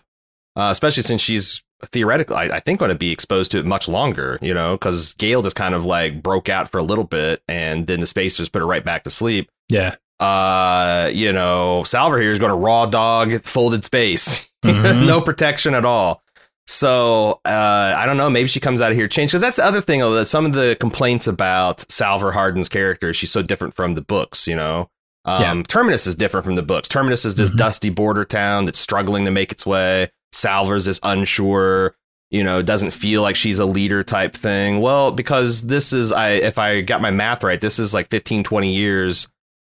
uh, 0.56 0.70
especially 0.72 1.04
since 1.04 1.22
she's 1.22 1.62
theoretically, 1.88 2.36
I, 2.38 2.56
I 2.56 2.60
think, 2.62 2.80
going 2.80 2.90
to 2.90 2.96
be 2.98 3.12
exposed 3.12 3.52
to 3.52 3.60
it 3.60 3.66
much 3.66 3.88
longer. 3.90 4.40
You 4.42 4.54
know, 4.54 4.76
because 4.76 5.14
Gaal 5.16 5.44
just 5.44 5.56
kind 5.58 5.76
of 5.76 5.86
like 5.86 6.24
broke 6.24 6.48
out 6.50 6.70
for 6.70 6.78
a 6.78 6.84
little 6.84 7.04
bit, 7.04 7.42
and 7.50 7.88
then 7.88 8.00
the 8.00 8.08
spacers 8.08 8.48
put 8.50 8.60
her 8.60 8.66
right 8.68 8.84
back 8.86 9.04
to 9.04 9.10
sleep. 9.10 9.50
yeah. 9.70 9.96
Uh, 10.20 11.10
you 11.14 11.34
know, 11.34 11.84
Salvor 11.84 12.22
here 12.22 12.32
is 12.32 12.40
going 12.40 12.52
to 12.52 12.56
raw 12.56 12.86
dog 12.86 13.42
folded 13.42 13.84
space, 13.84 14.48
Mhm. 14.64 15.06
no 15.06 15.20
protection 15.20 15.74
at 15.74 15.84
all. 15.84 16.24
So 16.66 17.42
uh, 17.44 17.94
I 17.98 18.06
don't 18.06 18.16
know. 18.16 18.30
Maybe 18.30 18.48
she 18.48 18.62
comes 18.62 18.80
out 18.80 18.92
of 18.92 18.98
here 18.98 19.10
changed 19.10 19.32
because 19.32 19.42
that's 19.42 19.58
the 19.58 19.66
other 19.66 19.82
thing. 19.82 20.00
That 20.00 20.26
some 20.26 20.46
of 20.46 20.54
the 20.54 20.78
complaints 20.80 21.28
about 21.28 21.82
Salvor 21.92 22.32
Hardin's 22.32 22.70
character, 22.70 23.14
she's 23.14 23.32
so 23.32 23.42
different 23.42 23.74
from 23.74 23.96
the 23.96 24.02
books. 24.02 24.48
You 24.48 24.56
know, 24.56 24.90
um, 25.26 25.42
Yeah. 25.60 25.64
Terminus 25.68 26.08
is 26.08 26.16
different 26.16 26.46
from 26.46 26.56
the 26.56 26.62
books. 26.64 26.88
Terminus 26.88 27.26
is 27.26 27.36
this 27.36 27.52
Mhm. 27.52 27.58
dusty 27.58 27.90
border 27.90 28.26
town 28.26 28.66
that's 28.66 28.80
struggling 28.80 29.26
to 29.26 29.32
make 29.32 29.52
its 29.52 29.66
way. 29.66 30.10
Salvor's 30.32 30.88
is 30.88 31.00
unsure, 31.04 31.96
you 32.32 32.44
know, 32.44 32.62
doesn't 32.62 32.92
feel 32.92 33.22
like 33.22 33.36
she's 33.36 33.60
a 33.60 33.66
leader 33.66 34.04
type 34.04 34.36
thing. 34.36 34.80
Well, 34.82 35.12
because 35.12 35.64
this 35.64 35.94
is, 35.94 36.12
I 36.12 36.30
if 36.32 36.58
I 36.58 36.82
got 36.82 37.02
my 37.02 37.12
math 37.12 37.44
right, 37.44 37.62
this 37.62 37.80
is 37.80 37.94
like 37.94 38.10
15, 38.10 38.44
20 38.44 38.74
years 38.74 39.28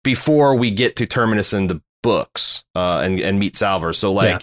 before 0.02 0.54
we 0.56 0.70
get 0.70 0.96
to 0.96 1.06
Terminus 1.06 1.52
in 1.52 1.66
the 1.66 1.80
books 2.02 2.64
uh, 2.74 3.00
and 3.04 3.18
and 3.20 3.38
meet 3.38 3.56
Salvors. 3.56 3.98
So 3.98 4.12
like, 4.12 4.28
Yeah. 4.30 4.38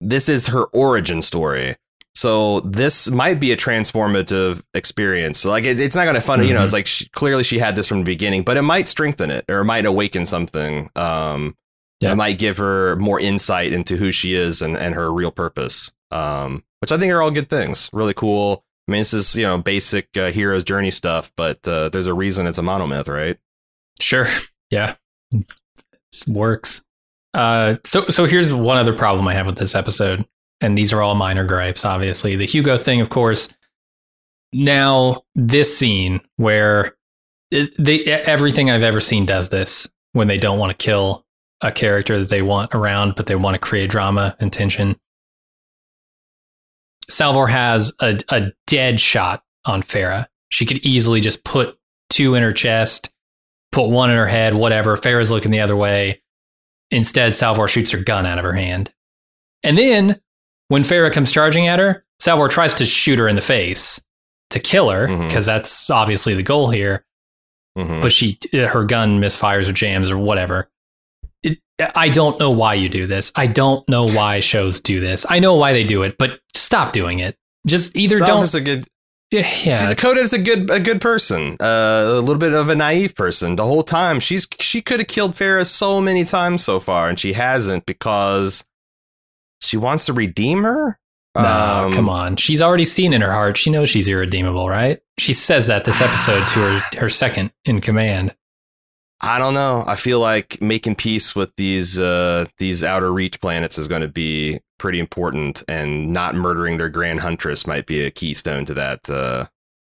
this 0.00 0.28
is 0.28 0.48
her 0.48 0.64
origin 0.66 1.22
story. 1.22 1.76
So 2.16 2.60
this 2.60 3.10
might 3.10 3.38
be 3.38 3.52
a 3.52 3.56
transformative 3.56 4.62
experience. 4.74 5.38
So 5.38 5.50
like 5.50 5.64
it, 5.64 5.78
it's 5.78 5.94
not 5.94 6.04
going 6.04 6.14
to 6.14 6.20
fun. 6.20 6.44
You 6.46 6.54
know, 6.54 6.64
it's 6.64 6.72
like 6.72 6.86
she, 6.86 7.08
clearly 7.10 7.44
she 7.44 7.58
had 7.58 7.76
this 7.76 7.86
from 7.86 7.98
the 7.98 8.04
beginning, 8.04 8.42
but 8.42 8.56
it 8.56 8.62
might 8.62 8.88
strengthen 8.88 9.30
it 9.30 9.44
or 9.48 9.60
it 9.60 9.64
might 9.64 9.84
awaken 9.86 10.24
something. 10.26 10.90
Um, 10.96 11.56
Yeah. 12.00 12.12
It 12.12 12.16
might 12.16 12.38
give 12.38 12.56
her 12.58 12.96
more 12.96 13.20
insight 13.20 13.72
into 13.72 13.96
who 13.96 14.12
she 14.12 14.34
is 14.34 14.62
and, 14.62 14.76
and 14.76 14.94
her 14.94 15.12
real 15.12 15.30
purpose. 15.30 15.92
Um, 16.10 16.64
which 16.80 16.92
I 16.92 16.98
think 16.98 17.12
are 17.12 17.20
all 17.22 17.30
good 17.30 17.50
things. 17.50 17.90
Really 17.92 18.14
cool. 18.14 18.64
I 18.88 18.92
mean, 18.92 19.00
this 19.00 19.12
is 19.14 19.34
you 19.36 19.42
know 19.42 19.58
basic 19.58 20.08
uh, 20.16 20.30
hero's 20.30 20.62
journey 20.64 20.90
stuff, 20.92 21.32
but 21.36 21.66
uh, 21.68 21.88
there's 21.90 22.06
a 22.06 22.14
reason 22.14 22.46
it's 22.46 22.58
a 22.58 22.62
monomyth, 22.62 23.08
right? 23.08 23.36
Sure. 24.00 24.26
Yeah. 24.70 24.96
It 25.32 25.54
works. 26.26 26.82
Uh, 27.34 27.76
so 27.84 28.06
so 28.08 28.24
here's 28.24 28.52
one 28.54 28.78
other 28.78 28.92
problem 28.94 29.28
I 29.28 29.34
have 29.34 29.46
with 29.46 29.58
this 29.58 29.74
episode, 29.74 30.24
and 30.60 30.76
these 30.76 30.92
are 30.92 31.02
all 31.02 31.14
minor 31.14 31.44
gripes. 31.44 31.84
Obviously, 31.84 32.36
the 32.36 32.46
Hugo 32.46 32.76
thing, 32.76 33.00
of 33.00 33.10
course. 33.10 33.48
Now 34.52 35.24
this 35.34 35.76
scene 35.76 36.20
where 36.36 36.96
they 37.50 38.04
everything 38.04 38.70
I've 38.70 38.82
ever 38.82 39.00
seen 39.00 39.26
does 39.26 39.48
this 39.48 39.88
when 40.12 40.28
they 40.28 40.38
don't 40.38 40.58
want 40.58 40.70
to 40.70 40.84
kill 40.84 41.24
a 41.60 41.72
character 41.72 42.18
that 42.18 42.28
they 42.28 42.42
want 42.42 42.74
around, 42.74 43.14
but 43.16 43.26
they 43.26 43.36
want 43.36 43.54
to 43.54 43.60
create 43.60 43.90
drama 43.90 44.36
and 44.40 44.52
tension. 44.52 44.96
Salvor 47.08 47.46
has 47.46 47.92
a, 48.00 48.18
a 48.30 48.52
dead 48.66 49.00
shot 49.00 49.42
on 49.64 49.82
Phara. 49.82 50.28
She 50.48 50.66
could 50.66 50.84
easily 50.84 51.20
just 51.20 51.44
put 51.44 51.78
two 52.10 52.34
in 52.34 52.42
her 52.42 52.52
chest, 52.52 53.10
put 53.72 53.88
one 53.88 54.10
in 54.10 54.16
her 54.16 54.26
head, 54.26 54.54
whatever. 54.54 54.96
Phara's 54.96 55.30
looking 55.30 55.50
the 55.50 55.60
other 55.60 55.76
way. 55.76 56.22
Instead, 56.90 57.34
Salvor 57.34 57.68
shoots 57.68 57.90
her 57.90 57.98
gun 57.98 58.26
out 58.26 58.38
of 58.38 58.44
her 58.44 58.52
hand. 58.52 58.92
And 59.62 59.76
then, 59.76 60.20
when 60.68 60.82
Phara 60.84 61.10
comes 61.10 61.30
charging 61.32 61.66
at 61.68 61.78
her, 61.78 62.04
Salvor 62.18 62.48
tries 62.48 62.74
to 62.74 62.84
shoot 62.86 63.18
her 63.18 63.28
in 63.28 63.36
the 63.36 63.42
face 63.42 64.00
to 64.50 64.58
kill 64.60 64.90
her, 64.90 65.06
because 65.26 65.44
that's 65.46 65.90
obviously 65.90 66.34
the 66.34 66.42
goal 66.42 66.70
here. 66.70 67.04
Mhm. 67.76 68.00
But 68.00 68.12
she, 68.12 68.38
her 68.52 68.84
gun 68.84 69.20
misfires 69.20 69.68
or 69.68 69.72
jams 69.72 70.10
or 70.10 70.16
whatever. 70.16 70.70
It, 71.42 71.58
I 71.94 72.08
don't 72.08 72.38
know 72.40 72.50
why 72.50 72.74
you 72.74 72.88
do 72.88 73.06
this. 73.06 73.30
I 73.36 73.46
don't 73.48 73.86
know 73.88 74.06
why 74.08 74.40
shows 74.40 74.80
do 74.80 74.98
this. 75.00 75.26
I 75.28 75.40
know 75.40 75.56
why 75.56 75.72
they 75.74 75.84
do 75.84 76.02
it, 76.02 76.16
but 76.18 76.40
stop 76.54 76.92
doing 76.92 77.18
it. 77.18 77.36
Just 77.66 77.94
either 77.96 78.16
Salvor's 78.18 78.52
don't. 78.52 78.62
a 78.62 78.64
good. 78.64 78.84
Yeah, 79.32 79.42
She's 79.42 79.92
coded 79.94 80.22
as 80.22 80.32
a 80.32 80.38
good 80.38 80.70
a 80.70 80.78
good 80.78 81.00
person, 81.00 81.56
uh, 81.60 82.04
a 82.14 82.20
little 82.20 82.38
bit 82.38 82.52
of 82.54 82.68
a 82.68 82.76
naive 82.76 83.16
person. 83.16 83.56
The 83.56 83.64
whole 83.66 83.82
time 83.82 84.20
she's 84.20 84.46
she 84.60 84.80
could 84.80 85.00
have 85.00 85.08
killed 85.08 85.34
Phara 85.34 85.64
so 85.66 86.00
many 86.00 86.22
times 86.24 86.62
so 86.62 86.78
far, 86.78 87.08
and 87.08 87.18
she 87.18 87.32
hasn't 87.32 87.84
because 87.86 88.64
she 89.60 89.76
wants 89.76 90.06
to 90.06 90.12
redeem 90.12 90.62
her. 90.64 90.98
No, 91.34 91.42
Um, 91.86 91.92
come 91.92 92.08
on. 92.08 92.36
She's 92.36 92.62
already 92.62 92.84
seen 92.86 93.12
in 93.12 93.20
her 93.20 93.30
heart. 93.32 93.56
She 93.58 93.70
knows 93.70 93.88
she's 93.90 94.08
irredeemable, 94.08 94.68
right? 94.68 95.00
She 95.18 95.32
says 95.34 95.66
that 95.66 95.84
this 95.84 96.00
episode 96.00 96.46
to 96.48 96.60
her 96.60 96.78
her 97.00 97.10
second 97.10 97.52
in 97.64 97.80
command. 97.80 98.34
I 99.20 99.38
don't 99.38 99.54
know. 99.54 99.82
I 99.86 99.94
feel 99.96 100.20
like 100.20 100.60
making 100.60 100.94
peace 100.96 101.34
with 101.34 101.54
these 101.56 101.98
uh, 101.98 102.46
these 102.58 102.84
outer 102.84 103.12
reach 103.12 103.40
planets 103.40 103.78
is 103.78 103.88
going 103.88 104.02
to 104.02 104.08
be 104.08 104.60
pretty 104.78 104.98
important, 104.98 105.62
and 105.68 106.12
not 106.12 106.34
murdering 106.34 106.76
their 106.76 106.90
grand 106.90 107.20
huntress 107.20 107.66
might 107.66 107.86
be 107.86 108.02
a 108.02 108.10
keystone 108.10 108.66
to 108.66 108.74
that 108.74 109.08
uh, 109.08 109.46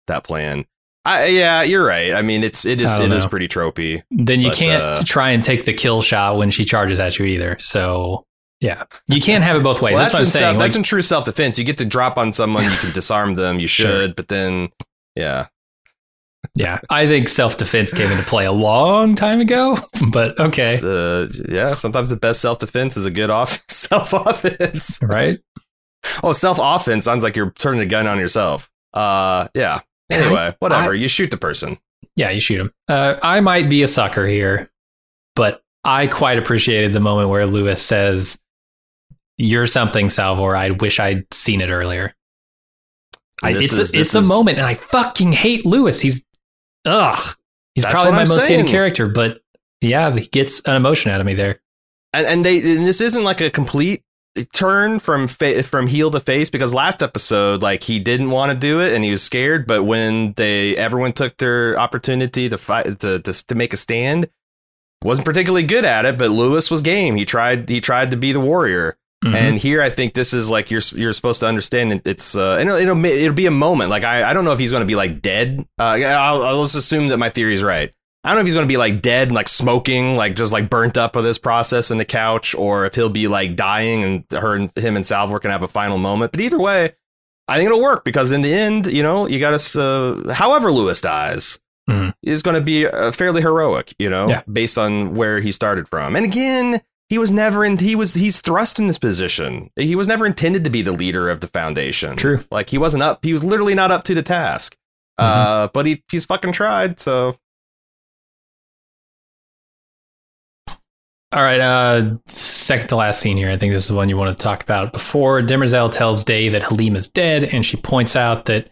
that 0.09 0.25
plan. 0.25 0.65
I, 1.05 1.27
yeah, 1.27 1.63
you're 1.63 1.85
right. 1.85 2.13
I 2.13 2.23
mean, 2.23 2.43
it's 2.45 2.65
it 2.65 2.81
is 2.81 2.95
it 2.97 3.13
is 3.13 3.27
pretty 3.27 3.49
tropey. 3.49 4.03
Then 4.11 4.41
you 4.41 4.49
But, 4.51 4.57
can't 4.57 4.83
uh, 4.83 5.03
try 5.05 5.31
and 5.31 5.43
take 5.43 5.65
the 5.67 5.73
kill 5.73 6.03
shot 6.03 6.37
when 6.37 6.51
she 6.51 6.65
charges 6.65 6.99
at 7.01 7.19
you 7.19 7.25
either. 7.25 7.57
So 7.61 8.25
yeah, 8.63 8.85
you 9.09 9.21
can't 9.21 9.43
have 9.45 9.57
it 9.57 9.63
both 9.63 9.83
ways. 9.83 9.95
Well, 9.95 10.03
that's, 10.03 10.13
that's, 10.13 10.15
what 10.15 10.21
I'm 10.21 10.25
in 10.27 10.31
saying. 10.31 10.43
self, 10.55 10.59
that's 10.61 10.77
in 10.77 10.83
true 10.83 11.03
self 11.03 11.25
defense. 11.25 11.59
You 11.59 11.65
get 11.65 11.79
to 11.79 11.85
drop 11.85 12.17
on 12.17 12.33
someone, 12.33 12.65
you 12.65 12.71
can 12.79 12.93
disarm 12.95 13.35
them. 13.35 13.59
You 13.59 13.67
Sure. 13.67 13.87
should, 13.87 14.17
but 14.17 14.29
then 14.29 14.69
yeah, 15.17 15.49
yeah, 16.55 16.81
I 16.91 17.07
think 17.07 17.29
self 17.29 17.57
defense 17.57 17.93
came 17.93 18.11
into 18.11 18.25
play 18.25 18.45
a 18.45 18.53
long 18.53 19.15
time 19.15 19.41
ago. 19.41 19.79
But 20.13 20.39
okay, 20.39 20.79
uh, 20.83 21.27
yeah. 21.49 21.75
Sometimes 21.75 22.11
the 22.11 22.17
best 22.17 22.41
self 22.41 22.59
defense 22.59 22.97
is 22.97 23.05
a 23.07 23.11
good 23.11 23.31
off 23.31 23.65
self 23.69 24.13
offense. 24.13 24.99
right? 25.03 25.39
Oh, 26.23 26.33
self 26.33 26.59
offense 26.61 27.05
sounds 27.05 27.23
like 27.23 27.37
you're 27.37 27.51
turning 27.53 27.81
a 27.81 27.87
gun 27.87 28.07
on 28.07 28.19
yourself. 28.19 28.71
Uh, 28.93 29.49
yeah. 29.55 29.81
Anyway, 30.11 30.55
whatever. 30.59 30.95
you 30.95 31.09
shoot 31.09 31.31
the 31.31 31.37
person. 31.39 31.79
Yeah, 32.17 32.31
you 32.31 32.41
shoot 32.41 32.61
him. 32.61 32.73
Uh, 32.89 33.17
I 33.23 33.41
might 33.41 33.71
be 33.71 33.83
a 33.83 33.89
sucker 33.89 34.27
here, 34.27 34.71
but 35.35 35.63
I 35.85 36.07
quite 36.07 36.37
appreciated 36.39 36.93
the 36.93 37.01
moment 37.01 37.31
where 37.31 37.47
Lewis 37.47 37.81
says, 37.81 38.39
"You're 39.39 39.67
something, 39.67 40.09
Salvor. 40.09 40.55
I 40.57 40.71
wish 40.71 41.01
I'd 41.01 41.25
seen 41.33 41.61
it 41.61 41.71
earlier." 41.71 42.15
I, 43.43 43.53
it's 43.53 43.73
is- 43.73 43.79
a, 43.79 43.83
it's 44.01 44.13
this 44.13 44.15
a 44.15 44.23
moment, 44.23 44.59
and 44.59 44.67
I 44.67 44.75
fucking 44.75 45.33
hate 45.33 45.67
Lewis. 45.67 46.01
He's 46.01 46.25
ugh. 46.85 47.19
He's 47.75 47.85
That's 47.85 47.95
probably 47.95 48.13
my 48.13 48.23
I'm 48.23 48.29
most 48.29 48.47
saying. 48.47 48.61
hated 48.61 48.71
character, 48.71 49.09
but 49.09 49.41
yeah, 49.81 50.15
he 50.15 50.27
gets 50.27 50.61
an 50.61 50.77
emotion 50.77 51.11
out 51.11 51.21
of 51.21 51.27
me 51.27 51.35
there. 51.35 51.61
And, 52.13 52.27
and 52.27 52.45
they 52.45 52.59
and 52.77 52.87
this 52.87 53.01
isn't 53.01 53.25
like 53.25 53.41
a 53.41 53.51
complete 53.51 54.05
turn 54.53 54.99
from 54.99 55.27
fa- 55.27 55.63
from 55.63 55.87
heel 55.87 56.11
to 56.11 56.21
face 56.21 56.49
because 56.51 56.73
last 56.73 57.03
episode 57.03 57.63
like 57.63 57.83
he 57.83 57.99
didn't 57.99 58.31
want 58.31 58.51
to 58.53 58.57
do 58.57 58.81
it 58.81 58.95
and 58.95 59.05
he 59.05 59.11
was 59.11 59.23
scared 59.23 59.67
but 59.67 59.85
when 59.85 60.33
they 60.39 60.75
everyone 60.79 61.13
took 61.13 61.37
their 61.37 61.79
opportunity 61.79 62.49
to 62.49 62.57
fight 62.57 62.99
to, 63.01 63.19
to 63.19 63.47
to 63.47 63.55
make 63.55 63.75
a 63.75 63.77
stand 63.77 64.27
wasn't 65.05 65.27
particularly 65.27 65.65
good 65.67 65.85
at 65.85 66.07
it 66.07 66.17
but 66.17 66.31
Lewis 66.31 66.71
was 66.71 66.81
game 66.81 67.17
he 67.17 67.27
tried 67.27 67.69
he 67.69 67.79
tried 67.79 68.11
to 68.11 68.17
be 68.17 68.33
the 68.33 68.41
warrior 68.41 68.97
mm-hmm. 69.23 69.35
and 69.35 69.59
here 69.59 69.83
I 69.83 69.91
think 69.91 70.15
this 70.15 70.33
is 70.33 70.51
like 70.51 70.71
you're 70.71 70.83
you're 70.95 71.13
supposed 71.13 71.41
to 71.41 71.47
understand 71.47 72.03
it's 72.05 72.37
uh 72.37 72.59
it'll 72.61 72.77
it'll, 72.77 73.05
it'll 73.05 73.35
be 73.35 73.47
a 73.47 73.51
moment 73.51 73.91
like 73.91 74.05
I, 74.05 74.31
I 74.31 74.33
don't 74.33 74.45
know 74.45 74.53
if 74.53 74.59
he's 74.59 74.71
going 74.71 74.83
to 74.83 74.87
be 74.87 74.97
like 74.97 75.23
dead 75.23 75.67
uh 75.79 75.83
I'll, 75.83 76.43
I'll 76.43 76.63
just 76.63 76.77
assume 76.77 77.09
that 77.09 77.19
my 77.19 77.31
theory 77.31 77.55
is 77.55 77.63
right 77.63 77.93
I 78.25 78.29
don't 78.29 78.37
know 78.37 78.41
if 78.43 78.47
he's 78.47 78.55
going 78.55 78.67
to 78.67 78.73
be 78.73 78.77
like 78.77 79.03
dead 79.03 79.29
and 79.29 79.35
like 79.35 79.49
smoking, 79.49 80.15
like 80.15 80.37
just 80.37 80.53
like 80.53 80.71
burnt 80.71 80.97
up 80.97 81.17
with 81.17 81.25
this 81.25 81.39
process 81.39 81.91
in 81.91 81.99
the 81.99 82.05
couch, 82.05 82.55
or 82.55 82.87
if 82.87 82.95
he'll 82.95 83.09
be 83.09 83.27
like 83.27 83.57
dying 83.57 84.05
and 84.05 84.25
her 84.31 84.55
and 84.55 84.71
him 84.77 84.95
and 84.95 85.05
Salvor 85.05 85.41
can 85.41 85.51
have 85.51 85.65
a 85.65 85.69
final 85.69 85.99
moment. 85.99 86.31
But 86.31 86.41
either 86.41 86.59
way, 86.59 86.93
I 87.49 87.57
think 87.57 87.67
it'll 87.67 87.83
work 87.83 88.05
because 88.05 88.31
in 88.31 88.43
the 88.43 88.53
end, 88.53 88.87
you 88.87 89.03
know, 89.03 89.27
you 89.27 89.41
got 89.41 89.59
to, 89.59 89.83
uh, 89.83 90.33
however 90.33 90.71
Lewis 90.71 91.01
dies, 91.01 91.59
mm-hmm. 91.91 92.11
is 92.23 92.43
going 92.43 92.55
to 92.55 92.61
be 92.61 92.87
uh, 92.87 93.11
fairly 93.11 93.43
heroic, 93.43 93.93
you 93.99 94.09
know, 94.09 94.29
yeah. 94.29 94.43
based 94.51 94.79
on 94.79 95.15
where 95.15 95.41
he 95.41 95.51
started 95.51 95.89
from. 95.89 96.15
And 96.15 96.25
again, 96.25 96.81
he 97.13 97.19
was 97.19 97.31
never 97.31 97.63
in, 97.63 97.77
he 97.77 97.95
was, 97.95 98.15
he's 98.15 98.41
thrust 98.41 98.79
in 98.79 98.87
this 98.87 98.97
position. 98.97 99.69
He 99.77 99.95
was 99.95 100.09
never 100.09 100.25
intended 100.25 100.65
to 100.65 100.71
be 100.71 100.81
the 100.81 100.93
leader 100.93 101.29
of 101.29 101.41
the 101.41 101.47
foundation. 101.47 102.17
True. 102.17 102.43
Like 102.51 102.71
he 102.71 102.79
wasn't 102.79 103.03
up, 103.03 103.23
he 103.23 103.35
was 103.35 103.45
literally 103.45 103.75
not 103.75 103.91
up 103.91 104.05
to 104.05 104.15
the 104.15 104.23
task. 104.23 104.75
Mm-hmm. 105.21 105.51
Uh, 105.51 105.69
but 105.75 105.85
he, 105.85 106.03
he's 106.11 106.25
fucking 106.25 106.53
tried. 106.53 106.99
So 106.99 107.37
All 111.35 111.43
right, 111.43 111.61
uh, 111.61 112.17
second 112.25 112.89
to 112.89 112.97
last 112.97 113.21
scene 113.21 113.37
here. 113.37 113.51
I 113.51 113.59
think 113.59 113.75
this 113.75 113.83
is 113.85 113.89
the 113.91 113.95
one 113.95 114.09
you 114.09 114.17
want 114.17 114.35
to 114.35 114.43
talk 114.43 114.63
about. 114.63 114.95
Before 114.95 115.43
Demerzel 115.43 115.93
tells 115.93 116.25
Day 116.25 116.49
that 116.49 116.63
Halim 116.63 116.97
is 116.97 117.11
dead, 117.11 117.45
and 117.45 117.65
she 117.65 117.77
points 117.77 118.17
out 118.17 118.47
that 118.47 118.71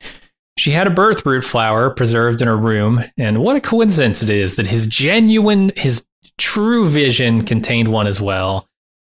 she 0.56 0.70
had 0.70 0.86
a 0.86 0.90
birthroot 0.90 1.44
flower 1.44 1.90
preserved 1.90 2.40
in 2.40 2.48
her 2.48 2.56
room. 2.56 3.04
And 3.18 3.42
what 3.42 3.56
a 3.56 3.60
coincidence 3.60 4.22
it 4.22 4.30
is 4.30 4.56
that 4.56 4.66
his 4.66 4.86
genuine, 4.86 5.72
his 5.76 6.06
true 6.40 6.88
vision 6.88 7.44
contained 7.44 7.88
one 7.88 8.06
as 8.06 8.20
well. 8.20 8.66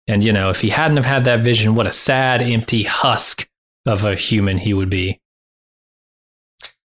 And, 0.06 0.22
you 0.22 0.32
know, 0.32 0.50
if 0.50 0.60
he 0.60 0.68
hadn't 0.68 0.98
have 0.98 1.06
had 1.06 1.24
that 1.24 1.42
vision, 1.42 1.74
what 1.74 1.86
a 1.86 1.92
sad, 1.92 2.42
empty 2.42 2.82
husk 2.82 3.48
of 3.86 4.04
a 4.04 4.14
human 4.14 4.58
he 4.58 4.74
would 4.74 4.90
be. 4.90 5.18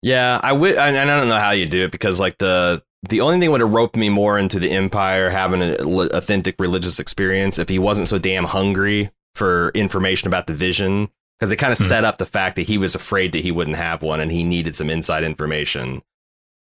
Yeah, 0.02 0.40
I 0.42 0.54
would, 0.54 0.76
and 0.76 0.98
I 0.98 1.06
don't 1.06 1.28
know 1.28 1.40
how 1.40 1.52
you 1.52 1.66
do 1.66 1.84
it 1.84 1.92
because, 1.92 2.20
like, 2.20 2.38
the 2.38 2.82
the 3.10 3.22
only 3.22 3.40
thing 3.40 3.52
would 3.52 3.62
have 3.62 3.72
roped 3.72 3.96
me 3.96 4.10
more 4.10 4.38
into 4.38 4.60
the 4.60 4.72
Empire 4.72 5.30
having 5.30 5.62
an 5.62 5.76
authentic 6.12 6.56
religious 6.60 7.00
experience 7.00 7.58
if 7.58 7.70
he 7.70 7.80
wasn't 7.80 8.10
so 8.10 8.20
damn 8.20 8.44
hungry 8.44 9.10
for 9.36 9.72
information 9.74 10.28
about 10.28 10.48
the 10.48 10.54
vision 10.54 11.10
because 11.38 11.50
they 11.50 11.56
kind 11.56 11.72
of 11.72 11.80
mm. 11.80 11.88
set 11.88 12.04
up 12.04 12.18
the 12.18 12.26
fact 12.26 12.58
that 12.58 12.64
he 12.64 12.78
was 12.78 12.96
afraid 12.96 13.32
that 13.32 13.40
he 13.40 13.54
wouldn't 13.54 13.78
have 13.78 14.02
one 14.02 14.20
and 14.20 14.34
he 14.34 14.44
needed 14.44 14.76
some 14.76 14.90
inside 14.90 15.24
information. 15.24 16.02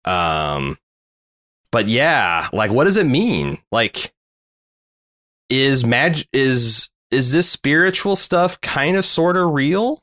Um, 0.06 0.78
but 1.72 1.88
yeah, 1.88 2.48
like, 2.52 2.70
what 2.70 2.84
does 2.84 2.96
it 2.96 3.06
mean? 3.06 3.58
Like, 3.72 4.12
is 5.48 5.84
mag 5.84 6.18
is 6.32 6.90
is 7.10 7.32
this 7.32 7.50
spiritual 7.50 8.14
stuff 8.14 8.60
kind 8.60 8.96
of 8.96 9.04
sort 9.04 9.36
of 9.36 9.52
real, 9.52 10.00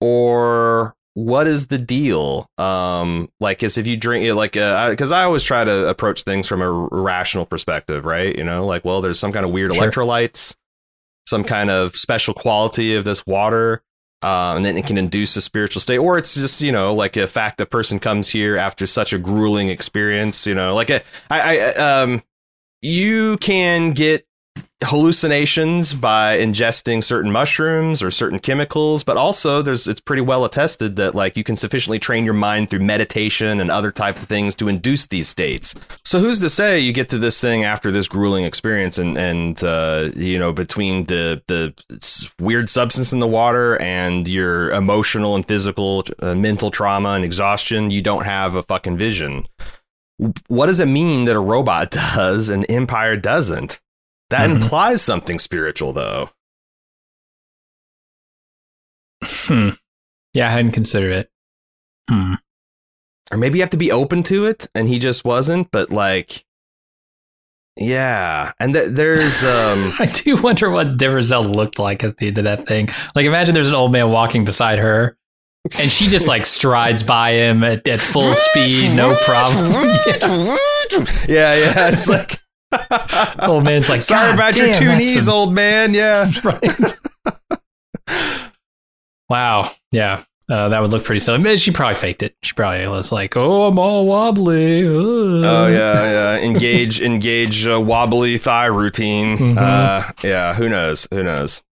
or 0.00 0.94
what 1.14 1.46
is 1.46 1.68
the 1.68 1.78
deal? 1.78 2.50
Um, 2.58 3.30
like, 3.40 3.62
as 3.62 3.78
if 3.78 3.86
you 3.86 3.96
drink, 3.96 4.26
it, 4.26 4.34
like, 4.34 4.52
because 4.52 5.12
uh, 5.12 5.16
I 5.16 5.22
always 5.22 5.44
try 5.44 5.64
to 5.64 5.88
approach 5.88 6.22
things 6.22 6.46
from 6.46 6.60
a 6.60 6.70
rational 6.70 7.46
perspective, 7.46 8.04
right? 8.04 8.36
You 8.36 8.44
know, 8.44 8.66
like, 8.66 8.84
well, 8.84 9.00
there's 9.00 9.18
some 9.18 9.32
kind 9.32 9.46
of 9.46 9.52
weird 9.52 9.74
sure. 9.74 9.90
electrolytes, 9.90 10.54
some 11.26 11.42
kind 11.42 11.70
of 11.70 11.96
special 11.96 12.34
quality 12.34 12.96
of 12.96 13.04
this 13.04 13.24
water, 13.26 13.82
uh, 14.22 14.54
and 14.56 14.64
then 14.64 14.76
it 14.76 14.86
can 14.86 14.98
induce 14.98 15.36
a 15.36 15.40
spiritual 15.40 15.80
state, 15.80 15.98
or 15.98 16.18
it's 16.18 16.34
just, 16.34 16.60
you 16.60 16.72
know, 16.72 16.94
like 16.94 17.16
a 17.16 17.26
fact 17.26 17.60
a 17.60 17.66
person 17.66 17.98
comes 17.98 18.28
here 18.28 18.56
after 18.56 18.86
such 18.86 19.12
a 19.12 19.18
grueling 19.18 19.68
experience, 19.68 20.46
you 20.46 20.54
know, 20.54 20.74
like, 20.74 20.90
a, 20.90 21.02
I, 21.30 21.58
I, 21.58 21.74
um, 21.74 22.22
you 22.82 23.36
can 23.38 23.92
get 23.92 24.25
hallucinations 24.82 25.94
by 25.94 26.36
ingesting 26.36 27.02
certain 27.02 27.32
mushrooms 27.32 28.02
or 28.02 28.10
certain 28.10 28.38
chemicals 28.38 29.02
but 29.02 29.16
also 29.16 29.62
there's 29.62 29.88
it's 29.88 30.00
pretty 30.00 30.22
well 30.22 30.44
attested 30.44 30.96
that 30.96 31.14
like 31.14 31.36
you 31.36 31.42
can 31.42 31.56
sufficiently 31.56 31.98
train 31.98 32.24
your 32.24 32.34
mind 32.34 32.68
through 32.68 32.80
meditation 32.80 33.60
and 33.60 33.70
other 33.70 33.90
types 33.90 34.22
of 34.22 34.28
things 34.28 34.54
to 34.54 34.68
induce 34.68 35.06
these 35.06 35.28
states. 35.28 35.74
So 36.04 36.18
who's 36.18 36.40
to 36.40 36.50
say 36.50 36.78
you 36.78 36.92
get 36.92 37.08
to 37.10 37.18
this 37.18 37.40
thing 37.40 37.64
after 37.64 37.90
this 37.90 38.08
grueling 38.08 38.44
experience 38.44 38.98
and 38.98 39.16
and 39.16 39.62
uh, 39.64 40.10
you 40.14 40.38
know 40.38 40.52
between 40.52 41.04
the 41.04 41.42
the 41.46 41.74
weird 42.40 42.68
substance 42.68 43.12
in 43.12 43.18
the 43.18 43.26
water 43.26 43.80
and 43.80 44.28
your 44.28 44.70
emotional 44.72 45.34
and 45.34 45.46
physical 45.46 46.04
uh, 46.20 46.34
mental 46.34 46.70
trauma 46.70 47.10
and 47.10 47.24
exhaustion? 47.24 47.90
You 47.90 48.02
don't 48.02 48.24
have 48.24 48.54
a 48.54 48.62
fucking 48.62 48.98
vision. 48.98 49.46
What 50.48 50.66
does 50.66 50.80
it 50.80 50.86
mean 50.86 51.24
that 51.26 51.36
a 51.36 51.40
robot 51.40 51.90
does 52.16 52.48
and 52.48 52.68
empire 52.70 53.16
doesn't 53.16 53.80
that 54.30 54.48
mm-hmm. 54.48 54.62
implies 54.62 55.02
something 55.02 55.38
spiritual, 55.38 55.92
though. 55.92 56.30
Hmm. 59.22 59.70
Yeah, 60.34 60.48
I 60.48 60.50
hadn't 60.50 60.72
considered 60.72 61.12
it. 61.12 61.30
Hmm. 62.10 62.34
Or 63.32 63.38
maybe 63.38 63.58
you 63.58 63.62
have 63.62 63.70
to 63.70 63.76
be 63.76 63.90
open 63.90 64.22
to 64.24 64.46
it, 64.46 64.68
and 64.74 64.88
he 64.88 64.98
just 64.98 65.24
wasn't. 65.24 65.70
But 65.70 65.90
like, 65.90 66.44
yeah, 67.76 68.52
and 68.60 68.74
th- 68.74 68.90
there's. 68.90 69.42
um 69.44 69.94
I 69.98 70.06
do 70.06 70.40
wonder 70.40 70.70
what 70.70 70.96
Demerzel 70.96 71.54
looked 71.54 71.78
like 71.78 72.04
at 72.04 72.18
the 72.18 72.28
end 72.28 72.38
of 72.38 72.44
that 72.44 72.66
thing. 72.66 72.88
Like, 73.14 73.26
imagine 73.26 73.54
there's 73.54 73.68
an 73.68 73.74
old 73.74 73.92
man 73.92 74.10
walking 74.10 74.44
beside 74.44 74.78
her, 74.78 75.16
and 75.64 75.90
she 75.90 76.06
just 76.06 76.28
like 76.28 76.46
strides 76.46 77.02
by 77.02 77.32
him 77.32 77.64
at, 77.64 77.86
at 77.88 78.00
full 78.00 78.34
speed, 78.50 78.96
no 78.96 79.16
problem. 79.24 79.72
yeah, 81.28 81.54
yeah, 81.54 81.54
yeah 81.54 81.88
it's 81.88 82.08
like 82.08 82.40
old 83.40 83.64
man's 83.64 83.88
like, 83.88 84.02
sorry 84.02 84.32
about 84.32 84.54
damn, 84.54 84.66
your 84.66 84.74
two 84.74 84.96
knees, 84.96 85.28
old 85.28 85.54
man. 85.54 85.94
Yeah, 85.94 86.30
right. 86.44 86.98
wow. 89.28 89.70
Yeah. 89.92 90.24
Uh, 90.48 90.68
that 90.68 90.80
would 90.80 90.92
look 90.92 91.04
pretty 91.04 91.18
silly. 91.18 91.56
She 91.56 91.72
probably 91.72 91.96
faked 91.96 92.22
it. 92.22 92.36
She 92.44 92.52
probably 92.52 92.86
was 92.86 93.10
like, 93.10 93.36
"Oh, 93.36 93.66
I'm 93.66 93.80
all 93.80 94.06
wobbly." 94.06 94.84
Oh 94.86 95.66
yeah, 95.66 96.36
yeah. 96.36 96.38
Engage, 96.38 97.00
engage 97.00 97.66
a 97.66 97.80
wobbly 97.80 98.38
thigh 98.38 98.66
routine. 98.66 99.38
Mm-hmm. 99.38 99.58
Uh, 99.58 100.08
yeah. 100.22 100.54
Who 100.54 100.68
knows? 100.68 101.08
Who 101.10 101.24
knows? 101.24 101.64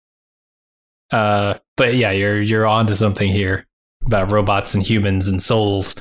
Uh, 1.13 1.55
but 1.77 1.95
yeah, 1.95 2.11
you're 2.11 2.41
you're 2.43 2.67
onto 2.67 2.97
something 2.97 3.31
here 3.31 3.65
about 4.07 4.33
robots 4.33 4.75
and 4.75 4.83
humans 4.83 5.29
and 5.29 5.41
souls. 5.41 5.95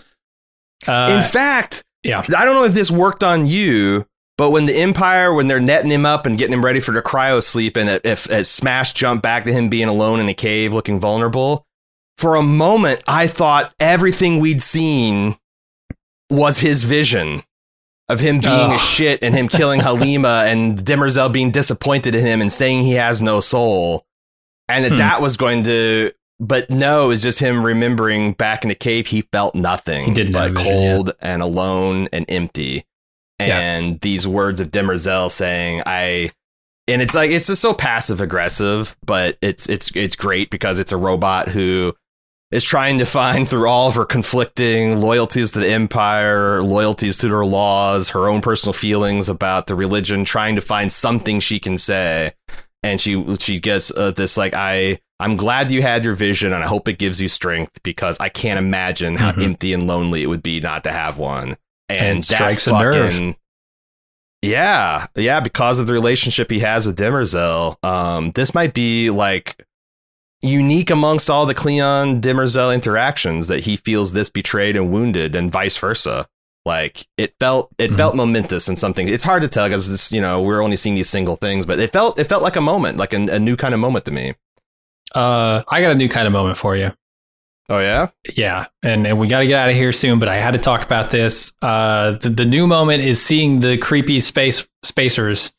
Uh, 0.88 1.12
In 1.16 1.22
fact, 1.22 1.84
yeah, 2.02 2.26
I 2.36 2.44
don't 2.44 2.56
know 2.56 2.64
if 2.64 2.74
this 2.74 2.90
worked 2.90 3.24
on 3.24 3.46
you, 3.46 4.08
but 4.38 4.50
when 4.50 4.66
the 4.66 4.76
Empire, 4.76 5.34
when 5.34 5.48
they're 5.48 5.60
netting 5.60 5.92
him 5.92 6.06
up 6.06 6.26
and 6.26 6.38
getting 6.38 6.54
him 6.54 6.66
ready 6.66 6.80
for 6.80 6.92
the 6.92 7.02
cryo 7.02 7.42
sleep, 7.42 7.78
and 7.78 8.02
if, 8.04 8.30
if 8.32 8.48
Smash 8.48 8.94
jumped 8.94 9.22
back 9.22 9.46
to 9.46 9.54
him 9.54 9.70
being 9.70 9.88
alone 9.88 10.20
in 10.20 10.28
a 10.28 10.34
cave 10.34 10.74
looking 10.74 11.00
vulnerable, 11.00 11.66
for 12.18 12.36
a 12.36 12.44
moment 12.44 13.02
I 13.08 13.28
thought 13.28 13.74
everything 13.80 14.40
we'd 14.40 14.64
seen 14.64 15.38
was 16.30 16.60
his 16.60 16.84
vision 16.84 17.44
of 18.10 18.20
him 18.20 18.40
being 18.40 18.72
oh. 18.72 18.76
a 18.76 18.80
shit 18.80 19.22
and 19.22 19.36
him 19.36 19.48
killing 19.48 19.80
Halima 19.82 20.46
and 20.48 20.80
Demerzel 20.80 21.32
being 21.32 21.52
disappointed 21.52 22.16
in 22.16 22.26
him 22.26 22.42
and 22.42 22.52
saying 22.52 22.84
he 22.84 22.94
has 22.94 23.22
no 23.22 23.40
soul. 23.40 24.06
And 24.68 24.86
that 24.86 24.92
hmm. 24.92 24.98
that 24.98 25.22
was 25.22 25.38
going 25.38 25.64
to 25.64 26.12
but 26.40 26.70
no, 26.70 27.12
it's 27.12 27.22
just 27.22 27.40
him 27.40 27.64
remembering 27.64 28.34
back 28.34 28.64
in 28.64 28.70
the 28.70 28.76
cave 28.76 29.08
he 29.08 29.22
felt 29.22 29.54
nothing. 29.56 30.06
He 30.06 30.14
did 30.14 30.34
but 30.34 30.56
cold 30.56 31.08
yeah. 31.08 31.14
and 31.34 31.42
alone 31.42 32.10
and 32.12 32.26
empty 32.28 32.84
and 33.50 33.92
yeah. 33.92 33.98
these 34.02 34.28
words 34.28 34.62
of 34.62 34.72
Demerzel 34.72 35.30
saying 35.30 35.84
I 35.86 36.32
and 36.88 37.02
it's 37.02 37.16
like 37.16 37.32
it's 37.32 37.48
just 37.48 37.62
so 37.62 37.74
passive 37.74 38.22
aggressive, 38.22 38.98
but 39.06 39.38
it's 39.42 39.70
it's 39.70 39.92
it's 39.96 40.16
great 40.16 40.50
because 40.50 40.80
it's 40.80 40.92
a 40.92 40.98
robot 40.98 41.50
who 41.50 41.94
is 42.52 42.64
trying 42.64 43.00
to 43.00 43.06
find 43.06 43.48
through 43.50 43.68
all 43.68 43.88
of 43.88 43.96
her 43.96 44.06
conflicting 44.06 45.00
loyalties 45.00 45.52
to 45.54 45.60
the 45.60 45.70
empire, 45.70 46.62
loyalties 46.62 47.18
to 47.20 47.30
her 47.30 47.46
laws, 47.46 48.10
her 48.10 48.28
own 48.28 48.42
personal 48.42 48.74
feelings 48.74 49.30
about 49.30 49.68
the 49.68 49.76
religion, 49.76 50.24
trying 50.24 50.56
to 50.56 50.62
find 50.62 50.92
something 50.92 51.40
she 51.40 51.60
can 51.60 51.78
say. 51.78 52.34
And 52.84 53.00
she 53.00 53.36
she 53.38 53.60
gets 53.60 53.92
uh, 53.92 54.12
this 54.12 54.36
like 54.36 54.54
I 54.54 55.00
I'm 55.22 55.38
glad 55.38 55.72
you 55.72 55.82
had 55.82 56.04
your 56.04 56.16
vision 56.16 56.52
and 56.52 56.64
I 56.64 56.68
hope 56.68 56.90
it 56.90 57.00
gives 57.00 57.22
you 57.22 57.30
strength 57.30 57.82
because 57.82 58.20
I 58.20 58.28
can't 58.28 58.60
imagine 58.60 59.16
how 59.16 59.32
mm-hmm. 59.32 59.42
empty 59.42 59.72
and 59.72 59.88
lonely 59.88 60.22
it 60.22 60.28
would 60.28 60.44
be 60.44 60.60
not 60.60 60.84
to 60.84 60.92
have 60.92 61.18
one 61.18 61.56
and, 61.98 62.08
and 62.08 62.26
strikes 62.26 62.66
fucking, 62.66 62.88
a 62.88 62.92
nerve. 63.30 63.36
Yeah, 64.42 65.08
yeah, 65.16 65.40
because 65.40 65.80
of 65.80 65.88
the 65.88 65.94
relationship 65.94 66.52
he 66.52 66.60
has 66.60 66.86
with 66.86 66.98
Demerzel, 66.98 67.78
um, 67.84 68.32
this 68.32 68.54
might 68.54 68.74
be 68.74 69.10
like 69.10 69.64
unique 70.42 70.90
amongst 70.90 71.30
all 71.30 71.46
the 71.46 71.54
Cleon 71.54 72.20
Demerzel 72.20 72.74
interactions 72.74 73.48
that 73.48 73.62
he 73.62 73.78
feels 73.78 74.12
this 74.12 74.30
betrayed 74.30 74.76
and 74.76 74.92
wounded, 74.92 75.36
and 75.36 75.50
vice 75.50 75.78
versa. 75.78 76.28
Like 76.66 77.08
it 77.18 77.34
felt 77.40 77.70
it 77.78 77.92
Mhm. 77.92 77.98
felt 77.98 78.16
momentous 78.16 78.68
and 78.68 78.78
something. 78.80 79.08
It's 79.08 79.24
hard 79.24 79.42
to 79.44 79.48
tell 79.50 79.68
because 79.68 79.90
this 79.90 80.12
you 80.12 80.20
know 80.22 80.42
we're 80.42 80.62
only 80.62 80.76
seeing 80.78 80.96
these 80.96 81.10
single 81.10 81.36
things, 81.38 81.66
but 81.66 81.80
it 81.80 81.92
felt 81.92 82.20
it 82.20 82.26
felt 82.26 82.44
like 82.44 82.56
a 82.58 82.62
moment, 82.62 82.98
like 82.98 83.14
a, 83.14 83.18
a 83.18 83.40
new 83.40 83.56
kind 83.56 83.74
of 83.74 83.80
moment 83.80 84.04
to 84.06 84.12
me. 84.12 84.34
Uh, 85.16 85.64
I 85.70 85.80
got 85.82 85.92
a 85.92 85.96
new 85.96 86.10
kind 86.10 86.26
of 86.28 86.34
moment 86.34 86.58
for 86.58 86.76
you. 86.76 86.92
Oh 87.74 87.80
yeah, 87.80 88.10
Yeah, 88.36 88.68
and, 88.84 89.08
and 89.08 89.18
we 89.18 89.28
got 89.28 89.40
to 89.40 89.48
get 89.48 89.60
out 89.60 89.70
of 89.70 89.76
here 89.76 89.92
soon, 89.92 90.20
but 90.20 90.30
I 90.30 90.36
had 90.36 90.52
to 90.52 90.60
talk 90.60 90.84
about 90.84 91.10
this. 91.10 91.54
Uh, 91.60 92.12
the, 92.12 92.30
the 92.30 92.46
new 92.46 92.68
moment 92.68 93.02
is 93.02 93.20
seeing 93.20 93.62
the 93.62 93.80
creepy 93.80 94.20
space 94.20 94.68
spacers 94.84 95.52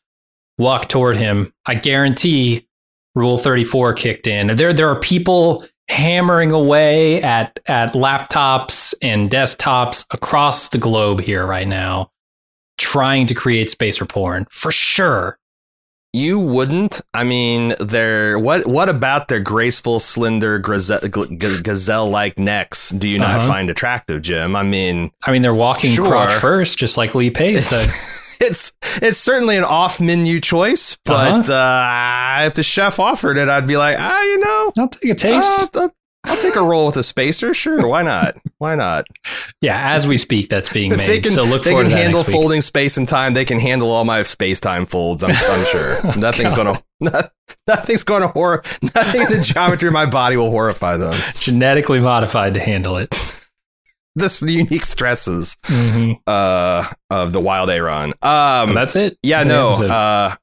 walk 0.57 0.87
toward 0.87 1.17
him. 1.17 1.51
I 1.65 1.75
guarantee 1.75 2.69
Rule 3.15 3.37
34 3.37 3.95
kicked 3.95 4.27
in. 4.27 4.55
There 4.55 4.71
there 4.71 4.87
are 4.87 4.97
people 4.97 5.65
hammering 5.89 6.53
away 6.53 7.21
at 7.21 7.59
at 7.65 7.93
laptops 7.95 8.93
and 9.01 9.29
desktops 9.29 10.05
across 10.13 10.69
the 10.69 10.77
globe 10.77 11.19
here 11.19 11.45
right 11.45 11.67
now 11.67 12.11
trying 12.77 13.25
to 13.25 13.33
create 13.33 13.69
spacer 13.69 14.05
porn 14.05 14.45
for 14.49 14.71
sure. 14.71 15.37
You 16.15 16.39
wouldn't. 16.39 17.01
I 17.13 17.23
mean, 17.23 17.73
they're 17.79 18.39
what 18.39 18.65
what 18.65 18.89
about 18.89 19.27
their 19.27 19.39
graceful, 19.39 19.99
slender 19.99 20.59
gazelle 20.59 22.09
like 22.09 22.39
necks? 22.39 22.89
Do 22.91 23.07
you 23.07 23.19
not 23.19 23.37
Uh-huh. 23.37 23.47
find 23.47 23.69
attractive, 23.69 24.21
Jim? 24.21 24.55
I 24.55 24.63
mean, 24.63 25.11
I 25.25 25.31
mean, 25.31 25.41
they're 25.41 25.53
walking 25.53 25.91
Sure. 25.91 26.07
crotch 26.07 26.33
first, 26.33 26.77
just 26.77 26.97
like 26.97 27.13
Lee 27.15 27.29
Pace. 27.29 27.71
it's, 27.71 28.39
it's 28.41 28.73
it's 29.01 29.17
certainly 29.17 29.57
an 29.57 29.63
off 29.63 29.99
menu 30.01 30.39
choice, 30.39 30.97
but 31.05 31.49
uh 31.49 32.37
if 32.45 32.53
the 32.53 32.63
chef 32.63 32.99
offered 32.99 33.37
it, 33.37 33.47
I'd 33.49 33.67
be 33.67 33.77
like, 33.77 33.97
ah, 33.99 34.23
you 34.23 34.39
know, 34.39 34.73
I'll 34.79 34.87
take 34.89 35.11
a 35.11 35.15
taste. 35.15 35.75
I'll, 35.75 35.83
I'll- 35.83 35.93
I'll 36.25 36.41
take 36.41 36.55
a 36.55 36.61
roll 36.61 36.85
with 36.87 36.97
a 36.97 37.03
spacer. 37.03 37.53
Sure, 37.53 37.87
why 37.87 38.01
not? 38.01 38.35
Why 38.57 38.75
not? 38.75 39.07
yeah, 39.61 39.93
as 39.93 40.07
we 40.07 40.17
speak, 40.17 40.49
that's 40.49 40.71
being 40.71 40.91
If 40.91 40.97
made. 40.97 41.23
can, 41.23 41.31
so 41.31 41.43
look 41.43 41.63
they 41.63 41.71
forward 41.71 41.83
can 41.87 41.91
to 41.91 41.97
handle 41.97 42.23
folding 42.23 42.61
space 42.61 42.97
and 42.97 43.07
time. 43.07 43.33
They 43.33 43.45
can 43.45 43.59
handle 43.59 43.91
all 43.91 44.05
my 44.05 44.23
space 44.23 44.59
time 44.59 44.85
folds. 44.85 45.23
I'm, 45.23 45.31
I'm 45.31 45.65
sure 45.65 46.03
nothing's 46.17 46.53
God. 46.53 46.81
gonna 47.01 47.29
nothing's 47.67 48.03
gonna 48.03 48.27
horror. 48.27 48.63
Nothing 48.81 49.21
in 49.21 49.31
the 49.31 49.41
geometry 49.41 49.87
of 49.87 49.93
my 49.93 50.05
body 50.05 50.37
will 50.37 50.49
horrify 50.51 50.97
them. 50.97 51.15
genetically 51.39 51.99
modified 51.99 52.53
to 52.55 52.59
handle 52.59 52.97
it. 52.97 53.13
This 54.17 54.41
unique 54.41 54.85
stresses 54.85 55.57
Mm-hmm. 55.65 56.13
uh, 56.25 56.87
of 57.09 57.33
the 57.33 57.41
wild 57.41 57.69
Aaron. 57.69 58.13
Um, 58.21 58.73
that's 58.73 58.95
it. 58.95 59.17
yeah, 59.21 59.43
no. 59.43 59.71
Uh, 59.71 60.33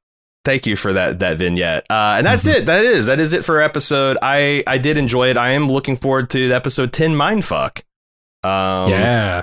thank 0.44 0.66
you 0.66 0.77
for 0.77 0.93
that 0.93 1.19
that 1.20 1.39
vignette. 1.39 1.85
Uh, 1.90 2.14
and 2.19 2.27
that's 2.27 2.47
Mhm. 2.47 2.55
it. 2.56 2.66
That 2.66 2.82
is 2.85 3.06
that 3.06 3.20
is 3.20 3.32
it 3.32 3.44
for 3.44 3.60
episode. 3.60 4.16
I 4.23 4.62
I 4.66 4.78
did 4.78 4.97
enjoy 4.97 5.28
it. 5.28 5.36
I 5.36 5.51
am 5.51 5.69
looking 5.70 5.97
forward 5.97 6.31
to 6.31 6.52
episode 6.52 6.93
ten 6.93 7.12
mindfuck. 7.12 7.82
Um, 8.44 8.90
yeah. 8.90 9.43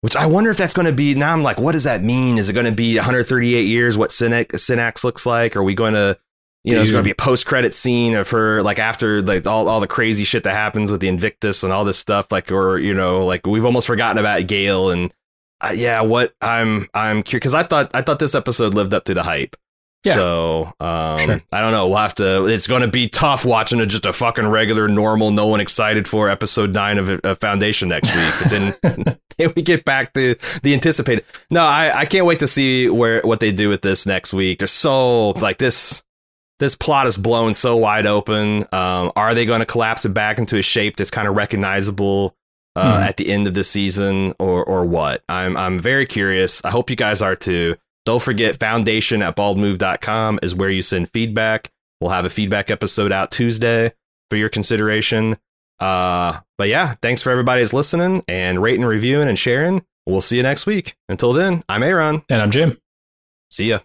Which 0.00 0.14
I 0.16 0.26
wonder 0.26 0.50
if 0.50 0.56
that's 0.56 0.74
going 0.74 0.86
to 0.86 0.92
be. 0.92 1.14
Now 1.16 1.32
I'm 1.32 1.42
like, 1.42 1.58
what 1.60 1.72
does 1.72 1.84
that 1.84 2.02
mean? 2.04 2.38
Is 2.38 2.48
it 2.48 2.52
going 2.52 2.66
to 2.66 2.72
be 2.72 2.96
138 2.96 3.66
years? 3.66 3.98
What 3.98 4.12
Synnax, 4.12 4.62
Synnax 4.62 5.02
looks 5.02 5.26
like? 5.26 5.56
Are 5.56 5.62
we 5.64 5.74
going 5.74 5.94
to, 5.94 6.16
you 6.62 6.74
know, 6.74 6.80
it's 6.80 6.92
going 6.92 7.02
to 7.02 7.06
be 7.06 7.10
a 7.10 7.16
post 7.16 7.46
credit 7.46 7.74
scene 7.74 8.14
of 8.14 8.30
her 8.30 8.62
like 8.62 8.78
after 8.78 9.22
like 9.22 9.44
all, 9.46 9.68
all 9.68 9.80
the 9.80 9.88
crazy 9.88 10.22
shit 10.22 10.44
that 10.44 10.54
happens 10.54 10.92
with 10.92 11.00
the 11.00 11.08
Invictus 11.08 11.64
and 11.64 11.72
all 11.72 11.84
this 11.84 11.98
stuff. 11.98 12.30
Like, 12.30 12.52
or 12.52 12.78
you 12.78 12.94
know, 12.94 13.26
like 13.26 13.44
we've 13.44 13.64
almost 13.64 13.88
forgotten 13.88 14.18
about 14.18 14.42
Gaal 14.42 14.92
and 14.92 15.12
uh, 15.60 15.72
yeah, 15.74 16.00
what 16.02 16.32
I'm 16.40 16.86
I'm 16.94 17.24
curious 17.24 17.40
because 17.40 17.54
I 17.54 17.64
thought 17.64 17.90
I 17.92 18.02
thought 18.02 18.20
this 18.20 18.36
episode 18.36 18.74
lived 18.74 18.94
up 18.94 19.04
to 19.06 19.14
the 19.14 19.24
hype. 19.24 19.56
Yeah. 20.04 20.14
So 20.14 20.72
um, 20.80 21.18
Sure. 21.18 21.42
I 21.52 21.60
don't 21.60 21.72
know. 21.72 21.88
We'll 21.88 21.98
have 21.98 22.14
to. 22.14 22.46
It's 22.46 22.66
going 22.66 22.82
to 22.82 22.88
be 22.88 23.08
tough 23.08 23.44
watching 23.44 23.80
a, 23.80 23.86
just 23.86 24.06
a 24.06 24.12
fucking 24.12 24.46
regular, 24.46 24.88
normal, 24.88 25.30
no 25.32 25.46
one 25.48 25.60
excited 25.60 26.06
for 26.06 26.28
episode 26.30 26.72
nine 26.72 26.98
of, 26.98 27.10
of 27.10 27.38
Foundation 27.40 27.88
next 27.88 28.14
week. 28.14 28.34
But 28.40 28.50
then 28.50 29.18
then 29.38 29.52
we 29.56 29.62
get 29.62 29.84
back 29.84 30.12
to 30.14 30.36
the 30.62 30.72
anticipated. 30.74 31.24
No, 31.50 31.62
I, 31.62 32.00
I 32.00 32.04
can't 32.06 32.26
wait 32.26 32.38
to 32.40 32.46
see 32.48 32.88
where 32.88 33.20
what 33.22 33.40
they 33.40 33.50
do 33.52 33.68
with 33.68 33.82
this 33.82 34.06
next 34.06 34.32
week. 34.32 34.60
They're 34.60 34.68
so 34.68 35.30
like 35.30 35.58
this. 35.58 36.02
This 36.60 36.74
plot 36.74 37.06
is 37.06 37.16
blown 37.16 37.54
so 37.54 37.76
wide 37.76 38.04
open. 38.06 38.64
Um, 38.72 39.12
are 39.14 39.32
they 39.32 39.46
going 39.46 39.60
to 39.60 39.66
collapse 39.66 40.04
it 40.04 40.08
back 40.08 40.38
into 40.38 40.56
a 40.58 40.62
shape 40.62 40.96
that's 40.96 41.10
kind 41.10 41.28
of 41.28 41.36
recognizable 41.36 42.34
uh, 42.74 42.96
Hmm. 42.98 43.02
at 43.04 43.16
the 43.16 43.28
end 43.30 43.46
of 43.46 43.54
the 43.54 43.62
season, 43.64 44.32
or 44.40 44.64
or 44.64 44.84
what? 44.84 45.22
I'm 45.28 45.56
I'm 45.56 45.78
very 45.78 46.04
curious. 46.06 46.60
I 46.64 46.70
hope 46.70 46.90
you 46.90 46.96
guys 46.96 47.20
are 47.22 47.36
too. 47.36 47.76
Don't 48.08 48.22
forget, 48.22 48.58
foundation 48.58 49.20
at 49.20 49.36
baldmove.com 49.36 50.38
is 50.42 50.54
where 50.54 50.70
you 50.70 50.80
send 50.80 51.10
feedback. 51.10 51.70
We'll 52.00 52.10
have 52.10 52.24
a 52.24 52.30
feedback 52.30 52.70
episode 52.70 53.12
out 53.12 53.30
Tuesday 53.30 53.92
for 54.30 54.36
your 54.38 54.48
consideration. 54.48 55.36
Uh, 55.78 56.38
but 56.56 56.68
yeah, 56.68 56.94
thanks 57.02 57.20
for 57.20 57.28
everybody's 57.28 57.74
listening 57.74 58.24
and 58.26 58.62
rating, 58.62 58.86
reviewing, 58.86 59.28
and 59.28 59.38
sharing. 59.38 59.84
We'll 60.06 60.22
see 60.22 60.38
you 60.38 60.42
next 60.42 60.64
week. 60.64 60.96
Until 61.10 61.34
then, 61.34 61.62
I'm 61.68 61.82
Aaron. 61.82 62.22
And 62.30 62.40
I'm 62.40 62.50
Jim. 62.50 62.78
See 63.50 63.68
ya. 63.68 63.80